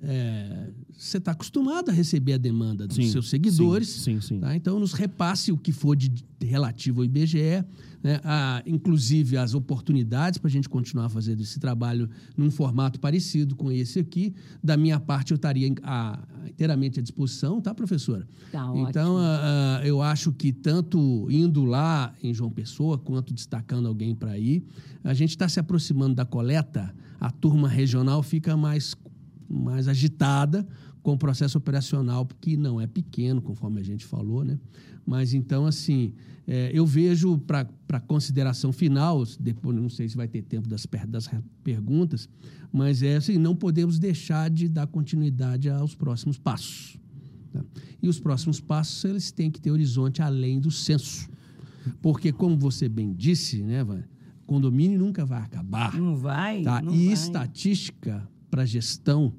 é 0.06 0.70
você 0.96 1.18
está 1.18 1.32
acostumado 1.32 1.90
a 1.90 1.92
receber 1.92 2.34
a 2.34 2.38
demanda 2.38 2.86
dos 2.86 2.96
sim, 2.96 3.10
seus 3.10 3.28
seguidores. 3.28 3.88
Sim, 3.88 4.20
sim. 4.20 4.34
sim. 4.36 4.40
Tá? 4.40 4.54
Então, 4.54 4.78
nos 4.78 4.92
repasse 4.92 5.50
o 5.50 5.56
que 5.56 5.72
for 5.72 5.96
de, 5.96 6.08
de 6.08 6.46
relativo 6.46 7.00
ao 7.00 7.04
IBGE, 7.04 7.64
né? 8.02 8.20
a, 8.22 8.62
inclusive 8.64 9.36
as 9.36 9.54
oportunidades 9.54 10.38
para 10.38 10.48
a 10.48 10.50
gente 10.50 10.68
continuar 10.68 11.08
fazendo 11.08 11.42
esse 11.42 11.58
trabalho 11.58 12.08
num 12.36 12.50
formato 12.50 13.00
parecido 13.00 13.56
com 13.56 13.72
esse 13.72 13.98
aqui. 13.98 14.34
Da 14.62 14.76
minha 14.76 15.00
parte, 15.00 15.32
eu 15.32 15.36
estaria 15.36 15.72
a, 15.82 16.18
inteiramente 16.48 17.00
à 17.00 17.02
disposição, 17.02 17.60
tá, 17.60 17.74
professora? 17.74 18.26
Tá 18.52 18.72
então, 18.76 19.16
a, 19.18 19.80
eu 19.84 20.00
acho 20.00 20.32
que 20.32 20.52
tanto 20.52 21.26
indo 21.30 21.64
lá 21.64 22.14
em 22.22 22.32
João 22.32 22.50
Pessoa, 22.50 22.96
quanto 22.98 23.34
destacando 23.34 23.88
alguém 23.88 24.14
para 24.14 24.38
ir, 24.38 24.64
a 25.02 25.12
gente 25.12 25.30
está 25.30 25.48
se 25.48 25.58
aproximando 25.58 26.14
da 26.14 26.24
coleta, 26.24 26.94
a 27.20 27.30
turma 27.30 27.68
regional 27.68 28.22
fica 28.22 28.56
mais 28.56 28.94
mais 29.54 29.88
agitada 29.88 30.66
com 31.02 31.12
o 31.12 31.18
processo 31.18 31.58
operacional, 31.58 32.26
que 32.40 32.56
não 32.56 32.80
é 32.80 32.86
pequeno, 32.86 33.42
conforme 33.42 33.80
a 33.80 33.84
gente 33.84 34.04
falou, 34.06 34.42
né? 34.42 34.58
Mas 35.06 35.34
então, 35.34 35.66
assim, 35.66 36.14
é, 36.46 36.70
eu 36.72 36.86
vejo 36.86 37.38
para 37.38 38.00
consideração 38.06 38.72
final, 38.72 39.22
depois 39.38 39.76
não 39.76 39.90
sei 39.90 40.08
se 40.08 40.16
vai 40.16 40.26
ter 40.26 40.42
tempo 40.42 40.66
das, 40.66 40.86
das 41.06 41.28
perguntas, 41.62 42.28
mas 42.72 43.02
é 43.02 43.16
assim, 43.16 43.36
não 43.36 43.54
podemos 43.54 43.98
deixar 43.98 44.48
de 44.48 44.66
dar 44.66 44.86
continuidade 44.86 45.68
aos 45.68 45.94
próximos 45.94 46.38
passos. 46.38 46.98
Tá? 47.52 47.62
E 48.02 48.08
os 48.08 48.18
próximos 48.18 48.58
passos, 48.60 49.04
eles 49.04 49.30
têm 49.30 49.50
que 49.50 49.60
ter 49.60 49.70
horizonte 49.70 50.22
além 50.22 50.58
do 50.58 50.70
censo. 50.70 51.28
Porque, 52.00 52.32
como 52.32 52.56
você 52.56 52.88
bem 52.88 53.12
disse, 53.12 53.62
né, 53.62 53.84
Van, 53.84 54.02
condomínio 54.46 54.98
nunca 54.98 55.24
vai 55.24 55.42
acabar. 55.42 55.94
Não 55.94 56.16
vai. 56.16 56.62
Tá? 56.62 56.80
Não 56.80 56.94
e 56.94 57.06
vai. 57.06 57.14
estatística 57.14 58.26
para 58.50 58.64
gestão 58.64 59.34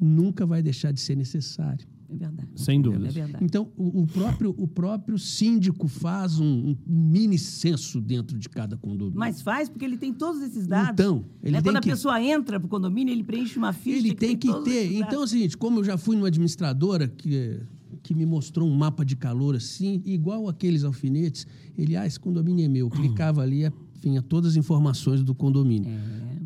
nunca 0.00 0.46
vai 0.46 0.62
deixar 0.62 0.92
de 0.92 1.00
ser 1.00 1.16
necessário. 1.16 1.86
É 2.10 2.16
verdade. 2.16 2.48
Sem 2.56 2.80
dúvida. 2.80 3.06
É 3.06 3.10
verdade. 3.10 3.44
Então, 3.44 3.70
o, 3.76 4.02
o, 4.02 4.06
próprio, 4.06 4.54
o 4.56 4.66
próprio 4.66 5.18
síndico 5.18 5.86
faz 5.86 6.40
um, 6.40 6.70
um, 6.70 6.76
mini 6.86 7.38
censo 7.38 8.00
dentro 8.00 8.38
de 8.38 8.48
cada 8.48 8.78
condomínio. 8.78 9.18
Mas 9.18 9.42
faz, 9.42 9.68
porque 9.68 9.84
ele 9.84 9.98
tem 9.98 10.14
todos 10.14 10.40
esses 10.40 10.66
dados. 10.66 10.92
Então, 10.92 11.24
ele 11.42 11.52
né? 11.52 11.60
tem 11.60 11.70
Quando 11.70 11.82
que... 11.82 11.90
a 11.90 11.92
pessoa 11.92 12.22
entra 12.22 12.58
para 12.58 12.66
o 12.66 12.68
condomínio, 12.68 13.12
ele 13.12 13.22
preenche 13.22 13.58
uma 13.58 13.74
ficha. 13.74 13.98
Ele 13.98 14.10
que 14.10 14.16
tem, 14.16 14.36
tem 14.36 14.38
que 14.38 14.64
ter. 14.64 14.94
Então, 14.94 15.20
é 15.20 15.24
o 15.24 15.26
seguinte: 15.26 15.56
como 15.56 15.80
eu 15.80 15.84
já 15.84 15.98
fui 15.98 16.16
numa 16.16 16.28
administradora 16.28 17.06
que, 17.08 17.60
que 18.02 18.14
me 18.14 18.24
mostrou 18.24 18.66
um 18.66 18.74
mapa 18.74 19.04
de 19.04 19.14
calor 19.14 19.54
assim, 19.54 20.02
igual 20.06 20.48
aqueles 20.48 20.84
alfinetes, 20.84 21.46
ele, 21.76 21.94
ah, 21.94 22.06
esse 22.06 22.18
condomínio 22.18 22.64
é 22.64 22.68
meu. 22.68 22.88
Clicava 22.88 23.42
ali, 23.42 23.70
vinha 24.00 24.22
todas 24.22 24.52
as 24.52 24.56
informações 24.56 25.22
do 25.22 25.34
condomínio. 25.34 25.90
É. 25.90 26.37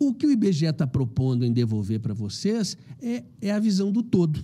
O 0.00 0.14
que 0.14 0.26
o 0.26 0.32
IBGE 0.32 0.64
está 0.64 0.86
propondo 0.86 1.44
em 1.44 1.52
devolver 1.52 2.00
para 2.00 2.14
vocês 2.14 2.74
é, 3.02 3.22
é 3.38 3.52
a 3.52 3.58
visão 3.58 3.92
do 3.92 4.02
todo. 4.02 4.42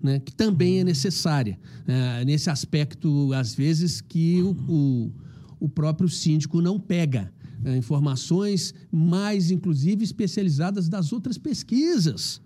Né, 0.00 0.18
que 0.18 0.32
também 0.32 0.80
é 0.80 0.84
necessária. 0.84 1.58
É, 1.86 2.24
nesse 2.24 2.50
aspecto, 2.50 3.32
às 3.32 3.54
vezes, 3.54 4.00
que 4.00 4.40
o, 4.42 4.50
o, 4.68 5.12
o, 5.60 5.68
próprio 5.68 6.08
síndico 6.08 6.60
não 6.60 6.78
pega. 6.78 7.32
é, 7.64 7.76
informações 7.76 8.74
mais, 8.90 9.50
inclusive, 9.50 10.02
especializadas 10.02 10.88
das 10.88 11.12
outras 11.12 11.38
pesquisas, 11.38 12.40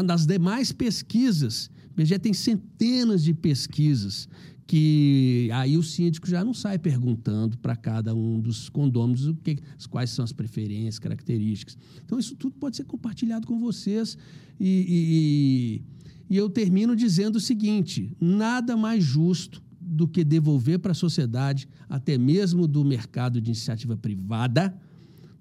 das 0.00 0.24
demais 0.24 0.70
pesquisas. 0.70 1.68
O 1.90 2.00
IBGE 2.00 2.18
tem 2.20 2.32
centenas 2.32 3.24
de 3.24 3.34
pesquisas 3.34 4.28
que 4.66 5.50
aí 5.52 5.76
o 5.76 5.82
síndico 5.82 6.26
já 6.26 6.42
não 6.44 6.54
sai 6.54 6.78
perguntando 6.78 7.58
para 7.58 7.76
cada 7.76 8.14
um 8.14 8.40
dos 8.40 8.68
condôminos 8.68 9.26
o 9.26 9.34
que, 9.34 9.58
quais 9.90 10.10
são 10.10 10.24
as 10.24 10.32
preferências, 10.32 10.98
características. 10.98 11.76
Então, 12.04 12.18
isso 12.18 12.34
tudo 12.36 12.54
pode 12.58 12.76
ser 12.76 12.84
compartilhado 12.84 13.46
com 13.46 13.58
vocês 13.58 14.16
e, 14.58 15.82
e, 16.30 16.34
e 16.34 16.36
eu 16.38 16.48
termino 16.48 16.96
dizendo 16.96 17.36
o 17.36 17.40
seguinte: 17.40 18.16
nada 18.18 18.76
mais 18.76 19.04
justo 19.04 19.62
do 19.78 20.08
que 20.08 20.24
devolver 20.24 20.78
para 20.78 20.92
a 20.92 20.94
sociedade, 20.94 21.68
até 21.86 22.16
mesmo 22.16 22.66
do 22.66 22.82
mercado 22.82 23.42
de 23.42 23.50
iniciativa 23.50 23.96
privada, 23.96 24.74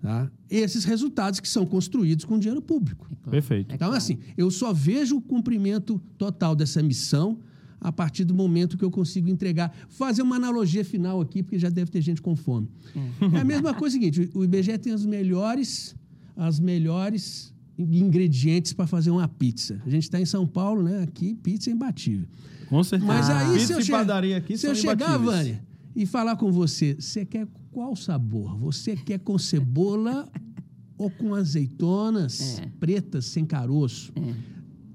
tá? 0.02 0.32
esses 0.49 0.84
resultados 0.84 1.40
que 1.40 1.48
são 1.48 1.65
construídos 1.65 2.26
com 2.26 2.38
dinheiro 2.38 2.61
público. 2.61 3.06
É 3.06 3.15
claro. 3.15 3.32
Perfeito. 3.32 3.76
Então, 3.76 3.91
assim, 3.91 4.19
eu 4.38 4.49
só 4.52 4.73
vejo 4.73 5.18
o 5.18 5.22
cumprimento 5.22 6.02
total 6.18 6.56
dessa 6.56 6.82
missão 6.82 7.40
a 7.80 7.91
partir 7.91 8.23
do 8.23 8.34
momento 8.34 8.78
que 8.78 8.86
eu 8.86 8.91
consigo 8.91 9.28
entregar. 9.30 9.73
Fazer 9.90 10.22
uma 10.22 10.36
analogia 10.36 10.86
final 10.86 11.19
aqui, 11.19 11.41
porque 11.41 11.57
já 11.57 11.69
deve 11.69 11.90
ter 11.90 12.02
gente 12.02 12.22
com 12.22 12.36
fome. 12.36 12.69
É, 13.34 13.38
é 13.38 13.40
a 13.41 13.44
mesma 13.44 13.73
coisa 13.73 13.94
seguinte: 13.94 14.30
o 14.34 14.44
IBGE 14.44 14.78
tem 14.78 14.94
os 14.94 15.06
melhores, 15.06 15.95
as 16.36 16.60
melhores 16.60 17.52
ingredientes 17.78 18.73
para 18.73 18.86
fazer 18.86 19.10
uma 19.10 19.28
pizza. 19.28 19.82
A 19.86 19.90
gente 19.90 20.03
está 20.03 20.19
em 20.19 20.26
São 20.26 20.45
Paulo, 20.45 20.84
né? 20.84 21.02
Aqui, 21.02 21.34
pizza 21.34 21.69
é 21.69 21.73
imbatível. 21.73 22.28
Com 22.69 22.84
certeza. 22.84 23.11
Mas 23.11 23.30
aí, 23.30 23.53
pizza 23.53 23.65
se 23.65 23.73
eu, 23.73 23.82
che 23.82 24.34
aqui 24.36 24.57
se 24.57 24.68
eu 24.68 24.76
chegar. 24.76 25.18
Vânia, 25.18 25.64
e 25.95 26.05
falar 26.05 26.35
com 26.38 26.51
você, 26.51 26.95
você 26.99 27.26
quer 27.26 27.47
qual 27.72 27.95
sabor? 27.95 28.57
Você 28.57 28.95
quer 28.95 29.19
com 29.19 29.38
cebola 29.38 30.30
ou 30.97 31.09
com 31.09 31.34
azeitonas 31.35 32.59
É. 32.59 32.65
pretas 32.80 33.26
sem 33.26 33.45
caroço? 33.45 34.11
É. 34.15 34.34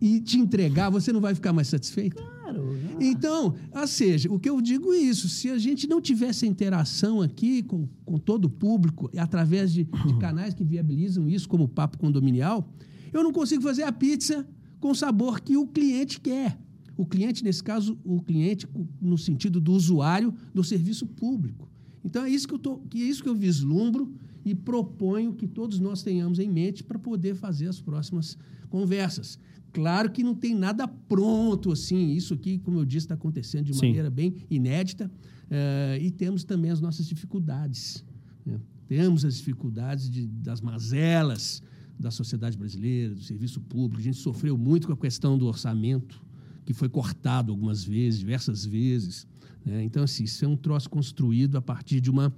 E 0.00 0.20
te 0.20 0.38
entregar, 0.38 0.90
você 0.90 1.12
não 1.12 1.20
vai 1.20 1.34
ficar 1.34 1.52
mais 1.52 1.68
satisfeito? 1.68 2.22
Claro. 2.22 2.72
né? 2.74 2.96
Então, 3.00 3.54
ou 3.74 3.86
seja, 3.86 4.30
o 4.30 4.38
que 4.38 4.48
eu 4.48 4.60
digo 4.60 4.92
é 4.92 4.98
isso: 4.98 5.28
se 5.28 5.50
a 5.50 5.58
gente 5.58 5.86
não 5.88 6.00
tivesse 6.00 6.46
interação 6.46 7.22
aqui 7.22 7.62
com, 7.62 7.88
com 8.04 8.18
todo 8.18 8.44
o 8.44 8.50
público, 8.50 9.10
e 9.12 9.18
através 9.18 9.72
de, 9.72 9.84
de 9.84 10.18
canais 10.18 10.52
que 10.54 10.62
viabilizam 10.64 11.28
isso, 11.28 11.48
como 11.48 11.64
o 11.64 11.68
Papo 11.68 11.98
Condominial, 11.98 12.70
eu 13.12 13.22
não 13.22 13.32
consigo 13.32 13.62
fazer 13.62 13.82
a 13.84 13.92
pizza 13.92 14.46
com 14.78 14.90
o 14.90 14.94
sabor 14.94 15.40
que 15.40 15.56
o 15.56 15.66
cliente 15.66 16.20
quer. 16.20 16.58
O 16.96 17.04
cliente, 17.04 17.44
nesse 17.44 17.62
caso, 17.62 17.98
o 18.04 18.20
cliente 18.22 18.66
no 19.00 19.18
sentido 19.18 19.60
do 19.60 19.72
usuário 19.72 20.32
do 20.54 20.64
serviço 20.64 21.06
público. 21.06 21.68
Então, 22.04 22.24
é 22.24 22.30
isso 22.30 22.46
que 22.48 22.54
eu, 22.54 22.58
tô, 22.58 22.78
que 22.78 23.02
é 23.02 23.04
isso 23.06 23.22
que 23.22 23.28
eu 23.28 23.34
vislumbro 23.34 24.14
e 24.44 24.54
proponho 24.54 25.34
que 25.34 25.46
todos 25.46 25.78
nós 25.80 26.02
tenhamos 26.02 26.38
em 26.38 26.48
mente 26.48 26.82
para 26.84 26.98
poder 26.98 27.34
fazer 27.34 27.66
as 27.68 27.80
próximas 27.80 28.38
conversas. 28.70 29.38
Claro 29.72 30.10
que 30.10 30.22
não 30.22 30.34
tem 30.34 30.54
nada 30.54 30.86
pronto 30.88 31.70
assim. 31.72 32.12
Isso 32.14 32.32
aqui, 32.32 32.58
como 32.58 32.78
eu 32.78 32.84
disse, 32.84 33.04
está 33.06 33.14
acontecendo 33.14 33.64
de 33.66 33.74
Sim. 33.74 33.86
maneira 33.88 34.10
bem 34.10 34.34
inédita. 34.50 35.10
eh, 35.48 35.98
e 36.02 36.10
temos 36.10 36.42
também 36.42 36.72
as 36.72 36.80
nossas 36.80 37.06
dificuldades. 37.06 38.04
né? 38.44 38.58
Temos 38.88 39.24
as 39.24 39.36
dificuldades 39.36 40.08
de- 40.10 40.26
das 40.26 40.60
mazelas 40.60 41.62
da 41.98 42.10
sociedade 42.10 42.56
brasileira, 42.58 43.14
do 43.14 43.22
serviço 43.22 43.60
público. 43.60 44.00
A 44.00 44.04
gente 44.04 44.16
sofreu 44.16 44.56
muito 44.58 44.86
com 44.88 44.92
a 44.92 44.96
questão 44.96 45.38
do 45.38 45.46
orçamento, 45.46 46.20
que 46.66 46.74
foi 46.74 46.88
cortado 46.90 47.50
algumas 47.52 47.82
vezes, 47.84 48.18
diversas 48.20 48.66
vezes. 48.66 49.26
né? 49.64 49.82
Então, 49.84 50.02
assim, 50.02 50.24
isso 50.24 50.44
é 50.44 50.48
um 50.48 50.56
troço 50.56 50.90
construído 50.90 51.56
a 51.56 51.62
partir 51.62 52.00
de 52.00 52.10
uma 52.10 52.30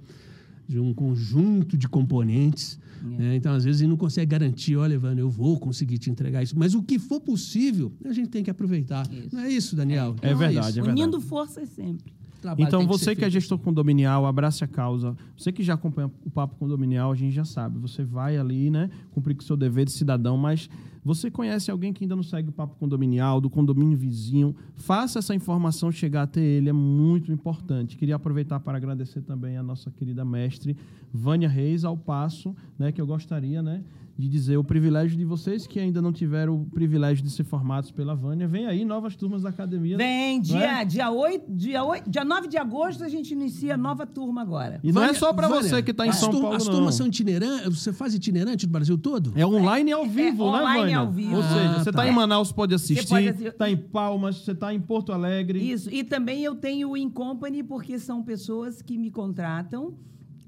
de 0.67 0.79
um 0.79 0.93
conjunto 0.93 1.75
de 1.75 1.89
componentes. 1.89 2.77
né? 3.01 3.35
Então, 3.35 3.53
às 3.53 3.63
vezes, 3.63 3.81
ele 3.81 3.89
não 3.89 3.97
consegue 3.97 4.29
garantir, 4.29 4.75
olha, 4.75 4.93
Evandro, 4.93 5.19
eu 5.21 5.29
vou 5.29 5.59
conseguir 5.59 5.97
te 5.97 6.11
entregar 6.11 6.43
isso. 6.43 6.53
Mas 6.57 6.75
o 6.75 6.83
que 6.83 6.99
for 6.99 7.19
possível, 7.19 7.91
a 8.05 8.13
gente 8.13 8.29
tem 8.29 8.43
que 8.43 8.51
aproveitar. 8.51 9.11
Isso. 9.11 9.29
Não 9.35 9.41
é 9.41 9.49
isso, 9.49 9.75
Daniel? 9.75 10.15
É 10.21 10.27
Então, 10.27 10.37
verdade, 10.37 10.69
isso. 10.69 10.79
é 10.79 10.83
verdade. 10.83 11.01
Unindo 11.01 11.19
forças 11.19 11.69
sempre. 11.69 12.13
Trabalho 12.39 12.67
Então, 12.67 12.81
que 12.81 12.87
você 12.87 13.05
ser 13.05 13.15
que 13.15 13.25
é 13.25 13.29
gestor 13.31 13.55
assim. 13.57 13.65
condominial, 13.65 14.27
abrace 14.27 14.63
a 14.63 14.67
causa. 14.67 15.17
Você 15.35 15.51
que 15.51 15.63
já 15.63 15.73
acompanha 15.73 16.09
o 16.23 16.29
Papo 16.29 16.55
Condominial, 16.55 17.11
a 17.11 17.15
gente 17.15 17.33
já 17.33 17.43
sabe. 17.43 17.79
Você 17.79 18.03
vai 18.03 18.37
ali, 18.37 18.69
né, 18.69 18.91
cumprir 19.11 19.33
com 19.35 19.41
o 19.41 19.45
seu 19.45 19.57
dever 19.57 19.85
de 19.85 19.91
cidadão, 19.91 20.37
mas 20.37 20.69
você 21.03 21.31
conhece 21.31 21.71
alguém 21.71 21.93
que 21.93 22.03
ainda 22.03 22.15
não 22.15 22.23
segue 22.23 22.49
o 22.49 22.51
Papo 22.51 22.75
Condominial, 22.75 23.39
do 23.39 23.49
condomínio 23.49 23.97
vizinho, 23.97 24.55
faça 24.75 25.19
essa 25.19 25.33
informação 25.33 25.91
chegar 25.91 26.23
até 26.23 26.41
ele, 26.41 26.69
é 26.69 26.73
muito 26.73 27.31
importante. 27.31 27.97
Queria 27.97 28.15
aproveitar 28.15 28.59
para 28.59 28.77
agradecer 28.77 29.21
também 29.21 29.57
a 29.57 29.63
nossa 29.63 29.89
querida 29.91 30.25
mestre 30.25 30.75
Vânia 31.11 31.49
Reis, 31.49 31.83
ao 31.83 31.97
passo, 31.97 32.55
né, 32.77 32.91
que 32.91 33.01
eu 33.01 33.07
gostaria, 33.07 33.61
né, 33.61 33.83
de 34.19 34.27
dizer 34.27 34.57
o 34.57 34.63
privilégio 34.65 35.17
de 35.17 35.23
vocês 35.23 35.65
que 35.65 35.79
ainda 35.79 36.01
não 36.01 36.11
tiveram 36.11 36.55
o 36.61 36.65
privilégio 36.65 37.23
de 37.23 37.29
ser 37.29 37.45
formados 37.45 37.89
pela 37.89 38.13
Vânia. 38.13 38.49
Vem 38.49 38.65
aí 38.65 38.83
novas 38.83 39.15
turmas 39.15 39.43
da 39.43 39.49
academia. 39.49 39.95
Vem, 39.95 40.41
dia, 40.41 40.81
é? 40.81 40.83
dia, 40.83 41.09
8, 41.09 41.45
dia, 41.49 41.81
8, 41.85 42.09
dia 42.09 42.25
9 42.25 42.49
de 42.49 42.57
agosto 42.57 43.01
a 43.01 43.07
gente 43.07 43.31
inicia 43.31 43.75
a 43.75 43.77
nova 43.77 44.05
turma 44.05 44.41
agora. 44.41 44.81
E 44.83 44.91
não 44.91 45.01
é 45.03 45.05
Vânia- 45.05 45.19
só 45.21 45.31
para 45.31 45.47
Vânia, 45.47 45.63
você 45.69 45.81
que 45.81 45.91
está 45.91 46.05
em 46.05 46.11
São 46.11 46.31
tur- 46.31 46.41
Paulo, 46.41 46.57
As 46.57 46.65
não. 46.67 46.73
turmas 46.73 46.95
são 46.95 47.07
itinerantes? 47.07 47.79
Você 47.81 47.93
faz 47.93 48.13
itinerante 48.13 48.67
do 48.67 48.71
Brasil 48.73 48.97
todo? 48.97 49.31
É 49.37 49.45
online 49.45 49.91
e 49.91 49.93
ao 49.93 50.05
vivo, 50.05 50.51
né, 50.51 50.57
online 50.57 50.75
e 50.75 50.81
Vânia? 50.81 50.97
ao 50.97 51.11
vivo. 51.11 51.35
Ou 51.37 51.43
seja, 51.43 51.69
Ah, 51.69 51.79
você 51.79 51.91
tá 51.93 51.99
tá. 52.03 52.07
em 52.09 52.11
Manaus, 52.11 52.51
pode 52.51 52.75
assistir, 52.75 53.07
pode 53.07 53.29
assistir. 53.29 53.53
tá 53.53 53.69
em 53.69 53.77
Palmas, 53.77 54.35
você 54.43 54.53
tá 54.53 54.73
em 54.73 54.81
Porto 54.81 55.13
Alegre. 55.13 55.59
Isso. 55.59 55.89
E 55.89 56.03
também 56.03 56.43
eu 56.43 56.55
tenho 56.55 56.89
o 56.89 56.97
Incompany, 56.97 57.63
porque 57.63 57.97
são 57.97 58.21
pessoas 58.21 58.81
que 58.81 58.97
me 58.97 59.09
contratam 59.09 59.93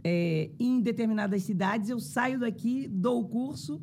é, 0.04 0.50
em 0.60 0.80
determinadas 0.82 1.44
cidades. 1.44 1.90
Eu 1.90 2.00
saio 2.00 2.40
daqui, 2.40 2.88
dou 2.88 3.22
o 3.22 3.28
curso 3.28 3.82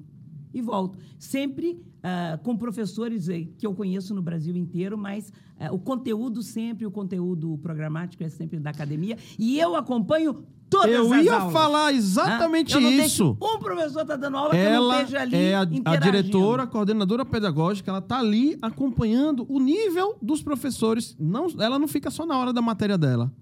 e 0.53 0.61
volto. 0.61 0.99
Sempre 1.19 1.81
ah, 2.03 2.39
com 2.43 2.57
professores 2.57 3.28
eh, 3.28 3.49
que 3.59 3.66
eu 3.66 3.74
conheço 3.74 4.15
no 4.15 4.23
Brasil 4.23 4.57
inteiro, 4.57 4.97
mas 4.97 5.32
ah, 5.59 5.73
o 5.73 5.78
conteúdo 5.78 6.43
sempre, 6.43 6.86
o 6.86 6.90
conteúdo 6.90 7.59
programático 7.59 8.23
é 8.23 8.28
sempre 8.28 8.59
da 8.61 8.70
academia. 8.70 9.16
E 9.39 9.59
eu 9.59 9.74
acompanho 9.74 10.45
todas 10.70 10.95
Eu 10.95 11.12
as 11.12 11.24
ia 11.24 11.35
aulas. 11.35 11.53
falar 11.53 11.93
exatamente 11.93 12.77
Ah, 12.77 12.81
eu 12.81 12.90
isso. 12.90 13.36
Um 13.43 13.59
professor 13.59 14.03
está 14.03 14.15
dando 14.16 14.36
aula 14.36 14.51
que 14.51 14.57
eu 14.57 14.61
Ela 14.61 15.03
esteja 15.03 15.23
ali 15.23 15.36
é 15.36 15.55
a, 15.55 15.61
a 15.85 15.97
diretora, 15.97 16.62
a 16.62 16.66
coordenadora 16.66 17.24
pedagógica, 17.24 17.90
ela 17.90 18.01
tá 18.01 18.20
ali 18.20 18.57
acompanhando 18.62 19.45
o 19.49 19.59
nível 19.59 20.16
dos 20.23 20.40
professores. 20.40 21.16
Não, 21.19 21.49
ela 21.59 21.78
não 21.78 21.89
fica 21.89 22.11
só 22.11 22.24
na 22.24 22.39
hora 22.39 22.53
da 22.53 22.62
matéria 22.62 22.97
dela. 22.97 23.32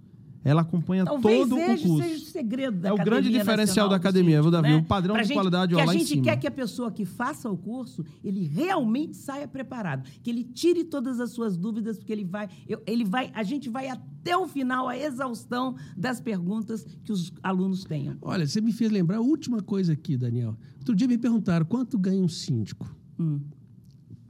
Ela 0.49 0.63
acompanha 0.63 1.05
Talvez 1.05 1.41
todo 1.49 1.57
o 1.61 1.65
curso. 1.67 1.99
seja 1.99 2.15
o 2.15 2.27
segredo 2.29 2.79
da 2.79 2.89
É 2.89 2.93
o 2.93 2.97
grande 2.97 3.29
diferencial 3.31 3.57
Nacional 3.57 3.89
da 3.91 3.97
academia, 3.97 4.37
Síndico, 4.37 4.51
Davi? 4.51 4.69
né? 4.69 4.77
O 4.77 4.85
padrão 4.85 5.15
Pra 5.15 5.23
de 5.23 5.29
gente- 5.29 5.37
qualidade 5.37 5.75
é 5.75 5.77
que 5.79 5.85
lá 5.85 5.91
a 5.91 5.95
em 5.95 5.99
gente 5.99 6.09
cima. 6.09 6.23
quer 6.23 6.37
que 6.37 6.47
a 6.47 6.51
pessoa 6.51 6.93
que 6.93 7.05
faça 7.05 7.51
o 7.51 7.57
curso, 7.57 8.05
ele 8.23 8.47
realmente 8.47 9.17
saia 9.17 9.49
preparado, 9.49 10.09
que 10.23 10.31
ele 10.31 10.45
tire 10.45 10.85
todas 10.85 11.19
as 11.21 11.31
suas 11.33 11.57
dúvidas, 11.57 11.99
porque 11.99 12.13
ele 12.13 12.25
vai, 12.25 12.49
eu- 12.69 12.81
ele 12.87 13.05
vai, 13.05 13.31
a 13.35 13.43
gente 13.43 13.69
vai 13.69 13.89
até 13.89 14.37
o 14.37 14.47
final, 14.47 14.89
a 14.89 14.97
exaustão 14.97 15.75
das 15.97 16.21
perguntas 16.21 16.87
que 17.03 17.11
os 17.13 17.33
alunos 17.43 17.85
tenham. 17.85 18.17
Olha, 18.23 18.47
você 18.47 18.61
me 18.61 18.73
fez 18.73 18.91
lembrar 18.93 19.17
a 19.17 19.21
última 19.21 19.61
coisa 19.61 19.93
aqui, 19.95 20.17
Daniel. 20.17 20.57
Outro 20.79 20.95
dia 20.95 21.09
me 21.09 21.19
perguntaram 21.19 21.67
quanto 21.67 21.99
ganha 21.99 22.23
um 22.23 22.29
síndico. 22.29 22.89
Hum. 23.19 23.41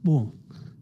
Bom. 0.03 0.31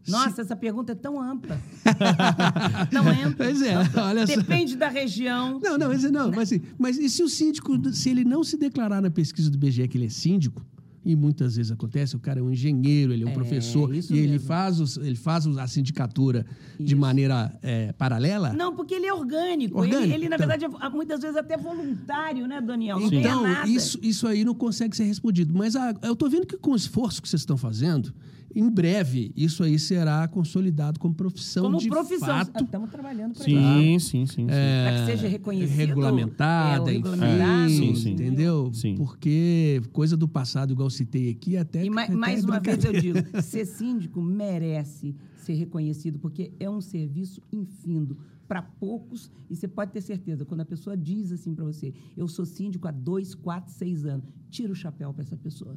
Nossa, 0.08 0.42
essa 0.42 0.56
pergunta 0.56 0.92
é 0.92 0.94
tão 0.94 1.20
ampla. 1.20 1.60
tão 2.90 3.08
ampla. 3.08 3.34
Pois 3.46 3.62
é, 3.62 3.74
olha 4.00 4.26
só. 4.26 4.36
Depende 4.36 4.76
da 4.76 4.88
região. 4.88 5.60
Não, 5.62 5.76
não, 5.78 5.88
mas, 5.88 6.02
não, 6.10 6.30
mas, 6.30 6.52
assim, 6.52 6.60
mas 6.78 6.98
e 6.98 7.08
se 7.08 7.22
o 7.22 7.28
síndico, 7.28 7.72
se 7.92 8.10
ele 8.10 8.24
não 8.24 8.42
se 8.44 8.56
declarar 8.56 9.00
na 9.00 9.10
pesquisa 9.10 9.50
do 9.50 9.58
BGE 9.58 9.86
que 9.88 9.96
ele 9.98 10.06
é 10.06 10.10
síndico, 10.10 10.64
e 11.04 11.14
muitas 11.14 11.54
vezes 11.54 11.70
acontece, 11.70 12.16
o 12.16 12.18
cara 12.18 12.40
é 12.40 12.42
um 12.42 12.50
engenheiro, 12.50 13.12
ele 13.12 13.22
é 13.22 13.26
um 13.26 13.30
É, 13.30 13.32
professor, 13.32 13.94
e 13.94 14.18
ele 14.18 14.40
faz, 14.40 14.80
os- 14.80 14.96
ele 14.96 15.14
faz 15.14 15.46
a 15.46 15.66
sindicatura 15.68 16.44
de 16.80 16.94
Isso. 16.94 16.96
maneira 16.96 17.56
é, 17.62 17.92
paralela? 17.92 18.52
Não, 18.52 18.74
porque 18.74 18.92
ele 18.92 19.06
é 19.06 19.14
orgânico. 19.14 19.78
Orgânico, 19.78 20.02
Ele, 20.02 20.14
ele, 20.14 20.28
na 20.28 20.34
então. 20.34 20.48
verdade, 20.48 20.64
é 20.84 20.88
muitas 20.88 21.20
vezes 21.20 21.36
até 21.36 21.56
voluntário, 21.56 22.48
né, 22.48 22.60
Daniel? 22.60 22.98
Não 22.98 23.08
ganha 23.08 23.20
Então, 23.20 23.66
isso, 23.66 23.96
isso 24.02 24.26
aí 24.26 24.44
não 24.44 24.52
consegue 24.54 24.96
ser 24.96 25.04
respondido. 25.04 25.54
Mas 25.56 25.76
a- 25.76 25.94
eu 26.02 26.14
estou 26.14 26.28
vendo 26.28 26.44
que 26.44 26.56
com 26.56 26.72
o 26.72 26.76
esforço 26.76 27.22
que 27.22 27.28
vocês 27.28 27.42
estão 27.42 27.56
fazendo, 27.56 28.12
em 28.58 28.70
breve, 28.70 29.30
isso 29.36 29.62
aí 29.62 29.78
será 29.78 30.26
consolidado 30.26 30.98
como 30.98 31.14
profissão 31.14 31.64
Como 31.64 31.78
de 31.78 31.88
profissão. 31.88 32.26
fato. 32.28 32.64
Estamos 32.64 32.90
trabalhando 32.90 33.34
para 33.34 33.46
isso. 33.46 33.54
Sim, 33.60 33.98
sim, 33.98 34.26
sim, 34.26 34.26
sim. 34.26 34.46
Para 34.48 34.98
que 35.00 35.06
seja 35.06 35.28
reconhecido. 35.28 35.76
regulamentada, 35.76 36.90
é, 36.90 36.94
enfim, 36.94 37.02
regulamentado, 37.10 37.68
Sim, 37.70 37.94
sim. 37.94 38.10
entendeu? 38.12 38.70
Sim. 38.72 38.94
Porque 38.96 39.82
coisa 39.92 40.16
do 40.16 40.26
passado, 40.26 40.72
igual 40.72 40.88
citei 40.88 41.28
aqui, 41.30 41.56
até... 41.56 41.84
E 41.84 41.90
ma- 41.90 42.04
até 42.04 42.14
mais 42.14 42.44
uma 42.44 42.58
vez 42.58 42.82
eu 42.84 42.92
digo, 42.98 43.18
ser 43.42 43.66
síndico 43.66 44.22
merece 44.22 45.14
ser 45.36 45.54
reconhecido, 45.54 46.18
porque 46.18 46.52
é 46.58 46.68
um 46.68 46.80
serviço 46.80 47.40
infindo 47.52 48.16
para 48.48 48.62
poucos, 48.62 49.30
e 49.50 49.56
você 49.56 49.66
pode 49.68 49.90
ter 49.92 50.00
certeza, 50.00 50.44
quando 50.44 50.60
a 50.60 50.64
pessoa 50.64 50.96
diz 50.96 51.30
assim 51.32 51.54
para 51.54 51.64
você, 51.64 51.92
eu 52.16 52.26
sou 52.28 52.46
síndico 52.46 52.86
há 52.88 52.90
dois, 52.92 53.34
quatro, 53.34 53.72
seis 53.72 54.04
anos, 54.06 54.24
tira 54.48 54.72
o 54.72 54.74
chapéu 54.74 55.12
para 55.12 55.22
essa 55.22 55.36
pessoa. 55.36 55.76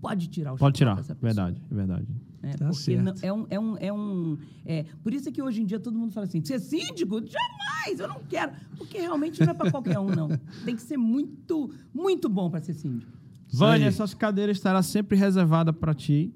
Pode 0.00 0.28
tirar 0.28 0.52
o 0.52 0.56
Pode 0.56 0.78
chapéu 0.78 0.94
tirar, 0.94 0.96
dessa 1.02 1.14
pessoa. 1.14 1.32
verdade, 1.50 1.62
verdade. 1.70 2.06
É, 2.42 2.50
Tá 2.52 2.68
porque 2.68 2.76
certo. 2.82 3.02
não- 3.04 3.14
é 3.20 3.32
um, 3.32 3.46
é 3.50 3.58
um, 3.60 3.76
é 3.78 3.92
um 3.92 4.38
é, 4.64 4.84
por 5.02 5.12
isso 5.12 5.28
é 5.28 5.32
que 5.32 5.42
hoje 5.42 5.60
em 5.62 5.66
dia 5.66 5.80
todo 5.80 5.98
mundo 5.98 6.12
fala 6.12 6.24
assim, 6.26 6.42
ser 6.44 6.60
síndico? 6.60 7.20
Jamais, 7.26 7.98
eu 7.98 8.06
não 8.08 8.20
quero. 8.28 8.52
Porque 8.76 8.98
realmente 8.98 9.40
não 9.40 9.50
é 9.50 9.54
para 9.54 9.70
qualquer 9.70 9.98
um, 9.98 10.06
não. 10.08 10.28
Tem 10.64 10.76
que 10.76 10.82
ser 10.82 10.96
muito, 10.96 11.70
muito 11.92 12.28
bom 12.28 12.48
para 12.48 12.60
ser 12.60 12.74
síndico. 12.74 13.10
Vânia, 13.52 13.86
aí. 13.86 13.88
essa 13.88 14.06
cadeira 14.16 14.52
estará 14.52 14.82
sempre 14.82 15.16
reservada 15.16 15.72
para 15.72 15.92
ti. 15.94 16.32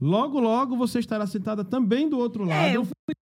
Logo, 0.00 0.38
logo 0.40 0.76
você 0.76 0.98
estará 0.98 1.26
sentada 1.26 1.64
também 1.64 2.08
do 2.08 2.16
outro 2.18 2.44
lado. 2.44 2.52
É, 2.68 2.76
eu 2.76 2.86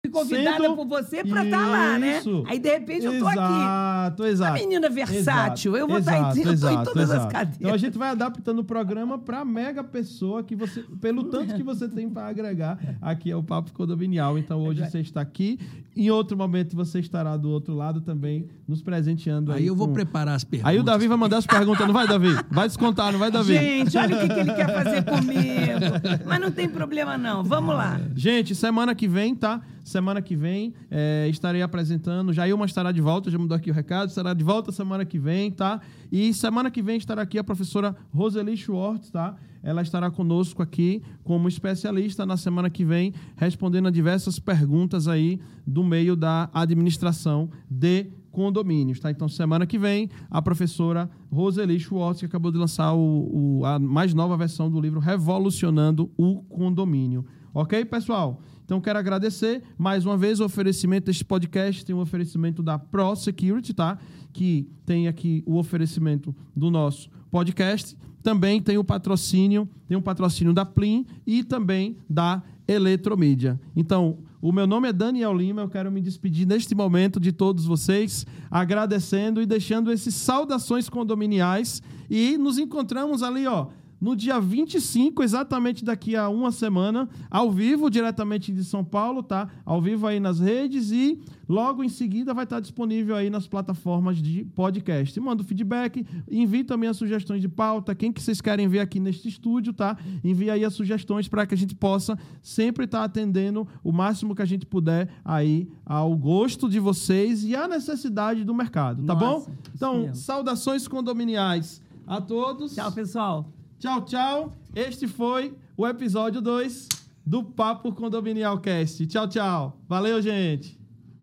convidada 0.08 0.62
Sendo- 0.62 0.76
por 0.76 0.86
você 0.86 1.24
para 1.24 1.44
estar 1.44 1.66
lá, 1.66 1.98
né? 1.98 2.18
Isso. 2.18 2.44
Aí, 2.46 2.58
de 2.58 2.68
repente, 2.68 3.06
eu 3.06 3.18
tô 3.18 3.26
aqui. 3.26 3.38
Exato, 3.38 4.24
exato. 4.24 4.50
A 4.50 4.54
menina 4.54 4.88
versátil, 4.90 5.76
eu 5.76 5.86
vou 5.88 5.98
estar 5.98 6.16
em- 6.18 6.20
exato, 6.20 6.38
eu 6.38 6.44
tô 6.44 6.50
em 6.50 6.52
exato, 6.54 6.84
todas 6.84 7.10
as 7.10 7.16
exato. 7.16 7.32
cadeiras. 7.32 7.56
Então 7.60 7.74
a 7.74 7.76
gente 7.78 7.98
vai 7.98 8.10
adaptando 8.10 8.58
o 8.60 8.64
programa 8.64 9.18
para 9.18 9.44
mega 9.44 9.82
pessoa 9.84 10.42
que 10.42 10.54
você, 10.56 10.84
pelo 11.00 11.24
tanto 11.24 11.54
que 11.54 11.62
você 11.62 11.88
tem 11.88 12.08
para 12.08 12.26
agregar 12.28 12.78
aqui 13.00 13.30
ao 13.32 13.42
Papo 13.42 13.72
Condominial. 13.72 14.38
Então 14.38 14.62
hoje 14.64 14.84
você 14.88 15.00
está 15.00 15.20
aqui, 15.20 15.58
em 15.96 16.10
outro 16.10 16.36
momento 16.36 16.74
você 16.76 17.00
estará 17.00 17.36
do 17.36 17.50
outro 17.50 17.74
lado 17.74 18.00
também 18.00 18.46
nos 18.68 18.82
presenteando 18.82 19.52
aí. 19.52 19.60
Aí 19.62 19.66
eu 19.66 19.74
vou 19.76 19.88
com- 19.88 19.94
preparar 19.94 20.34
as 20.34 20.44
perguntas. 20.44 20.70
Aí 20.70 20.78
o 20.78 20.82
Davi 20.82 21.06
vai 21.08 21.16
mandar 21.16 21.38
as 21.38 21.46
perguntas, 21.46 21.86
não 21.86 21.94
vai, 21.94 22.06
Davi? 22.06 22.28
Vai 22.50 22.66
descontar, 22.68 23.12
não 23.12 23.18
vai, 23.18 23.30
Davi? 23.30 23.54
Gente, 23.54 23.96
olha 23.96 24.16
o 24.16 24.20
que, 24.20 24.28
que 24.34 24.40
ele 24.40 24.52
quer 24.52 24.72
fazer 24.72 25.04
comigo. 25.04 26.24
Mas 26.26 26.40
não 26.40 26.50
tem 26.50 26.68
problema, 26.68 27.16
não. 27.18 27.42
Vamos 27.42 27.74
lá. 27.74 28.00
Gente, 28.14 28.54
semana 28.54 28.94
que 28.94 29.08
vem, 29.08 29.34
tá? 29.34 29.60
Semana 29.86 30.20
que 30.20 30.34
vem 30.34 30.74
é, 30.90 31.28
estarei 31.30 31.62
apresentando. 31.62 32.32
Jailma 32.32 32.66
estará 32.66 32.90
de 32.90 33.00
volta, 33.00 33.30
já 33.30 33.38
mudou 33.38 33.56
aqui 33.56 33.70
o 33.70 33.72
recado. 33.72 34.08
Estará 34.08 34.34
de 34.34 34.42
volta 34.42 34.72
semana 34.72 35.04
que 35.04 35.16
vem, 35.16 35.48
tá? 35.48 35.80
E 36.10 36.34
semana 36.34 36.72
que 36.72 36.82
vem 36.82 36.96
estará 36.96 37.22
aqui 37.22 37.38
a 37.38 37.44
professora 37.44 37.94
Roseli 38.12 38.56
Schwartz, 38.56 39.12
tá? 39.12 39.36
Ela 39.62 39.82
estará 39.82 40.10
conosco 40.10 40.60
aqui 40.60 41.02
como 41.22 41.46
especialista 41.46 42.26
na 42.26 42.36
semana 42.36 42.68
que 42.68 42.84
vem, 42.84 43.14
respondendo 43.36 43.86
a 43.86 43.90
diversas 43.92 44.40
perguntas 44.40 45.06
aí 45.06 45.38
do 45.64 45.84
meio 45.84 46.16
da 46.16 46.50
administração 46.52 47.48
de 47.70 48.06
condomínios, 48.32 48.98
tá? 48.98 49.08
Então, 49.10 49.28
semana 49.28 49.66
que 49.66 49.78
vem, 49.78 50.10
a 50.28 50.42
professora 50.42 51.08
Roseli 51.30 51.78
Schwartz, 51.78 52.18
que 52.20 52.26
acabou 52.26 52.50
de 52.50 52.58
lançar 52.58 52.92
o, 52.92 53.60
o- 53.60 53.64
a 53.64 53.78
mais 53.78 54.12
nova 54.12 54.36
versão 54.36 54.68
do 54.68 54.80
livro 54.80 54.98
Revolucionando 54.98 56.10
o 56.18 56.42
Condomínio. 56.42 57.24
Ok, 57.54 57.84
pessoal? 57.86 58.42
Então, 58.66 58.80
quero 58.80 58.98
agradecer 58.98 59.62
mais 59.78 60.04
uma 60.04 60.16
vez 60.16 60.40
o 60.40 60.44
oferecimento 60.44 61.06
deste 61.06 61.24
podcast. 61.24 61.84
Tem 61.84 61.94
um 61.94 62.00
oferecimento 62.00 62.64
da 62.64 62.76
Pro 62.76 63.14
Security, 63.14 63.72
tá? 63.72 63.96
Que 64.32 64.68
tem 64.84 65.06
aqui 65.06 65.40
o 65.46 65.56
oferecimento 65.56 66.34
do 66.54 66.68
nosso 66.68 67.08
podcast. 67.30 67.96
Também 68.24 68.60
tem 68.60 68.76
o 68.76 68.82
patrocínio, 68.82 69.68
tem 69.86 69.96
um 69.96 70.02
patrocínio 70.02 70.52
da 70.52 70.64
Plim 70.64 71.06
e 71.24 71.44
também 71.44 71.96
da 72.10 72.42
Eletromídia. 72.66 73.60
Então, 73.76 74.18
o 74.42 74.50
meu 74.50 74.66
nome 74.66 74.88
é 74.88 74.92
Daniel 74.92 75.32
Lima, 75.32 75.62
eu 75.62 75.68
quero 75.68 75.92
me 75.92 76.00
despedir 76.00 76.44
neste 76.44 76.74
momento 76.74 77.20
de 77.20 77.30
todos 77.30 77.66
vocês, 77.66 78.26
agradecendo 78.50 79.40
e 79.40 79.46
deixando 79.46 79.92
esses 79.92 80.12
saudações 80.12 80.88
condominiais 80.88 81.80
e 82.10 82.36
nos 82.36 82.58
encontramos 82.58 83.22
ali, 83.22 83.46
ó, 83.46 83.68
no 84.00 84.14
dia 84.14 84.38
25, 84.40 85.22
exatamente 85.22 85.84
daqui 85.84 86.14
a 86.14 86.28
uma 86.28 86.52
semana, 86.52 87.08
ao 87.30 87.50
vivo, 87.50 87.88
diretamente 87.90 88.52
de 88.52 88.64
São 88.64 88.84
Paulo, 88.84 89.22
tá? 89.22 89.48
Ao 89.64 89.80
vivo 89.80 90.06
aí 90.06 90.20
nas 90.20 90.38
redes 90.38 90.90
e 90.90 91.20
logo 91.48 91.82
em 91.82 91.88
seguida 91.88 92.34
vai 92.34 92.44
estar 92.44 92.60
disponível 92.60 93.16
aí 93.16 93.30
nas 93.30 93.46
plataformas 93.46 94.18
de 94.18 94.44
podcast. 94.54 95.18
Manda 95.18 95.42
o 95.42 95.44
feedback, 95.44 96.04
envie 96.30 96.64
também 96.64 96.88
as 96.88 96.96
sugestões 96.96 97.40
de 97.40 97.48
pauta, 97.48 97.94
quem 97.94 98.12
que 98.12 98.22
vocês 98.22 98.40
querem 98.40 98.68
ver 98.68 98.80
aqui 98.80 99.00
neste 99.00 99.28
estúdio, 99.28 99.72
tá? 99.72 99.96
Envie 100.22 100.50
aí 100.50 100.64
as 100.64 100.74
sugestões 100.74 101.28
para 101.28 101.46
que 101.46 101.54
a 101.54 101.58
gente 101.58 101.74
possa 101.74 102.18
sempre 102.42 102.84
estar 102.84 103.02
atendendo 103.04 103.66
o 103.82 103.92
máximo 103.92 104.34
que 104.34 104.42
a 104.42 104.46
gente 104.46 104.66
puder 104.66 105.08
aí 105.24 105.68
ao 105.84 106.14
gosto 106.16 106.68
de 106.68 106.78
vocês 106.78 107.44
e 107.44 107.56
à 107.56 107.66
necessidade 107.66 108.44
do 108.44 108.54
mercado, 108.54 109.02
tá 109.04 109.14
Nossa, 109.14 109.50
bom? 109.50 109.56
Então, 109.74 110.14
saudações 110.14 110.86
condominiais 110.86 111.82
a 112.06 112.20
todos. 112.20 112.74
Tchau, 112.74 112.92
pessoal. 112.92 113.55
Tchau, 113.78 114.04
tchau. 114.06 114.52
Este 114.74 115.06
foi 115.06 115.54
o 115.76 115.86
episódio 115.86 116.40
2 116.40 116.88
do 117.26 117.44
Papo 117.44 117.92
Condominial 117.92 118.58
Cast. 118.58 119.06
Tchau, 119.06 119.28
tchau. 119.28 119.80
Valeu, 119.86 120.22
gente. 120.22 120.78